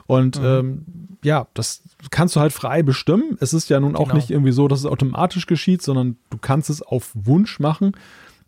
Und 0.07 0.39
mhm. 0.39 0.45
ähm, 0.45 0.85
ja, 1.23 1.47
das 1.53 1.83
kannst 2.11 2.35
du 2.35 2.39
halt 2.39 2.53
frei 2.53 2.83
bestimmen. 2.83 3.37
Es 3.41 3.53
ist 3.53 3.69
ja 3.69 3.79
nun 3.79 3.95
auch 3.95 4.05
genau. 4.05 4.15
nicht 4.15 4.31
irgendwie 4.31 4.51
so, 4.53 4.69
dass 4.69 4.79
es 4.79 4.85
automatisch 4.85 5.47
geschieht, 5.47 5.81
sondern 5.81 6.15
du 6.29 6.37
kannst 6.39 6.69
es 6.69 6.81
auf 6.81 7.11
Wunsch 7.13 7.59
machen. 7.59 7.91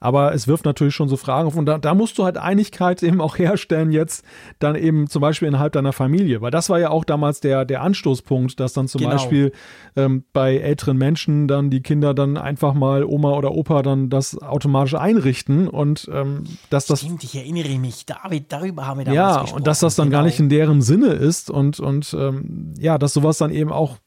Aber 0.04 0.34
es 0.34 0.49
wirft 0.49 0.66
natürlich 0.66 0.93
schon 0.93 1.08
so 1.08 1.16
Fragen 1.16 1.47
auf. 1.47 1.56
Und 1.56 1.66
da, 1.66 1.78
da, 1.78 1.93
musst 1.93 2.18
du 2.18 2.26
halt 2.26 2.38
Einigkeit 2.38 3.01
eben 3.04 3.22
auch 3.22 3.38
herstellen, 3.38 3.93
jetzt 3.93 4.26
dann 4.60 4.76
eben 4.76 5.08
zum 5.08 5.22
Beispiel 5.22 5.47
innerhalb 5.47 5.72
deiner 5.72 5.93
Familie. 5.93 6.41
Weil 6.41 6.51
das 6.51 6.70
war 6.70 6.78
ja 6.78 6.89
auch 6.89 7.06
damals 7.06 7.39
der, 7.39 7.64
der 7.64 7.82
Anstoßpunkt, 7.82 8.60
dass 8.60 8.74
dann 8.74 8.89
zum 8.89 8.99
genau. 8.99 9.14
Beispiel 9.14 9.54
ähm, 9.95 10.26
bei 10.34 10.58
älteren 10.58 10.97
Menschen 10.97 11.47
dann 11.47 11.70
die 11.70 11.80
Kinder 11.80 12.14
dann 12.14 12.36
einfach 12.36 12.74
mal 12.74 13.06
Oma 13.06 13.32
oder 13.32 13.54
Opa 13.54 13.82
dann 13.82 14.10
das 14.10 14.38
automatisch 14.41 14.95
einrichten 14.95 15.70
und 15.70 16.10
ähm, 16.12 16.43
dass 16.70 16.86
das. 16.86 16.99
Stimmt, 16.99 17.24
ich 17.24 17.36
erinnere 17.36 17.78
mich, 17.80 18.06
David, 18.06 18.51
darüber 18.51 18.86
haben 18.86 18.97
wir 18.97 19.06
damals 19.06 19.16
Ja, 19.16 19.32
gesprochen. 19.39 19.56
und 19.56 19.68
dass 19.68 19.80
das 19.80 19.95
dann 19.95 20.10
genau. 20.10 20.18
gar 20.18 20.26
nicht 20.26 20.38
in 20.38 20.49
deren 20.49 20.82
Sinne 20.82 21.14
ist 21.14 21.49
und, 21.49 21.80
und 21.80 22.14
ähm, 22.20 22.74
ja, 22.78 22.97
dass 22.97 23.14
sowas 23.14 23.38
dann 23.38 23.51
eben 23.51 23.72
auch 23.72 23.99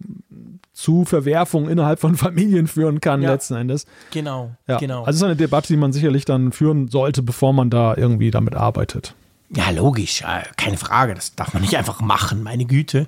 zu 0.76 1.04
Verwerfungen 1.06 1.70
innerhalb 1.70 1.98
von 1.98 2.16
Familien 2.18 2.66
führen 2.66 3.00
kann, 3.00 3.22
ja. 3.22 3.32
letzten 3.32 3.54
Endes. 3.54 3.86
Genau, 4.10 4.50
ja. 4.68 4.78
genau. 4.78 5.00
Also 5.00 5.10
es 5.10 5.16
ist 5.16 5.22
eine 5.22 5.36
Debatte, 5.36 5.68
die 5.68 5.78
man 5.78 5.92
sicherlich 5.92 6.26
dann 6.26 6.52
führen 6.52 6.88
sollte, 6.88 7.22
bevor 7.22 7.52
man 7.52 7.70
da 7.70 7.96
irgendwie 7.96 8.30
damit 8.30 8.54
arbeitet. 8.54 9.14
Ja, 9.48 9.70
logisch, 9.70 10.24
keine 10.56 10.76
Frage, 10.76 11.14
das 11.14 11.34
darf 11.36 11.54
man 11.54 11.62
nicht 11.62 11.76
einfach 11.76 12.00
machen, 12.00 12.42
meine 12.42 12.64
Güte. 12.64 13.06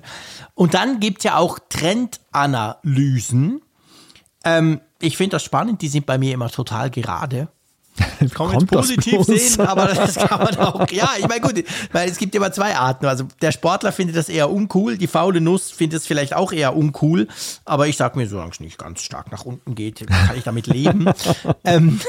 Und 0.55 0.73
dann 0.73 1.01
gibt 1.01 1.19
es 1.19 1.25
ja 1.25 1.35
auch 1.35 1.59
Trendanalysen. 1.69 3.61
Ähm, 4.45 4.79
ich 5.01 5.17
finde 5.17 5.35
das 5.35 5.43
spannend, 5.43 5.81
die 5.81 5.89
sind 5.89 6.05
bei 6.05 6.17
mir 6.17 6.33
immer 6.33 6.49
total 6.49 6.89
gerade. 6.89 7.49
Kann 8.33 8.47
man 8.47 8.67
positiv 8.67 9.23
sehen, 9.23 9.61
aber 9.67 9.87
das 9.87 10.15
kann 10.15 10.39
man 10.39 10.57
auch. 10.57 10.89
Ja, 10.91 11.11
ich 11.17 11.27
meine, 11.27 11.41
gut, 11.41 11.63
weil 11.91 12.09
es 12.09 12.17
gibt 12.17 12.35
immer 12.35 12.51
zwei 12.51 12.75
Arten. 12.75 13.05
Also 13.05 13.25
der 13.41 13.51
Sportler 13.51 13.91
findet 13.91 14.15
das 14.15 14.29
eher 14.29 14.49
uncool, 14.49 14.97
die 14.97 15.07
faule 15.07 15.41
Nuss 15.41 15.71
findet 15.71 16.01
es 16.01 16.07
vielleicht 16.07 16.35
auch 16.35 16.51
eher 16.51 16.75
uncool, 16.75 17.27
aber 17.65 17.87
ich 17.87 17.97
sag 17.97 18.15
mir, 18.15 18.27
solange 18.27 18.51
es 18.51 18.59
nicht 18.59 18.77
ganz 18.77 19.01
stark 19.01 19.31
nach 19.31 19.45
unten 19.45 19.75
geht, 19.75 20.05
kann 20.07 20.37
ich 20.37 20.43
damit 20.43 20.67
leben. 20.67 21.05
ähm, 21.65 21.99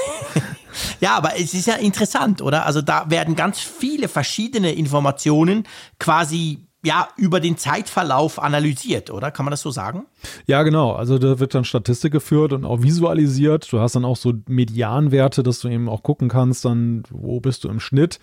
ja, 1.01 1.16
aber 1.16 1.38
es 1.38 1.55
ist 1.55 1.66
ja 1.66 1.74
interessant, 1.74 2.43
oder? 2.43 2.66
Also 2.66 2.82
da 2.82 3.11
werden 3.11 3.36
ganz 3.36 3.61
viele 3.61 4.09
verschiedene 4.09 4.72
Informationen 4.72 5.66
quasi 5.99 6.66
ja, 6.83 7.09
über 7.16 7.41
den 7.41 7.59
Zeitverlauf 7.59 8.43
analysiert, 8.43 9.11
oder? 9.11 9.31
Kann 9.31 9.45
man 9.45 9.51
das 9.51 9.61
so 9.61 9.70
sagen? 9.70 10.07
Ja, 10.47 10.62
genau. 10.62 10.93
Also 10.93 11.18
da 11.18 11.39
wird 11.39 11.55
dann 11.55 11.64
Statistik 11.64 12.12
geführt 12.12 12.53
und 12.53 12.64
auch 12.64 12.83
visualisiert. 12.83 13.70
Du 13.70 13.81
hast 13.81 13.97
dann 13.97 14.05
auch 14.05 14.16
so 14.16 14.33
Medianwerte, 14.49 15.43
dass 15.43 15.61
du 15.61 15.68
eben 15.68 15.89
auch 15.89 16.03
gucken 16.03 16.28
kannst, 16.28 16.64
dann, 16.64 17.03
wo 17.11 17.41
bist 17.41 17.64
du 17.64 17.68
im 17.68 17.81
Schnitt. 17.81 18.18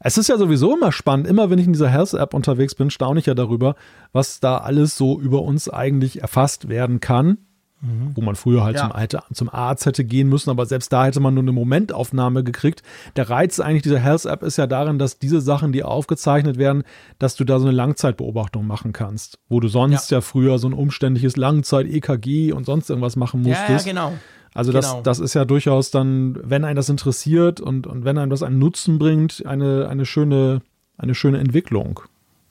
Es 0.00 0.18
ist 0.18 0.28
ja 0.28 0.36
sowieso 0.36 0.76
immer 0.76 0.92
spannend. 0.92 1.26
Immer 1.26 1.48
wenn 1.48 1.58
ich 1.58 1.66
in 1.66 1.72
dieser 1.72 1.88
Health-App 1.88 2.34
unterwegs 2.34 2.74
bin, 2.74 2.90
staune 2.90 3.20
ich 3.20 3.26
ja 3.26 3.34
darüber, 3.34 3.76
was 4.12 4.40
da 4.40 4.58
alles 4.58 4.96
so 4.96 5.18
über 5.18 5.42
uns 5.42 5.70
eigentlich 5.70 6.20
erfasst 6.20 6.68
werden 6.68 7.00
kann. 7.00 7.38
Mhm. 7.84 8.12
Wo 8.14 8.20
man 8.20 8.36
früher 8.36 8.62
halt 8.62 8.76
ja. 8.76 8.92
zum, 9.08 9.34
zum, 9.34 9.48
Arzt 9.48 9.86
hätte 9.86 10.04
gehen 10.04 10.28
müssen, 10.28 10.50
aber 10.50 10.66
selbst 10.66 10.92
da 10.92 11.04
hätte 11.04 11.18
man 11.18 11.34
nur 11.34 11.42
eine 11.42 11.50
Momentaufnahme 11.50 12.44
gekriegt. 12.44 12.84
Der 13.16 13.28
Reiz 13.28 13.58
eigentlich 13.58 13.82
dieser 13.82 13.98
Health-App 13.98 14.44
ist 14.44 14.56
ja 14.56 14.68
darin, 14.68 15.00
dass 15.00 15.18
diese 15.18 15.40
Sachen, 15.40 15.72
die 15.72 15.82
aufgezeichnet 15.82 16.58
werden, 16.58 16.84
dass 17.18 17.34
du 17.34 17.42
da 17.42 17.58
so 17.58 17.66
eine 17.66 17.76
Langzeitbeobachtung 17.76 18.68
machen 18.68 18.92
kannst, 18.92 19.40
wo 19.48 19.58
du 19.58 19.66
sonst 19.66 20.12
ja, 20.12 20.18
ja 20.18 20.20
früher 20.20 20.60
so 20.60 20.68
ein 20.68 20.74
umständliches 20.74 21.36
Langzeit-EKG 21.36 22.52
und 22.52 22.66
sonst 22.66 22.88
irgendwas 22.88 23.16
machen 23.16 23.42
musstest. 23.42 23.86
Ja, 23.86 23.92
ja 23.92 24.08
genau. 24.08 24.12
Also 24.54 24.70
das, 24.70 24.90
genau. 24.90 25.02
das 25.02 25.18
ist 25.18 25.34
ja 25.34 25.44
durchaus 25.44 25.90
dann, 25.90 26.38
wenn 26.40 26.64
einen 26.64 26.76
das 26.76 26.88
interessiert 26.88 27.60
und, 27.60 27.88
und 27.88 28.04
wenn 28.04 28.16
einem 28.16 28.30
das 28.30 28.44
einen 28.44 28.60
Nutzen 28.60 29.00
bringt, 29.00 29.44
eine, 29.44 29.88
eine, 29.88 30.06
schöne, 30.06 30.62
eine 30.98 31.16
schöne 31.16 31.38
Entwicklung. 31.38 32.00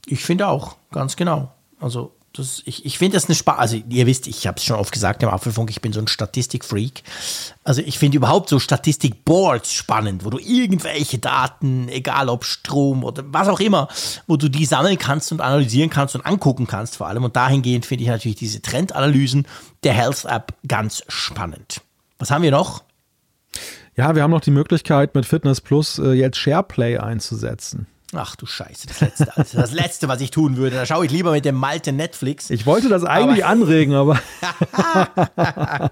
Ich 0.07 0.25
finde 0.25 0.47
auch, 0.47 0.75
ganz 0.91 1.15
genau. 1.15 1.53
Also 1.79 2.11
das, 2.33 2.61
ich 2.65 2.85
ich 2.85 2.97
finde 2.97 3.17
das 3.17 3.25
eine 3.25 3.35
Spaß. 3.35 3.59
Also, 3.59 3.81
ihr 3.89 4.07
wisst, 4.07 4.27
ich 4.27 4.47
habe 4.47 4.57
es 4.57 4.63
schon 4.63 4.77
oft 4.77 4.91
gesagt 4.91 5.21
im 5.21 5.29
Apfelfunk, 5.29 5.69
ich 5.69 5.81
bin 5.81 5.91
so 5.91 5.99
ein 5.99 6.07
Statistikfreak. 6.07 7.03
Also, 7.63 7.81
ich 7.81 7.99
finde 7.99 8.17
überhaupt 8.17 8.49
so 8.49 8.57
Statistikboards 8.57 9.73
spannend, 9.73 10.23
wo 10.23 10.29
du 10.29 10.37
irgendwelche 10.39 11.19
Daten, 11.19 11.89
egal 11.89 12.29
ob 12.29 12.45
Strom 12.45 13.03
oder 13.03 13.23
was 13.27 13.49
auch 13.49 13.59
immer, 13.59 13.89
wo 14.27 14.37
du 14.37 14.49
die 14.49 14.65
sammeln 14.65 14.97
kannst 14.97 15.31
und 15.31 15.41
analysieren 15.41 15.89
kannst 15.89 16.15
und 16.15 16.25
angucken 16.25 16.67
kannst 16.67 16.95
vor 16.95 17.07
allem. 17.07 17.23
Und 17.23 17.35
dahingehend 17.35 17.85
finde 17.85 18.03
ich 18.03 18.09
natürlich 18.09 18.37
diese 18.37 18.61
Trendanalysen 18.61 19.45
der 19.83 19.93
Health 19.93 20.25
App 20.25 20.53
ganz 20.67 21.03
spannend. 21.09 21.81
Was 22.17 22.31
haben 22.31 22.43
wir 22.43 22.51
noch? 22.51 22.83
Ja, 23.97 24.15
wir 24.15 24.23
haben 24.23 24.31
noch 24.31 24.41
die 24.41 24.51
Möglichkeit, 24.51 25.15
mit 25.15 25.25
Fitness 25.25 25.59
Plus 25.59 25.99
äh, 25.99 26.13
jetzt 26.13 26.37
SharePlay 26.37 26.97
einzusetzen. 26.97 27.87
Ach 28.13 28.35
du 28.35 28.45
Scheiße, 28.45 28.87
das 28.87 28.99
Letzte, 28.99 29.37
also 29.37 29.57
das 29.57 29.71
Letzte, 29.71 30.07
was 30.09 30.19
ich 30.19 30.31
tun 30.31 30.57
würde. 30.57 30.75
Da 30.75 30.85
schaue 30.85 31.05
ich 31.05 31.11
lieber 31.11 31.31
mit 31.31 31.45
dem 31.45 31.55
Malte 31.55 31.93
Netflix. 31.93 32.49
Ich 32.49 32.65
wollte 32.65 32.89
das 32.89 33.05
eigentlich 33.05 33.45
aber, 33.45 33.53
anregen, 33.53 33.93
aber. 33.93 34.19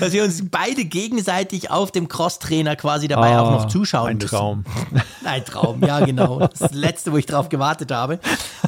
Dass 0.00 0.12
wir 0.12 0.24
uns 0.24 0.48
beide 0.50 0.86
gegenseitig 0.86 1.70
auf 1.70 1.92
dem 1.92 2.08
Crosstrainer 2.08 2.76
quasi 2.76 3.08
dabei 3.08 3.36
oh, 3.36 3.40
auch 3.40 3.50
noch 3.50 3.68
zuschauen 3.68 4.08
ein 4.08 4.16
müssen. 4.16 4.28
Traum. 4.28 4.64
Ein 5.24 5.44
Traum, 5.44 5.82
ja 5.82 6.04
genau. 6.04 6.38
Das 6.38 6.52
ist 6.52 6.62
das 6.62 6.72
Letzte, 6.72 7.12
wo 7.12 7.16
ich 7.16 7.26
drauf 7.26 7.48
gewartet 7.48 7.90
habe. 7.90 8.20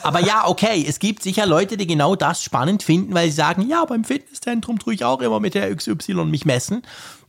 Aber 0.02 0.20
ja, 0.20 0.46
okay, 0.46 0.84
es 0.86 0.98
gibt 0.98 1.22
sicher 1.22 1.46
Leute, 1.46 1.76
die 1.76 1.86
genau 1.86 2.16
das 2.16 2.42
spannend 2.42 2.82
finden, 2.82 3.14
weil 3.14 3.28
sie 3.28 3.36
sagen, 3.36 3.68
ja, 3.68 3.84
beim 3.84 4.04
Fitnesszentrum 4.04 4.78
tue 4.78 4.94
ich 4.94 5.04
auch 5.04 5.20
immer 5.20 5.40
mit 5.40 5.54
der 5.54 5.74
XY 5.74 6.24
mich 6.24 6.44
messen. 6.44 6.82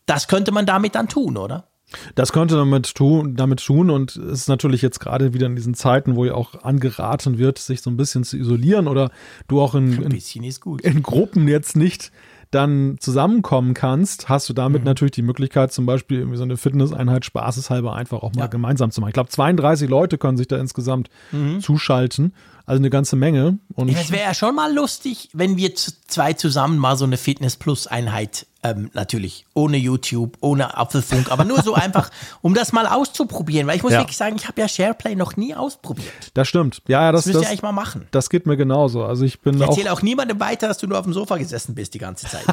Das 0.06 0.28
könnte 0.28 0.52
man 0.52 0.66
damit 0.66 0.96
dann 0.96 1.10
tun, 1.10 1.38
oder? 1.38 1.68
Das 2.16 2.34
könnte 2.34 2.56
damit 2.56 2.96
tun, 2.96 3.36
damit 3.36 3.66
tun 3.66 3.90
und 3.90 4.18
es 4.18 4.42
ist 4.42 4.50
natürlich 4.50 4.82
jetzt 4.82 5.00
gerade 5.00 5.34
wieder 5.34 5.46
in 5.46 5.56
diesen 5.56 5.74
Zeiten, 5.74 6.16
wo 6.18 6.26
ja 6.26 6.34
auch 6.34 6.64
angeraten 6.64 7.38
wird, 7.38 7.60
sich 7.60 7.82
so 7.82 7.90
ein 7.90 7.96
bisschen 7.96 8.26
zu 8.26 8.38
isolieren 8.38 8.88
oder 8.88 9.10
du 9.48 9.62
auch 9.62 9.74
in, 9.74 10.02
in, 10.02 10.12
in 10.12 11.04
Gruppen 11.04 11.48
jetzt 11.48 11.78
nicht 11.78 12.12
dann 12.52 12.98
zusammenkommen 13.00 13.74
kannst, 13.74 14.30
hast 14.30 14.48
du 14.50 14.54
damit 14.54 14.82
mhm. 14.82 14.86
natürlich 14.86 15.12
die 15.12 15.22
Möglichkeit, 15.22 15.74
zum 15.74 15.86
Beispiel 15.86 16.20
irgendwie 16.20 16.38
so 16.38 16.44
eine 16.44 16.58
Fitnesseinheit 16.58 17.26
spaßeshalber 17.26 17.94
einfach 17.94 18.24
auch 18.24 18.34
mal 18.34 18.44
ja. 18.44 18.48
gemeinsam 18.48 18.92
zu 18.92 19.02
machen. 19.02 19.10
Ich 19.10 19.16
glaube, 19.16 19.30
32 19.30 19.90
Leute 19.90 20.18
können 20.18 20.38
sich 20.38 20.48
da 20.48 20.58
insgesamt 20.58 21.10
mhm. 21.32 21.60
zuschalten. 21.60 22.34
Also 22.66 22.82
eine 22.82 22.90
ganze 22.90 23.16
Menge. 23.16 23.60
Und 23.76 23.88
es 23.90 24.12
wäre 24.12 24.24
ja 24.24 24.34
schon 24.34 24.54
mal 24.54 24.74
lustig, 24.74 25.30
wenn 25.32 25.56
wir 25.56 25.74
zwei 25.74 26.34
zusammen 26.34 26.78
mal 26.78 26.98
so 26.98 27.06
eine 27.06 27.16
Fitness 27.16 27.56
Plus 27.56 27.88
Einheit 27.88 28.46
ähm, 28.64 28.90
natürlich 28.94 29.46
ohne 29.54 29.78
YouTube, 29.78 30.38
ohne 30.42 30.78
Apfelfunk, 30.78 31.32
aber 31.32 31.46
nur 31.46 31.62
so 31.62 31.74
einfach, 31.76 32.10
um 32.42 32.54
das 32.54 32.74
mal 32.74 32.88
auszuprobieren. 32.88 33.68
Weil 33.68 33.78
ich 33.78 33.84
muss 33.84 33.94
ja. 33.94 34.00
wirklich 34.00 34.18
sagen, 34.18 34.36
ich 34.36 34.48
habe 34.48 34.60
ja 34.60 34.68
SharePlay 34.68 35.16
noch 35.16 35.38
nie 35.38 35.56
ausprobiert. 35.56 36.32
Das 36.34 36.48
stimmt. 36.48 36.82
Ja, 36.88 37.04
ja 37.04 37.12
das, 37.12 37.26
das 37.26 37.34
müsst 37.34 37.46
ihr 37.46 37.50
eigentlich 37.50 37.62
mal 37.62 37.72
machen. 37.72 38.08
Das 38.12 38.30
geht 38.30 38.46
mir 38.46 38.58
genauso. 38.58 39.04
Also 39.04 39.26
ich 39.26 39.40
bin 39.42 39.56
ich 39.56 39.62
erzähle 39.62 39.92
auch, 39.92 39.98
auch 39.98 40.02
niemandem 40.02 40.40
weiter, 40.40 40.68
dass 40.68 40.78
du 40.78 40.88
nur 40.88 40.98
auf 40.98 41.06
dem 41.06 41.14
Sofa 41.14 41.38
gesessen 41.38 41.76
bist 41.76 41.94
die 41.94 42.00
ganze 42.00 42.28
Zeit. 42.28 42.46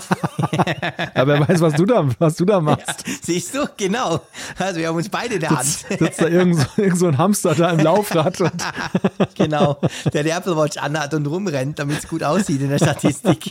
ja, 1.16 1.26
wer 1.26 1.48
weiß, 1.48 1.61
was 1.61 1.74
du 1.74 1.86
da, 1.86 2.09
was 2.18 2.36
du 2.36 2.44
da 2.44 2.61
machst. 2.61 3.05
Ja, 3.07 3.14
siehst 3.22 3.55
du, 3.55 3.66
genau. 3.76 4.20
Also 4.59 4.80
wir 4.80 4.88
haben 4.88 4.96
uns 4.96 5.09
beide 5.09 5.34
in 5.34 5.40
der 5.40 5.50
Hand. 5.50 5.64
Sitzt, 5.64 5.98
sitzt 5.98 6.20
da 6.20 6.28
irgend 6.28 6.59
so, 6.59 6.66
irgend 6.76 6.98
so 6.98 7.07
ein 7.07 7.18
Hamster 7.18 7.55
da 7.55 7.70
im 7.70 7.80
Laufrad. 7.80 8.38
genau 9.34 9.78
der 10.12 10.22
die 10.22 10.30
Apple 10.30 10.57
Watch 10.57 10.76
anhat 10.76 11.14
und 11.14 11.26
rumrennt, 11.26 11.78
damit 11.78 11.98
es 11.98 12.09
gut 12.09 12.22
aussieht 12.22 12.61
in 12.61 12.70
der 12.70 12.78
Statistik. 12.78 13.46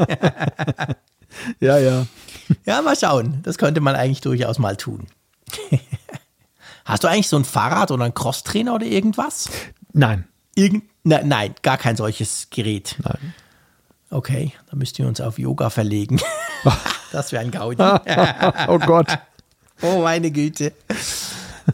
ja, 1.60 1.78
ja. 1.78 2.06
Ja, 2.66 2.82
mal 2.82 2.96
schauen. 2.96 3.40
Das 3.44 3.58
könnte 3.58 3.82
man 3.82 3.96
eigentlich 3.96 4.22
durchaus 4.22 4.60
mal 4.60 4.76
tun. 4.76 5.08
Hast 6.86 7.04
du 7.04 7.08
eigentlich 7.08 7.30
so 7.30 7.38
ein 7.38 7.46
Fahrrad 7.46 7.92
oder 7.92 8.04
einen 8.04 8.14
Crosstrainer 8.14 8.76
oder 8.76 8.86
irgendwas? 8.86 9.50
Nein. 9.94 10.28
Irgend 10.56 10.84
ne, 11.04 11.22
nein, 11.24 11.56
gar 11.62 11.78
kein 11.78 11.96
solches 11.96 12.48
Gerät. 12.50 12.96
Nein. 13.04 13.34
Okay, 14.10 14.54
dann 14.70 14.80
müsst 14.80 15.00
ihr 15.00 15.08
uns 15.08 15.22
auf 15.22 15.40
Yoga 15.40 15.70
verlegen. 15.70 16.20
das 17.12 17.32
wäre 17.32 17.44
ein 17.44 17.52
Gaudi. 17.52 17.82
oh 18.68 18.80
Gott. 18.80 19.18
Oh 19.82 20.02
meine 20.02 20.30
Güte. 20.32 20.74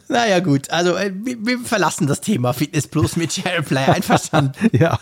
Naja, 0.08 0.40
gut. 0.40 0.70
Also, 0.70 0.96
äh, 0.96 1.12
wir, 1.14 1.46
wir, 1.46 1.60
verlassen 1.60 2.08
das 2.08 2.22
Thema 2.22 2.54
Fitness 2.54 2.88
Plus 2.88 3.16
mit 3.16 3.34
SharePlay. 3.34 3.86
Einverstanden? 3.86 4.70
ja. 4.72 5.00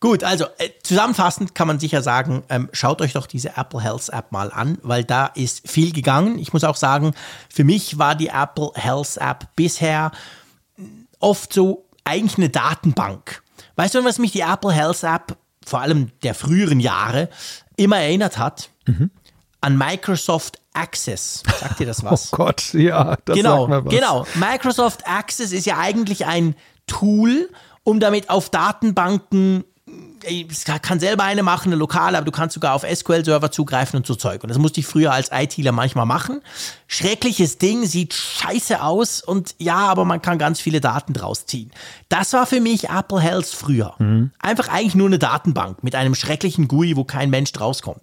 Gut, 0.00 0.24
also 0.24 0.46
äh, 0.56 0.70
zusammenfassend 0.82 1.54
kann 1.54 1.68
man 1.68 1.78
sicher 1.78 2.02
sagen, 2.02 2.42
ähm, 2.48 2.70
schaut 2.72 3.02
euch 3.02 3.12
doch 3.12 3.26
diese 3.26 3.56
Apple 3.56 3.82
Health 3.82 4.08
App 4.08 4.32
mal 4.32 4.50
an, 4.50 4.78
weil 4.82 5.04
da 5.04 5.26
ist 5.26 5.68
viel 5.68 5.92
gegangen. 5.92 6.38
Ich 6.38 6.52
muss 6.52 6.64
auch 6.64 6.76
sagen, 6.76 7.14
für 7.52 7.64
mich 7.64 7.98
war 7.98 8.14
die 8.14 8.28
Apple 8.28 8.70
Health 8.74 9.18
App 9.18 9.48
bisher 9.56 10.10
oft 11.18 11.52
so 11.52 11.84
eigentlich 12.04 12.38
eine 12.38 12.48
Datenbank. 12.48 13.42
Weißt 13.76 13.94
du, 13.94 14.04
was 14.04 14.18
mich 14.18 14.32
die 14.32 14.40
Apple 14.40 14.72
Health 14.72 15.02
App 15.02 15.36
vor 15.64 15.80
allem 15.80 16.10
der 16.22 16.34
früheren 16.34 16.80
Jahre 16.80 17.28
immer 17.76 17.98
erinnert 17.98 18.38
hat? 18.38 18.70
Mhm. 18.86 19.10
An 19.60 19.76
Microsoft 19.76 20.60
Access. 20.72 21.42
Sagt 21.60 21.78
dir 21.78 21.86
das 21.86 22.02
was? 22.04 22.32
Oh 22.32 22.36
Gott, 22.36 22.72
ja, 22.72 23.16
das 23.24 23.36
genau, 23.36 23.66
sagt 23.66 23.70
mir 23.70 23.84
was. 23.84 23.94
Genau, 23.94 24.26
Microsoft 24.34 25.06
Access 25.06 25.52
ist 25.52 25.66
ja 25.66 25.78
eigentlich 25.78 26.26
ein 26.26 26.54
Tool, 26.86 27.50
um 27.90 28.00
damit 28.00 28.30
auf 28.30 28.50
Datenbanken 28.50 29.64
es 30.50 30.64
kann 30.64 31.00
selber 31.00 31.24
eine 31.24 31.42
machen, 31.42 31.68
eine 31.68 31.76
lokale, 31.76 32.18
aber 32.18 32.24
du 32.24 32.30
kannst 32.30 32.54
sogar 32.54 32.74
auf 32.74 32.84
SQL-Server 32.84 33.50
zugreifen 33.50 33.96
und 33.96 34.06
so 34.06 34.14
Zeug. 34.14 34.42
Und 34.42 34.50
das 34.50 34.58
musste 34.58 34.80
ich 34.80 34.86
früher 34.86 35.12
als 35.12 35.30
ITler 35.32 35.72
manchmal 35.72 36.06
machen. 36.06 36.42
Schreckliches 36.86 37.58
Ding, 37.58 37.86
sieht 37.86 38.14
scheiße 38.14 38.82
aus 38.82 39.22
und 39.22 39.54
ja, 39.58 39.78
aber 39.78 40.04
man 40.04 40.20
kann 40.20 40.38
ganz 40.38 40.60
viele 40.60 40.80
Daten 40.80 41.14
draus 41.14 41.46
ziehen. 41.46 41.70
Das 42.08 42.32
war 42.34 42.46
für 42.46 42.60
mich 42.60 42.90
Apple 42.90 43.20
Health 43.20 43.46
früher. 43.46 43.94
Mhm. 43.98 44.30
Einfach 44.38 44.68
eigentlich 44.68 44.94
nur 44.94 45.06
eine 45.06 45.18
Datenbank 45.18 45.82
mit 45.82 45.94
einem 45.94 46.14
schrecklichen 46.14 46.68
GUI, 46.68 46.96
wo 46.96 47.04
kein 47.04 47.30
Mensch 47.30 47.50
rauskommt. 47.58 48.02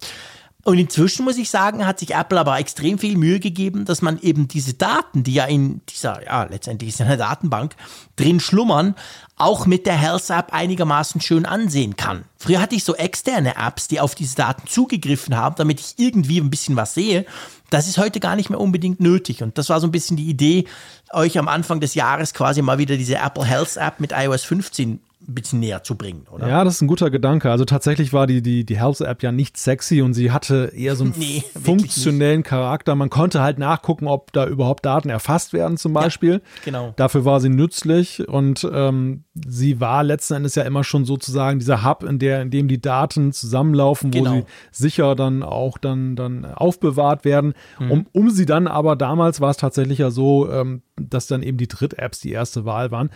Und 0.63 0.77
inzwischen 0.79 1.23
muss 1.23 1.37
ich 1.37 1.49
sagen, 1.49 1.85
hat 1.85 1.99
sich 1.99 2.13
Apple 2.13 2.37
aber 2.37 2.59
extrem 2.59 2.99
viel 2.99 3.17
Mühe 3.17 3.39
gegeben, 3.39 3.85
dass 3.85 4.01
man 4.01 4.19
eben 4.19 4.49
diese 4.49 4.73
Daten, 4.73 5.23
die 5.23 5.33
ja 5.33 5.45
in 5.45 5.79
dieser, 5.87 6.25
ja, 6.25 6.43
letztendlich 6.43 6.89
ist 6.89 6.99
ja 6.99 7.05
eine 7.05 7.15
Datenbank, 7.15 7.75
drin 8.17 8.41
schlummern, 8.41 8.95
auch 9.37 9.65
mit 9.65 9.85
der 9.85 9.95
Health 9.95 10.29
App 10.29 10.51
einigermaßen 10.51 11.21
schön 11.21 11.45
ansehen 11.45 11.95
kann. 11.95 12.25
Früher 12.37 12.59
hatte 12.59 12.75
ich 12.75 12.83
so 12.83 12.95
externe 12.95 13.55
Apps, 13.55 13.87
die 13.87 14.01
auf 14.01 14.13
diese 14.13 14.35
Daten 14.35 14.67
zugegriffen 14.67 15.37
haben, 15.37 15.55
damit 15.55 15.79
ich 15.79 15.93
irgendwie 15.97 16.39
ein 16.41 16.49
bisschen 16.49 16.75
was 16.75 16.93
sehe. 16.93 17.25
Das 17.69 17.87
ist 17.87 17.97
heute 17.97 18.19
gar 18.19 18.35
nicht 18.35 18.49
mehr 18.49 18.59
unbedingt 18.59 18.99
nötig. 18.99 19.43
Und 19.43 19.57
das 19.57 19.69
war 19.69 19.79
so 19.79 19.87
ein 19.87 19.91
bisschen 19.91 20.17
die 20.17 20.29
Idee, 20.29 20.65
euch 21.13 21.37
am 21.37 21.47
Anfang 21.47 21.79
des 21.79 21.93
Jahres 21.93 22.33
quasi 22.33 22.61
mal 22.61 22.77
wieder 22.77 22.97
diese 22.97 23.15
Apple 23.15 23.45
Health 23.45 23.77
App 23.77 23.99
mit 23.99 24.11
iOS 24.11 24.43
15 24.43 24.99
ein 25.27 25.33
bisschen 25.35 25.59
näher 25.59 25.83
zu 25.83 25.95
bringen, 25.95 26.25
oder? 26.31 26.47
Ja, 26.47 26.63
das 26.63 26.75
ist 26.75 26.81
ein 26.81 26.87
guter 26.87 27.09
Gedanke. 27.09 27.51
Also 27.51 27.65
tatsächlich 27.65 28.13
war 28.13 28.27
die, 28.27 28.41
die, 28.41 28.65
die 28.65 28.77
Health-App 28.79 29.21
ja 29.23 29.31
nicht 29.33 29.57
sexy 29.57 30.01
und 30.01 30.13
sie 30.13 30.31
hatte 30.31 30.71
eher 30.75 30.95
so 30.95 31.03
einen 31.03 31.13
Nee, 31.17 31.43
funktionellen 31.61 32.43
Charakter. 32.43 32.95
Man 32.95 33.09
konnte 33.09 33.41
halt 33.41 33.59
nachgucken, 33.59 34.07
ob 34.07 34.31
da 34.33 34.47
überhaupt 34.47 34.85
Daten 34.85 35.09
erfasst 35.09 35.53
werden 35.53 35.77
zum 35.77 35.93
Beispiel. 35.93 36.41
genau. 36.63 36.93
Dafür 36.95 37.25
war 37.25 37.39
sie 37.41 37.49
nützlich 37.49 38.27
und 38.27 38.67
ähm, 38.73 39.23
sie 39.33 39.79
war 39.79 40.03
letzten 40.03 40.35
Endes 40.35 40.55
ja 40.55 40.63
immer 40.63 40.83
schon 40.83 41.05
sozusagen 41.05 41.59
dieser 41.59 41.83
Hub, 41.83 42.03
in 42.03 42.19
der, 42.19 42.41
in 42.41 42.49
dem 42.49 42.67
die 42.67 42.81
Daten 42.81 43.31
zusammenlaufen, 43.33 44.13
wo 44.13 44.17
Genau. 44.17 44.33
sie 44.33 44.45
sicher 44.71 45.15
dann 45.15 45.43
auch 45.43 45.77
dann, 45.77 46.15
dann 46.15 46.45
aufbewahrt 46.45 47.25
werden. 47.25 47.53
Um, 47.79 48.07
um 48.13 48.29
sie 48.29 48.45
dann 48.45 48.67
aber 48.67 48.95
damals 48.95 49.41
war 49.41 49.49
es 49.51 49.57
tatsächlich 49.57 49.99
ja 49.99 50.09
so, 50.09 50.49
ähm, 50.51 50.81
dass 50.99 51.27
dann 51.27 51.43
eben 51.43 51.57
die 51.57 51.67
Dritt-Apps 51.67 52.19
die 52.21 52.31
erste 52.31 52.65
Wahl 52.65 52.89
waren. 52.91 53.09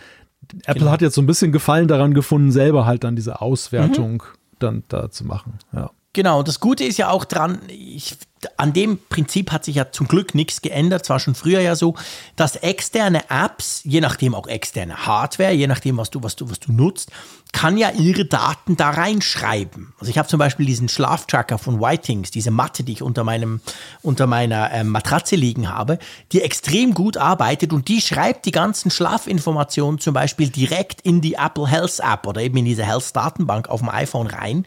Apple 0.64 0.74
Genau. 0.80 0.90
hat 0.90 1.00
jetzt 1.02 1.14
so 1.14 1.22
ein 1.22 1.26
bisschen 1.26 1.52
Gefallen 1.52 1.88
daran 1.88 2.14
gefunden, 2.14 2.50
selber 2.52 2.86
halt 2.86 3.04
dann 3.04 3.16
diese 3.16 3.40
Auswertung 3.40 4.22
dann 4.58 4.82
da 4.88 5.10
zu 5.10 5.24
machen. 5.24 5.54
Ja. 5.72 5.90
Genau, 6.14 6.40
und 6.40 6.48
das 6.48 6.60
Gute 6.60 6.84
ist 6.84 6.98
ja 6.98 7.08
auch 7.08 7.24
dran, 7.24 7.60
ich, 7.68 8.16
an 8.58 8.74
dem 8.74 8.98
Prinzip 9.08 9.50
hat 9.50 9.64
sich 9.64 9.76
ja 9.76 9.92
zum 9.92 10.08
Glück 10.08 10.34
nichts 10.34 10.60
geändert, 10.60 11.06
zwar 11.06 11.18
schon 11.20 11.34
früher 11.34 11.60
ja 11.60 11.74
so, 11.74 11.94
dass 12.36 12.56
externe 12.56 13.30
Apps, 13.30 13.80
je 13.84 14.02
nachdem 14.02 14.34
auch 14.34 14.46
externe 14.46 15.06
Hardware, 15.06 15.52
je 15.52 15.66
nachdem, 15.66 15.96
was 15.96 16.10
du, 16.10 16.22
was 16.22 16.36
du, 16.36 16.50
was 16.50 16.60
du 16.60 16.72
nutzt, 16.72 17.10
kann 17.52 17.76
ja 17.76 17.90
ihre 17.90 18.24
Daten 18.24 18.76
da 18.76 18.90
reinschreiben. 18.90 19.92
Also 20.00 20.10
ich 20.10 20.18
habe 20.18 20.28
zum 20.28 20.38
Beispiel 20.38 20.66
diesen 20.66 20.88
Schlaftracker 20.88 21.58
von 21.58 21.80
Whitings, 21.80 22.30
diese 22.30 22.50
Matte, 22.50 22.82
die 22.82 22.92
ich 22.92 23.02
unter 23.02 23.24
meinem, 23.24 23.60
unter 24.02 24.26
meiner 24.26 24.70
ähm, 24.72 24.88
Matratze 24.88 25.36
liegen 25.36 25.70
habe, 25.70 25.98
die 26.32 26.40
extrem 26.40 26.94
gut 26.94 27.16
arbeitet 27.16 27.72
und 27.72 27.88
die 27.88 28.00
schreibt 28.00 28.46
die 28.46 28.52
ganzen 28.52 28.90
Schlafinformationen 28.90 30.00
zum 30.00 30.14
Beispiel 30.14 30.48
direkt 30.48 31.02
in 31.02 31.20
die 31.20 31.34
Apple 31.34 31.66
Health 31.66 32.00
App 32.00 32.26
oder 32.26 32.40
eben 32.40 32.56
in 32.58 32.64
diese 32.64 32.84
Health 32.84 33.14
Datenbank 33.14 33.68
auf 33.68 33.80
dem 33.80 33.90
iPhone 33.90 34.26
rein. 34.26 34.66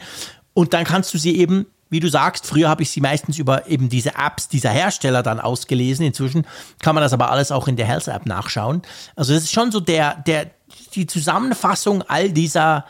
Und 0.56 0.74
dann 0.74 0.86
kannst 0.86 1.14
du 1.14 1.20
sie 1.20 1.36
eben, 1.36 1.68
wie 1.90 2.00
du 2.00 2.10
sagst, 2.10 2.48
früher 2.48 2.70
habe 2.70 2.82
ich 2.82 2.90
sie 2.90 3.02
meistens 3.02 3.38
über 3.38 3.68
eben 3.68 3.90
diese 3.90 4.16
Apps 4.16 4.48
dieser 4.48 4.72
Hersteller 4.72 5.22
dann 5.22 5.40
ausgelesen. 5.40 6.06
Inzwischen 6.06 6.48
kann 6.80 6.96
man 6.96 7.04
das 7.04 7.14
aber 7.14 7.30
alles 7.30 7.52
auch 7.52 7.68
in 7.68 7.76
der 7.76 7.86
Health 7.86 8.08
App 8.08 8.26
nachschauen. 8.26 8.82
Also 9.16 9.34
das 9.34 9.44
ist 9.44 9.52
schon 9.52 9.72
so 9.72 9.82
der, 9.82 10.16
der, 10.26 10.50
die 10.96 11.06
Zusammenfassung 11.06 12.02
all 12.04 12.32
dieser 12.32 12.86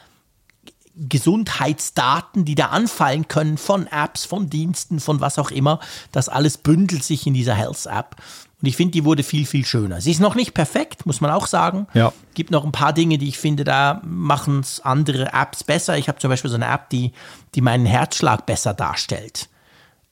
Gesundheitsdaten, 0.96 2.46
die 2.46 2.56
da 2.56 2.68
anfallen 2.68 3.28
können 3.28 3.58
von 3.58 3.88
Apps, 3.88 4.26
von 4.26 4.50
Diensten, 4.50 5.00
von 5.00 5.20
was 5.20 5.40
auch 5.40 5.52
immer. 5.52 5.80
Das 6.12 6.30
alles 6.30 6.58
bündelt 6.58 7.04
sich 7.04 7.28
in 7.28 7.34
dieser 7.34 7.56
Health 7.56 7.88
App. 7.88 8.16
Und 8.66 8.70
ich 8.70 8.78
finde, 8.78 8.94
die 8.94 9.06
wurde 9.06 9.22
viel, 9.22 9.46
viel 9.46 9.64
schöner. 9.64 10.02
Sie 10.02 10.10
ist 10.10 10.20
noch 10.20 10.34
nicht 10.34 10.56
perfekt, 10.56 11.06
muss 11.06 11.22
man 11.22 11.30
auch 11.30 11.46
sagen. 11.46 11.86
Ja. 11.94 12.12
Gibt 12.34 12.50
noch 12.50 12.66
ein 12.66 12.72
paar 12.72 12.94
Dinge, 12.94 13.20
die 13.20 13.28
ich 13.28 13.38
finde, 13.38 13.64
da 13.64 14.02
machen 14.04 14.62
es 14.62 14.80
andere 14.80 15.34
Apps 15.34 15.64
besser. 15.64 16.00
Ich 16.00 16.08
habe 16.08 16.18
zum 16.18 16.32
Beispiel 16.32 16.50
so 16.50 16.56
eine 16.56 16.66
App, 16.66 16.90
die, 16.90 17.12
die 17.54 17.62
meinen 17.62 17.86
Herzschlag 17.86 18.48
besser 18.48 18.74
darstellt. 18.74 19.50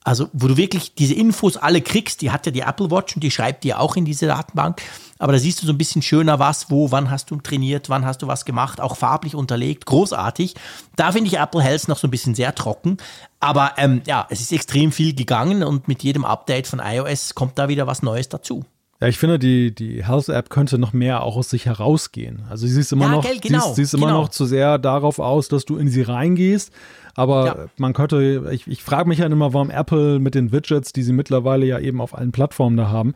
Also, 0.04 0.28
wo 0.32 0.46
du 0.46 0.56
wirklich 0.56 0.94
diese 0.94 1.14
Infos 1.14 1.56
alle 1.56 1.80
kriegst, 1.80 2.22
die 2.22 2.30
hat 2.30 2.46
ja 2.46 2.52
die 2.52 2.60
Apple 2.60 2.92
Watch 2.92 3.16
und 3.16 3.24
die 3.24 3.32
schreibt 3.32 3.64
dir 3.64 3.80
auch 3.80 3.96
in 3.96 4.04
diese 4.04 4.28
Datenbank. 4.28 4.80
Aber 5.24 5.32
da 5.32 5.38
siehst 5.38 5.62
du 5.62 5.66
so 5.66 5.72
ein 5.72 5.78
bisschen 5.78 6.02
schöner, 6.02 6.38
was, 6.38 6.70
wo, 6.70 6.90
wann 6.90 7.10
hast 7.10 7.30
du 7.30 7.36
trainiert, 7.36 7.88
wann 7.88 8.04
hast 8.04 8.20
du 8.20 8.26
was 8.26 8.44
gemacht, 8.44 8.78
auch 8.78 8.94
farblich 8.94 9.34
unterlegt, 9.34 9.86
großartig. 9.86 10.54
Da 10.96 11.12
finde 11.12 11.28
ich 11.28 11.38
Apple 11.38 11.62
Health 11.62 11.88
noch 11.88 11.96
so 11.96 12.06
ein 12.06 12.10
bisschen 12.10 12.34
sehr 12.34 12.54
trocken. 12.54 12.98
Aber 13.40 13.72
ähm, 13.78 14.02
ja, 14.04 14.26
es 14.28 14.42
ist 14.42 14.52
extrem 14.52 14.92
viel 14.92 15.14
gegangen 15.14 15.62
und 15.64 15.88
mit 15.88 16.02
jedem 16.02 16.26
Update 16.26 16.66
von 16.66 16.78
iOS 16.78 17.34
kommt 17.34 17.58
da 17.58 17.68
wieder 17.70 17.86
was 17.86 18.02
Neues 18.02 18.28
dazu. 18.28 18.66
Ja, 19.00 19.08
ich 19.08 19.16
finde, 19.16 19.38
die, 19.38 19.74
die 19.74 20.04
Health-App 20.04 20.50
könnte 20.50 20.76
noch 20.76 20.92
mehr 20.92 21.22
auch 21.22 21.36
aus 21.36 21.48
sich 21.48 21.64
herausgehen. 21.64 22.42
Also 22.50 22.66
sie 22.66 22.78
ist 22.78 22.92
immer 22.92 23.06
Ja, 23.06 23.10
noch, 23.12 23.24
gell, 23.24 23.40
sie 23.42 23.48
genau, 23.48 23.70
ist, 23.70 23.76
sie 23.76 23.82
ist 23.82 23.94
immer 23.94 24.08
genau. 24.08 24.20
noch 24.20 24.28
zu 24.28 24.44
sehr 24.44 24.76
darauf 24.76 25.20
aus, 25.20 25.48
dass 25.48 25.64
du 25.64 25.78
in 25.78 25.88
sie 25.88 26.02
reingehst. 26.02 26.70
Aber 27.14 27.46
Ja. 27.46 27.56
man 27.78 27.94
könnte, 27.94 28.50
ich, 28.52 28.66
ich 28.66 28.82
frage 28.82 29.08
mich 29.08 29.22
halt 29.22 29.32
immer, 29.32 29.54
warum 29.54 29.70
Apple 29.70 30.18
mit 30.18 30.34
den 30.34 30.52
Widgets, 30.52 30.92
die 30.92 31.02
sie 31.02 31.12
mittlerweile 31.12 31.64
ja 31.64 31.78
eben 31.78 32.02
auf 32.02 32.14
allen 32.14 32.32
Plattformen 32.32 32.76
da 32.76 32.88
haben, 32.88 33.14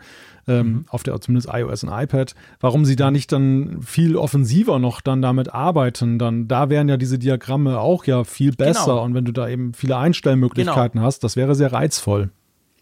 ähm, 0.49 0.66
Mhm. 0.66 0.84
auf 0.88 1.03
der 1.03 1.20
zumindest 1.20 1.49
iOS 1.53 1.84
und 1.84 1.90
iPad, 1.92 2.34
warum 2.61 2.84
sie 2.84 2.96
da 2.96 3.11
nicht 3.11 3.30
dann 3.30 3.80
viel 3.82 4.16
offensiver 4.16 4.78
noch 4.78 5.01
dann 5.01 5.22
damit 5.22 5.53
arbeiten. 5.55 6.18
Dann 6.18 6.49
da 6.49 6.70
wären 6.70 6.88
ja 6.88 6.96
diese 6.96 7.18
Diagramme 7.18 7.78
auch 7.78 8.05
ja 8.07 8.24
viel 8.24 8.53
besser. 8.53 8.86
Genau. 8.86 9.05
Und 9.05 9.14
wenn 9.14 9.24
du 9.24 9.32
da 9.32 9.49
eben 9.49 9.74
viele 9.74 9.96
Einstellmöglichkeiten 9.96 11.01
hast, 11.01 11.22
das 11.24 11.36
wäre 11.36 11.55
sehr 11.55 11.72
reizvoll. 11.72 12.30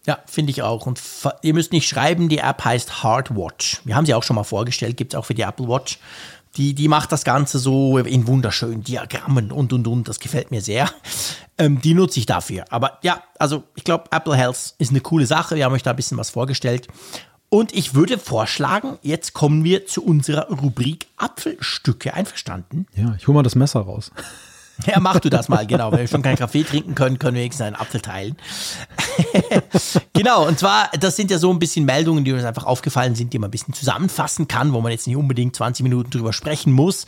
Ja, 0.07 0.19
finde 0.27 0.51
ich 0.53 0.63
auch. 0.63 0.87
Und 0.87 1.01
ihr 1.43 1.53
müsst 1.53 1.73
nicht 1.73 1.89
schreiben, 1.89 2.29
die 2.29 2.39
App 2.39 2.65
heißt 2.65 3.03
Hardwatch. 3.03 3.81
Wir 3.85 3.97
haben 3.97 4.07
sie 4.07 4.15
auch 4.15 4.23
schon 4.23 4.37
mal 4.37 4.45
vorgestellt, 4.45 4.97
gibt 4.97 5.13
es 5.15 5.19
auch 5.19 5.25
für 5.25 5.35
die 5.35 5.43
Apple 5.43 5.67
Watch. 5.69 5.99
Die, 6.57 6.75
die 6.75 6.89
macht 6.89 7.13
das 7.13 7.25
Ganze 7.25 7.59
so 7.59 7.99
in 7.99 8.27
wunderschönen 8.27 8.83
Diagrammen 8.83 9.51
und 9.53 9.73
und 9.75 9.87
und. 9.89 10.09
Das 10.09 10.21
gefällt 10.21 10.51
mir 10.53 10.63
sehr. 10.63 10.89
Ähm, 11.59 11.81
die 11.83 11.93
nutze 11.93 12.19
ich 12.21 12.25
dafür. 12.27 12.65
Aber 12.71 12.99
ja, 13.03 13.21
also 13.39 13.65
ich 13.75 13.85
glaube, 13.85 14.05
Apple 14.11 14.35
Health 14.37 14.75
ist 14.79 14.91
eine 14.91 15.01
coole 15.01 15.27
Sache. 15.27 15.57
Wir 15.57 15.65
haben 15.65 15.73
euch 15.75 15.83
da 15.83 15.91
ein 15.91 15.97
bisschen 15.97 16.17
was 16.19 16.31
vorgestellt. 16.31 16.87
Und 17.49 17.73
ich 17.75 17.95
würde 17.95 18.19
vorschlagen, 18.19 18.99
jetzt 19.03 19.33
kommen 19.33 19.63
wir 19.65 19.87
zu 19.87 20.05
unserer 20.05 20.49
Rubrik 20.49 21.07
Apfelstücke. 21.17 22.15
Einverstanden? 22.15 22.87
Ja, 22.95 23.15
ich 23.17 23.27
hole 23.29 23.37
mal 23.37 23.43
das 23.43 23.55
Messer 23.55 23.81
raus. 23.81 24.11
Ja, 24.85 25.01
mach 25.01 25.21
du 25.21 25.31
das 25.31 25.49
mal, 25.49 25.67
genau. 25.67 25.91
Wenn 25.91 26.01
wir 26.01 26.07
schon 26.07 26.21
keinen 26.21 26.37
Kaffee 26.37 26.63
trinken 26.63 26.95
können, 26.95 27.19
können 27.19 27.35
wir 27.35 27.41
wenigstens 27.41 27.67
einen 27.67 27.77
Apfel 27.77 28.03
teilen. 28.03 28.37
genau, 30.13 30.47
und 30.47 30.59
zwar, 30.59 30.91
das 31.01 31.17
sind 31.17 31.31
ja 31.31 31.39
so 31.39 31.51
ein 31.51 31.59
bisschen 31.59 31.87
Meldungen, 31.87 32.25
die 32.25 32.33
uns 32.35 32.45
einfach 32.45 32.65
aufgefallen 32.65 33.15
sind, 33.15 33.33
die 33.33 33.39
man 33.39 33.49
ein 33.49 33.53
bisschen 33.53 33.73
zusammenfassen 33.73 34.49
kann, 34.49 34.75
wo 34.75 34.83
man 34.83 34.93
jetzt 34.93 35.07
nicht 35.07 35.17
unbedingt 35.17 35.57
20 35.57 35.83
Minuten 35.83 36.11
drüber 36.11 36.35
sprechen 36.35 36.73
muss. 36.73 37.07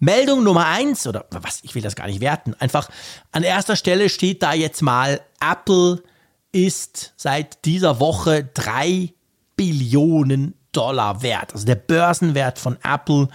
Meldung 0.00 0.42
Nummer 0.42 0.66
eins, 0.66 1.06
oder 1.06 1.24
was, 1.30 1.60
ich 1.62 1.74
will 1.76 1.82
das 1.82 1.94
gar 1.94 2.08
nicht 2.08 2.20
werten, 2.20 2.54
einfach 2.58 2.88
an 3.30 3.44
erster 3.44 3.76
Stelle 3.76 4.08
steht 4.08 4.42
da 4.42 4.52
jetzt 4.52 4.82
mal, 4.82 5.20
Apple 5.40 6.02
ist 6.50 7.12
seit 7.16 7.64
dieser 7.64 8.00
Woche 8.00 8.44
drei 8.54 9.14
Billionen 9.56 10.54
Dollar 10.72 11.22
wert. 11.22 11.52
Also 11.52 11.66
der 11.66 11.76
Börsenwert 11.76 12.58
von 12.58 12.76
Apple 12.82 13.28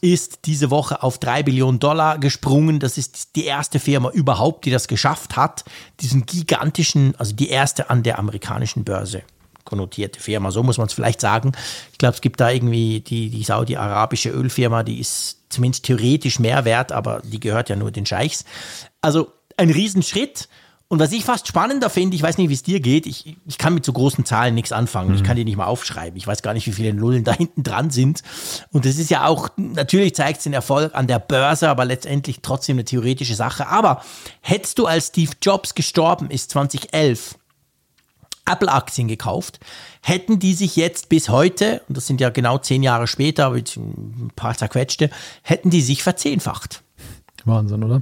ist 0.00 0.46
diese 0.46 0.70
Woche 0.70 1.02
auf 1.02 1.18
3 1.18 1.42
Billionen 1.42 1.80
Dollar 1.80 2.18
gesprungen. 2.18 2.78
Das 2.78 2.98
ist 2.98 3.34
die 3.36 3.44
erste 3.44 3.80
Firma 3.80 4.10
überhaupt, 4.10 4.64
die 4.64 4.70
das 4.70 4.88
geschafft 4.88 5.36
hat. 5.36 5.64
Diesen 6.00 6.24
gigantischen, 6.24 7.14
also 7.16 7.34
die 7.34 7.48
erste 7.48 7.90
an 7.90 8.02
der 8.02 8.18
amerikanischen 8.18 8.84
Börse 8.84 9.22
konnotierte 9.64 10.18
Firma, 10.18 10.50
so 10.50 10.62
muss 10.62 10.78
man 10.78 10.86
es 10.86 10.94
vielleicht 10.94 11.20
sagen. 11.20 11.52
Ich 11.92 11.98
glaube, 11.98 12.14
es 12.14 12.22
gibt 12.22 12.40
da 12.40 12.50
irgendwie 12.50 13.00
die, 13.00 13.28
die 13.28 13.44
saudi-arabische 13.44 14.30
Ölfirma, 14.30 14.82
die 14.82 14.98
ist 14.98 15.42
zumindest 15.50 15.84
theoretisch 15.84 16.38
mehr 16.38 16.64
wert, 16.64 16.90
aber 16.90 17.20
die 17.22 17.38
gehört 17.38 17.68
ja 17.68 17.76
nur 17.76 17.90
den 17.90 18.06
Scheichs. 18.06 18.46
Also 19.02 19.30
ein 19.58 19.70
Riesenschritt. 19.70 20.48
Und 20.90 21.00
was 21.00 21.12
ich 21.12 21.26
fast 21.26 21.46
spannender 21.46 21.90
finde, 21.90 22.16
ich 22.16 22.22
weiß 22.22 22.38
nicht, 22.38 22.48
wie 22.48 22.54
es 22.54 22.62
dir 22.62 22.80
geht, 22.80 23.06
ich, 23.06 23.36
ich 23.46 23.58
kann 23.58 23.74
mit 23.74 23.84
so 23.84 23.92
großen 23.92 24.24
Zahlen 24.24 24.54
nichts 24.54 24.72
anfangen. 24.72 25.14
Ich 25.14 25.22
kann 25.22 25.36
die 25.36 25.44
nicht 25.44 25.58
mal 25.58 25.66
aufschreiben. 25.66 26.16
Ich 26.16 26.26
weiß 26.26 26.40
gar 26.40 26.54
nicht, 26.54 26.66
wie 26.66 26.72
viele 26.72 26.94
Nullen 26.94 27.24
da 27.24 27.32
hinten 27.36 27.62
dran 27.62 27.90
sind. 27.90 28.22
Und 28.72 28.86
das 28.86 28.96
ist 28.96 29.10
ja 29.10 29.26
auch, 29.26 29.50
natürlich 29.58 30.14
zeigt 30.14 30.38
es 30.38 30.44
den 30.44 30.54
Erfolg 30.54 30.94
an 30.94 31.06
der 31.06 31.18
Börse, 31.18 31.68
aber 31.68 31.84
letztendlich 31.84 32.38
trotzdem 32.40 32.76
eine 32.76 32.86
theoretische 32.86 33.34
Sache. 33.34 33.66
Aber 33.66 34.02
hättest 34.40 34.78
du 34.78 34.86
als 34.86 35.08
Steve 35.08 35.32
Jobs 35.42 35.74
gestorben 35.74 36.30
ist 36.30 36.52
2011, 36.52 37.36
Apple-Aktien 38.46 39.08
gekauft, 39.08 39.60
hätten 40.00 40.38
die 40.38 40.54
sich 40.54 40.76
jetzt 40.76 41.10
bis 41.10 41.28
heute, 41.28 41.82
und 41.88 41.98
das 41.98 42.06
sind 42.06 42.18
ja 42.18 42.30
genau 42.30 42.56
zehn 42.56 42.82
Jahre 42.82 43.06
später, 43.06 43.52
ein 43.52 44.32
paar 44.34 44.56
zerquetschte, 44.56 45.10
hätten 45.42 45.68
die 45.68 45.82
sich 45.82 46.02
verzehnfacht. 46.02 46.82
Wahnsinn, 47.44 47.84
oder? 47.84 48.00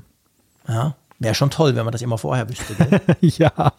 Ja, 0.69 0.95
wäre 1.19 1.35
schon 1.35 1.51
toll, 1.51 1.75
wenn 1.77 1.85
man 1.85 1.93
das 1.93 2.03
immer 2.03 2.19
vorher 2.19 2.49
wüsste. 2.49 2.75
Ja. 3.21 3.73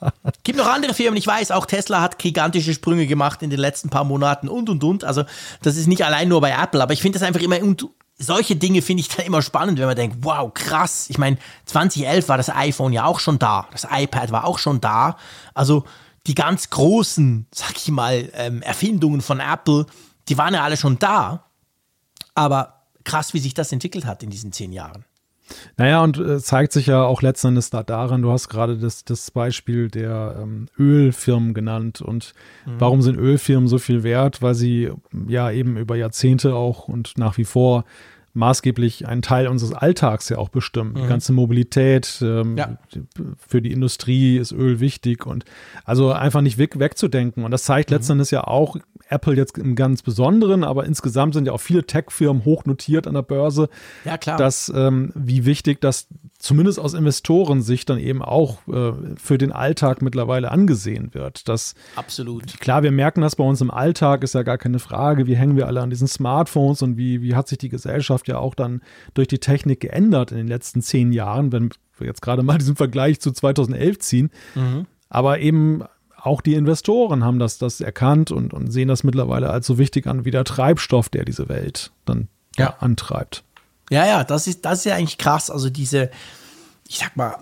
Gibt 0.44 0.58
noch 0.58 0.68
andere 0.68 0.94
Firmen, 0.94 1.18
ich 1.18 1.28
weiß, 1.28 1.52
auch 1.52 1.66
Tesla 1.66 2.02
hat 2.02 2.20
gigantische 2.20 2.74
Sprünge 2.74 3.08
gemacht 3.08 3.42
in 3.42 3.50
den 3.50 3.60
letzten 3.60 3.90
paar 3.90 4.04
Monaten 4.04 4.48
und 4.48 4.70
und 4.70 4.84
und. 4.84 5.04
Also, 5.04 5.24
das 5.62 5.78
ist 5.78 5.88
nicht 5.88 6.04
allein 6.04 6.28
nur 6.28 6.42
bei 6.42 6.52
Apple, 6.52 6.82
aber 6.82 6.94
ich 6.94 7.02
finde 7.02 7.20
das 7.20 7.28
einfach 7.28 7.42
immer. 7.42 7.62
Und 7.62 7.88
solche 8.18 8.56
Dinge 8.56 8.82
finde 8.82 9.02
ich 9.02 9.10
dann 9.10 9.26
immer 9.26 9.42
spannend, 9.42 9.80
wenn 9.80 9.86
man 9.86 9.96
denkt, 9.96 10.18
wow, 10.22 10.52
krass. 10.54 11.08
Ich 11.10 11.18
meine, 11.18 11.38
2011 11.66 12.28
war 12.30 12.38
das 12.38 12.50
iPhone 12.50 12.94
ja 12.94 13.06
auch 13.06 13.20
schon 13.20 13.40
da, 13.40 13.68
das 13.72 13.88
iPad 13.90 14.32
war 14.32 14.46
auch 14.46 14.60
schon 14.60 14.82
da. 14.82 15.18
Also, 15.54 15.86
die 16.26 16.36
ganz 16.36 16.70
großen, 16.70 17.48
sag 17.54 17.78
ich 17.78 17.90
mal, 17.90 18.30
ähm, 18.34 18.62
Erfindungen 18.62 19.22
von 19.22 19.40
Apple, 19.40 19.86
die 20.28 20.38
waren 20.38 20.54
ja 20.54 20.64
alle 20.64 20.78
schon 20.78 21.00
da. 21.00 21.46
Aber 22.36 22.84
krass, 23.06 23.34
wie 23.34 23.40
sich 23.40 23.54
das 23.54 23.72
entwickelt 23.72 24.06
hat 24.06 24.22
in 24.24 24.30
diesen 24.30 24.52
zehn 24.52 24.74
Jahren. 24.74 25.06
Naja, 25.78 26.04
und 26.04 26.18
äh, 26.18 26.40
zeigt 26.40 26.74
sich 26.74 26.88
ja 26.88 27.04
auch 27.04 27.22
letzten 27.22 27.50
Endes 27.50 27.70
da 27.70 27.84
daran, 27.84 28.22
du 28.22 28.32
hast 28.32 28.50
gerade 28.50 28.78
das, 28.78 29.06
das 29.06 29.32
Beispiel 29.32 29.90
der 29.90 30.38
ähm, 30.42 30.68
Ölfirmen 30.78 31.54
genannt. 31.54 32.02
Und 32.02 32.34
warum 32.66 33.02
sind 33.02 33.18
Ölfirmen 33.18 33.68
so 33.68 33.78
viel 33.78 34.04
wert? 34.04 34.42
Weil 34.42 34.56
sie 34.56 34.92
ja 35.28 35.52
eben 35.52 35.78
über 35.78 35.96
Jahrzehnte 35.96 36.56
auch 36.56 36.88
und 36.88 37.18
nach 37.18 37.38
wie 37.38 37.46
vor 37.46 37.86
maßgeblich 38.34 39.08
einen 39.08 39.24
Teil 39.24 39.48
unseres 39.48 39.74
Alltags 39.74 40.30
ja 40.30 40.38
auch 40.38 40.50
bestimmen. 40.50 40.94
Die 40.94 41.08
ganze 41.08 41.34
Mobilität, 41.34 42.20
ähm, 42.22 42.56
Ja. 42.56 42.78
für 43.48 43.62
die 43.64 43.72
Industrie 43.72 44.38
ist 44.38 44.52
Öl 44.52 44.80
wichtig 44.80 45.26
und 45.26 45.44
also 45.86 46.12
einfach 46.12 46.42
nicht 46.42 46.60
weg, 46.60 46.78
wegzudenken. 46.78 47.44
Und 47.44 47.50
das 47.52 47.64
zeigt 47.64 47.90
letzten 47.90 48.14
Endes 48.14 48.30
ja 48.30 48.44
auch, 48.44 48.78
Apple 49.10 49.36
jetzt 49.36 49.58
im 49.58 49.76
ganz 49.76 50.02
Besonderen, 50.02 50.64
aber 50.64 50.86
insgesamt 50.86 51.34
sind 51.34 51.48
ja 51.48 51.54
auch 51.54 51.62
viele 51.62 51.86
Tech-Firmen 51.86 52.46
hochnotiert 52.46 53.08
an 53.08 53.14
der 53.14 53.22
Börse. 53.22 53.70
Ja, 54.06 54.18
klar. 54.18 54.38
Dass, 54.38 54.72
ähm, 54.76 55.12
wie 55.16 55.46
wichtig 55.46 55.82
das 55.82 56.08
zumindest 56.40 56.80
aus 56.80 56.94
Investorensicht 56.94 57.90
dann 57.90 57.98
eben 57.98 58.22
auch 58.22 58.60
äh, 58.68 58.94
für 59.18 59.38
den 59.38 59.52
Alltag 59.52 60.02
mittlerweile 60.02 60.52
angesehen 60.52 61.14
wird. 61.14 61.48
Dass, 61.48 61.74
Absolut. 61.96 62.60
Klar, 62.60 62.84
wir 62.84 62.92
merken 62.92 63.22
das 63.22 63.36
bei 63.36 63.44
uns 63.44 63.62
im 63.62 63.72
Alltag, 63.72 64.24
ist 64.24 64.36
ja 64.36 64.44
gar 64.44 64.58
keine 64.58 64.80
Frage. 64.80 65.26
Wie 65.28 65.36
hängen 65.36 65.56
wir 65.56 65.68
alle 65.68 65.82
an 65.82 65.90
diesen 65.90 66.08
Smartphones 66.08 66.82
und 66.82 66.98
wie, 66.98 67.22
wie 67.22 67.36
hat 67.36 67.48
sich 67.48 67.58
die 67.58 67.70
Gesellschaft 67.70 68.28
ja 68.28 68.38
auch 68.38 68.56
dann 68.56 68.82
durch 69.14 69.28
die 69.28 69.40
Technik 69.40 69.80
geändert 69.80 70.32
in 70.32 70.38
den 70.38 70.48
letzten 70.48 70.82
zehn 70.82 71.12
Jahren, 71.12 71.52
wenn 71.52 71.70
wir 71.98 72.08
jetzt 72.08 72.22
gerade 72.22 72.44
mal 72.44 72.58
diesen 72.58 72.76
Vergleich 72.76 73.20
zu 73.20 73.32
2011 73.32 74.00
ziehen. 74.00 74.30
Mhm. 74.56 74.86
Aber 75.10 75.40
eben 75.40 75.84
auch 76.22 76.42
die 76.42 76.56
Investoren 76.56 77.24
haben 77.24 77.40
das, 77.40 77.58
das 77.58 77.80
erkannt 77.80 78.32
und, 78.32 78.54
und 78.54 78.72
sehen 78.72 78.88
das 78.88 79.04
mittlerweile 79.04 79.50
als 79.50 79.68
so 79.68 79.78
wichtig 79.78 80.08
an 80.08 80.26
wie 80.26 80.32
der 80.32 80.44
Treibstoff, 80.44 81.10
der 81.10 81.26
diese 81.26 81.48
Welt 81.48 81.92
dann 82.06 82.28
ja. 82.58 82.76
antreibt. 82.80 83.44
Ja, 83.90 84.06
ja, 84.06 84.24
das 84.24 84.48
ist, 84.48 84.66
das 84.66 84.80
ist 84.80 84.86
ja 84.86 84.96
eigentlich 84.96 85.18
krass. 85.18 85.50
Also 85.50 85.70
diese, 85.70 86.10
ich 86.88 86.98
sag 86.98 87.16
mal, 87.16 87.38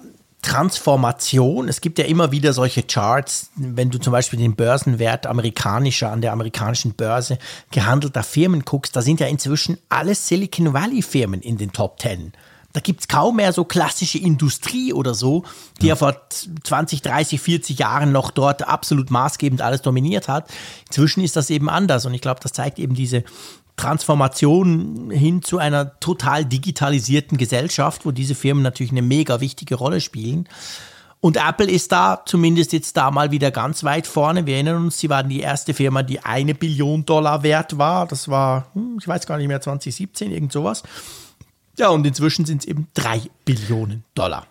Transformation. 0.46 1.68
Es 1.68 1.82
gibt 1.82 1.98
ja 1.98 2.06
immer 2.06 2.32
wieder 2.32 2.54
solche 2.54 2.84
Charts, 2.84 3.50
wenn 3.56 3.90
du 3.90 3.98
zum 3.98 4.12
Beispiel 4.14 4.38
den 4.38 4.56
Börsenwert 4.56 5.26
amerikanischer 5.26 6.12
an 6.12 6.22
der 6.22 6.34
amerikanischen 6.34 6.94
Börse 6.94 7.40
gehandelter 7.72 8.22
Firmen 8.22 8.64
guckst, 8.64 8.96
da 8.96 9.02
sind 9.02 9.20
ja 9.20 9.26
inzwischen 9.26 9.80
alle 9.90 10.14
Silicon 10.14 10.74
Valley 10.74 11.02
Firmen 11.02 11.42
in 11.42 11.58
den 11.58 11.72
Top 11.74 11.98
Ten. 11.98 12.34
Da 12.76 12.82
gibt 12.82 13.00
es 13.00 13.08
kaum 13.08 13.38
mehr 13.38 13.54
so 13.54 13.64
klassische 13.64 14.18
Industrie 14.18 14.92
oder 14.92 15.14
so, 15.14 15.46
die 15.80 15.86
ja. 15.86 15.94
ja 15.94 15.96
vor 15.96 16.14
20, 16.30 17.02
30, 17.02 17.40
40 17.40 17.80
Jahren 17.80 18.12
noch 18.12 18.32
dort 18.32 18.68
absolut 18.68 19.12
maßgebend 19.12 19.62
alles 19.62 19.82
dominiert 19.82 20.28
hat. 20.28 20.52
Inzwischen 20.88 21.24
ist 21.24 21.38
das 21.38 21.50
eben 21.50 21.70
anders 21.70 22.06
und 22.06 22.14
ich 22.14 22.20
glaube, 22.20 22.42
das 22.44 22.52
zeigt 22.52 22.78
eben 22.78 22.94
diese 22.94 23.24
Transformation 23.78 25.10
hin 25.10 25.42
zu 25.42 25.58
einer 25.58 26.02
total 26.02 26.44
digitalisierten 26.44 27.38
Gesellschaft, 27.38 28.06
wo 28.06 28.12
diese 28.12 28.36
Firmen 28.36 28.62
natürlich 28.62 28.92
eine 28.92 29.02
mega 29.02 29.40
wichtige 29.40 29.76
Rolle 29.76 30.02
spielen. 30.02 30.50
Und 31.22 31.38
Apple 31.38 31.72
ist 31.72 31.94
da 31.94 32.24
zumindest 32.26 32.74
jetzt 32.74 32.98
da 32.98 33.10
mal 33.10 33.32
wieder 33.32 33.52
ganz 33.52 33.86
weit 33.86 34.06
vorne. 34.06 34.46
Wir 34.46 34.56
erinnern 34.56 34.84
uns, 34.84 35.00
sie 35.00 35.10
waren 35.10 35.30
die 35.30 35.40
erste 35.40 35.74
Firma, 35.74 36.04
die 36.04 36.20
eine 36.20 36.54
Billion 36.54 37.06
Dollar 37.06 37.42
wert 37.42 37.78
war. 37.78 38.06
Das 38.06 38.28
war, 38.28 38.68
hm, 38.74 38.98
ich 39.00 39.08
weiß 39.08 39.26
gar 39.28 39.38
nicht 39.38 39.48
mehr, 39.48 39.62
2017, 39.62 40.34
irgend 40.34 40.52
sowas. 40.52 40.84
Ja, 41.78 41.90
und 41.90 42.06
inzwischen 42.06 42.46
sind 42.46 42.62
es 42.62 42.68
eben 42.68 42.88
drei 42.94 43.22
Billionen 43.46 44.04
Dollar. 44.14 44.48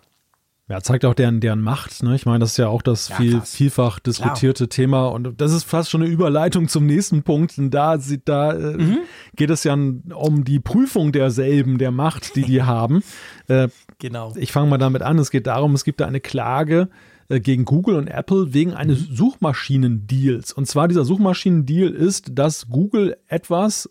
Ja, 0.66 0.80
zeigt 0.80 1.04
auch 1.04 1.12
deren, 1.12 1.40
deren 1.40 1.60
Macht. 1.60 2.02
Ne? 2.02 2.14
Ich 2.14 2.24
meine, 2.24 2.38
das 2.38 2.52
ist 2.52 2.56
ja 2.56 2.68
auch 2.68 2.80
das 2.80 3.10
ja, 3.10 3.16
viel, 3.16 3.40
vielfach 3.42 3.98
diskutierte 3.98 4.64
Klar. 4.64 4.70
Thema. 4.70 5.06
Und 5.08 5.38
das 5.38 5.52
ist 5.52 5.64
fast 5.64 5.90
schon 5.90 6.02
eine 6.02 6.10
Überleitung 6.10 6.68
zum 6.68 6.86
nächsten 6.86 7.22
Punkt. 7.22 7.58
Und 7.58 7.70
da, 7.70 7.98
da 8.24 8.52
äh, 8.52 8.76
mhm. 8.78 8.98
geht 9.36 9.50
es 9.50 9.64
ja 9.64 9.74
um 9.74 10.44
die 10.44 10.60
Prüfung 10.60 11.12
derselben, 11.12 11.76
der 11.76 11.90
Macht, 11.90 12.34
die 12.34 12.42
die 12.42 12.62
haben. 12.64 13.02
Äh, 13.46 13.68
genau. 13.98 14.32
Ich 14.36 14.52
fange 14.52 14.70
mal 14.70 14.78
damit 14.78 15.02
an. 15.02 15.18
Es 15.18 15.30
geht 15.30 15.46
darum, 15.46 15.74
es 15.74 15.84
gibt 15.84 16.00
da 16.00 16.06
eine 16.06 16.20
Klage 16.20 16.88
äh, 17.28 17.40
gegen 17.40 17.66
Google 17.66 17.96
und 17.96 18.08
Apple 18.08 18.54
wegen 18.54 18.72
eines 18.72 19.10
mhm. 19.10 19.16
Suchmaschinendeals. 19.16 20.54
Und 20.54 20.66
zwar 20.66 20.88
dieser 20.88 21.04
Suchmaschinendeal 21.04 21.90
ist, 21.90 22.30
dass 22.32 22.70
Google 22.70 23.18
etwas 23.28 23.90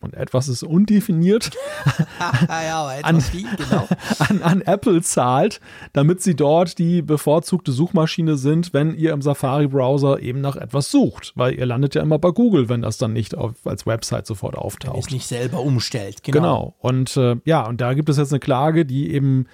und 0.00 0.14
etwas 0.14 0.48
ist 0.48 0.62
undefiniert, 0.62 1.50
ja, 2.48 2.86
an, 3.02 3.22
genau. 3.32 3.88
an, 4.18 4.42
an, 4.42 4.60
Apple 4.62 5.02
zahlt, 5.02 5.60
damit 5.92 6.22
sie 6.22 6.36
dort 6.36 6.78
die 6.78 7.02
bevorzugte 7.02 7.72
Suchmaschine 7.72 8.36
sind, 8.36 8.72
wenn 8.72 8.94
ihr 8.94 9.12
im 9.12 9.22
Safari-Browser 9.22 10.20
eben 10.20 10.40
nach 10.40 10.56
etwas 10.56 10.90
sucht. 10.90 11.32
Weil 11.34 11.54
ihr 11.54 11.66
landet 11.66 11.94
ja 11.94 12.02
immer 12.02 12.18
bei 12.18 12.30
Google, 12.30 12.68
wenn 12.68 12.82
das 12.82 12.98
dann 12.98 13.12
nicht 13.12 13.36
auf, 13.36 13.54
als 13.64 13.86
Website 13.86 14.26
sofort 14.26 14.56
auftaucht. 14.56 14.94
Wenn 14.94 15.00
es 15.00 15.10
nicht 15.10 15.26
selber 15.26 15.60
umstellt, 15.60 16.22
genau. 16.22 16.38
Genau. 16.38 16.74
Und 16.78 17.16
äh, 17.16 17.36
ja, 17.44 17.66
und 17.66 17.80
da 17.80 17.94
gibt 17.94 18.08
es 18.08 18.16
jetzt 18.16 18.32
eine 18.32 18.40
Klage, 18.40 18.86
die 18.86 19.12
eben 19.12 19.46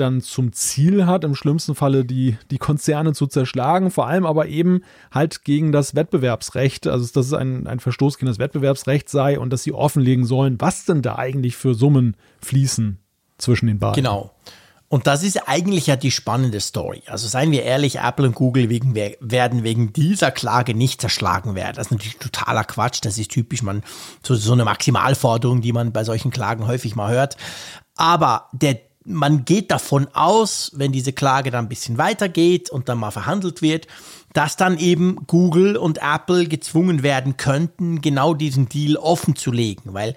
dann 0.00 0.20
zum 0.20 0.52
Ziel 0.52 1.06
hat, 1.06 1.24
im 1.24 1.34
schlimmsten 1.34 1.74
Falle 1.74 2.04
die, 2.04 2.36
die 2.50 2.58
Konzerne 2.58 3.12
zu 3.12 3.26
zerschlagen, 3.26 3.90
vor 3.90 4.06
allem 4.06 4.26
aber 4.26 4.48
eben 4.48 4.82
halt 5.12 5.44
gegen 5.44 5.72
das 5.72 5.94
Wettbewerbsrecht, 5.94 6.86
also 6.86 7.06
dass 7.12 7.26
es 7.26 7.32
ein, 7.32 7.66
ein 7.66 7.80
Verstoß 7.80 8.18
gegen 8.18 8.26
das 8.26 8.38
Wettbewerbsrecht 8.38 9.08
sei 9.08 9.38
und 9.38 9.50
dass 9.50 9.62
sie 9.62 9.72
offenlegen 9.72 10.24
sollen, 10.24 10.60
was 10.60 10.84
denn 10.84 11.02
da 11.02 11.16
eigentlich 11.16 11.56
für 11.56 11.74
Summen 11.74 12.16
fließen 12.40 12.98
zwischen 13.38 13.66
den 13.66 13.78
beiden. 13.78 14.02
Genau. 14.02 14.32
Und 14.92 15.06
das 15.06 15.22
ist 15.22 15.48
eigentlich 15.48 15.86
ja 15.86 15.94
die 15.94 16.10
spannende 16.10 16.58
Story. 16.58 17.04
Also 17.06 17.28
seien 17.28 17.52
wir 17.52 17.62
ehrlich, 17.62 18.00
Apple 18.00 18.26
und 18.26 18.34
Google 18.34 18.68
wegen, 18.70 18.96
werden 18.96 19.62
wegen 19.62 19.92
dieser 19.92 20.32
Klage 20.32 20.74
nicht 20.74 21.00
zerschlagen 21.00 21.54
werden. 21.54 21.76
Das 21.76 21.86
ist 21.86 21.92
natürlich 21.92 22.16
totaler 22.16 22.64
Quatsch. 22.64 22.98
Das 23.02 23.16
ist 23.16 23.30
typisch, 23.30 23.62
man, 23.62 23.84
so, 24.24 24.34
so 24.34 24.52
eine 24.52 24.64
Maximalforderung, 24.64 25.60
die 25.60 25.72
man 25.72 25.92
bei 25.92 26.02
solchen 26.02 26.32
Klagen 26.32 26.66
häufig 26.66 26.96
mal 26.96 27.12
hört. 27.12 27.36
Aber 27.94 28.48
der 28.50 28.80
man 29.12 29.44
geht 29.44 29.70
davon 29.70 30.08
aus, 30.12 30.72
wenn 30.74 30.92
diese 30.92 31.12
Klage 31.12 31.50
dann 31.50 31.66
ein 31.66 31.68
bisschen 31.68 31.98
weitergeht 31.98 32.70
und 32.70 32.88
dann 32.88 32.98
mal 32.98 33.10
verhandelt 33.10 33.62
wird, 33.62 33.86
dass 34.32 34.56
dann 34.56 34.78
eben 34.78 35.26
Google 35.26 35.76
und 35.76 35.98
Apple 35.98 36.46
gezwungen 36.46 37.02
werden 37.02 37.36
könnten, 37.36 38.00
genau 38.00 38.34
diesen 38.34 38.68
Deal 38.68 38.96
offen 38.96 39.36
zu 39.36 39.52
legen, 39.52 39.92
weil 39.94 40.14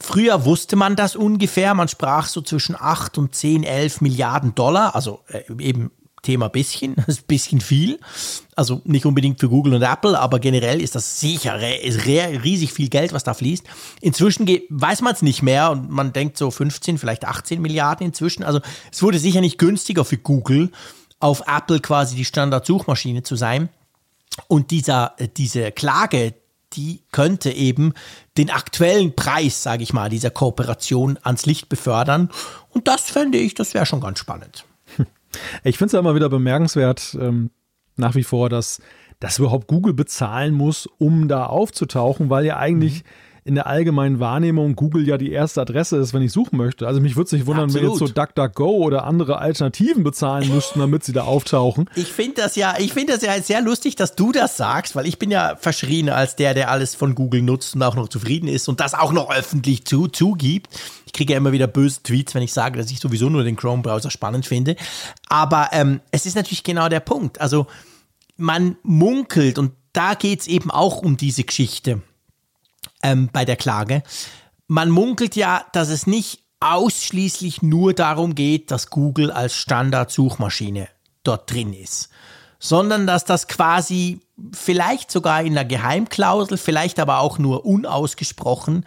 Früher 0.00 0.44
wusste 0.44 0.76
man 0.76 0.94
das 0.94 1.16
ungefähr, 1.16 1.74
man 1.74 1.88
sprach 1.88 2.28
so 2.28 2.40
zwischen 2.40 2.76
8 2.78 3.18
und 3.18 3.34
10, 3.34 3.64
11 3.64 4.00
Milliarden 4.00 4.54
Dollar, 4.54 4.94
also 4.94 5.24
äh, 5.26 5.42
eben 5.58 5.90
Thema 6.22 6.48
bisschen, 6.48 6.94
ist 7.06 7.22
ein 7.22 7.26
bisschen 7.26 7.60
viel. 7.60 7.98
Also 8.56 8.80
nicht 8.84 9.06
unbedingt 9.06 9.40
für 9.40 9.48
Google 9.48 9.74
und 9.74 9.82
Apple, 9.82 10.18
aber 10.18 10.40
generell 10.40 10.80
ist 10.80 10.94
das 10.94 11.20
sicher 11.20 11.58
ist 11.82 12.04
riesig 12.06 12.72
viel 12.72 12.88
Geld, 12.88 13.12
was 13.12 13.24
da 13.24 13.34
fließt. 13.34 13.64
Inzwischen 14.00 14.46
weiß 14.68 15.02
man 15.02 15.14
es 15.14 15.22
nicht 15.22 15.42
mehr 15.42 15.70
und 15.70 15.90
man 15.90 16.12
denkt 16.12 16.36
so 16.36 16.50
15, 16.50 16.98
vielleicht 16.98 17.24
18 17.24 17.60
Milliarden 17.60 18.06
inzwischen. 18.06 18.42
Also 18.42 18.60
es 18.90 19.02
wurde 19.02 19.18
sicher 19.18 19.40
nicht 19.40 19.58
günstiger 19.58 20.04
für 20.04 20.18
Google, 20.18 20.70
auf 21.20 21.42
Apple 21.46 21.80
quasi 21.80 22.16
die 22.16 22.24
Standardsuchmaschine 22.24 23.22
zu 23.22 23.36
sein. 23.36 23.68
Und 24.46 24.70
dieser, 24.70 25.14
äh, 25.18 25.28
diese 25.28 25.72
Klage, 25.72 26.34
die 26.74 27.02
könnte 27.12 27.50
eben 27.50 27.94
den 28.36 28.50
aktuellen 28.50 29.16
Preis, 29.16 29.62
sage 29.62 29.82
ich 29.82 29.92
mal, 29.92 30.10
dieser 30.10 30.30
Kooperation 30.30 31.18
ans 31.22 31.46
Licht 31.46 31.68
befördern. 31.68 32.30
Und 32.70 32.88
das 32.88 33.02
fände 33.02 33.38
ich, 33.38 33.54
das 33.54 33.74
wäre 33.74 33.86
schon 33.86 34.00
ganz 34.00 34.18
spannend. 34.18 34.64
Ich 35.64 35.78
finde 35.78 35.96
es 35.96 36.00
immer 36.00 36.14
wieder 36.14 36.28
bemerkenswert, 36.28 37.16
ähm, 37.20 37.50
nach 37.96 38.14
wie 38.14 38.22
vor, 38.22 38.48
dass, 38.48 38.80
dass 39.20 39.38
überhaupt 39.38 39.66
Google 39.66 39.94
bezahlen 39.94 40.54
muss, 40.54 40.86
um 40.98 41.28
da 41.28 41.46
aufzutauchen, 41.46 42.30
weil 42.30 42.44
ja 42.44 42.56
eigentlich 42.56 43.04
mhm. 43.04 43.08
In 43.48 43.54
der 43.54 43.66
allgemeinen 43.66 44.20
Wahrnehmung 44.20 44.76
Google 44.76 45.08
ja 45.08 45.16
die 45.16 45.32
erste 45.32 45.62
Adresse 45.62 45.96
ist, 45.96 46.12
wenn 46.12 46.20
ich 46.20 46.32
suchen 46.32 46.58
möchte. 46.58 46.86
Also 46.86 47.00
mich 47.00 47.16
würde 47.16 47.28
es 47.28 47.32
nicht 47.32 47.46
wundern, 47.46 47.64
Absolut. 47.64 47.82
wenn 47.82 47.90
jetzt 47.90 47.98
so 47.98 48.08
DuckDuckGo 48.08 48.68
oder 48.68 49.04
andere 49.04 49.38
Alternativen 49.38 50.04
bezahlen 50.04 50.48
müssten, 50.54 50.78
damit 50.80 51.02
sie 51.02 51.14
da 51.14 51.22
auftauchen. 51.22 51.88
Ich 51.94 52.12
finde 52.12 52.42
das 52.42 52.56
ja, 52.56 52.74
ich 52.78 52.92
finde 52.92 53.14
das 53.14 53.22
ja 53.22 53.40
sehr 53.40 53.62
lustig, 53.62 53.96
dass 53.96 54.14
du 54.14 54.32
das 54.32 54.58
sagst, 54.58 54.94
weil 54.94 55.06
ich 55.06 55.18
bin 55.18 55.30
ja 55.30 55.56
verschrien 55.56 56.10
als 56.10 56.36
der, 56.36 56.52
der 56.52 56.70
alles 56.70 56.94
von 56.94 57.14
Google 57.14 57.40
nutzt 57.40 57.74
und 57.74 57.82
auch 57.82 57.96
noch 57.96 58.08
zufrieden 58.08 58.48
ist 58.48 58.68
und 58.68 58.80
das 58.80 58.92
auch 58.92 59.12
noch 59.12 59.30
öffentlich 59.30 59.86
zu, 59.86 60.08
zugibt. 60.08 60.68
Ich 61.06 61.14
kriege 61.14 61.32
ja 61.32 61.38
immer 61.38 61.52
wieder 61.52 61.66
böse 61.66 62.02
Tweets, 62.02 62.34
wenn 62.34 62.42
ich 62.42 62.52
sage, 62.52 62.78
dass 62.78 62.90
ich 62.90 63.00
sowieso 63.00 63.30
nur 63.30 63.44
den 63.44 63.56
Chrome-Browser 63.56 64.10
spannend 64.10 64.44
finde. 64.44 64.76
Aber 65.30 65.70
ähm, 65.72 66.00
es 66.10 66.26
ist 66.26 66.36
natürlich 66.36 66.64
genau 66.64 66.90
der 66.90 67.00
Punkt. 67.00 67.40
Also 67.40 67.66
man 68.36 68.76
munkelt, 68.82 69.58
und 69.58 69.72
da 69.94 70.12
geht 70.12 70.40
es 70.40 70.46
eben 70.48 70.70
auch 70.70 70.98
um 70.98 71.16
diese 71.16 71.44
Geschichte 71.44 72.02
ähm, 73.02 73.28
bei 73.32 73.44
der 73.44 73.56
Klage. 73.56 74.02
Man 74.66 74.90
munkelt 74.90 75.36
ja, 75.36 75.64
dass 75.72 75.88
es 75.88 76.06
nicht 76.06 76.42
ausschließlich 76.60 77.62
nur 77.62 77.94
darum 77.94 78.34
geht, 78.34 78.70
dass 78.70 78.90
Google 78.90 79.30
als 79.30 79.54
Standardsuchmaschine 79.54 80.88
dort 81.22 81.50
drin 81.50 81.72
ist, 81.72 82.08
sondern 82.58 83.06
dass 83.06 83.24
das 83.24 83.48
quasi 83.48 84.20
vielleicht 84.52 85.10
sogar 85.10 85.42
in 85.42 85.54
der 85.54 85.64
Geheimklausel, 85.64 86.58
vielleicht 86.58 86.98
aber 86.98 87.20
auch 87.20 87.38
nur 87.38 87.64
unausgesprochen 87.64 88.84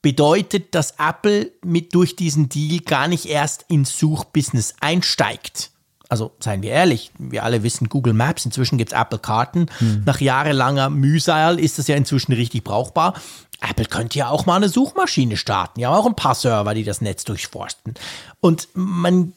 bedeutet, 0.00 0.74
dass 0.74 0.94
Apple 0.98 1.52
mit 1.64 1.94
durch 1.94 2.16
diesen 2.16 2.48
Deal 2.48 2.80
gar 2.80 3.08
nicht 3.08 3.26
erst 3.26 3.64
ins 3.68 3.96
Suchbusiness 3.98 4.74
einsteigt. 4.80 5.70
Also 6.12 6.32
seien 6.40 6.60
wir 6.60 6.72
ehrlich, 6.72 7.10
wir 7.18 7.42
alle 7.42 7.62
wissen 7.62 7.88
Google 7.88 8.12
Maps, 8.12 8.44
inzwischen 8.44 8.76
gibt 8.76 8.92
es 8.92 9.00
Apple 9.00 9.18
Karten. 9.18 9.68
Hm. 9.78 10.02
Nach 10.04 10.20
jahrelanger 10.20 10.90
Mühsal 10.90 11.58
ist 11.58 11.78
das 11.78 11.88
ja 11.88 11.96
inzwischen 11.96 12.34
richtig 12.34 12.64
brauchbar. 12.64 13.14
Apple 13.62 13.86
könnte 13.86 14.18
ja 14.18 14.28
auch 14.28 14.44
mal 14.44 14.56
eine 14.56 14.68
Suchmaschine 14.68 15.38
starten. 15.38 15.80
Ja, 15.80 15.88
auch 15.88 16.04
ein 16.04 16.14
paar 16.14 16.34
Server, 16.34 16.74
die 16.74 16.84
das 16.84 17.00
Netz 17.00 17.24
durchforsten. 17.24 17.94
Und 18.40 18.68
man, 18.74 19.32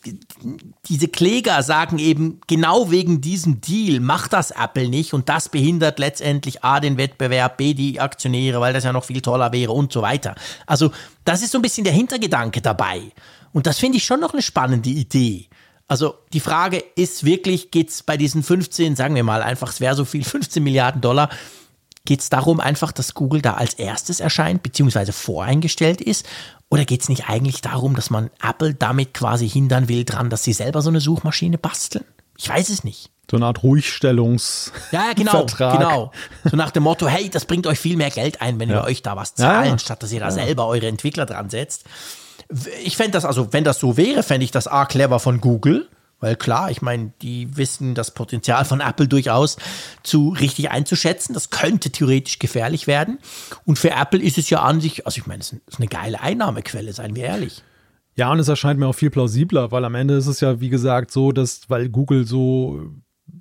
diese 0.89 1.07
Kläger 1.07 1.63
sagen 1.63 1.97
eben, 1.97 2.41
genau 2.45 2.91
wegen 2.91 3.21
diesem 3.21 3.61
Deal 3.61 4.01
macht 4.01 4.33
das 4.33 4.51
Apple 4.51 4.89
nicht 4.89 5.13
und 5.13 5.29
das 5.29 5.47
behindert 5.47 5.97
letztendlich 5.97 6.65
A, 6.65 6.81
den 6.81 6.97
Wettbewerb, 6.97 7.55
B, 7.55 7.73
die 7.73 8.01
Aktionäre, 8.01 8.59
weil 8.59 8.73
das 8.73 8.83
ja 8.83 8.91
noch 8.91 9.05
viel 9.05 9.21
toller 9.21 9.53
wäre 9.53 9.71
und 9.71 9.93
so 9.93 10.01
weiter. 10.01 10.35
Also, 10.65 10.91
das 11.23 11.41
ist 11.41 11.53
so 11.53 11.57
ein 11.57 11.61
bisschen 11.61 11.85
der 11.85 11.93
Hintergedanke 11.93 12.59
dabei. 12.59 13.13
Und 13.53 13.65
das 13.65 13.79
finde 13.79 13.97
ich 13.97 14.03
schon 14.03 14.19
noch 14.19 14.33
eine 14.33 14.41
spannende 14.41 14.89
Idee. 14.89 15.47
Also 15.87 16.15
die 16.33 16.39
Frage 16.39 16.83
ist 16.95 17.25
wirklich, 17.25 17.71
geht 17.71 17.89
es 17.89 18.03
bei 18.03 18.17
diesen 18.17 18.41
15, 18.41 18.95
sagen 18.95 19.15
wir 19.15 19.23
mal 19.23 19.43
einfach, 19.43 19.69
es 19.69 19.79
wäre 19.79 19.95
so 19.95 20.05
viel, 20.05 20.23
15 20.25 20.63
Milliarden 20.63 21.01
Dollar, 21.01 21.29
Geht 22.05 22.21
es 22.21 22.29
darum 22.29 22.59
einfach, 22.59 22.91
dass 22.91 23.15
Google 23.15 23.41
da 23.41 23.55
als 23.55 23.73
erstes 23.73 24.19
erscheint, 24.19 24.61
beziehungsweise 24.61 25.11
voreingestellt 25.11 26.01
ist? 26.01 26.25
Oder 26.69 26.85
geht 26.85 27.01
es 27.01 27.09
nicht 27.09 27.27
eigentlich 27.27 27.61
darum, 27.61 27.95
dass 27.95 28.11
man 28.11 28.29
Apple 28.41 28.75
damit 28.75 29.15
quasi 29.15 29.49
hindern 29.49 29.87
will 29.87 30.05
dran, 30.05 30.29
dass 30.29 30.43
sie 30.43 30.53
selber 30.53 30.83
so 30.83 30.89
eine 30.89 31.01
Suchmaschine 31.01 31.57
basteln? 31.57 32.05
Ich 32.37 32.47
weiß 32.47 32.69
es 32.69 32.83
nicht. 32.83 33.09
So 33.29 33.37
eine 33.37 33.47
Art 33.47 33.63
Ruhigstellungs. 33.63 34.71
Ja, 34.91 35.13
genau, 35.13 35.47
genau. 35.47 36.11
So 36.43 36.55
nach 36.55 36.69
dem 36.69 36.83
Motto, 36.83 37.07
hey, 37.07 37.27
das 37.27 37.45
bringt 37.45 37.65
euch 37.65 37.79
viel 37.79 37.97
mehr 37.97 38.11
Geld 38.11 38.39
ein, 38.39 38.59
wenn 38.59 38.69
ja. 38.69 38.75
wir 38.75 38.83
euch 38.83 39.01
da 39.01 39.15
was 39.15 39.33
zahlen, 39.33 39.71
ja. 39.71 39.79
statt 39.79 40.03
dass 40.03 40.11
ihr 40.11 40.19
da 40.19 40.27
ja. 40.27 40.31
selber 40.31 40.67
eure 40.67 40.85
Entwickler 40.85 41.25
dran 41.25 41.49
setzt. 41.49 41.85
Ich 42.83 42.97
fände 42.97 43.11
das, 43.11 43.25
also 43.25 43.53
wenn 43.53 43.63
das 43.63 43.79
so 43.79 43.97
wäre, 43.97 44.23
fände 44.23 44.43
ich 44.43 44.51
das 44.51 44.67
A 44.67 44.85
clever 44.85 45.19
von 45.19 45.41
Google. 45.41 45.89
Weil 46.21 46.37
klar, 46.37 46.71
ich 46.71 46.81
meine, 46.81 47.11
die 47.21 47.57
wissen 47.57 47.93
das 47.93 48.11
Potenzial 48.11 48.63
von 48.63 48.79
Apple 48.79 49.07
durchaus 49.07 49.57
zu 50.01 50.29
richtig 50.29 50.71
einzuschätzen. 50.71 51.33
Das 51.33 51.49
könnte 51.49 51.91
theoretisch 51.91 52.39
gefährlich 52.39 52.87
werden. 52.87 53.19
Und 53.65 53.77
für 53.77 53.91
Apple 53.91 54.21
ist 54.21 54.37
es 54.37 54.49
ja 54.49 54.61
an 54.61 54.79
sich, 54.79 55.05
also 55.05 55.19
ich 55.19 55.27
meine, 55.27 55.41
es 55.41 55.53
ist 55.53 55.77
eine 55.77 55.87
geile 55.87 56.21
Einnahmequelle, 56.21 56.93
seien 56.93 57.15
wir 57.15 57.25
ehrlich. 57.25 57.63
Ja, 58.15 58.31
und 58.31 58.39
es 58.39 58.47
erscheint 58.47 58.79
mir 58.79 58.87
auch 58.87 58.95
viel 58.95 59.09
plausibler, 59.09 59.71
weil 59.71 59.83
am 59.83 59.93
Ende 59.93 60.15
ist 60.15 60.27
es 60.27 60.39
ja, 60.39 60.61
wie 60.61 60.69
gesagt, 60.69 61.11
so, 61.11 61.33
dass, 61.33 61.69
weil 61.69 61.89
Google 61.89 62.25
so 62.25 62.81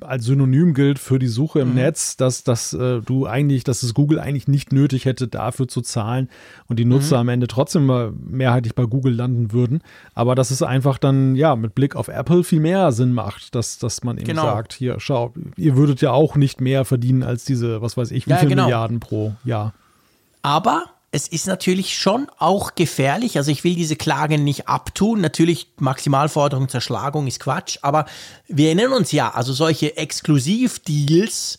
als 0.05 0.25
Synonym 0.25 0.75
gilt 0.75 0.99
für 0.99 1.19
die 1.19 1.29
Suche 1.29 1.61
im 1.61 1.71
mhm. 1.71 1.75
Netz, 1.77 2.17
dass, 2.17 2.45
dass 2.45 2.73
äh, 2.73 3.01
du 3.01 3.27
eigentlich, 3.27 3.65
dass 3.65 3.83
es 3.83 3.95
Google 3.95 4.21
eigentlich 4.21 4.49
nicht 4.49 4.73
nötig 4.73 5.05
hätte, 5.05 5.29
dafür 5.29 5.69
zu 5.69 5.81
zahlen 5.81 6.29
und 6.69 6.79
die 6.79 6.85
Nutzer 6.85 7.17
mhm. 7.17 7.21
am 7.21 7.29
Ende 7.31 7.47
trotzdem 7.47 8.15
mehrheitlich 8.27 8.75
bei 8.75 8.85
Google 8.85 9.15
landen 9.15 9.53
würden. 9.53 9.83
Aber 10.15 10.35
dass 10.35 10.51
es 10.51 10.63
einfach 10.63 10.99
dann, 10.99 11.35
ja, 11.37 11.57
mit 11.57 11.75
Blick 11.75 11.97
auf 11.97 12.09
Apple 12.09 12.45
viel 12.45 12.61
mehr 12.61 12.93
Sinn 12.93 13.13
macht, 13.13 13.55
dass, 13.55 13.79
dass 13.79 14.05
man 14.05 14.19
eben 14.19 14.27
genau. 14.27 14.43
sagt, 14.43 14.73
hier, 14.73 14.97
schau, 14.99 15.33
ihr 15.57 15.77
würdet 15.77 16.01
ja 16.01 16.13
auch 16.13 16.37
nicht 16.37 16.61
mehr 16.61 16.85
verdienen 16.85 17.23
als 17.23 17.45
diese, 17.45 17.83
was 17.83 17.97
weiß 17.97 18.11
ich, 18.11 18.27
wie 18.27 18.31
ja, 18.31 18.37
viele 18.37 18.51
genau. 18.51 18.65
Milliarden 18.65 19.01
pro 19.01 19.35
Jahr. 19.45 19.75
Aber 20.43 20.85
es 21.15 21.29
ist 21.29 21.47
natürlich 21.47 21.97
schon 21.97 22.27
auch 22.39 22.75
gefährlich. 22.75 23.37
Also 23.37 23.53
ich 23.53 23.63
will 23.63 23.77
diese 23.77 23.95
Klagen 23.95 24.43
nicht 24.43 24.67
abtun. 24.67 25.21
Natürlich 25.21 25.69
Maximalforderung 25.79 26.69
Zerschlagung 26.69 27.29
ist 27.29 27.39
Quatsch, 27.39 27.79
aber 27.83 28.07
wir 28.49 28.67
erinnern 28.67 28.95
uns 28.95 29.13
ja, 29.13 29.31
also 29.31 29.53
solche 29.53 29.97
Exklusivdeals 29.97 31.59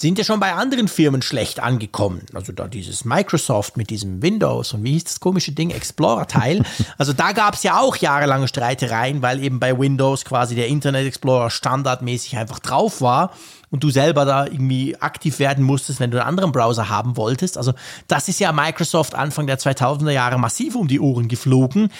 sind 0.00 0.16
ja 0.16 0.24
schon 0.24 0.38
bei 0.38 0.52
anderen 0.52 0.86
Firmen 0.86 1.22
schlecht 1.22 1.60
angekommen. 1.60 2.22
Also 2.32 2.52
da 2.52 2.68
dieses 2.68 3.04
Microsoft 3.04 3.76
mit 3.76 3.90
diesem 3.90 4.22
Windows 4.22 4.72
und 4.72 4.84
wie 4.84 4.92
hieß 4.92 5.04
das 5.04 5.20
komische 5.20 5.52
Ding, 5.52 5.70
Explorer-Teil. 5.70 6.62
Also 6.96 7.12
da 7.12 7.32
gab 7.32 7.54
es 7.54 7.62
ja 7.62 7.80
auch 7.80 7.96
jahrelange 7.96 8.48
Streitereien, 8.48 9.22
weil 9.22 9.42
eben 9.42 9.60
bei 9.60 9.78
Windows 9.78 10.24
quasi 10.24 10.54
der 10.54 10.68
Internet 10.68 11.06
Explorer 11.06 11.50
standardmäßig 11.50 12.36
einfach 12.36 12.58
drauf 12.58 13.00
war 13.00 13.32
und 13.70 13.84
du 13.84 13.90
selber 13.90 14.24
da 14.24 14.46
irgendwie 14.46 14.96
aktiv 14.96 15.38
werden 15.38 15.64
musstest, 15.64 16.00
wenn 16.00 16.10
du 16.10 16.18
einen 16.18 16.28
anderen 16.28 16.52
Browser 16.52 16.88
haben 16.88 17.16
wolltest. 17.16 17.56
Also 17.56 17.72
das 18.06 18.28
ist 18.28 18.40
ja 18.40 18.52
Microsoft 18.52 19.14
Anfang 19.14 19.46
der 19.46 19.58
2000er 19.58 20.10
Jahre 20.10 20.38
massiv 20.38 20.74
um 20.74 20.88
die 20.88 21.00
Ohren 21.00 21.28
geflogen. 21.28 21.90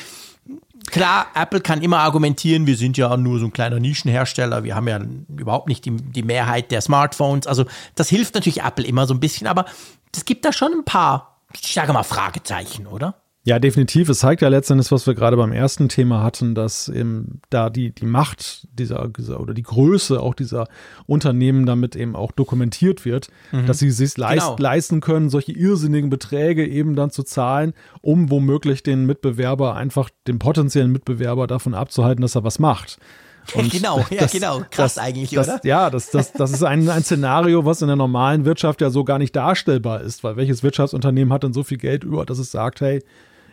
Klar, 0.90 1.26
Apple 1.34 1.60
kann 1.60 1.82
immer 1.82 1.98
argumentieren, 1.98 2.66
wir 2.66 2.76
sind 2.76 2.96
ja 2.96 3.16
nur 3.16 3.38
so 3.38 3.46
ein 3.46 3.52
kleiner 3.52 3.78
Nischenhersteller, 3.78 4.64
wir 4.64 4.74
haben 4.74 4.88
ja 4.88 5.00
überhaupt 5.36 5.68
nicht 5.68 5.84
die, 5.84 5.90
die 5.90 6.22
Mehrheit 6.22 6.70
der 6.70 6.80
Smartphones. 6.80 7.46
Also 7.46 7.66
das 7.94 8.08
hilft 8.08 8.34
natürlich 8.34 8.62
Apple 8.62 8.86
immer 8.86 9.06
so 9.06 9.14
ein 9.14 9.20
bisschen, 9.20 9.46
aber 9.46 9.66
es 10.14 10.24
gibt 10.24 10.44
da 10.44 10.52
schon 10.52 10.72
ein 10.72 10.84
paar, 10.84 11.40
ich 11.52 11.74
sage 11.74 11.92
mal, 11.92 12.04
Fragezeichen, 12.04 12.86
oder? 12.86 13.14
Ja, 13.48 13.58
definitiv. 13.58 14.10
Es 14.10 14.18
zeigt 14.18 14.42
ja 14.42 14.48
letztendlich, 14.48 14.92
was 14.92 15.06
wir 15.06 15.14
gerade 15.14 15.38
beim 15.38 15.52
ersten 15.52 15.88
Thema 15.88 16.22
hatten, 16.22 16.54
dass 16.54 16.90
eben 16.90 17.40
da 17.48 17.70
die, 17.70 17.94
die 17.94 18.04
Macht 18.04 18.68
dieser, 18.78 19.08
dieser 19.08 19.40
oder 19.40 19.54
die 19.54 19.62
Größe 19.62 20.20
auch 20.20 20.34
dieser 20.34 20.68
Unternehmen 21.06 21.64
damit 21.64 21.96
eben 21.96 22.14
auch 22.14 22.30
dokumentiert 22.30 23.06
wird, 23.06 23.28
mhm. 23.50 23.64
dass 23.64 23.78
sie 23.78 23.90
sich 23.90 24.18
leist, 24.18 24.48
genau. 24.48 24.56
leisten 24.58 25.00
können, 25.00 25.30
solche 25.30 25.52
irrsinnigen 25.52 26.10
Beträge 26.10 26.68
eben 26.68 26.94
dann 26.94 27.10
zu 27.10 27.22
zahlen, 27.22 27.72
um 28.02 28.30
womöglich 28.30 28.82
den 28.82 29.06
Mitbewerber 29.06 29.76
einfach, 29.76 30.10
den 30.26 30.38
potenziellen 30.38 30.92
Mitbewerber 30.92 31.46
davon 31.46 31.72
abzuhalten, 31.72 32.20
dass 32.20 32.34
er 32.34 32.44
was 32.44 32.58
macht. 32.58 32.98
Und 33.54 33.72
genau, 33.72 34.00
ja, 34.10 34.18
das, 34.18 34.32
genau. 34.32 34.58
Krass 34.70 34.96
das, 34.96 34.98
eigentlich, 34.98 35.30
das, 35.30 35.48
oder? 35.48 35.60
Ja, 35.64 35.88
das, 35.88 36.10
das, 36.10 36.34
das 36.34 36.52
ist 36.52 36.64
ein, 36.64 36.86
ein 36.90 37.02
Szenario, 37.02 37.64
was 37.64 37.80
in 37.80 37.86
der 37.86 37.96
normalen 37.96 38.44
Wirtschaft 38.44 38.82
ja 38.82 38.90
so 38.90 39.04
gar 39.04 39.18
nicht 39.18 39.34
darstellbar 39.34 40.02
ist, 40.02 40.22
weil 40.22 40.36
welches 40.36 40.62
Wirtschaftsunternehmen 40.62 41.32
hat 41.32 41.44
denn 41.44 41.54
so 41.54 41.62
viel 41.62 41.78
Geld 41.78 42.04
über, 42.04 42.26
dass 42.26 42.38
es 42.38 42.50
sagt, 42.50 42.82
hey, 42.82 43.02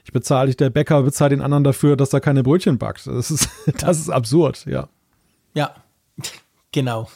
ich 0.05 0.11
bezahle 0.11 0.47
dich, 0.47 0.57
der 0.57 0.69
Bäcker 0.69 1.01
bezahlt 1.01 1.31
den 1.31 1.41
anderen 1.41 1.63
dafür, 1.63 1.97
dass 1.97 2.13
er 2.13 2.21
keine 2.21 2.43
Brötchen 2.43 2.77
backt. 2.77 3.07
Das 3.07 3.31
ist, 3.31 3.49
das 3.79 3.99
ist 3.99 4.09
absurd, 4.09 4.65
ja. 4.67 4.87
Ja, 5.55 5.73
genau. 6.71 7.09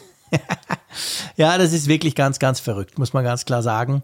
ja, 1.36 1.58
das 1.58 1.72
ist 1.72 1.88
wirklich 1.88 2.16
ganz, 2.16 2.40
ganz 2.40 2.60
verrückt, 2.60 2.98
muss 2.98 3.14
man 3.14 3.24
ganz 3.24 3.46
klar 3.46 3.62
sagen. 3.62 4.02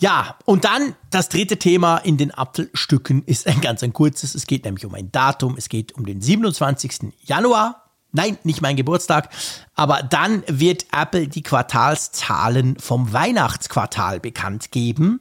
Ja, 0.00 0.36
und 0.44 0.64
dann 0.64 0.94
das 1.10 1.30
dritte 1.30 1.56
Thema 1.56 1.98
in 1.98 2.18
den 2.18 2.30
Apfelstücken 2.30 3.22
ist 3.24 3.46
ein 3.46 3.60
ganz 3.60 3.82
ein 3.82 3.92
kurzes. 3.92 4.34
Es 4.34 4.46
geht 4.46 4.64
nämlich 4.64 4.84
um 4.84 4.94
ein 4.94 5.10
Datum. 5.10 5.54
Es 5.56 5.68
geht 5.68 5.92
um 5.92 6.04
den 6.04 6.20
27. 6.20 7.12
Januar. 7.22 7.84
Nein, 8.12 8.36
nicht 8.42 8.60
mein 8.60 8.76
Geburtstag. 8.76 9.30
Aber 9.74 10.02
dann 10.02 10.42
wird 10.46 10.86
Apple 10.92 11.28
die 11.28 11.42
Quartalszahlen 11.42 12.76
vom 12.78 13.12
Weihnachtsquartal 13.12 14.20
bekannt 14.20 14.72
geben. 14.72 15.20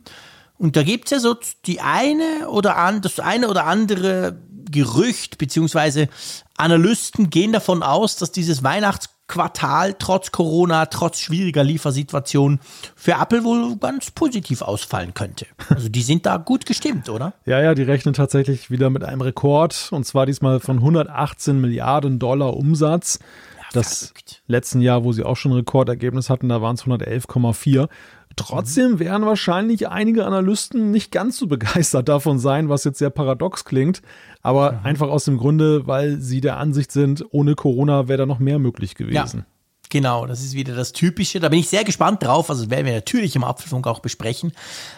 Und 0.63 0.77
da 0.77 0.83
gibt 0.83 1.05
es 1.05 1.11
ja 1.11 1.19
so 1.19 1.35
die 1.65 1.81
eine 1.81 2.47
oder 2.47 2.77
an, 2.77 3.01
das 3.01 3.19
eine 3.19 3.49
oder 3.49 3.65
andere 3.65 4.37
Gerücht, 4.71 5.37
beziehungsweise 5.37 6.07
Analysten 6.55 7.29
gehen 7.29 7.51
davon 7.51 7.83
aus, 7.83 8.15
dass 8.15 8.31
dieses 8.31 8.63
Weihnachtsquartal 8.63 9.95
trotz 9.99 10.31
Corona, 10.31 10.85
trotz 10.85 11.19
schwieriger 11.19 11.65
Liefersituation 11.65 12.61
für 12.95 13.11
Apple 13.11 13.43
wohl 13.43 13.75
ganz 13.75 14.11
positiv 14.11 14.61
ausfallen 14.61 15.13
könnte. 15.13 15.47
Also 15.67 15.89
die 15.89 16.01
sind 16.01 16.25
da 16.25 16.37
gut 16.37 16.65
gestimmt, 16.65 17.09
oder? 17.09 17.33
ja, 17.45 17.61
ja, 17.61 17.75
die 17.75 17.83
rechnen 17.83 18.13
tatsächlich 18.13 18.71
wieder 18.71 18.89
mit 18.89 19.03
einem 19.03 19.19
Rekord 19.19 19.89
und 19.91 20.05
zwar 20.05 20.25
diesmal 20.25 20.61
von 20.61 20.77
118 20.77 21.59
Milliarden 21.59 22.19
Dollar 22.19 22.55
Umsatz. 22.55 23.19
Ja, 23.57 23.65
das 23.73 24.05
verrückt. 24.05 24.43
letzten 24.47 24.79
Jahr, 24.79 25.03
wo 25.03 25.11
sie 25.11 25.25
auch 25.25 25.35
schon 25.35 25.51
ein 25.51 25.57
Rekordergebnis 25.57 26.29
hatten, 26.29 26.47
da 26.47 26.61
waren 26.61 26.75
es 26.75 26.85
111,4. 26.85 27.89
Trotzdem 28.35 28.99
werden 28.99 29.25
wahrscheinlich 29.25 29.89
einige 29.89 30.25
Analysten 30.25 30.91
nicht 30.91 31.11
ganz 31.11 31.37
so 31.37 31.47
begeistert 31.47 32.09
davon 32.09 32.39
sein, 32.39 32.69
was 32.69 32.83
jetzt 32.83 32.99
sehr 32.99 33.09
paradox 33.09 33.65
klingt, 33.65 34.01
aber 34.41 34.73
mhm. 34.73 34.79
einfach 34.83 35.09
aus 35.09 35.25
dem 35.25 35.37
Grunde, 35.37 35.87
weil 35.87 36.19
sie 36.19 36.41
der 36.41 36.57
Ansicht 36.57 36.91
sind, 36.91 37.23
ohne 37.31 37.55
Corona 37.55 38.07
wäre 38.07 38.19
da 38.19 38.25
noch 38.25 38.39
mehr 38.39 38.59
möglich 38.59 38.95
gewesen. 38.95 39.39
Ja. 39.39 39.45
Genau, 39.89 40.25
das 40.25 40.41
ist 40.41 40.53
wieder 40.55 40.73
das 40.73 40.91
Typische. 40.91 41.39
Da 41.39 41.49
bin 41.49 41.59
ich 41.59 41.69
sehr 41.69 41.83
gespannt 41.83 42.23
drauf. 42.23 42.49
Also 42.49 42.63
das 42.63 42.71
werden 42.71 42.87
wir 42.87 42.93
natürlich 42.93 43.35
im 43.35 43.43
Apfelfunk 43.43 43.85
auch 43.85 43.99
besprechen. 43.99 44.51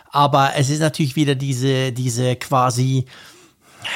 Aber 0.10 0.52
es 0.56 0.70
ist 0.70 0.80
natürlich 0.80 1.18
wieder 1.18 1.36
diese, 1.36 1.92
diese 1.92 2.38
quasi, 2.38 3.04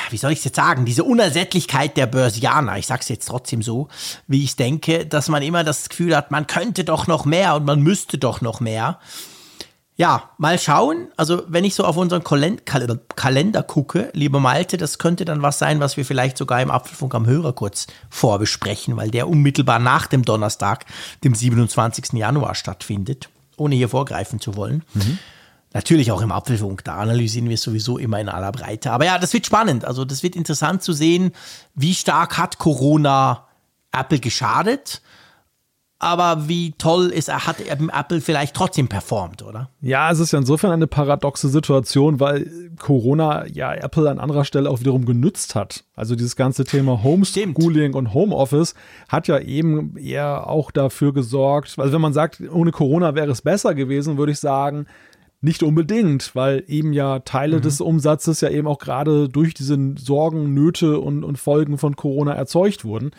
wie 0.09 0.17
soll 0.17 0.33
ich 0.33 0.39
es 0.39 0.45
jetzt 0.45 0.57
sagen, 0.57 0.83
diese 0.83 1.05
Unersättlichkeit 1.05 1.95
der 1.95 2.05
Börsianer, 2.05 2.77
ich 2.77 2.87
sage 2.87 2.99
es 2.99 3.07
jetzt 3.07 3.29
trotzdem 3.29 3.61
so, 3.61 3.87
wie 4.27 4.43
ich 4.43 4.57
denke, 4.57 5.05
dass 5.05 5.29
man 5.29 5.41
immer 5.41 5.63
das 5.63 5.87
Gefühl 5.87 6.17
hat, 6.17 6.31
man 6.31 6.47
könnte 6.47 6.83
doch 6.83 7.07
noch 7.07 7.23
mehr 7.23 7.55
und 7.55 7.63
man 7.63 7.81
müsste 7.81 8.17
doch 8.17 8.41
noch 8.41 8.59
mehr. 8.59 8.99
Ja, 9.99 10.29
mal 10.37 10.57
schauen. 10.57 11.09
Also, 11.17 11.43
wenn 11.49 11.65
ich 11.65 11.75
so 11.75 11.83
auf 11.83 11.97
unseren 11.97 12.23
Kalend 12.23 12.65
Kalender, 12.65 12.97
Kalender 13.17 13.63
gucke, 13.63 14.09
lieber 14.13 14.39
Malte, 14.39 14.77
das 14.77 14.97
könnte 14.97 15.25
dann 15.25 15.41
was 15.41 15.59
sein, 15.59 15.81
was 15.81 15.97
wir 15.97 16.05
vielleicht 16.05 16.37
sogar 16.37 16.61
im 16.61 16.71
Apfelfunk 16.71 17.13
am 17.13 17.25
Hörer 17.25 17.51
kurz 17.51 17.87
vorbesprechen, 18.09 18.95
weil 18.95 19.11
der 19.11 19.27
unmittelbar 19.27 19.77
nach 19.77 20.07
dem 20.07 20.23
Donnerstag, 20.23 20.85
dem 21.25 21.35
27. 21.35 22.13
Januar 22.13 22.55
stattfindet, 22.55 23.27
ohne 23.57 23.75
hier 23.75 23.89
vorgreifen 23.89 24.39
zu 24.39 24.55
wollen. 24.55 24.85
Mhm. 24.93 25.19
Natürlich 25.73 26.13
auch 26.13 26.21
im 26.21 26.31
Apfelfunk, 26.31 26.85
da 26.85 26.95
analysieren 26.95 27.49
wir 27.49 27.57
sowieso 27.57 27.97
immer 27.97 28.21
in 28.21 28.29
aller 28.29 28.53
Breite. 28.53 28.93
Aber 28.93 29.03
ja, 29.03 29.17
das 29.19 29.33
wird 29.33 29.45
spannend. 29.45 29.83
Also 29.83 30.05
das 30.05 30.23
wird 30.23 30.37
interessant 30.37 30.81
zu 30.81 30.93
sehen, 30.93 31.33
wie 31.75 31.93
stark 31.93 32.37
hat 32.37 32.57
Corona 32.57 33.47
Apple 33.91 34.19
geschadet. 34.19 35.01
Aber 36.01 36.47
wie 36.47 36.71
toll 36.77 37.07
ist, 37.07 37.29
hat 37.29 37.57
Apple 37.59 38.21
vielleicht 38.21 38.55
trotzdem 38.55 38.87
performt, 38.87 39.43
oder? 39.43 39.69
Ja, 39.81 40.09
es 40.09 40.19
ist 40.19 40.31
ja 40.31 40.39
insofern 40.39 40.71
eine 40.71 40.87
paradoxe 40.87 41.49
Situation, 41.49 42.21
weil 42.21 42.71
Corona 42.79 43.45
ja 43.47 43.73
Apple 43.73 44.09
an 44.09 44.17
anderer 44.17 44.45
Stelle 44.45 44.69
auch 44.69 44.79
wiederum 44.79 45.03
genützt 45.03 45.55
hat. 45.55 45.83
Also 45.95 46.15
dieses 46.15 46.37
ganze 46.37 46.63
Thema 46.63 47.03
Homeschooling 47.03 47.95
und 47.95 48.13
Homeoffice 48.13 48.75
hat 49.09 49.27
ja 49.27 49.39
eben 49.39 49.97
eher 49.97 50.47
auch 50.47 50.71
dafür 50.71 51.13
gesorgt, 51.13 51.77
also 51.77 51.91
wenn 51.91 52.01
man 52.01 52.13
sagt, 52.13 52.41
ohne 52.49 52.71
Corona 52.71 53.13
wäre 53.13 53.31
es 53.31 53.41
besser 53.41 53.75
gewesen, 53.75 54.17
würde 54.17 54.31
ich 54.31 54.39
sagen, 54.39 54.85
nicht 55.41 55.63
unbedingt, 55.63 56.33
weil 56.33 56.63
eben 56.67 56.93
ja 56.93 57.19
Teile 57.19 57.57
mhm. 57.57 57.61
des 57.61 57.81
Umsatzes 57.81 58.39
ja 58.39 58.49
eben 58.49 58.67
auch 58.67 58.79
gerade 58.79 59.27
durch 59.27 59.53
diese 59.53 59.77
Sorgen, 59.97 60.53
Nöte 60.53 60.99
und, 60.99 61.25
und 61.25 61.37
Folgen 61.37 61.77
von 61.77 61.97
Corona 61.97 62.33
erzeugt 62.33 62.85
wurden. 62.85 63.11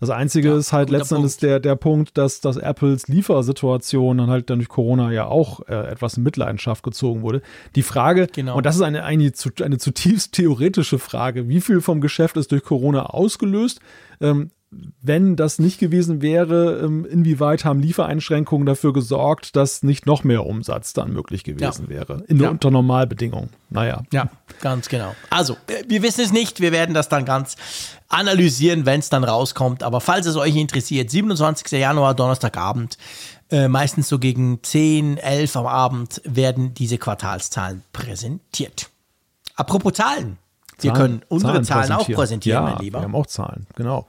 Das 0.00 0.10
Einzige 0.10 0.48
ja, 0.48 0.56
ist 0.56 0.72
halt 0.72 0.88
letztendlich 0.88 1.36
der, 1.36 1.60
der 1.60 1.76
Punkt, 1.76 2.16
dass, 2.16 2.40
dass 2.40 2.56
Apples 2.56 3.06
Liefersituation 3.08 4.18
dann 4.18 4.30
halt 4.30 4.48
dann 4.48 4.58
durch 4.58 4.70
Corona 4.70 5.12
ja 5.12 5.26
auch 5.26 5.60
äh, 5.68 5.74
etwas 5.88 6.16
in 6.16 6.22
Mitleidenschaft 6.22 6.82
gezogen 6.82 7.22
wurde. 7.22 7.42
Die 7.76 7.82
Frage, 7.82 8.26
genau. 8.26 8.56
und 8.56 8.64
das 8.64 8.76
ist 8.76 8.82
eine, 8.82 9.04
eine, 9.04 9.30
eine 9.62 9.78
zutiefst 9.78 10.32
theoretische 10.32 10.98
Frage, 10.98 11.48
wie 11.48 11.60
viel 11.60 11.82
vom 11.82 12.00
Geschäft 12.00 12.38
ist 12.38 12.50
durch 12.50 12.64
Corona 12.64 13.06
ausgelöst? 13.06 13.80
Ähm, 14.20 14.50
wenn 15.02 15.34
das 15.34 15.58
nicht 15.58 15.80
gewesen 15.80 16.22
wäre, 16.22 16.80
ähm, 16.84 17.04
inwieweit 17.04 17.64
haben 17.64 17.80
Liefereinschränkungen 17.80 18.66
dafür 18.66 18.92
gesorgt, 18.92 19.56
dass 19.56 19.82
nicht 19.82 20.06
noch 20.06 20.22
mehr 20.22 20.46
Umsatz 20.46 20.92
dann 20.92 21.12
möglich 21.12 21.42
gewesen 21.42 21.86
ja. 21.88 21.90
wäre? 21.90 22.24
In, 22.28 22.38
ja. 22.38 22.50
Unter 22.50 22.70
Normalbedingungen. 22.70 23.50
Naja. 23.68 24.04
Ja, 24.12 24.30
ganz 24.60 24.88
genau. 24.88 25.14
Also, 25.28 25.56
wir 25.88 26.02
wissen 26.02 26.20
es 26.20 26.32
nicht. 26.32 26.60
Wir 26.60 26.70
werden 26.70 26.94
das 26.94 27.08
dann 27.08 27.24
ganz 27.24 27.56
analysieren, 28.08 28.86
wenn 28.86 29.00
es 29.00 29.08
dann 29.08 29.24
rauskommt. 29.24 29.82
Aber 29.82 30.00
falls 30.00 30.26
es 30.26 30.36
euch 30.36 30.54
interessiert, 30.54 31.10
27. 31.10 31.72
Januar, 31.72 32.14
Donnerstagabend, 32.14 32.96
äh, 33.50 33.66
meistens 33.66 34.08
so 34.08 34.20
gegen 34.20 34.62
10, 34.62 35.18
11 35.18 35.56
am 35.56 35.66
Abend, 35.66 36.22
werden 36.24 36.74
diese 36.74 36.98
Quartalszahlen 36.98 37.82
präsentiert. 37.92 38.90
Apropos 39.56 39.94
Zahlen. 39.94 40.38
Wir 40.82 40.92
können 40.92 41.22
unsere 41.28 41.62
Zahlen, 41.62 41.88
Zahlen 41.88 41.92
auch 41.92 42.08
präsentieren, 42.08 42.64
ja, 42.64 42.70
mein 42.70 42.82
Lieber. 42.82 43.00
Wir 43.00 43.04
haben 43.04 43.14
auch 43.14 43.26
Zahlen, 43.26 43.66
genau. 43.76 44.06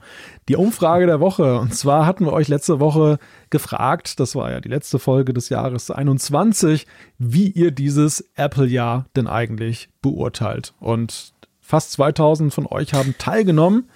Die 0.48 0.56
Umfrage 0.56 1.06
der 1.06 1.20
Woche. 1.20 1.58
Und 1.58 1.74
zwar 1.74 2.06
hatten 2.06 2.24
wir 2.24 2.32
euch 2.32 2.48
letzte 2.48 2.80
Woche 2.80 3.18
gefragt, 3.50 4.20
das 4.20 4.34
war 4.34 4.50
ja 4.50 4.60
die 4.60 4.68
letzte 4.68 4.98
Folge 4.98 5.32
des 5.32 5.48
Jahres 5.48 5.90
21, 5.90 6.86
wie 7.18 7.48
ihr 7.48 7.70
dieses 7.70 8.24
Apple-Jahr 8.34 9.06
denn 9.16 9.26
eigentlich 9.26 9.90
beurteilt. 10.00 10.74
Und 10.80 11.32
fast 11.60 11.92
2000 11.92 12.52
von 12.52 12.66
euch 12.66 12.94
haben 12.94 13.14
teilgenommen. 13.18 13.88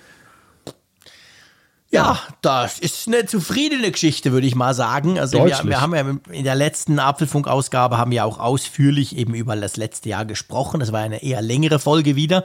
Ja, 1.90 2.18
das 2.42 2.80
ist 2.80 3.06
eine 3.06 3.26
zufriedene 3.26 3.92
Geschichte, 3.92 4.32
würde 4.32 4.46
ich 4.46 4.56
mal 4.56 4.74
sagen. 4.74 5.20
Also 5.20 5.38
wir, 5.38 5.60
wir, 5.64 5.80
haben 5.80 5.94
ja 5.94 6.32
in 6.32 6.44
der 6.44 6.56
letzten 6.56 6.98
Apfelfunk-Ausgabe 6.98 7.96
haben 7.96 8.10
wir 8.10 8.24
auch 8.24 8.40
ausführlich 8.40 9.16
eben 9.16 9.34
über 9.34 9.54
das 9.54 9.76
letzte 9.76 10.08
Jahr 10.08 10.24
gesprochen. 10.24 10.80
Das 10.80 10.90
war 10.90 11.00
eine 11.00 11.22
eher 11.22 11.40
längere 11.42 11.78
Folge 11.78 12.16
wieder. 12.16 12.44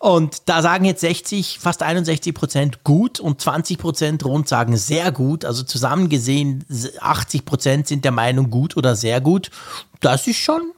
Und 0.00 0.48
da 0.48 0.60
sagen 0.60 0.84
jetzt 0.84 1.02
60, 1.02 1.60
fast 1.60 1.84
61 1.84 2.34
Prozent 2.34 2.82
gut 2.82 3.20
und 3.20 3.40
20 3.40 3.78
Prozent 3.78 4.24
rund 4.24 4.48
sagen 4.48 4.76
sehr 4.76 5.12
gut. 5.12 5.44
Also 5.44 5.62
zusammen 5.62 6.08
gesehen 6.08 6.64
80 6.98 7.44
Prozent 7.44 7.86
sind 7.86 8.04
der 8.04 8.12
Meinung 8.12 8.50
gut 8.50 8.76
oder 8.76 8.96
sehr 8.96 9.20
gut. 9.20 9.50
Das 10.00 10.26
ist 10.26 10.38
schon, 10.38 10.72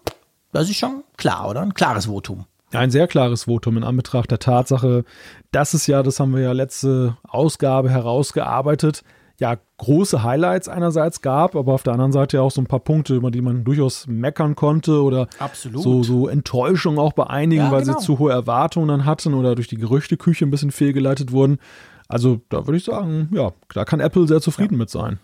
das 0.52 0.68
ist 0.68 0.76
schon 0.76 1.02
klar, 1.16 1.48
oder? 1.48 1.62
Ein 1.62 1.72
klares 1.72 2.06
Votum 2.06 2.44
ein 2.74 2.90
sehr 2.90 3.06
klares 3.06 3.44
Votum 3.44 3.76
in 3.76 3.84
Anbetracht 3.84 4.30
der 4.30 4.38
Tatsache, 4.38 5.04
dass 5.50 5.74
es 5.74 5.86
ja, 5.86 6.02
das 6.02 6.20
haben 6.20 6.34
wir 6.34 6.42
ja 6.42 6.52
letzte 6.52 7.16
Ausgabe 7.22 7.90
herausgearbeitet, 7.90 9.02
ja 9.38 9.56
große 9.78 10.22
Highlights 10.22 10.68
einerseits 10.68 11.20
gab, 11.20 11.56
aber 11.56 11.72
auf 11.72 11.82
der 11.82 11.94
anderen 11.94 12.12
Seite 12.12 12.36
ja 12.36 12.42
auch 12.42 12.50
so 12.50 12.60
ein 12.60 12.66
paar 12.66 12.80
Punkte, 12.80 13.14
über 13.14 13.30
die 13.30 13.40
man 13.40 13.64
durchaus 13.64 14.06
meckern 14.06 14.54
konnte 14.54 15.02
oder 15.02 15.26
Absolut. 15.38 15.82
so, 15.82 16.02
so 16.02 16.28
Enttäuschung 16.28 16.98
auch 16.98 17.12
bei 17.12 17.26
einigen, 17.26 17.64
ja, 17.64 17.72
weil 17.72 17.82
genau. 17.82 17.98
sie 17.98 18.06
zu 18.06 18.18
hohe 18.18 18.32
Erwartungen 18.32 18.88
dann 18.88 19.04
hatten 19.04 19.34
oder 19.34 19.54
durch 19.54 19.68
die 19.68 19.78
Gerüchteküche 19.78 20.46
ein 20.46 20.50
bisschen 20.50 20.70
fehlgeleitet 20.70 21.32
wurden. 21.32 21.58
Also 22.08 22.40
da 22.50 22.66
würde 22.66 22.76
ich 22.76 22.84
sagen, 22.84 23.30
ja, 23.32 23.52
da 23.74 23.84
kann 23.84 24.00
Apple 24.00 24.28
sehr 24.28 24.40
zufrieden 24.40 24.74
ja. 24.74 24.78
mit 24.78 24.90
sein. 24.90 25.18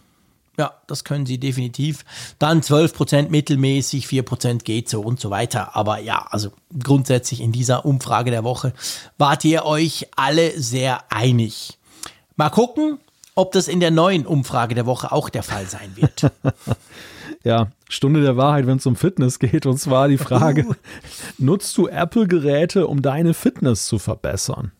Ja, 0.58 0.72
das 0.88 1.04
können 1.04 1.24
sie 1.24 1.38
definitiv. 1.38 2.04
Dann 2.40 2.62
12% 2.62 3.28
mittelmäßig, 3.28 4.06
4% 4.06 4.64
geht 4.64 4.88
so 4.88 5.00
und 5.00 5.20
so 5.20 5.30
weiter. 5.30 5.76
Aber 5.76 6.00
ja, 6.00 6.26
also 6.30 6.50
grundsätzlich 6.82 7.40
in 7.40 7.52
dieser 7.52 7.86
Umfrage 7.86 8.32
der 8.32 8.42
Woche 8.42 8.72
wart 9.18 9.44
ihr 9.44 9.64
euch 9.64 10.08
alle 10.16 10.60
sehr 10.60 11.12
einig. 11.12 11.78
Mal 12.34 12.50
gucken, 12.50 12.98
ob 13.36 13.52
das 13.52 13.68
in 13.68 13.78
der 13.78 13.92
neuen 13.92 14.26
Umfrage 14.26 14.74
der 14.74 14.84
Woche 14.84 15.12
auch 15.12 15.28
der 15.28 15.44
Fall 15.44 15.66
sein 15.66 15.92
wird. 15.94 16.32
ja, 17.44 17.68
Stunde 17.88 18.20
der 18.20 18.36
Wahrheit, 18.36 18.66
wenn 18.66 18.78
es 18.78 18.86
um 18.86 18.96
Fitness 18.96 19.38
geht. 19.38 19.64
Und 19.64 19.78
zwar 19.78 20.08
die 20.08 20.18
Frage, 20.18 20.66
uh. 20.66 20.74
nutzt 21.38 21.78
du 21.78 21.86
Apple-Geräte, 21.86 22.88
um 22.88 23.00
deine 23.00 23.32
Fitness 23.32 23.86
zu 23.86 24.00
verbessern? 24.00 24.72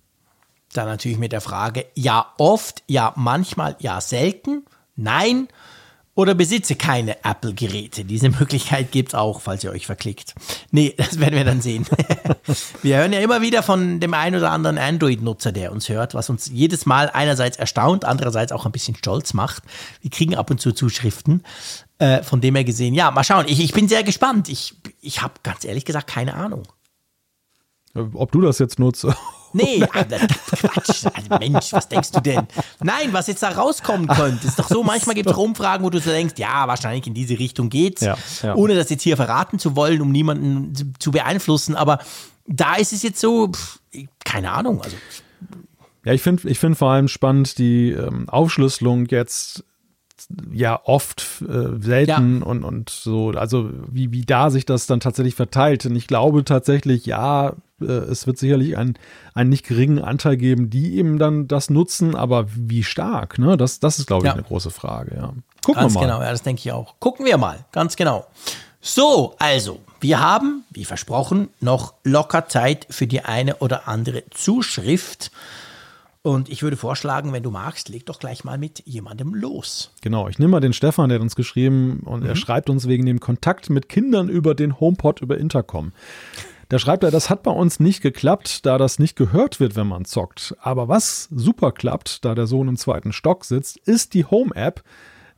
Dann 0.73 0.87
natürlich 0.87 1.19
mit 1.19 1.31
der 1.31 1.41
Frage, 1.41 1.87
ja 1.95 2.27
oft, 2.37 2.83
ja 2.89 3.13
manchmal, 3.15 3.77
ja 3.79 4.01
selten, 4.01 4.65
nein 4.97 5.47
oder 6.19 6.35
besitze 6.35 6.75
keine 6.75 7.25
Apple-Geräte. 7.25 8.05
Diese 8.05 8.29
Möglichkeit 8.29 8.91
gibt 8.91 9.11
es 9.11 9.15
auch, 9.15 9.41
falls 9.41 9.63
ihr 9.63 9.71
euch 9.71 9.87
verklickt. 9.87 10.35
Nee, 10.73 10.93
das 10.97 11.21
werden 11.21 11.37
wir 11.37 11.45
dann 11.45 11.61
sehen. 11.61 11.87
wir 12.83 12.97
hören 12.97 13.13
ja 13.13 13.21
immer 13.21 13.41
wieder 13.41 13.63
von 13.63 14.01
dem 14.01 14.13
einen 14.15 14.35
oder 14.35 14.51
anderen 14.51 14.79
Android-Nutzer, 14.79 15.53
der 15.53 15.71
uns 15.71 15.89
hört, 15.89 16.15
was 16.15 16.29
uns 16.29 16.51
jedes 16.53 16.87
Mal 16.87 17.09
einerseits 17.09 17.57
erstaunt, 17.57 18.05
andererseits 18.05 18.51
auch 18.51 18.67
ein 18.67 18.73
bisschen 18.73 18.97
stolz 18.97 19.33
macht. 19.33 19.63
Wir 20.01 20.11
kriegen 20.11 20.35
ab 20.35 20.51
und 20.51 20.61
zu 20.61 20.73
Zuschriften. 20.73 21.45
Äh, 22.01 22.25
von 22.25 22.41
dem 22.41 22.57
her 22.57 22.65
gesehen, 22.65 22.95
ja, 22.95 23.13
mal 23.13 23.23
schauen. 23.23 23.45
Ich, 23.47 23.61
ich 23.61 23.73
bin 23.73 23.87
sehr 23.87 24.03
gespannt. 24.03 24.49
Ich, 24.49 24.75
ich 25.01 25.23
habe 25.23 25.35
ganz 25.45 25.65
ehrlich 25.65 25.85
gesagt 25.85 26.09
keine 26.09 26.35
Ahnung. 26.35 26.65
Ob 27.95 28.33
du 28.33 28.41
das 28.41 28.59
jetzt 28.59 28.79
nutzt 28.79 29.07
Nee, 29.53 29.81
Quatsch. 29.81 31.07
Also 31.15 31.39
Mensch, 31.39 31.73
was 31.73 31.89
denkst 31.89 32.11
du 32.13 32.21
denn? 32.21 32.47
Nein, 32.83 33.13
was 33.13 33.29
jetzt 33.29 33.43
da 33.43 33.49
rauskommen 33.49 34.07
könnte. 34.07 34.47
Ist 34.47 34.59
doch 34.59 34.69
so, 34.69 34.83
manchmal 34.85 35.15
gibt 35.15 35.31
es 35.31 35.37
Umfragen, 35.37 35.85
wo 35.85 35.91
du 35.91 36.01
so 36.01 36.11
denkst, 36.11 36.35
ja, 36.37 36.69
wahrscheinlich 36.69 37.07
in 37.07 37.15
diese 37.15 37.39
Richtung 37.39 37.71
geht's. 37.71 38.03
Ja, 38.03 38.17
ja. 38.43 38.55
Ohne 38.55 38.75
das 38.75 38.91
jetzt 38.91 39.03
hier 39.03 39.17
verraten 39.17 39.59
zu 39.59 39.75
wollen, 39.75 40.03
um 40.03 40.13
niemanden 40.13 40.95
zu 40.99 41.11
beeinflussen. 41.11 41.77
Aber 41.77 41.99
da 42.47 42.75
ist 42.75 42.93
es 42.93 43.03
jetzt 43.03 43.21
so, 43.21 43.49
pff, 43.49 43.81
keine 44.25 44.53
Ahnung. 44.53 44.83
Also. 44.83 44.97
Ja, 46.05 46.13
ich 46.13 46.23
finde 46.23 46.49
ich 46.49 46.59
find 46.59 46.77
vor 46.77 46.91
allem 46.91 47.09
spannend 47.09 47.59
die 47.59 47.91
ähm, 47.91 48.29
Aufschlüsselung 48.29 49.07
jetzt 49.07 49.65
ja 50.53 50.81
oft 50.85 51.43
äh, 51.43 51.81
selten 51.81 52.41
ja. 52.41 52.47
und, 52.47 52.63
und 52.63 52.91
so, 52.91 53.31
also 53.31 53.71
wie, 53.91 54.13
wie 54.13 54.23
da 54.23 54.51
sich 54.51 54.67
das 54.67 54.87
dann 54.87 55.01
tatsächlich 55.01 55.35
verteilt. 55.35 55.87
Und 55.87 55.97
ich 55.97 56.07
glaube 56.07 56.45
tatsächlich, 56.45 57.07
ja, 57.07 57.55
äh, 57.81 57.85
es 57.85 58.27
wird 58.27 58.39
sicherlich 58.39 58.77
einen, 58.77 58.99
einen 59.35 59.49
nicht 59.49 59.67
geringen 59.67 60.01
Anteil 60.01 60.37
geben, 60.37 60.69
die 60.69 60.97
eben 60.97 61.19
dann 61.19 61.49
das 61.49 61.71
nutzen, 61.71 62.15
aber 62.15 62.47
wie 62.55 62.85
stark, 62.85 63.39
ne? 63.39 63.57
Das, 63.57 63.81
das 63.81 63.99
ist, 63.99 64.07
glaube 64.07 64.25
ich, 64.25 64.29
ja. 64.29 64.35
eine 64.35 64.43
große 64.43 64.71
Frage, 64.71 65.17
ja. 65.17 65.33
Gucken 65.65 65.83
ganz 65.83 65.95
wir 65.95 66.01
mal. 66.01 66.07
genau, 66.07 66.23
ja, 66.23 66.31
das 66.31 66.43
denke 66.43 66.61
ich 66.61 66.73
auch. 66.73 66.95
Gucken 67.01 67.25
wir 67.25 67.39
mal, 67.39 67.65
ganz 67.73 67.97
genau. 67.97 68.27
So, 68.81 69.35
also, 69.39 69.81
wir 70.01 70.21
haben, 70.21 70.65
wie 70.71 70.85
versprochen, 70.85 71.49
noch 71.61 71.95
locker 72.05 72.49
Zeit 72.49 72.87
für 72.91 73.07
die 73.07 73.23
eine 73.23 73.57
oder 73.57 73.89
andere 73.89 74.25
Zuschrift. 74.31 75.31
Und 76.23 76.49
ich 76.49 76.63
würde 76.63 76.77
vorschlagen, 76.77 77.33
wenn 77.33 77.43
du 77.43 77.51
magst, 77.51 77.89
leg 77.89 78.05
doch 78.07 78.19
gleich 78.19 78.45
mal 78.45 78.59
mit 78.59 78.83
jemandem 78.87 79.35
los. 79.35 79.93
Genau, 80.03 80.29
ich 80.29 80.39
nehme 80.39 80.53
mal 80.53 80.61
den 80.61 80.73
Stefan, 80.73 81.09
der 81.09 81.17
hat 81.17 81.23
uns 81.23 81.37
geschrieben 81.37 82.01
und 82.05 82.23
mhm. 82.23 82.29
er 82.29 82.37
schreibt 82.37 82.69
uns 82.69 82.89
wegen 82.89 83.07
dem 83.07 83.21
Kontakt 83.21 83.71
mit 83.71 83.89
Kindern 83.89 84.29
über 84.29 84.55
den 84.55 84.79
HomePod 84.81 85.21
über 85.21 85.39
Intercom. 85.39 85.93
Da 86.69 86.79
schreibt 86.79 87.03
er, 87.03 87.11
das 87.11 87.31
hat 87.31 87.45
bei 87.45 87.51
uns 87.51 87.81
nicht 87.81 88.03
geklappt, 88.03 88.67
da 88.67 88.77
das 88.77 88.99
nicht 88.99 89.17
gehört 89.17 89.59
wird, 89.59 89.75
wenn 89.75 89.87
man 89.87 90.05
zockt. 90.05 90.55
Aber 90.61 90.89
was 90.89 91.29
super 91.31 91.73
klappt, 91.73 92.27
da 92.27 92.35
der 92.35 92.47
Sohn 92.47 92.69
im 92.69 92.77
zweiten 92.77 93.13
Stock 93.13 93.47
sitzt, 93.47 93.79
ist 93.79 94.13
die 94.13 94.27
Home-App, 94.27 94.83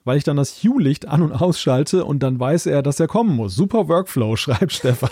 weil 0.05 0.17
ich 0.17 0.25
dann 0.25 0.37
das 0.37 0.63
Hue-Licht 0.63 1.09
an- 1.09 1.23
und 1.23 1.33
ausschalte 1.33 2.05
und 2.07 2.21
dann 2.21 2.41
weiß 2.41 2.67
er, 2.67 2.83
dass 2.83 3.01
er 3.01 3.07
kommen 3.07 3.37
muss. 3.37 3.55
Super 3.55 3.89
Workflow, 3.89 4.37
schreibt 4.41 4.73
Stefan. 4.73 5.11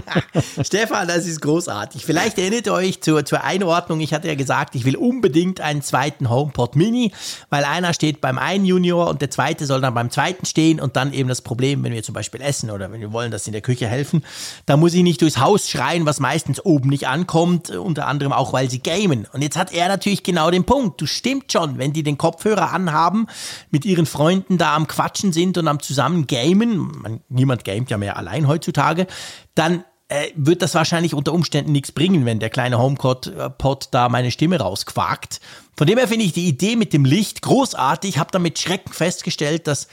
Stefan, 0.62 1.06
das 1.06 1.26
ist 1.26 1.42
großartig. 1.42 2.06
Vielleicht 2.06 2.38
erinnert 2.38 2.66
ihr 2.66 2.72
euch 2.72 3.02
zur, 3.02 3.24
zur 3.26 3.44
Einordnung. 3.44 4.00
Ich 4.00 4.14
hatte 4.14 4.28
ja 4.28 4.34
gesagt, 4.34 4.74
ich 4.74 4.84
will 4.84 4.96
unbedingt 4.96 5.60
einen 5.60 5.82
zweiten 5.82 6.30
HomePod 6.30 6.76
Mini, 6.76 7.12
weil 7.50 7.64
einer 7.64 7.92
steht 7.92 8.20
beim 8.22 8.38
einen 8.38 8.64
Junior 8.64 9.08
und 9.08 9.20
der 9.20 9.30
zweite 9.30 9.66
soll 9.66 9.82
dann 9.82 9.94
beim 9.94 10.10
zweiten 10.10 10.46
stehen 10.46 10.80
und 10.80 10.96
dann 10.96 11.12
eben 11.12 11.28
das 11.28 11.42
Problem, 11.42 11.84
wenn 11.84 11.92
wir 11.92 12.02
zum 12.02 12.14
Beispiel 12.14 12.40
essen 12.40 12.70
oder 12.70 12.90
wenn 12.90 13.00
wir 13.00 13.12
wollen, 13.12 13.30
dass 13.30 13.44
sie 13.44 13.50
in 13.50 13.54
der 13.54 13.62
Küche 13.62 13.86
helfen, 13.86 14.24
da 14.64 14.78
muss 14.78 14.94
ich 14.94 15.02
nicht 15.02 15.20
durchs 15.20 15.38
Haus 15.38 15.68
schreien, 15.68 16.06
was 16.06 16.20
meistens 16.20 16.64
oben 16.64 16.88
nicht 16.88 17.06
ankommt, 17.06 17.70
unter 17.70 18.06
anderem 18.06 18.32
auch, 18.32 18.54
weil 18.54 18.70
sie 18.70 18.78
gamen. 18.78 19.26
Und 19.32 19.42
jetzt 19.42 19.58
hat 19.58 19.72
er 19.72 19.88
natürlich 19.88 20.22
genau 20.22 20.50
den 20.50 20.64
Punkt. 20.64 21.00
Du 21.00 21.06
stimmt 21.06 21.52
schon, 21.52 21.76
wenn 21.76 21.92
die 21.92 22.02
den 22.02 22.16
Kopfhörer 22.16 22.72
anhaben 22.72 23.26
mit 23.70 23.84
ihren 23.84 24.06
Freunden, 24.06 24.21
Freunden 24.22 24.56
da 24.56 24.76
am 24.76 24.86
Quatschen 24.86 25.32
sind 25.32 25.58
und 25.58 25.66
am 25.66 25.80
zusammen 25.80 26.28
gamen, 26.28 26.92
man, 27.02 27.20
niemand 27.28 27.64
gamet 27.64 27.90
ja 27.90 27.98
mehr 27.98 28.16
allein 28.16 28.46
heutzutage, 28.46 29.08
dann 29.56 29.82
äh, 30.06 30.28
wird 30.36 30.62
das 30.62 30.76
wahrscheinlich 30.76 31.12
unter 31.12 31.32
Umständen 31.32 31.72
nichts 31.72 31.90
bringen, 31.90 32.24
wenn 32.24 32.38
der 32.38 32.48
kleine 32.48 32.78
HomePod 32.78 33.26
äh, 33.26 33.88
da 33.90 34.08
meine 34.08 34.30
Stimme 34.30 34.60
rausquakt. 34.60 35.40
Von 35.76 35.88
dem 35.88 35.98
her 35.98 36.06
finde 36.06 36.24
ich 36.24 36.32
die 36.32 36.46
Idee 36.46 36.76
mit 36.76 36.92
dem 36.92 37.04
Licht 37.04 37.42
großartig. 37.42 38.18
Habe 38.18 38.30
damit 38.30 38.60
Schrecken 38.60 38.92
festgestellt, 38.92 39.66
dass 39.66 39.88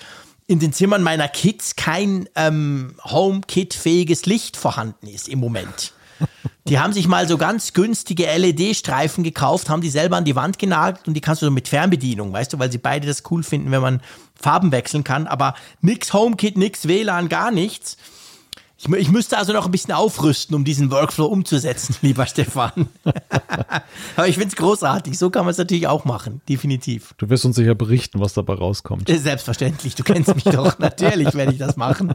in 0.45 0.59
den 0.59 0.73
Zimmern 0.73 1.01
meiner 1.01 1.27
Kids 1.27 1.75
kein 1.75 2.29
ähm, 2.35 2.97
HomeKit-fähiges 3.03 4.27
Licht 4.27 4.57
vorhanden 4.57 5.07
ist 5.07 5.27
im 5.27 5.39
Moment. 5.39 5.91
Die 6.67 6.79
haben 6.79 6.93
sich 6.93 7.07
mal 7.07 7.27
so 7.27 7.37
ganz 7.37 7.73
günstige 7.73 8.25
LED-Streifen 8.25 9.23
gekauft, 9.23 9.69
haben 9.69 9.81
die 9.81 9.89
selber 9.89 10.17
an 10.17 10.25
die 10.25 10.35
Wand 10.35 10.59
genagelt 10.59 11.07
und 11.07 11.13
die 11.13 11.21
kannst 11.21 11.41
du 11.41 11.47
so 11.47 11.51
mit 11.51 11.67
Fernbedienung, 11.67 12.31
weißt 12.31 12.53
du, 12.53 12.59
weil 12.59 12.71
sie 12.71 12.77
beide 12.77 13.07
das 13.07 13.23
cool 13.31 13.43
finden, 13.43 13.71
wenn 13.71 13.81
man 13.81 14.01
Farben 14.35 14.71
wechseln 14.71 15.03
kann, 15.03 15.27
aber 15.27 15.55
nix 15.81 16.13
HomeKit, 16.13 16.57
nix 16.57 16.87
WLAN, 16.87 17.27
gar 17.27 17.51
nichts. 17.51 17.97
Ich, 18.81 18.89
ich, 18.93 19.09
müsste 19.09 19.37
also 19.37 19.51
noch 19.51 19.65
ein 19.65 19.71
bisschen 19.71 19.93
aufrüsten, 19.93 20.55
um 20.55 20.63
diesen 20.63 20.89
Workflow 20.89 21.25
umzusetzen, 21.25 21.95
lieber 22.01 22.25
Stefan. 22.25 22.87
Aber 24.15 24.27
ich 24.27 24.35
finde 24.35 24.49
es 24.49 24.55
großartig. 24.55 25.17
So 25.17 25.29
kann 25.29 25.43
man 25.43 25.51
es 25.51 25.57
natürlich 25.57 25.87
auch 25.87 26.05
machen, 26.05 26.39
definitiv. 26.47 27.13
Du 27.17 27.29
wirst 27.29 27.43
uns 27.43 27.57
sicher 27.57 27.75
berichten, 27.75 28.21
was 28.21 28.33
dabei 28.33 28.53
rauskommt. 28.53 29.09
Selbstverständlich, 29.09 29.95
du 29.95 30.03
kennst 30.03 30.33
mich 30.33 30.45
doch. 30.45 30.79
Natürlich 30.79 31.33
werde 31.33 31.51
ich 31.51 31.57
das 31.57 31.75
machen. 31.75 32.13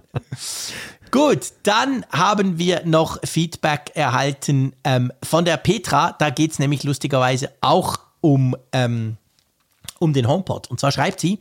Gut, 1.15 1.53
dann 1.62 2.05
haben 2.11 2.59
wir 2.59 2.82
noch 2.85 3.20
Feedback 3.23 3.93
erhalten 3.95 4.73
ähm, 4.82 5.12
von 5.23 5.45
der 5.45 5.59
Petra. 5.59 6.16
Da 6.19 6.31
geht 6.31 6.51
es 6.51 6.59
nämlich 6.59 6.82
lustigerweise 6.82 7.53
auch 7.61 8.01
um 8.20 8.57
ähm, 8.73 9.16
um 10.01 10.12
den 10.12 10.27
HomePod. 10.27 10.69
Und 10.69 10.81
zwar 10.81 10.91
schreibt 10.91 11.20
sie, 11.20 11.39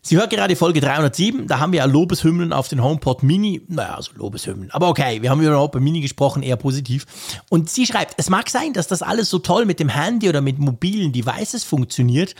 Sie 0.00 0.16
hört 0.16 0.30
gerade 0.30 0.54
Folge 0.54 0.80
307, 0.80 1.48
da 1.48 1.58
haben 1.58 1.72
wir 1.72 1.80
ja 1.80 1.84
Lobeshymnen 1.86 2.52
auf 2.52 2.68
den 2.68 2.82
HomePod 2.82 3.24
Mini. 3.24 3.62
Naja, 3.66 3.96
also 3.96 4.12
Lobeshymnen. 4.14 4.70
Aber 4.70 4.88
okay, 4.88 5.20
wir 5.20 5.28
haben 5.28 5.40
über 5.40 5.50
den 5.50 5.58
HomePod 5.58 5.82
Mini 5.82 6.00
gesprochen, 6.00 6.44
eher 6.44 6.56
positiv. 6.56 7.04
Und 7.50 7.68
sie 7.68 7.86
schreibt, 7.86 8.14
es 8.16 8.30
mag 8.30 8.48
sein, 8.48 8.72
dass 8.74 8.86
das 8.86 9.02
alles 9.02 9.28
so 9.28 9.40
toll 9.40 9.66
mit 9.66 9.80
dem 9.80 9.88
Handy 9.88 10.28
oder 10.28 10.40
mit 10.40 10.60
mobilen 10.60 11.12
Devices 11.12 11.64
funktioniert. 11.64 12.36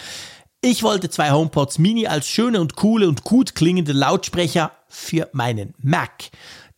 Ich 0.62 0.82
wollte 0.82 1.08
zwei 1.08 1.30
HomePods 1.30 1.78
Mini 1.78 2.06
als 2.06 2.28
schöne 2.28 2.60
und 2.60 2.76
coole 2.76 3.08
und 3.08 3.24
gut 3.24 3.54
klingende 3.54 3.92
Lautsprecher 3.92 4.72
für 4.88 5.30
meinen 5.32 5.72
Mac. 5.78 6.24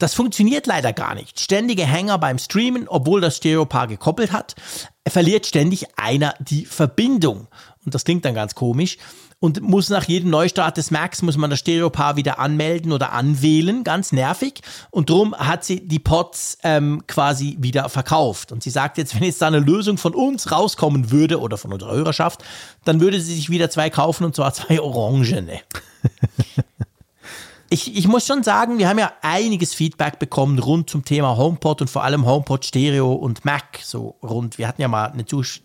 Das 0.02 0.14
funktioniert 0.14 0.66
leider 0.66 0.92
gar 0.92 1.14
nicht. 1.14 1.38
Ständige 1.38 1.86
Hänger 1.86 2.18
beim 2.18 2.36
Streamen, 2.38 2.88
obwohl 2.88 3.20
das 3.20 3.36
Stereopaar 3.36 3.86
gekoppelt 3.86 4.32
hat, 4.32 4.56
verliert 5.06 5.46
ständig 5.46 5.96
einer 5.96 6.34
die 6.40 6.64
Verbindung. 6.64 7.46
Und 7.84 7.94
das 7.94 8.04
klingt 8.04 8.24
dann 8.24 8.34
ganz 8.34 8.56
komisch 8.56 8.98
und 9.38 9.60
muss 9.60 9.90
nach 9.90 10.02
jedem 10.02 10.30
Neustart 10.30 10.76
des 10.76 10.90
Macs 10.90 11.22
muss 11.22 11.36
man 11.36 11.50
das 11.50 11.60
Stereopaar 11.60 12.16
wieder 12.16 12.40
anmelden 12.40 12.90
oder 12.90 13.12
anwählen, 13.12 13.84
ganz 13.84 14.10
nervig. 14.10 14.62
Und 14.90 15.08
drum 15.08 15.36
hat 15.36 15.64
sie 15.64 15.86
die 15.86 16.00
Pots 16.00 16.58
ähm, 16.64 17.04
quasi 17.06 17.56
wieder 17.60 17.88
verkauft. 17.88 18.50
Und 18.50 18.64
sie 18.64 18.70
sagt 18.70 18.98
jetzt, 18.98 19.14
wenn 19.14 19.22
jetzt 19.22 19.40
da 19.40 19.46
eine 19.46 19.60
Lösung 19.60 19.98
von 19.98 20.16
uns 20.16 20.50
rauskommen 20.50 21.12
würde 21.12 21.38
oder 21.38 21.58
von 21.58 21.72
unserer 21.72 21.92
Hörerschaft, 21.92 22.42
dann 22.84 23.00
würde 23.00 23.20
sie 23.20 23.36
sich 23.36 23.50
wieder 23.50 23.70
zwei 23.70 23.88
kaufen 23.88 24.24
und 24.24 24.34
zwar 24.34 24.52
zwei 24.52 24.80
Orangene. 24.80 25.60
ich, 27.72 27.96
ich 27.96 28.06
muss 28.06 28.26
schon 28.26 28.42
sagen, 28.42 28.76
wir 28.76 28.86
haben 28.86 28.98
ja 28.98 29.12
einiges 29.22 29.72
Feedback 29.72 30.18
bekommen 30.18 30.58
rund 30.58 30.90
zum 30.90 31.06
Thema 31.06 31.38
HomePod 31.38 31.80
und 31.80 31.88
vor 31.88 32.04
allem 32.04 32.26
HomePod 32.26 32.66
Stereo 32.66 33.14
und 33.14 33.46
Mac 33.46 33.80
so 33.82 34.16
rund. 34.22 34.58
Wir 34.58 34.68
hatten 34.68 34.82
ja 34.82 34.88
mal 34.88 35.06
eine 35.06 35.24
Zusch 35.24 35.62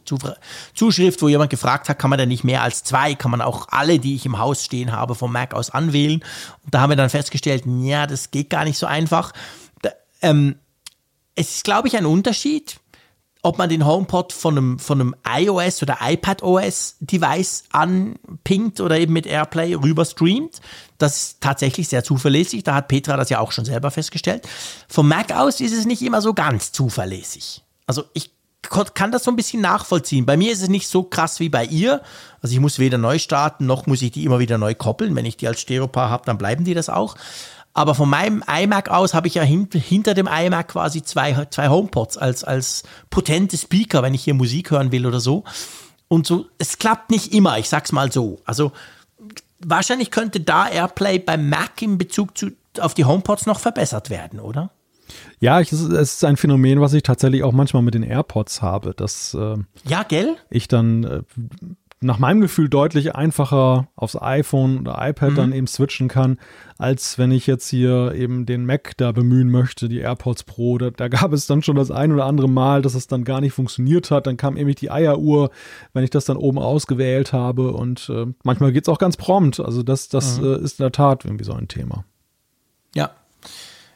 Zuschrift, 0.73 1.21
wo 1.21 1.27
jemand 1.27 1.49
gefragt 1.49 1.89
hat, 1.89 1.99
kann 1.99 2.09
man 2.09 2.17
denn 2.17 2.29
nicht 2.29 2.45
mehr 2.45 2.63
als 2.63 2.85
zwei, 2.85 3.13
kann 3.13 3.31
man 3.31 3.41
auch 3.41 3.67
alle, 3.71 3.99
die 3.99 4.15
ich 4.15 4.25
im 4.25 4.37
Haus 4.37 4.63
stehen 4.63 4.93
habe, 4.93 5.15
vom 5.15 5.33
Mac 5.33 5.53
aus 5.53 5.69
anwählen. 5.69 6.23
Und 6.63 6.73
da 6.73 6.79
haben 6.79 6.91
wir 6.91 6.95
dann 6.95 7.09
festgestellt, 7.09 7.63
ja, 7.65 8.07
das 8.07 8.31
geht 8.31 8.49
gar 8.49 8.63
nicht 8.63 8.77
so 8.77 8.85
einfach. 8.85 9.33
Da, 9.81 9.89
ähm, 10.21 10.55
es 11.35 11.57
ist, 11.57 11.65
glaube 11.65 11.89
ich, 11.89 11.97
ein 11.97 12.05
Unterschied 12.05 12.79
ob 13.47 13.57
man 13.57 13.69
den 13.69 13.85
HomePod 13.85 14.33
von 14.33 14.57
einem, 14.57 14.77
von 14.77 14.99
einem 14.99 15.15
iOS 15.25 15.81
oder 15.81 15.99
iPadOS 16.01 16.97
Device 16.99 17.63
anpingt 17.71 18.81
oder 18.81 18.99
eben 18.99 19.13
mit 19.13 19.25
AirPlay 19.25 19.73
rüber 19.73 20.03
streamt. 20.03 20.59
Das 20.97 21.15
ist 21.15 21.41
tatsächlich 21.41 21.87
sehr 21.87 22.03
zuverlässig. 22.03 22.63
Da 22.63 22.75
hat 22.75 22.89
Petra 22.89 23.15
das 23.15 23.29
ja 23.29 23.39
auch 23.39 23.53
schon 23.53 23.63
selber 23.63 23.89
festgestellt. 23.89 24.45
Vom 24.89 25.07
Mac 25.07 25.31
aus 25.31 25.61
ist 25.61 25.71
es 25.71 25.85
nicht 25.85 26.01
immer 26.01 26.21
so 26.21 26.33
ganz 26.33 26.73
zuverlässig. 26.73 27.63
Also 27.85 28.03
ich 28.13 28.31
kann 28.61 29.13
das 29.13 29.23
so 29.23 29.31
ein 29.31 29.37
bisschen 29.37 29.61
nachvollziehen. 29.61 30.25
Bei 30.25 30.35
mir 30.35 30.51
ist 30.51 30.61
es 30.61 30.67
nicht 30.67 30.89
so 30.89 31.03
krass 31.03 31.39
wie 31.39 31.47
bei 31.47 31.63
ihr. 31.63 32.01
Also 32.41 32.53
ich 32.53 32.59
muss 32.59 32.79
weder 32.79 32.97
neu 32.97 33.17
starten, 33.17 33.65
noch 33.65 33.85
muss 33.87 34.01
ich 34.01 34.11
die 34.11 34.25
immer 34.25 34.39
wieder 34.39 34.57
neu 34.57 34.75
koppeln. 34.75 35.15
Wenn 35.15 35.25
ich 35.25 35.37
die 35.37 35.47
als 35.47 35.61
Stereopaar 35.61 36.09
habe, 36.09 36.25
dann 36.25 36.37
bleiben 36.37 36.65
die 36.65 36.73
das 36.73 36.89
auch. 36.89 37.15
Aber 37.77 37.93
von 37.93 38.09
meinem 38.09 38.43
iMac 38.47 38.89
aus 38.89 39.13
habe 39.13 39.27
ich 39.27 39.35
ja 39.35 39.43
hint, 39.43 39.75
hinter 39.75 40.15
dem 40.15 40.25
iMac 40.25 40.69
quasi 40.69 41.03
zwei, 41.03 41.45
zwei 41.51 41.69
HomePods 41.69 42.17
als, 42.17 42.43
als 42.43 42.81
potente 43.11 43.55
Speaker, 43.55 44.01
wenn 44.01 44.15
ich 44.15 44.23
hier 44.23 44.33
Musik 44.33 44.71
hören 44.71 44.91
will 44.91 45.05
oder 45.05 45.19
so. 45.19 45.43
Und 46.07 46.25
so, 46.25 46.47
es 46.57 46.79
klappt 46.79 47.11
nicht 47.11 47.35
immer, 47.35 47.59
ich 47.59 47.69
sag's 47.69 47.91
mal 47.91 48.11
so. 48.11 48.41
Also 48.45 48.71
wahrscheinlich 49.59 50.09
könnte 50.09 50.39
da 50.39 50.67
AirPlay 50.67 51.19
beim 51.19 51.49
Mac 51.49 51.79
in 51.83 51.99
Bezug 51.99 52.35
zu, 52.35 52.49
auf 52.79 52.95
die 52.95 53.05
HomePods 53.05 53.45
noch 53.45 53.59
verbessert 53.59 54.09
werden, 54.09 54.39
oder? 54.39 54.71
Ja, 55.39 55.61
ich, 55.61 55.71
es 55.71 55.81
ist 55.81 56.25
ein 56.25 56.35
Phänomen, 56.35 56.81
was 56.81 56.93
ich 56.93 57.03
tatsächlich 57.03 57.43
auch 57.43 57.53
manchmal 57.53 57.83
mit 57.83 57.93
den 57.93 58.01
AirPods 58.01 58.63
habe, 58.63 58.95
dass 58.95 59.35
äh, 59.35 59.55
ja, 59.87 60.01
gell? 60.01 60.35
ich 60.49 60.67
dann 60.67 61.03
äh, 61.03 61.21
nach 61.99 62.19
meinem 62.19 62.41
Gefühl 62.41 62.69
deutlich 62.69 63.15
einfacher 63.15 63.87
aufs 63.95 64.15
iPhone 64.21 64.79
oder 64.81 64.97
iPad 64.99 65.31
mhm. 65.31 65.35
dann 65.35 65.53
eben 65.53 65.67
switchen 65.67 66.07
kann, 66.07 66.37
als 66.77 67.17
wenn 67.17 67.31
ich 67.31 67.47
jetzt 67.47 67.67
hier 67.67 68.13
eben 68.13 68.45
den 68.45 68.65
Mac 68.65 68.95
da 68.97 69.11
bemühen 69.11 69.49
möchte, 69.49 69.89
die 69.89 69.99
AirPods 69.99 70.43
Pro. 70.43 70.77
Da, 70.77 70.91
da 70.91 71.07
gab 71.07 71.33
es 71.33 71.47
dann 71.47 71.63
schon 71.63 71.75
das 71.75 71.89
ein 71.89 72.11
oder 72.11 72.25
andere 72.25 72.47
Mal, 72.47 72.83
dass 72.83 72.93
es 72.93 73.07
dann 73.07 73.23
gar 73.23 73.41
nicht 73.41 73.53
funktioniert 73.53 74.11
hat. 74.11 74.27
Dann 74.27 74.37
kam 74.37 74.57
eben 74.57 74.73
die 74.75 74.91
Eieruhr, 74.91 75.49
wenn 75.93 76.03
ich 76.03 76.11
das 76.11 76.25
dann 76.25 76.37
oben 76.37 76.59
ausgewählt 76.59 77.33
habe. 77.33 77.71
Und 77.71 78.09
äh, 78.09 78.27
manchmal 78.43 78.71
geht 78.71 78.83
es 78.83 78.89
auch 78.89 78.99
ganz 78.99 79.17
prompt. 79.17 79.59
Also 79.59 79.81
das, 79.81 80.07
das 80.07 80.39
mhm. 80.39 80.45
äh, 80.45 80.57
ist 80.59 80.79
in 80.79 80.83
der 80.83 80.91
Tat 80.91 81.25
irgendwie 81.25 81.45
so 81.45 81.53
ein 81.53 81.67
Thema. 81.67 82.05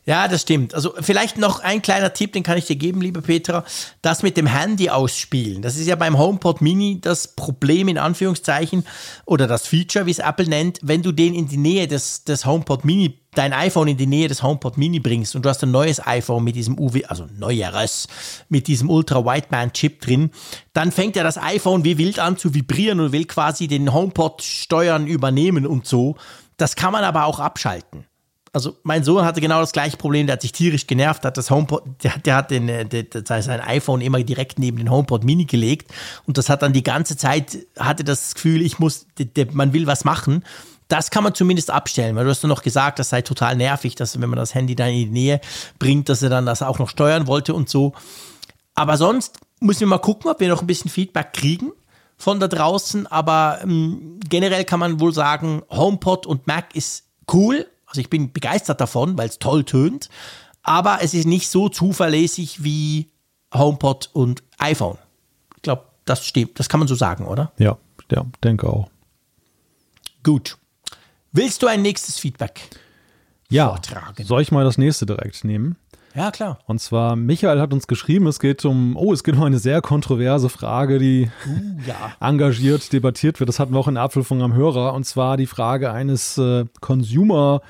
Ja, 0.03 0.27
das 0.27 0.41
stimmt. 0.41 0.73
Also 0.73 0.93
vielleicht 0.99 1.37
noch 1.37 1.59
ein 1.59 1.83
kleiner 1.83 2.11
Tipp, 2.11 2.33
den 2.33 2.41
kann 2.41 2.57
ich 2.57 2.65
dir 2.65 2.75
geben, 2.75 3.01
liebe 3.01 3.21
Petra. 3.21 3.63
Das 4.01 4.23
mit 4.23 4.35
dem 4.35 4.47
Handy 4.47 4.89
ausspielen. 4.89 5.61
Das 5.61 5.77
ist 5.77 5.85
ja 5.85 5.95
beim 5.95 6.17
HomePod 6.17 6.59
Mini 6.59 6.99
das 6.99 7.35
Problem 7.35 7.87
in 7.87 7.99
Anführungszeichen 7.99 8.83
oder 9.25 9.45
das 9.45 9.67
Feature, 9.67 10.07
wie 10.07 10.11
es 10.11 10.17
Apple 10.17 10.47
nennt, 10.47 10.79
wenn 10.81 11.03
du 11.03 11.11
den 11.11 11.35
in 11.35 11.47
die 11.47 11.57
Nähe 11.57 11.87
des, 11.87 12.23
des 12.23 12.47
HomePod 12.47 12.83
Mini, 12.83 13.19
dein 13.35 13.53
iPhone 13.53 13.89
in 13.89 13.97
die 13.97 14.07
Nähe 14.07 14.27
des 14.27 14.41
HomePod 14.41 14.75
Mini 14.75 14.99
bringst 14.99 15.35
und 15.35 15.45
du 15.45 15.49
hast 15.49 15.61
ein 15.63 15.71
neues 15.71 16.05
iPhone 16.05 16.43
mit 16.43 16.55
diesem 16.55 16.79
UW, 16.79 17.05
also 17.05 17.27
neueres, 17.37 18.07
mit 18.49 18.65
diesem 18.67 18.89
Ultra 18.89 19.23
Wideband 19.23 19.73
Chip 19.75 20.01
drin, 20.01 20.31
dann 20.73 20.91
fängt 20.91 21.15
ja 21.15 21.23
das 21.23 21.37
iPhone 21.37 21.85
wie 21.85 21.99
wild 21.99 22.17
an 22.17 22.37
zu 22.37 22.55
vibrieren 22.55 22.99
und 22.99 23.11
will 23.11 23.25
quasi 23.25 23.67
den 23.67 23.93
HomePod 23.93 24.41
steuern, 24.41 25.05
übernehmen 25.05 25.67
und 25.67 25.85
so. 25.85 26.15
Das 26.57 26.75
kann 26.75 26.91
man 26.91 27.03
aber 27.03 27.25
auch 27.25 27.39
abschalten 27.39 28.05
also 28.53 28.77
mein 28.83 29.03
Sohn 29.03 29.23
hatte 29.23 29.39
genau 29.39 29.61
das 29.61 29.71
gleiche 29.71 29.97
Problem, 29.97 30.27
der 30.27 30.33
hat 30.33 30.41
sich 30.41 30.51
tierisch 30.51 30.85
genervt, 30.87 31.23
hat 31.23 31.37
das 31.37 31.49
HomePod, 31.49 31.83
der, 32.03 32.17
der 32.19 32.35
hat 32.35 32.51
den, 32.51 32.67
äh, 32.67 32.85
der, 32.85 33.03
der, 33.03 33.41
sein 33.41 33.61
iPhone 33.61 34.01
immer 34.01 34.21
direkt 34.23 34.59
neben 34.59 34.77
den 34.77 34.89
HomePod 34.89 35.23
Mini 35.23 35.45
gelegt 35.45 35.91
und 36.25 36.37
das 36.37 36.49
hat 36.49 36.61
dann 36.61 36.73
die 36.73 36.83
ganze 36.83 37.15
Zeit, 37.15 37.59
hatte 37.79 38.03
das 38.03 38.35
Gefühl, 38.35 38.61
ich 38.61 38.79
muss, 38.79 39.07
man 39.53 39.73
will 39.73 39.87
was 39.87 40.03
machen. 40.03 40.43
Das 40.89 41.09
kann 41.09 41.23
man 41.23 41.33
zumindest 41.33 41.71
abstellen, 41.71 42.17
weil 42.17 42.25
du 42.25 42.31
hast 42.31 42.43
ja 42.43 42.49
noch 42.49 42.63
gesagt, 42.63 42.99
das 42.99 43.07
sei 43.07 43.21
total 43.21 43.55
nervig, 43.55 43.95
dass 43.95 44.19
wenn 44.19 44.29
man 44.29 44.37
das 44.37 44.53
Handy 44.53 44.75
dann 44.75 44.89
in 44.89 44.95
die 44.95 45.05
Nähe 45.05 45.41
bringt, 45.79 46.09
dass 46.09 46.21
er 46.21 46.29
dann 46.29 46.45
das 46.45 46.61
auch 46.61 46.79
noch 46.79 46.89
steuern 46.89 47.27
wollte 47.27 47.53
und 47.53 47.69
so. 47.69 47.93
Aber 48.75 48.97
sonst 48.97 49.39
müssen 49.61 49.81
wir 49.81 49.87
mal 49.87 49.99
gucken, 49.99 50.29
ob 50.29 50.41
wir 50.41 50.49
noch 50.49 50.59
ein 50.59 50.67
bisschen 50.67 50.91
Feedback 50.91 51.31
kriegen 51.31 51.71
von 52.17 52.41
da 52.41 52.49
draußen. 52.49 53.07
Aber 53.07 53.59
ähm, 53.63 54.19
generell 54.27 54.65
kann 54.65 54.81
man 54.81 54.99
wohl 54.99 55.13
sagen, 55.13 55.61
HomePod 55.69 56.25
und 56.25 56.47
Mac 56.47 56.75
ist 56.75 57.05
cool, 57.31 57.67
also 57.91 57.99
ich 57.99 58.09
bin 58.09 58.31
begeistert 58.31 58.79
davon, 58.79 59.17
weil 59.17 59.27
es 59.27 59.37
toll 59.37 59.65
tönt, 59.65 60.09
aber 60.63 60.99
es 61.01 61.13
ist 61.13 61.25
nicht 61.25 61.49
so 61.49 61.67
zuverlässig 61.67 62.63
wie 62.63 63.11
HomePod 63.53 64.09
und 64.13 64.43
iPhone. 64.59 64.97
Ich 65.57 65.63
glaube, 65.63 65.83
das 66.05 66.25
stimmt, 66.25 66.57
das 66.57 66.69
kann 66.69 66.79
man 66.79 66.87
so 66.87 66.95
sagen, 66.95 67.25
oder? 67.25 67.51
Ja, 67.57 67.77
ja, 68.09 68.25
denke 68.43 68.69
auch. 68.69 68.89
Gut. 70.23 70.57
Willst 71.33 71.61
du 71.61 71.67
ein 71.67 71.81
nächstes 71.81 72.17
Feedback? 72.17 72.61
Ja, 73.49 73.67
vortragen? 73.67 74.25
soll 74.25 74.41
ich 74.41 74.53
mal 74.53 74.63
das 74.63 74.77
nächste 74.77 75.05
direkt 75.05 75.43
nehmen? 75.43 75.75
Ja, 76.15 76.31
klar. 76.31 76.59
Und 76.65 76.79
zwar, 76.79 77.15
Michael 77.15 77.59
hat 77.59 77.73
uns 77.73 77.87
geschrieben, 77.87 78.27
es 78.27 78.39
geht 78.39 78.65
um, 78.65 78.95
oh, 78.97 79.13
es 79.13 79.23
geht 79.23 79.35
um 79.35 79.43
eine 79.43 79.59
sehr 79.59 79.81
kontroverse 79.81 80.49
Frage, 80.49 80.99
die 80.99 81.29
uh, 81.47 81.87
ja. 81.87 82.13
engagiert 82.19 82.91
debattiert 82.91 83.39
wird. 83.39 83.47
Das 83.47 83.59
hatten 83.59 83.73
wir 83.73 83.79
auch 83.79 83.87
in 83.87 83.95
der 83.95 84.03
Apfelfunk 84.03 84.41
am 84.41 84.53
Hörer. 84.53 84.93
Und 84.93 85.05
zwar 85.05 85.37
die 85.37 85.47
Frage 85.47 85.91
eines 85.91 86.37
äh, 86.37 86.65
Consumer 86.81 87.61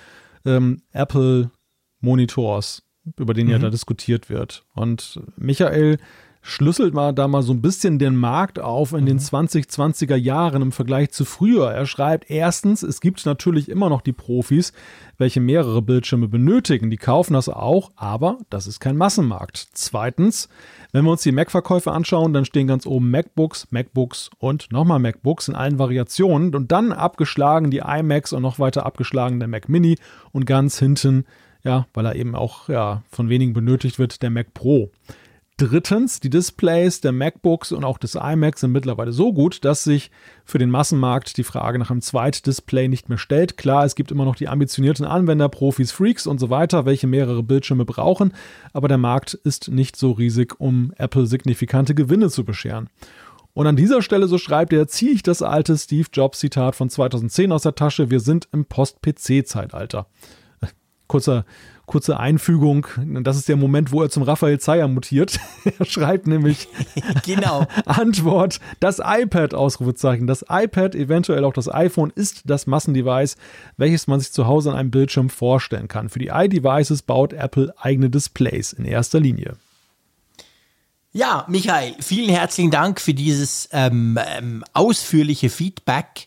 ähm, 0.45 0.81
Apple 0.91 1.51
Monitors, 1.99 2.83
über 3.17 3.33
den 3.33 3.47
mhm. 3.47 3.51
ja 3.51 3.59
da 3.59 3.69
diskutiert 3.69 4.29
wird. 4.29 4.63
Und 4.73 5.19
Michael 5.37 5.97
schlüsselt 6.41 6.93
mal 6.93 7.13
da 7.13 7.27
mal 7.27 7.43
so 7.43 7.53
ein 7.53 7.61
bisschen 7.61 7.99
den 7.99 8.15
Markt 8.15 8.59
auf 8.59 8.93
in 8.93 9.01
mhm. 9.01 9.07
den 9.07 9.19
2020er 9.19 10.15
Jahren 10.15 10.61
im 10.61 10.71
Vergleich 10.71 11.11
zu 11.11 11.23
früher. 11.23 11.69
Er 11.71 11.85
schreibt 11.85 12.29
erstens, 12.31 12.81
es 12.81 12.99
gibt 12.99 13.25
natürlich 13.25 13.69
immer 13.69 13.89
noch 13.89 14.01
die 14.01 14.13
Profis, 14.13 14.73
welche 15.17 15.39
mehrere 15.39 15.81
Bildschirme 15.81 16.27
benötigen. 16.27 16.89
Die 16.89 16.97
kaufen 16.97 17.33
das 17.33 17.47
auch, 17.47 17.91
aber 17.95 18.39
das 18.49 18.65
ist 18.65 18.79
kein 18.79 18.97
Massenmarkt. 18.97 19.67
Zweitens, 19.73 20.49
wenn 20.91 21.05
wir 21.05 21.11
uns 21.11 21.21
die 21.21 21.31
Mac-Verkäufe 21.31 21.91
anschauen, 21.91 22.33
dann 22.33 22.45
stehen 22.45 22.67
ganz 22.67 22.87
oben 22.87 23.11
MacBooks, 23.11 23.67
MacBooks 23.69 24.31
und 24.39 24.71
nochmal 24.71 24.99
MacBooks 24.99 25.47
in 25.47 25.55
allen 25.55 25.77
Variationen 25.77 26.55
und 26.55 26.71
dann 26.71 26.91
abgeschlagen 26.91 27.69
die 27.69 27.83
iMacs 27.85 28.33
und 28.33 28.41
noch 28.41 28.57
weiter 28.57 28.85
abgeschlagen 28.85 29.39
der 29.39 29.47
Mac 29.47 29.69
Mini 29.69 29.97
und 30.31 30.45
ganz 30.45 30.79
hinten, 30.79 31.25
ja, 31.63 31.85
weil 31.93 32.05
er 32.07 32.15
eben 32.15 32.35
auch 32.35 32.67
ja, 32.67 33.03
von 33.11 33.29
wenigen 33.29 33.53
benötigt 33.53 33.99
wird, 33.99 34.23
der 34.23 34.31
Mac 34.31 34.55
Pro. 34.55 34.89
Drittens, 35.57 36.19
die 36.19 36.31
Displays 36.31 37.01
der 37.01 37.11
MacBooks 37.11 37.71
und 37.71 37.83
auch 37.83 37.99
des 37.99 38.15
iMacs 38.15 38.61
sind 38.61 38.71
mittlerweile 38.71 39.11
so 39.11 39.31
gut, 39.31 39.63
dass 39.63 39.83
sich 39.83 40.09
für 40.43 40.57
den 40.57 40.71
Massenmarkt 40.71 41.37
die 41.37 41.43
Frage 41.43 41.77
nach 41.77 41.91
einem 41.91 42.01
Zweitdisplay 42.01 42.87
nicht 42.87 43.09
mehr 43.09 43.19
stellt. 43.19 43.57
Klar, 43.57 43.85
es 43.85 43.93
gibt 43.93 44.11
immer 44.11 44.25
noch 44.25 44.35
die 44.35 44.47
ambitionierten 44.47 45.05
Anwender, 45.05 45.49
Profis, 45.49 45.91
Freaks 45.91 46.25
und 46.25 46.39
so 46.39 46.49
weiter, 46.49 46.85
welche 46.85 47.05
mehrere 47.05 47.43
Bildschirme 47.43 47.85
brauchen, 47.85 48.33
aber 48.73 48.87
der 48.87 48.97
Markt 48.97 49.35
ist 49.35 49.67
nicht 49.67 49.95
so 49.95 50.11
riesig, 50.11 50.59
um 50.59 50.93
Apple 50.97 51.27
signifikante 51.27 51.93
Gewinne 51.93 52.29
zu 52.31 52.43
bescheren. 52.43 52.89
Und 53.53 53.67
an 53.67 53.75
dieser 53.75 54.01
Stelle, 54.01 54.27
so 54.27 54.37
schreibt 54.37 54.73
er, 54.73 54.87
ziehe 54.87 55.11
ich 55.11 55.23
das 55.23 55.41
alte 55.41 55.77
Steve 55.77 56.07
Jobs 56.11 56.39
Zitat 56.39 56.75
von 56.75 56.89
2010 56.89 57.51
aus 57.51 57.63
der 57.63 57.75
Tasche, 57.75 58.09
wir 58.09 58.19
sind 58.19 58.47
im 58.51 58.65
Post-PC-Zeitalter. 58.65 60.07
Kurzer, 61.07 61.45
kurze 61.85 62.19
Einfügung. 62.19 62.87
Das 63.21 63.37
ist 63.37 63.49
der 63.49 63.57
Moment, 63.57 63.91
wo 63.91 64.01
er 64.01 64.09
zum 64.09 64.23
Raphael 64.23 64.59
Zeyer 64.59 64.87
mutiert. 64.87 65.39
er 65.79 65.85
schreibt 65.85 66.27
nämlich 66.27 66.67
genau. 67.25 67.65
Antwort, 67.85 68.59
das 68.79 68.99
iPad, 69.03 69.53
Ausrufezeichen. 69.53 70.27
Das 70.27 70.45
iPad, 70.49 70.95
eventuell 70.95 71.43
auch 71.43 71.53
das 71.53 71.73
iPhone, 71.73 72.11
ist 72.13 72.43
das 72.45 72.67
Massendevice, 72.67 73.35
welches 73.77 74.07
man 74.07 74.19
sich 74.19 74.31
zu 74.31 74.47
Hause 74.47 74.71
an 74.71 74.77
einem 74.77 74.91
Bildschirm 74.91 75.29
vorstellen 75.29 75.87
kann. 75.87 76.09
Für 76.09 76.19
die 76.19 76.31
iDevices 76.33 77.01
baut 77.01 77.33
Apple 77.33 77.73
eigene 77.77 78.09
Displays 78.09 78.73
in 78.73 78.85
erster 78.85 79.19
Linie. 79.19 79.55
Ja, 81.13 81.45
Michael, 81.49 81.95
vielen 81.99 82.29
herzlichen 82.29 82.71
Dank 82.71 83.01
für 83.01 83.13
dieses 83.13 83.67
ähm, 83.73 84.17
ähm, 84.37 84.63
ausführliche 84.73 85.49
Feedback. 85.49 86.25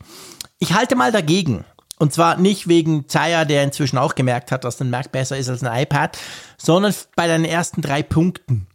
Ich 0.58 0.74
halte 0.74 0.94
mal 0.94 1.10
dagegen. 1.10 1.64
Und 1.98 2.12
zwar 2.12 2.36
nicht 2.36 2.66
wegen 2.66 3.08
Zaya, 3.08 3.44
der 3.44 3.62
inzwischen 3.62 3.98
auch 3.98 4.14
gemerkt 4.14 4.50
hat, 4.50 4.64
dass 4.64 4.80
ein 4.80 4.90
Mac 4.90 5.12
besser 5.12 5.38
ist 5.38 5.48
als 5.48 5.62
ein 5.62 5.82
iPad, 5.82 6.18
sondern 6.58 6.94
bei 7.14 7.26
deinen 7.26 7.44
ersten 7.44 7.82
drei 7.82 8.02
Punkten. 8.02 8.66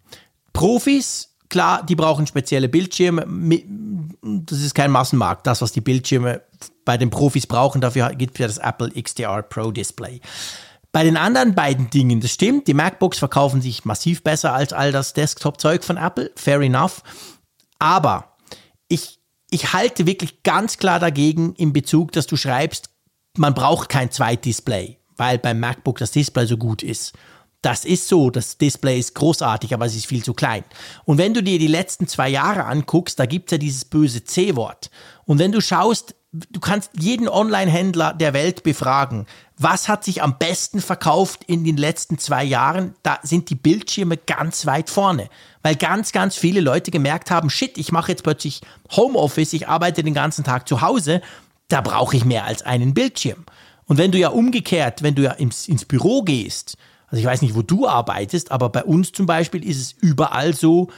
Profis, 0.54 1.36
klar, 1.50 1.84
die 1.86 1.96
brauchen 1.96 2.28
spezielle 2.28 2.70
Bildschirme. 2.70 3.28
Das 4.22 4.60
ist 4.60 4.74
kein 4.74 4.92
Massenmarkt, 4.92 5.48
das, 5.48 5.62
was 5.62 5.72
die 5.72 5.82
Bildschirme 5.82 6.42
bei 6.86 6.98
den 6.98 7.10
Profis 7.10 7.46
brauchen. 7.46 7.82
Dafür 7.82 8.10
gibt 8.16 8.36
es 8.36 8.40
ja 8.40 8.48
das 8.48 8.58
Apple 8.58 8.90
XDR 8.90 9.44
Pro 9.44 9.72
Display. 9.72 10.22
Bei 10.92 11.04
den 11.04 11.18
anderen 11.18 11.54
beiden 11.54 11.90
Dingen, 11.90 12.20
das 12.20 12.32
stimmt, 12.32 12.68
die 12.68 12.74
MacBooks 12.74 13.20
verkaufen 13.20 13.62
sich 13.62 13.86
massiv 13.86 14.24
besser 14.24 14.54
als 14.54 14.74
all 14.74 14.92
das 14.92 15.14
Desktop-Zeug 15.14 15.84
von 15.84 15.98
Apple, 15.98 16.32
fair 16.36 16.62
enough. 16.62 17.04
Aber 17.78 18.38
ich, 18.88 19.20
ich 19.52 19.74
halte 19.74 20.08
wirklich 20.08 20.42
ganz 20.42 20.78
klar 20.78 21.00
dagegen 21.00 21.54
in 21.54 21.74
Bezug, 21.74 22.12
dass 22.14 22.26
du 22.26 22.38
schreibst, 22.38 22.89
man 23.40 23.54
braucht 23.54 23.90
kein 23.90 24.12
Zweitdisplay, 24.12 24.98
weil 25.18 25.40
beim 25.40 25.60
MacBook 25.60 25.98
das 25.98 26.12
Display 26.12 26.46
so 26.46 26.58
gut 26.58 26.84
ist. 26.84 27.14
Das 27.62 27.84
ist 27.84 28.08
so, 28.08 28.30
das 28.30 28.58
Display 28.58 29.00
ist 29.00 29.16
großartig, 29.16 29.74
aber 29.74 29.86
es 29.86 29.96
ist 29.96 30.06
viel 30.06 30.24
zu 30.24 30.34
klein. 30.34 30.64
Und 31.06 31.18
wenn 31.18 31.34
du 31.34 31.42
dir 31.42 31.60
die 31.60 31.68
letzten 31.68 32.08
zwei 32.08 32.30
Jahre 32.30 32.66
anguckst, 32.66 33.20
da 33.20 33.26
gibt 33.26 33.50
es 33.50 33.52
ja 33.52 33.58
dieses 33.58 33.86
böse 33.86 34.24
C-Wort. 34.24 34.90
Und 35.26 35.40
wenn 35.40 35.52
du 35.52 35.60
schaust, 35.60 36.16
du 36.32 36.60
kannst 36.60 36.92
jeden 37.00 37.28
Online-Händler 37.28 38.14
der 38.14 38.34
Welt 38.34 38.64
befragen, 38.64 39.26
was 39.58 39.90
hat 39.90 40.06
sich 40.06 40.22
am 40.22 40.38
besten 40.38 40.80
verkauft 40.80 41.44
in 41.48 41.66
den 41.66 41.76
letzten 41.76 42.18
zwei 42.18 42.44
Jahren, 42.44 42.94
da 43.04 43.20
sind 43.24 43.50
die 43.50 43.56
Bildschirme 43.56 44.16
ganz 44.16 44.66
weit 44.66 44.90
vorne. 44.90 45.30
Weil 45.64 45.76
ganz, 45.76 46.14
ganz 46.14 46.36
viele 46.36 46.62
Leute 46.62 46.92
gemerkt 46.92 47.32
haben, 47.32 47.50
shit, 47.50 47.78
ich 47.78 47.92
mache 47.92 48.12
jetzt 48.12 48.24
plötzlich 48.24 48.62
Homeoffice, 48.92 49.52
ich 49.52 49.68
arbeite 49.68 50.04
den 50.04 50.14
ganzen 50.14 50.46
Tag 50.46 50.68
zu 50.68 50.82
Hause 50.82 51.22
da 51.70 51.82
brauche 51.82 52.18
ich 52.18 52.26
mehr 52.26 52.46
als 52.46 52.64
einen 52.64 52.94
Bildschirm. 52.94 53.46
Und 53.86 53.98
wenn 53.98 54.12
du 54.12 54.18
ja 54.18 54.30
umgekehrt, 54.30 55.02
wenn 55.02 55.16
du 55.16 55.24
ja 55.24 55.32
ins, 55.32 55.68
ins 55.68 55.86
Büro 55.86 56.22
gehst, 56.22 56.78
also 57.08 57.20
ich 57.20 57.26
weiß 57.26 57.42
nicht, 57.42 57.56
wo 57.56 57.62
du 57.62 57.88
arbeitest, 57.88 58.52
aber 58.52 58.70
bei 58.70 58.84
uns 58.84 59.12
zum 59.12 59.26
Beispiel 59.26 59.68
ist 59.68 59.80
es 59.80 59.92
überall 59.94 60.54
so, 60.54 60.90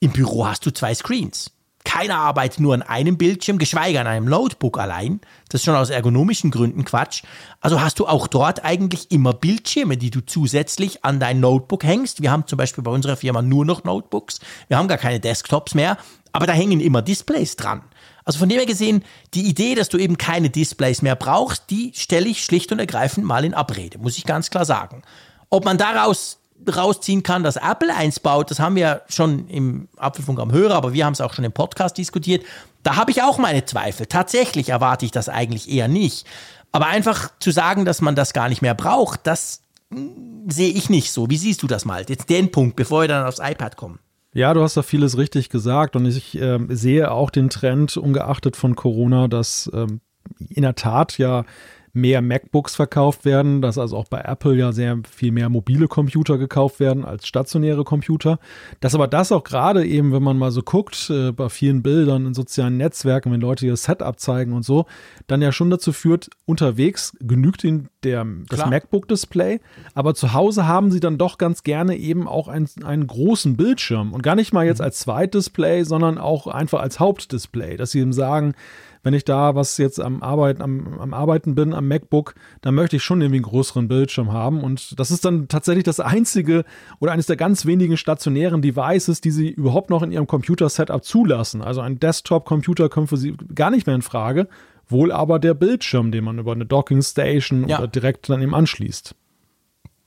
im 0.00 0.10
Büro 0.10 0.46
hast 0.46 0.66
du 0.66 0.72
zwei 0.72 0.94
Screens. 0.94 1.52
Keiner 1.84 2.16
arbeitet 2.16 2.60
nur 2.60 2.74
an 2.74 2.82
einem 2.82 3.16
Bildschirm, 3.16 3.58
geschweige 3.58 4.00
an 4.00 4.06
einem 4.06 4.26
Notebook 4.26 4.78
allein. 4.78 5.20
Das 5.48 5.60
ist 5.60 5.64
schon 5.64 5.74
aus 5.74 5.88
ergonomischen 5.88 6.50
Gründen 6.50 6.84
Quatsch. 6.84 7.22
Also 7.60 7.80
hast 7.80 7.98
du 7.98 8.06
auch 8.06 8.26
dort 8.26 8.64
eigentlich 8.64 9.10
immer 9.10 9.32
Bildschirme, 9.32 9.96
die 9.96 10.10
du 10.10 10.20
zusätzlich 10.20 11.04
an 11.04 11.20
dein 11.20 11.40
Notebook 11.40 11.82
hängst. 11.84 12.20
Wir 12.20 12.30
haben 12.30 12.46
zum 12.46 12.58
Beispiel 12.58 12.84
bei 12.84 12.90
unserer 12.90 13.16
Firma 13.16 13.40
nur 13.40 13.64
noch 13.64 13.84
Notebooks. 13.84 14.40
Wir 14.68 14.76
haben 14.76 14.88
gar 14.88 14.98
keine 14.98 15.20
Desktops 15.20 15.74
mehr, 15.74 15.96
aber 16.32 16.46
da 16.46 16.52
hängen 16.52 16.80
immer 16.80 17.00
Displays 17.00 17.56
dran. 17.56 17.82
Also 18.30 18.38
von 18.38 18.48
dem 18.48 18.58
her 18.58 18.66
gesehen, 18.66 19.02
die 19.34 19.48
Idee, 19.48 19.74
dass 19.74 19.88
du 19.88 19.98
eben 19.98 20.16
keine 20.16 20.50
Displays 20.50 21.02
mehr 21.02 21.16
brauchst, 21.16 21.64
die 21.68 21.90
stelle 21.96 22.28
ich 22.28 22.44
schlicht 22.44 22.70
und 22.70 22.78
ergreifend 22.78 23.26
mal 23.26 23.44
in 23.44 23.54
Abrede, 23.54 23.98
muss 23.98 24.18
ich 24.18 24.24
ganz 24.24 24.50
klar 24.50 24.64
sagen. 24.64 25.02
Ob 25.48 25.64
man 25.64 25.78
daraus 25.78 26.38
rausziehen 26.72 27.24
kann, 27.24 27.42
dass 27.42 27.56
Apple 27.56 27.92
eins 27.92 28.20
baut, 28.20 28.52
das 28.52 28.60
haben 28.60 28.76
wir 28.76 29.02
schon 29.08 29.48
im 29.48 29.88
Apfelfunk 29.96 30.38
am 30.38 30.52
Hörer, 30.52 30.76
aber 30.76 30.92
wir 30.92 31.04
haben 31.04 31.12
es 31.12 31.20
auch 31.20 31.34
schon 31.34 31.44
im 31.44 31.50
Podcast 31.50 31.98
diskutiert. 31.98 32.44
Da 32.84 32.94
habe 32.94 33.10
ich 33.10 33.20
auch 33.20 33.38
meine 33.38 33.64
Zweifel. 33.64 34.06
Tatsächlich 34.06 34.68
erwarte 34.68 35.04
ich 35.06 35.10
das 35.10 35.28
eigentlich 35.28 35.68
eher 35.68 35.88
nicht. 35.88 36.24
Aber 36.70 36.86
einfach 36.86 37.32
zu 37.40 37.50
sagen, 37.50 37.84
dass 37.84 38.00
man 38.00 38.14
das 38.14 38.32
gar 38.32 38.48
nicht 38.48 38.62
mehr 38.62 38.74
braucht, 38.74 39.26
das 39.26 39.62
hm, 39.92 40.48
sehe 40.48 40.70
ich 40.70 40.88
nicht 40.88 41.10
so. 41.10 41.28
Wie 41.28 41.36
siehst 41.36 41.64
du 41.64 41.66
das 41.66 41.84
mal? 41.84 42.04
Jetzt 42.08 42.30
den 42.30 42.52
Punkt, 42.52 42.76
bevor 42.76 43.00
wir 43.00 43.08
dann 43.08 43.26
aufs 43.26 43.40
iPad 43.40 43.76
kommen. 43.76 43.98
Ja, 44.32 44.54
du 44.54 44.62
hast 44.62 44.76
da 44.76 44.82
vieles 44.82 45.18
richtig 45.18 45.48
gesagt 45.48 45.96
und 45.96 46.06
ich 46.06 46.40
äh, 46.40 46.58
sehe 46.68 47.10
auch 47.10 47.30
den 47.30 47.50
Trend, 47.50 47.96
ungeachtet 47.96 48.56
von 48.56 48.76
Corona, 48.76 49.26
dass 49.26 49.70
ähm, 49.74 50.00
in 50.48 50.62
der 50.62 50.76
Tat 50.76 51.18
ja 51.18 51.44
mehr 51.92 52.22
MacBooks 52.22 52.76
verkauft 52.76 53.24
werden, 53.24 53.62
dass 53.62 53.78
also 53.78 53.96
auch 53.96 54.08
bei 54.08 54.20
Apple 54.20 54.54
ja 54.54 54.72
sehr 54.72 54.98
viel 55.10 55.32
mehr 55.32 55.48
mobile 55.48 55.88
Computer 55.88 56.38
gekauft 56.38 56.80
werden 56.80 57.04
als 57.04 57.26
stationäre 57.26 57.84
Computer. 57.84 58.38
Dass 58.80 58.94
aber 58.94 59.08
das 59.08 59.32
auch 59.32 59.44
gerade 59.44 59.84
eben, 59.84 60.12
wenn 60.12 60.22
man 60.22 60.38
mal 60.38 60.50
so 60.50 60.62
guckt, 60.62 61.10
äh, 61.10 61.32
bei 61.32 61.48
vielen 61.48 61.82
Bildern 61.82 62.26
in 62.26 62.34
sozialen 62.34 62.76
Netzwerken, 62.76 63.32
wenn 63.32 63.40
Leute 63.40 63.66
ihr 63.66 63.76
Setup 63.76 64.18
zeigen 64.20 64.52
und 64.52 64.64
so, 64.64 64.86
dann 65.26 65.42
ja 65.42 65.52
schon 65.52 65.70
dazu 65.70 65.92
führt, 65.92 66.30
unterwegs 66.46 67.16
genügt 67.20 67.64
ihnen 67.64 67.88
der, 68.02 68.26
das 68.48 68.66
MacBook-Display, 68.66 69.60
aber 69.94 70.14
zu 70.14 70.32
Hause 70.32 70.66
haben 70.66 70.90
sie 70.90 71.00
dann 71.00 71.18
doch 71.18 71.38
ganz 71.38 71.62
gerne 71.62 71.96
eben 71.96 72.26
auch 72.28 72.48
einen, 72.48 72.68
einen 72.84 73.06
großen 73.06 73.56
Bildschirm 73.56 74.12
und 74.12 74.22
gar 74.22 74.36
nicht 74.36 74.52
mal 74.52 74.64
jetzt 74.64 74.78
mhm. 74.78 74.84
als 74.84 75.00
Zweitdisplay, 75.00 75.84
sondern 75.84 76.18
auch 76.18 76.46
einfach 76.46 76.80
als 76.80 77.00
Hauptdisplay, 77.00 77.76
dass 77.76 77.90
sie 77.90 78.00
eben 78.00 78.12
sagen, 78.12 78.54
wenn 79.02 79.14
ich 79.14 79.24
da 79.24 79.54
was 79.54 79.78
jetzt 79.78 80.00
am 80.00 80.22
Arbeiten, 80.22 80.62
am, 80.62 81.00
am 81.00 81.14
Arbeiten 81.14 81.54
bin, 81.54 81.72
am 81.72 81.88
MacBook, 81.88 82.34
dann 82.60 82.74
möchte 82.74 82.96
ich 82.96 83.02
schon 83.02 83.20
irgendwie 83.20 83.38
einen 83.38 83.44
größeren 83.44 83.88
Bildschirm 83.88 84.32
haben. 84.32 84.62
Und 84.62 84.98
das 84.98 85.10
ist 85.10 85.24
dann 85.24 85.48
tatsächlich 85.48 85.84
das 85.84 86.00
einzige 86.00 86.64
oder 86.98 87.12
eines 87.12 87.26
der 87.26 87.36
ganz 87.36 87.66
wenigen 87.66 87.96
stationären 87.96 88.62
Devices, 88.62 89.20
die 89.20 89.30
sie 89.30 89.48
überhaupt 89.48 89.90
noch 89.90 90.02
in 90.02 90.12
ihrem 90.12 90.26
Computer-Setup 90.26 91.04
zulassen. 91.04 91.62
Also 91.62 91.80
ein 91.80 91.98
Desktop-Computer 91.98 92.88
kommt 92.88 93.08
für 93.08 93.16
sie 93.16 93.36
gar 93.54 93.70
nicht 93.70 93.86
mehr 93.86 93.96
in 93.96 94.02
Frage. 94.02 94.48
Wohl 94.88 95.12
aber 95.12 95.38
der 95.38 95.54
Bildschirm, 95.54 96.10
den 96.10 96.24
man 96.24 96.38
über 96.38 96.52
eine 96.52 96.66
Docking 96.66 97.00
Station 97.00 97.68
ja. 97.68 97.78
oder 97.78 97.88
direkt 97.88 98.28
dann 98.28 98.42
eben 98.42 98.54
anschließt. 98.54 99.14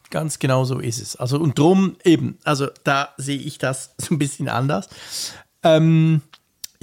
Ganz 0.10 0.38
genau 0.38 0.64
so 0.66 0.80
ist 0.80 1.02
es. 1.02 1.16
Also 1.16 1.40
und 1.40 1.58
drum 1.58 1.96
eben, 2.04 2.38
also 2.44 2.68
da 2.84 3.10
sehe 3.18 3.40
ich 3.40 3.58
das 3.58 3.96
so 3.98 4.14
ein 4.14 4.20
bisschen 4.20 4.50
anders. 4.50 4.90
Ähm, 5.64 6.22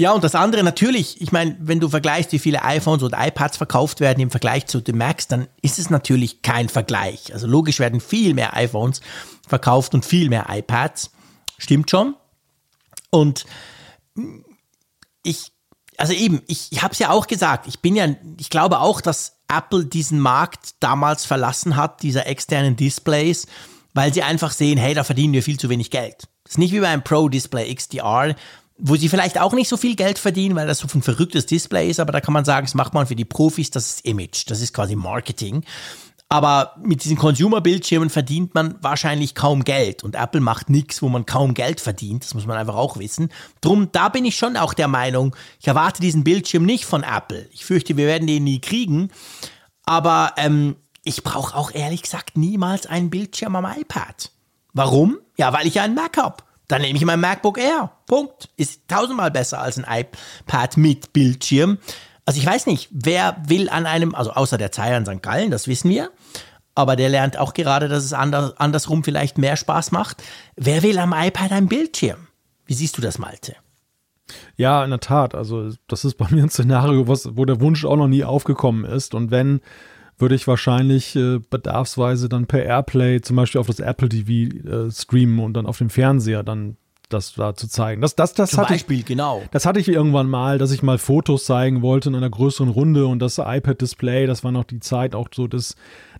ja, 0.01 0.12
und 0.12 0.24
das 0.24 0.35
andere 0.35 0.62
natürlich, 0.62 1.20
ich 1.20 1.31
meine, 1.31 1.56
wenn 1.60 1.78
du 1.78 1.89
vergleichst, 1.89 2.32
wie 2.32 2.39
viele 2.39 2.62
iPhones 2.62 3.02
oder 3.02 3.18
iPads 3.24 3.59
verkauft 3.59 4.01
werden 4.01 4.20
im 4.20 4.31
Vergleich 4.31 4.66
zu 4.66 4.81
den 4.81 4.97
Macs, 4.97 5.28
dann 5.28 5.47
ist 5.62 5.78
es 5.78 5.90
natürlich 5.90 6.43
kein 6.43 6.68
Vergleich. 6.68 7.32
Also 7.35 7.47
logisch 7.47 7.78
werden 7.78 8.01
viel 8.01 8.35
mehr 8.35 8.56
iPhones 8.56 9.01
verkauft 9.47 9.94
und 9.94 10.05
viel 10.05 10.31
mehr 10.31 10.47
iPads. 10.48 11.10
Stimmt 11.59 11.90
schon. 11.90 12.16
Und 13.10 13.44
ich, 15.22 15.52
also 15.98 16.14
eben, 16.14 16.40
ich, 16.47 16.72
ich 16.72 16.82
habe 16.82 16.93
es 16.93 16.98
ja 16.98 17.10
auch 17.10 17.27
gesagt, 17.27 17.66
ich 17.66 17.81
bin 17.81 17.94
ja, 17.94 18.09
ich 18.39 18.48
glaube 18.48 18.81
auch, 18.81 19.02
dass 19.02 19.36
Apple 19.48 19.85
diesen 19.85 20.18
Markt 20.18 20.77
damals 20.81 21.27
verlassen 21.27 21.77
hat, 21.77 22.02
dieser 22.02 22.27
externen 22.27 22.77
Displays, 22.77 23.47
weil 23.93 24.14
sie 24.14 24.22
einfach 24.22 24.52
sehen, 24.52 24.78
hey, 24.78 24.94
da 24.94 25.05
verdienen 25.05 25.35
wir 25.35 25.43
viel 25.43 25.59
zu 25.59 25.68
wenig 25.68 25.90
Geld. 25.90 26.28
Das 26.44 26.52
ist 26.52 26.59
nicht 26.59 26.72
wie 26.72 26.81
beim 26.81 27.05
Pro 27.05 27.28
Display 27.28 27.72
XDR, 27.74 28.35
wo 28.81 28.97
sie 28.97 29.09
vielleicht 29.09 29.40
auch 29.40 29.52
nicht 29.52 29.69
so 29.69 29.77
viel 29.77 29.97
Geld 29.97 30.19
verdienen, 30.19 30.57
weil 30.57 30.66
das 30.66 30.78
so 30.78 30.89
ein 30.93 31.02
verrücktes 31.02 31.47
Display 31.47 31.90
ist, 31.90 32.01
aber 32.01 32.12
da 32.12 32.20
kann 32.20 32.35
man 32.35 32.44
sagen, 32.44 32.66
das 32.66 32.74
macht 32.74 32.94
man 32.94 33.07
für 33.07 33.16
die 33.16 33.24
Profis, 33.24 33.70
das 33.70 33.94
ist 33.94 34.07
Image, 34.07 34.44
das 34.48 34.61
ist 34.61 34.74
quasi 34.74 34.97
Marketing. 34.97 35.65
Aber 36.32 36.77
mit 36.81 37.02
diesen 37.02 37.16
Consumer-Bildschirmen 37.16 38.09
verdient 38.09 38.55
man 38.55 38.77
wahrscheinlich 38.81 39.35
kaum 39.35 39.65
Geld. 39.65 40.05
Und 40.05 40.15
Apple 40.15 40.40
macht 40.40 40.70
nichts, 40.70 41.02
wo 41.02 41.09
man 41.09 41.27
kaum 41.27 41.55
Geld 41.55 41.81
verdient. 41.81 42.23
Das 42.23 42.35
muss 42.35 42.47
man 42.47 42.57
einfach 42.57 42.77
auch 42.77 42.98
wissen. 42.98 43.31
Drum, 43.61 43.89
da 43.90 44.09
bin 44.11 44.24
ich 44.24 44.36
schon 44.36 44.57
auch 44.57 44.73
der 44.73 44.86
Meinung, 44.86 45.35
ich 45.59 45.66
erwarte 45.66 46.01
diesen 46.01 46.23
Bildschirm 46.23 46.65
nicht 46.65 46.85
von 46.85 47.02
Apple. 47.02 47.48
Ich 47.51 47.65
fürchte, 47.65 47.97
wir 47.97 48.07
werden 48.07 48.28
den 48.28 48.44
nie 48.44 48.61
kriegen. 48.61 49.11
Aber 49.86 50.35
ähm, 50.36 50.77
ich 51.02 51.24
brauche 51.24 51.57
auch 51.57 51.74
ehrlich 51.74 52.02
gesagt 52.02 52.36
niemals 52.36 52.86
einen 52.86 53.11
Bildschirm 53.11 53.57
am 53.57 53.65
iPad. 53.65 54.31
Warum? 54.73 55.19
Ja, 55.36 55.52
weil 55.52 55.66
ich 55.66 55.74
ja 55.74 55.82
einen 55.82 55.97
Mac 55.97 56.16
habe. 56.16 56.44
Dann 56.70 56.82
nehme 56.82 56.97
ich 56.97 57.05
mein 57.05 57.18
MacBook 57.18 57.59
Air. 57.59 57.90
Punkt. 58.06 58.48
Ist 58.56 58.86
tausendmal 58.86 59.32
besser 59.32 59.60
als 59.60 59.76
ein 59.76 59.86
iPad 59.88 60.76
mit 60.76 61.12
Bildschirm. 61.12 61.78
Also 62.24 62.38
ich 62.38 62.47
weiß 62.47 62.66
nicht, 62.66 62.88
wer 62.92 63.42
will 63.48 63.68
an 63.68 63.86
einem, 63.86 64.14
also 64.14 64.30
außer 64.30 64.56
der 64.56 64.70
Zeier 64.70 64.97
in 64.97 65.05
St. 65.05 65.20
Gallen, 65.20 65.51
das 65.51 65.66
wissen 65.66 65.90
wir. 65.90 66.12
Aber 66.76 66.94
der 66.94 67.09
lernt 67.09 67.36
auch 67.36 67.55
gerade, 67.55 67.88
dass 67.88 68.05
es 68.05 68.12
anders, 68.12 68.56
andersrum 68.56 69.02
vielleicht 69.02 69.36
mehr 69.36 69.56
Spaß 69.56 69.90
macht. 69.90 70.22
Wer 70.55 70.84
will 70.84 70.98
am 71.01 71.12
iPad 71.12 71.51
ein 71.51 71.66
Bildschirm? 71.66 72.28
Wie 72.66 72.74
siehst 72.74 72.97
du 72.97 73.02
das, 73.02 73.18
Malte? 73.18 73.56
Ja, 74.56 74.84
in 74.84 74.90
der 74.90 75.01
Tat. 75.01 75.34
Also, 75.34 75.72
das 75.88 76.05
ist 76.05 76.14
bei 76.18 76.28
mir 76.30 76.44
ein 76.44 76.51
Szenario, 76.51 77.09
was, 77.09 77.36
wo 77.36 77.44
der 77.47 77.60
Wunsch 77.60 77.84
auch 77.84 77.97
noch 77.97 78.06
nie 78.06 78.22
aufgekommen 78.22 78.84
ist. 78.84 79.12
Und 79.12 79.32
wenn, 79.32 79.60
würde 80.20 80.34
ich 80.34 80.47
wahrscheinlich 80.47 81.16
äh, 81.16 81.38
bedarfsweise 81.38 82.28
dann 82.28 82.47
per 82.47 82.62
Airplay 82.62 83.20
zum 83.20 83.36
Beispiel 83.36 83.60
auf 83.60 83.66
das 83.66 83.80
Apple 83.80 84.09
TV 84.09 84.56
äh, 84.56 84.90
streamen 84.90 85.38
und 85.38 85.55
dann 85.55 85.66
auf 85.66 85.78
dem 85.78 85.90
Fernseher 85.90 86.42
dann 86.42 86.76
das 87.12 87.35
da 87.35 87.55
zu 87.55 87.69
zeigen. 87.69 88.01
Das, 88.01 88.16
das, 88.16 88.35
das 88.35 88.51
Zum 88.51 88.61
hatte 88.61 88.74
Beispiel, 88.74 89.01
ich, 89.01 89.05
genau. 89.05 89.43
Das 89.51 89.66
hatte 89.66 89.81
ich 89.81 89.89
irgendwann 89.89 90.28
mal, 90.28 90.59
dass 90.59 90.73
ich 90.73 90.82
mal 90.82 90.99
Fotos 90.99 91.45
zeigen 91.45 91.82
wollte 91.82 92.09
in 92.09 92.15
einer 92.15 92.31
größeren 92.31 92.70
Runde 92.70 93.07
und 93.07 93.19
das 93.19 93.39
iPad-Display, 93.39 94.27
das 94.27 94.45
war 94.45 94.53
noch 94.53 94.65
die 94.65 94.81
Zeit 94.81 95.15
auch 95.15 95.28
so 95.35 95.47
des 95.47 95.77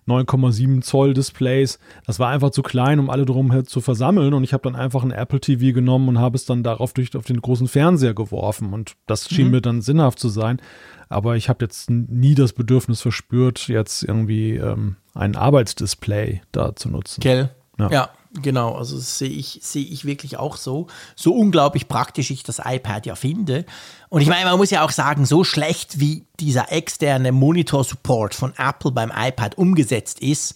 9,7 0.07 0.81
Zoll 0.81 1.13
Displays. 1.13 1.79
Das 2.05 2.19
war 2.19 2.29
einfach 2.29 2.51
zu 2.51 2.63
klein, 2.63 2.99
um 2.99 3.09
alle 3.09 3.25
drum 3.25 3.65
zu 3.65 3.81
versammeln. 3.81 4.33
Und 4.33 4.43
ich 4.43 4.53
habe 4.53 4.63
dann 4.63 4.75
einfach 4.75 5.03
ein 5.03 5.11
Apple 5.11 5.39
TV 5.39 5.73
genommen 5.73 6.09
und 6.09 6.19
habe 6.19 6.35
es 6.35 6.45
dann 6.45 6.63
darauf 6.63 6.93
durch 6.93 7.15
auf 7.15 7.25
den 7.25 7.41
großen 7.41 7.67
Fernseher 7.67 8.13
geworfen. 8.13 8.73
Und 8.73 8.95
das 9.05 9.29
schien 9.29 9.45
mhm. 9.45 9.51
mir 9.51 9.61
dann 9.61 9.81
sinnhaft 9.81 10.19
zu 10.19 10.29
sein. 10.29 10.61
Aber 11.09 11.35
ich 11.35 11.49
habe 11.49 11.65
jetzt 11.65 11.89
nie 11.89 12.35
das 12.35 12.53
Bedürfnis 12.53 13.01
verspürt, 13.01 13.67
jetzt 13.67 14.03
irgendwie 14.03 14.55
ähm, 14.55 14.95
ein 15.13 15.35
Arbeitsdisplay 15.35 16.41
da 16.51 16.75
zu 16.75 16.89
nutzen. 16.89 17.21
Gell? 17.21 17.49
Ja. 17.77 17.89
ja. 17.89 18.09
Genau, 18.33 18.75
also 18.75 18.97
sehe 18.97 19.29
ich, 19.29 19.59
sehe 19.61 19.83
ich 19.83 20.05
wirklich 20.05 20.37
auch 20.37 20.55
so. 20.55 20.87
So 21.15 21.33
unglaublich 21.33 21.89
praktisch 21.89 22.31
ich 22.31 22.43
das 22.43 22.61
iPad 22.63 23.05
ja 23.05 23.15
finde. 23.15 23.65
Und 24.09 24.21
ich 24.21 24.29
meine, 24.29 24.45
man 24.45 24.57
muss 24.57 24.69
ja 24.69 24.85
auch 24.85 24.91
sagen, 24.91 25.25
so 25.25 25.43
schlecht 25.43 25.99
wie 25.99 26.25
dieser 26.39 26.71
externe 26.71 27.33
Monitor-Support 27.33 28.33
von 28.33 28.53
Apple 28.57 28.91
beim 28.91 29.11
iPad 29.13 29.57
umgesetzt 29.57 30.21
ist, 30.21 30.55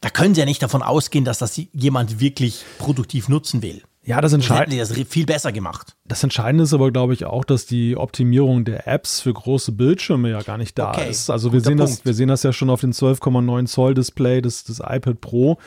da 0.00 0.10
können 0.10 0.34
sie 0.34 0.40
ja 0.40 0.46
nicht 0.46 0.62
davon 0.62 0.82
ausgehen, 0.82 1.24
dass 1.24 1.38
das 1.38 1.60
jemand 1.72 2.18
wirklich 2.18 2.64
produktiv 2.78 3.28
nutzen 3.28 3.62
will. 3.62 3.82
Ja, 4.04 4.20
das 4.20 4.32
Entscheidende. 4.32 4.76
das 4.78 4.92
viel 4.92 5.26
besser 5.26 5.52
gemacht. 5.52 5.96
Das 6.06 6.24
Entscheidende 6.24 6.64
ist 6.64 6.74
aber, 6.74 6.90
glaube 6.90 7.14
ich, 7.14 7.24
auch, 7.24 7.44
dass 7.44 7.66
die 7.66 7.96
Optimierung 7.96 8.64
der 8.64 8.88
Apps 8.88 9.20
für 9.20 9.32
große 9.32 9.70
Bildschirme 9.72 10.30
ja 10.30 10.42
gar 10.42 10.58
nicht 10.58 10.76
da 10.76 10.90
okay. 10.90 11.08
ist. 11.08 11.30
Also 11.30 11.52
wir 11.52 11.60
sehen, 11.60 11.78
das, 11.78 12.04
wir 12.04 12.12
sehen 12.12 12.26
das 12.26 12.42
ja 12.42 12.52
schon 12.52 12.68
auf 12.68 12.80
den 12.80 12.92
12,9 12.92 13.66
Zoll 13.66 13.94
Display 13.94 14.42
des, 14.42 14.64
des 14.64 14.80
iPad 14.80 15.20
Pro. 15.20 15.58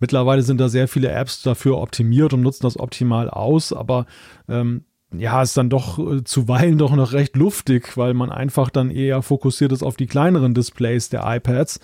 Mittlerweile 0.00 0.42
sind 0.42 0.58
da 0.58 0.70
sehr 0.70 0.88
viele 0.88 1.10
Apps 1.10 1.42
dafür 1.42 1.78
optimiert 1.78 2.32
und 2.32 2.40
nutzen 2.40 2.62
das 2.62 2.80
optimal 2.80 3.28
aus, 3.28 3.74
aber 3.74 4.06
ähm, 4.48 4.84
ja, 5.16 5.42
ist 5.42 5.58
dann 5.58 5.68
doch 5.68 5.98
äh, 5.98 6.24
zuweilen 6.24 6.78
doch 6.78 6.96
noch 6.96 7.12
recht 7.12 7.36
luftig, 7.36 7.98
weil 7.98 8.14
man 8.14 8.32
einfach 8.32 8.70
dann 8.70 8.90
eher 8.90 9.20
fokussiert 9.20 9.70
ist 9.70 9.82
auf 9.82 9.96
die 9.96 10.06
kleineren 10.06 10.54
Displays 10.54 11.10
der 11.10 11.24
iPads. 11.26 11.80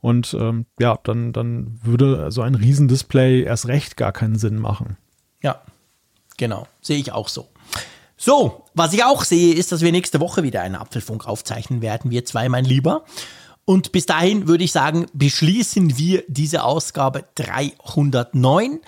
Und 0.00 0.36
ähm, 0.38 0.66
ja, 0.80 0.98
dann, 1.04 1.32
dann 1.32 1.78
würde 1.84 2.32
so 2.32 2.42
ein 2.42 2.56
Riesendisplay 2.56 3.42
erst 3.42 3.68
recht 3.68 3.96
gar 3.96 4.10
keinen 4.10 4.34
Sinn 4.34 4.56
machen. 4.58 4.96
Ja, 5.42 5.60
genau. 6.36 6.66
Sehe 6.80 6.98
ich 6.98 7.12
auch 7.12 7.28
so. 7.28 7.48
So, 8.16 8.64
was 8.74 8.92
ich 8.92 9.02
auch 9.02 9.24
sehe, 9.24 9.54
ist, 9.54 9.72
dass 9.72 9.80
wir 9.80 9.90
nächste 9.90 10.20
Woche 10.20 10.44
wieder 10.44 10.62
einen 10.62 10.76
Apfelfunk 10.76 11.26
aufzeichnen 11.26 11.82
werden. 11.82 12.10
Wir 12.10 12.24
zwei, 12.24 12.48
mein 12.48 12.64
Lieber. 12.64 13.04
Und 13.64 13.92
bis 13.92 14.06
dahin 14.06 14.48
würde 14.48 14.64
ich 14.64 14.72
sagen, 14.72 15.06
beschließen 15.12 15.96
wir 15.98 16.24
diese 16.28 16.64
Ausgabe 16.64 17.24
309. 17.34 18.80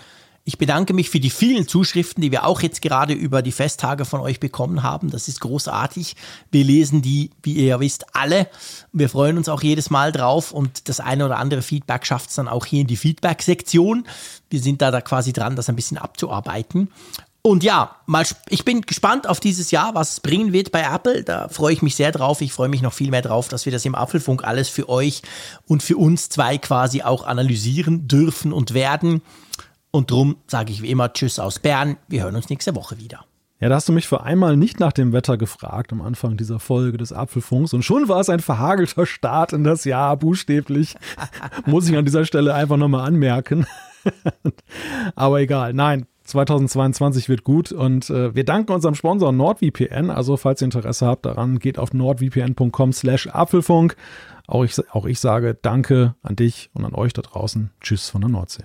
Ich 0.46 0.58
bedanke 0.58 0.92
mich 0.92 1.08
für 1.08 1.20
die 1.20 1.30
vielen 1.30 1.66
Zuschriften, 1.66 2.20
die 2.20 2.30
wir 2.30 2.44
auch 2.44 2.60
jetzt 2.60 2.82
gerade 2.82 3.14
über 3.14 3.40
die 3.40 3.50
Festtage 3.50 4.04
von 4.04 4.20
euch 4.20 4.40
bekommen 4.40 4.82
haben. 4.82 5.10
Das 5.10 5.26
ist 5.26 5.40
großartig. 5.40 6.16
Wir 6.50 6.64
lesen 6.64 7.00
die, 7.00 7.30
wie 7.42 7.54
ihr 7.54 7.64
ja 7.64 7.80
wisst, 7.80 8.14
alle. 8.14 8.48
Wir 8.92 9.08
freuen 9.08 9.38
uns 9.38 9.48
auch 9.48 9.62
jedes 9.62 9.88
Mal 9.88 10.12
drauf 10.12 10.52
und 10.52 10.90
das 10.90 11.00
eine 11.00 11.24
oder 11.24 11.38
andere 11.38 11.62
Feedback 11.62 12.04
schafft 12.04 12.28
es 12.28 12.36
dann 12.36 12.48
auch 12.48 12.66
hier 12.66 12.82
in 12.82 12.86
die 12.86 12.98
Feedback-Sektion. 12.98 14.06
Wir 14.50 14.60
sind 14.60 14.82
da, 14.82 14.90
da 14.90 15.00
quasi 15.00 15.32
dran, 15.32 15.56
das 15.56 15.70
ein 15.70 15.76
bisschen 15.76 15.96
abzuarbeiten. 15.96 16.90
Und 17.40 17.64
ja, 17.64 17.96
mal, 18.04 18.26
ich 18.50 18.66
bin 18.66 18.82
gespannt 18.82 19.26
auf 19.26 19.40
dieses 19.40 19.70
Jahr, 19.70 19.94
was 19.94 20.12
es 20.12 20.20
bringen 20.20 20.52
wird 20.52 20.72
bei 20.72 20.82
Apple. 20.82 21.24
Da 21.24 21.48
freue 21.48 21.72
ich 21.72 21.80
mich 21.80 21.96
sehr 21.96 22.12
drauf. 22.12 22.42
Ich 22.42 22.52
freue 22.52 22.68
mich 22.68 22.82
noch 22.82 22.92
viel 22.92 23.10
mehr 23.10 23.22
drauf, 23.22 23.48
dass 23.48 23.64
wir 23.64 23.72
das 23.72 23.84
im 23.86 23.94
Apfelfunk 23.94 24.44
alles 24.44 24.68
für 24.68 24.90
euch 24.90 25.22
und 25.66 25.82
für 25.82 25.96
uns 25.96 26.28
zwei 26.28 26.58
quasi 26.58 27.00
auch 27.00 27.24
analysieren 27.24 28.08
dürfen 28.08 28.52
und 28.52 28.74
werden. 28.74 29.22
Und 29.94 30.10
drum 30.10 30.38
sage 30.48 30.72
ich 30.72 30.82
wie 30.82 30.90
immer 30.90 31.12
Tschüss 31.12 31.38
aus 31.38 31.60
Bern. 31.60 31.98
Wir 32.08 32.24
hören 32.24 32.34
uns 32.34 32.50
nächste 32.50 32.74
Woche 32.74 32.98
wieder. 32.98 33.26
Ja, 33.60 33.68
da 33.68 33.76
hast 33.76 33.88
du 33.88 33.92
mich 33.92 34.08
für 34.08 34.24
einmal 34.24 34.56
nicht 34.56 34.80
nach 34.80 34.92
dem 34.92 35.12
Wetter 35.12 35.36
gefragt 35.36 35.92
am 35.92 36.02
Anfang 36.02 36.36
dieser 36.36 36.58
Folge 36.58 36.98
des 36.98 37.12
Apfelfunks 37.12 37.72
und 37.72 37.84
schon 37.84 38.08
war 38.08 38.18
es 38.18 38.28
ein 38.28 38.40
verhagelter 38.40 39.06
Start 39.06 39.52
in 39.52 39.62
das 39.62 39.84
Jahr, 39.84 40.16
buchstäblich. 40.16 40.96
Muss 41.66 41.88
ich 41.88 41.96
an 41.96 42.04
dieser 42.04 42.24
Stelle 42.24 42.54
einfach 42.54 42.76
nochmal 42.76 43.06
anmerken. 43.06 43.68
Aber 45.14 45.40
egal, 45.40 45.74
nein, 45.74 46.06
2022 46.24 47.28
wird 47.28 47.44
gut 47.44 47.70
und 47.70 48.10
äh, 48.10 48.34
wir 48.34 48.44
danken 48.44 48.72
unserem 48.72 48.96
Sponsor 48.96 49.30
NordVPN. 49.30 50.10
Also 50.10 50.36
falls 50.36 50.60
ihr 50.60 50.64
Interesse 50.64 51.06
habt 51.06 51.24
daran, 51.24 51.60
geht 51.60 51.78
auf 51.78 51.94
nordvpn.com 51.94 52.92
slash 52.92 53.28
Apfelfunk. 53.28 53.94
Auch 54.48 54.64
ich, 54.64 54.74
auch 54.90 55.06
ich 55.06 55.20
sage 55.20 55.54
Danke 55.54 56.16
an 56.20 56.34
dich 56.34 56.68
und 56.74 56.84
an 56.84 56.96
euch 56.96 57.12
da 57.12 57.22
draußen. 57.22 57.70
Tschüss 57.80 58.10
von 58.10 58.22
der 58.22 58.30
Nordsee. 58.30 58.64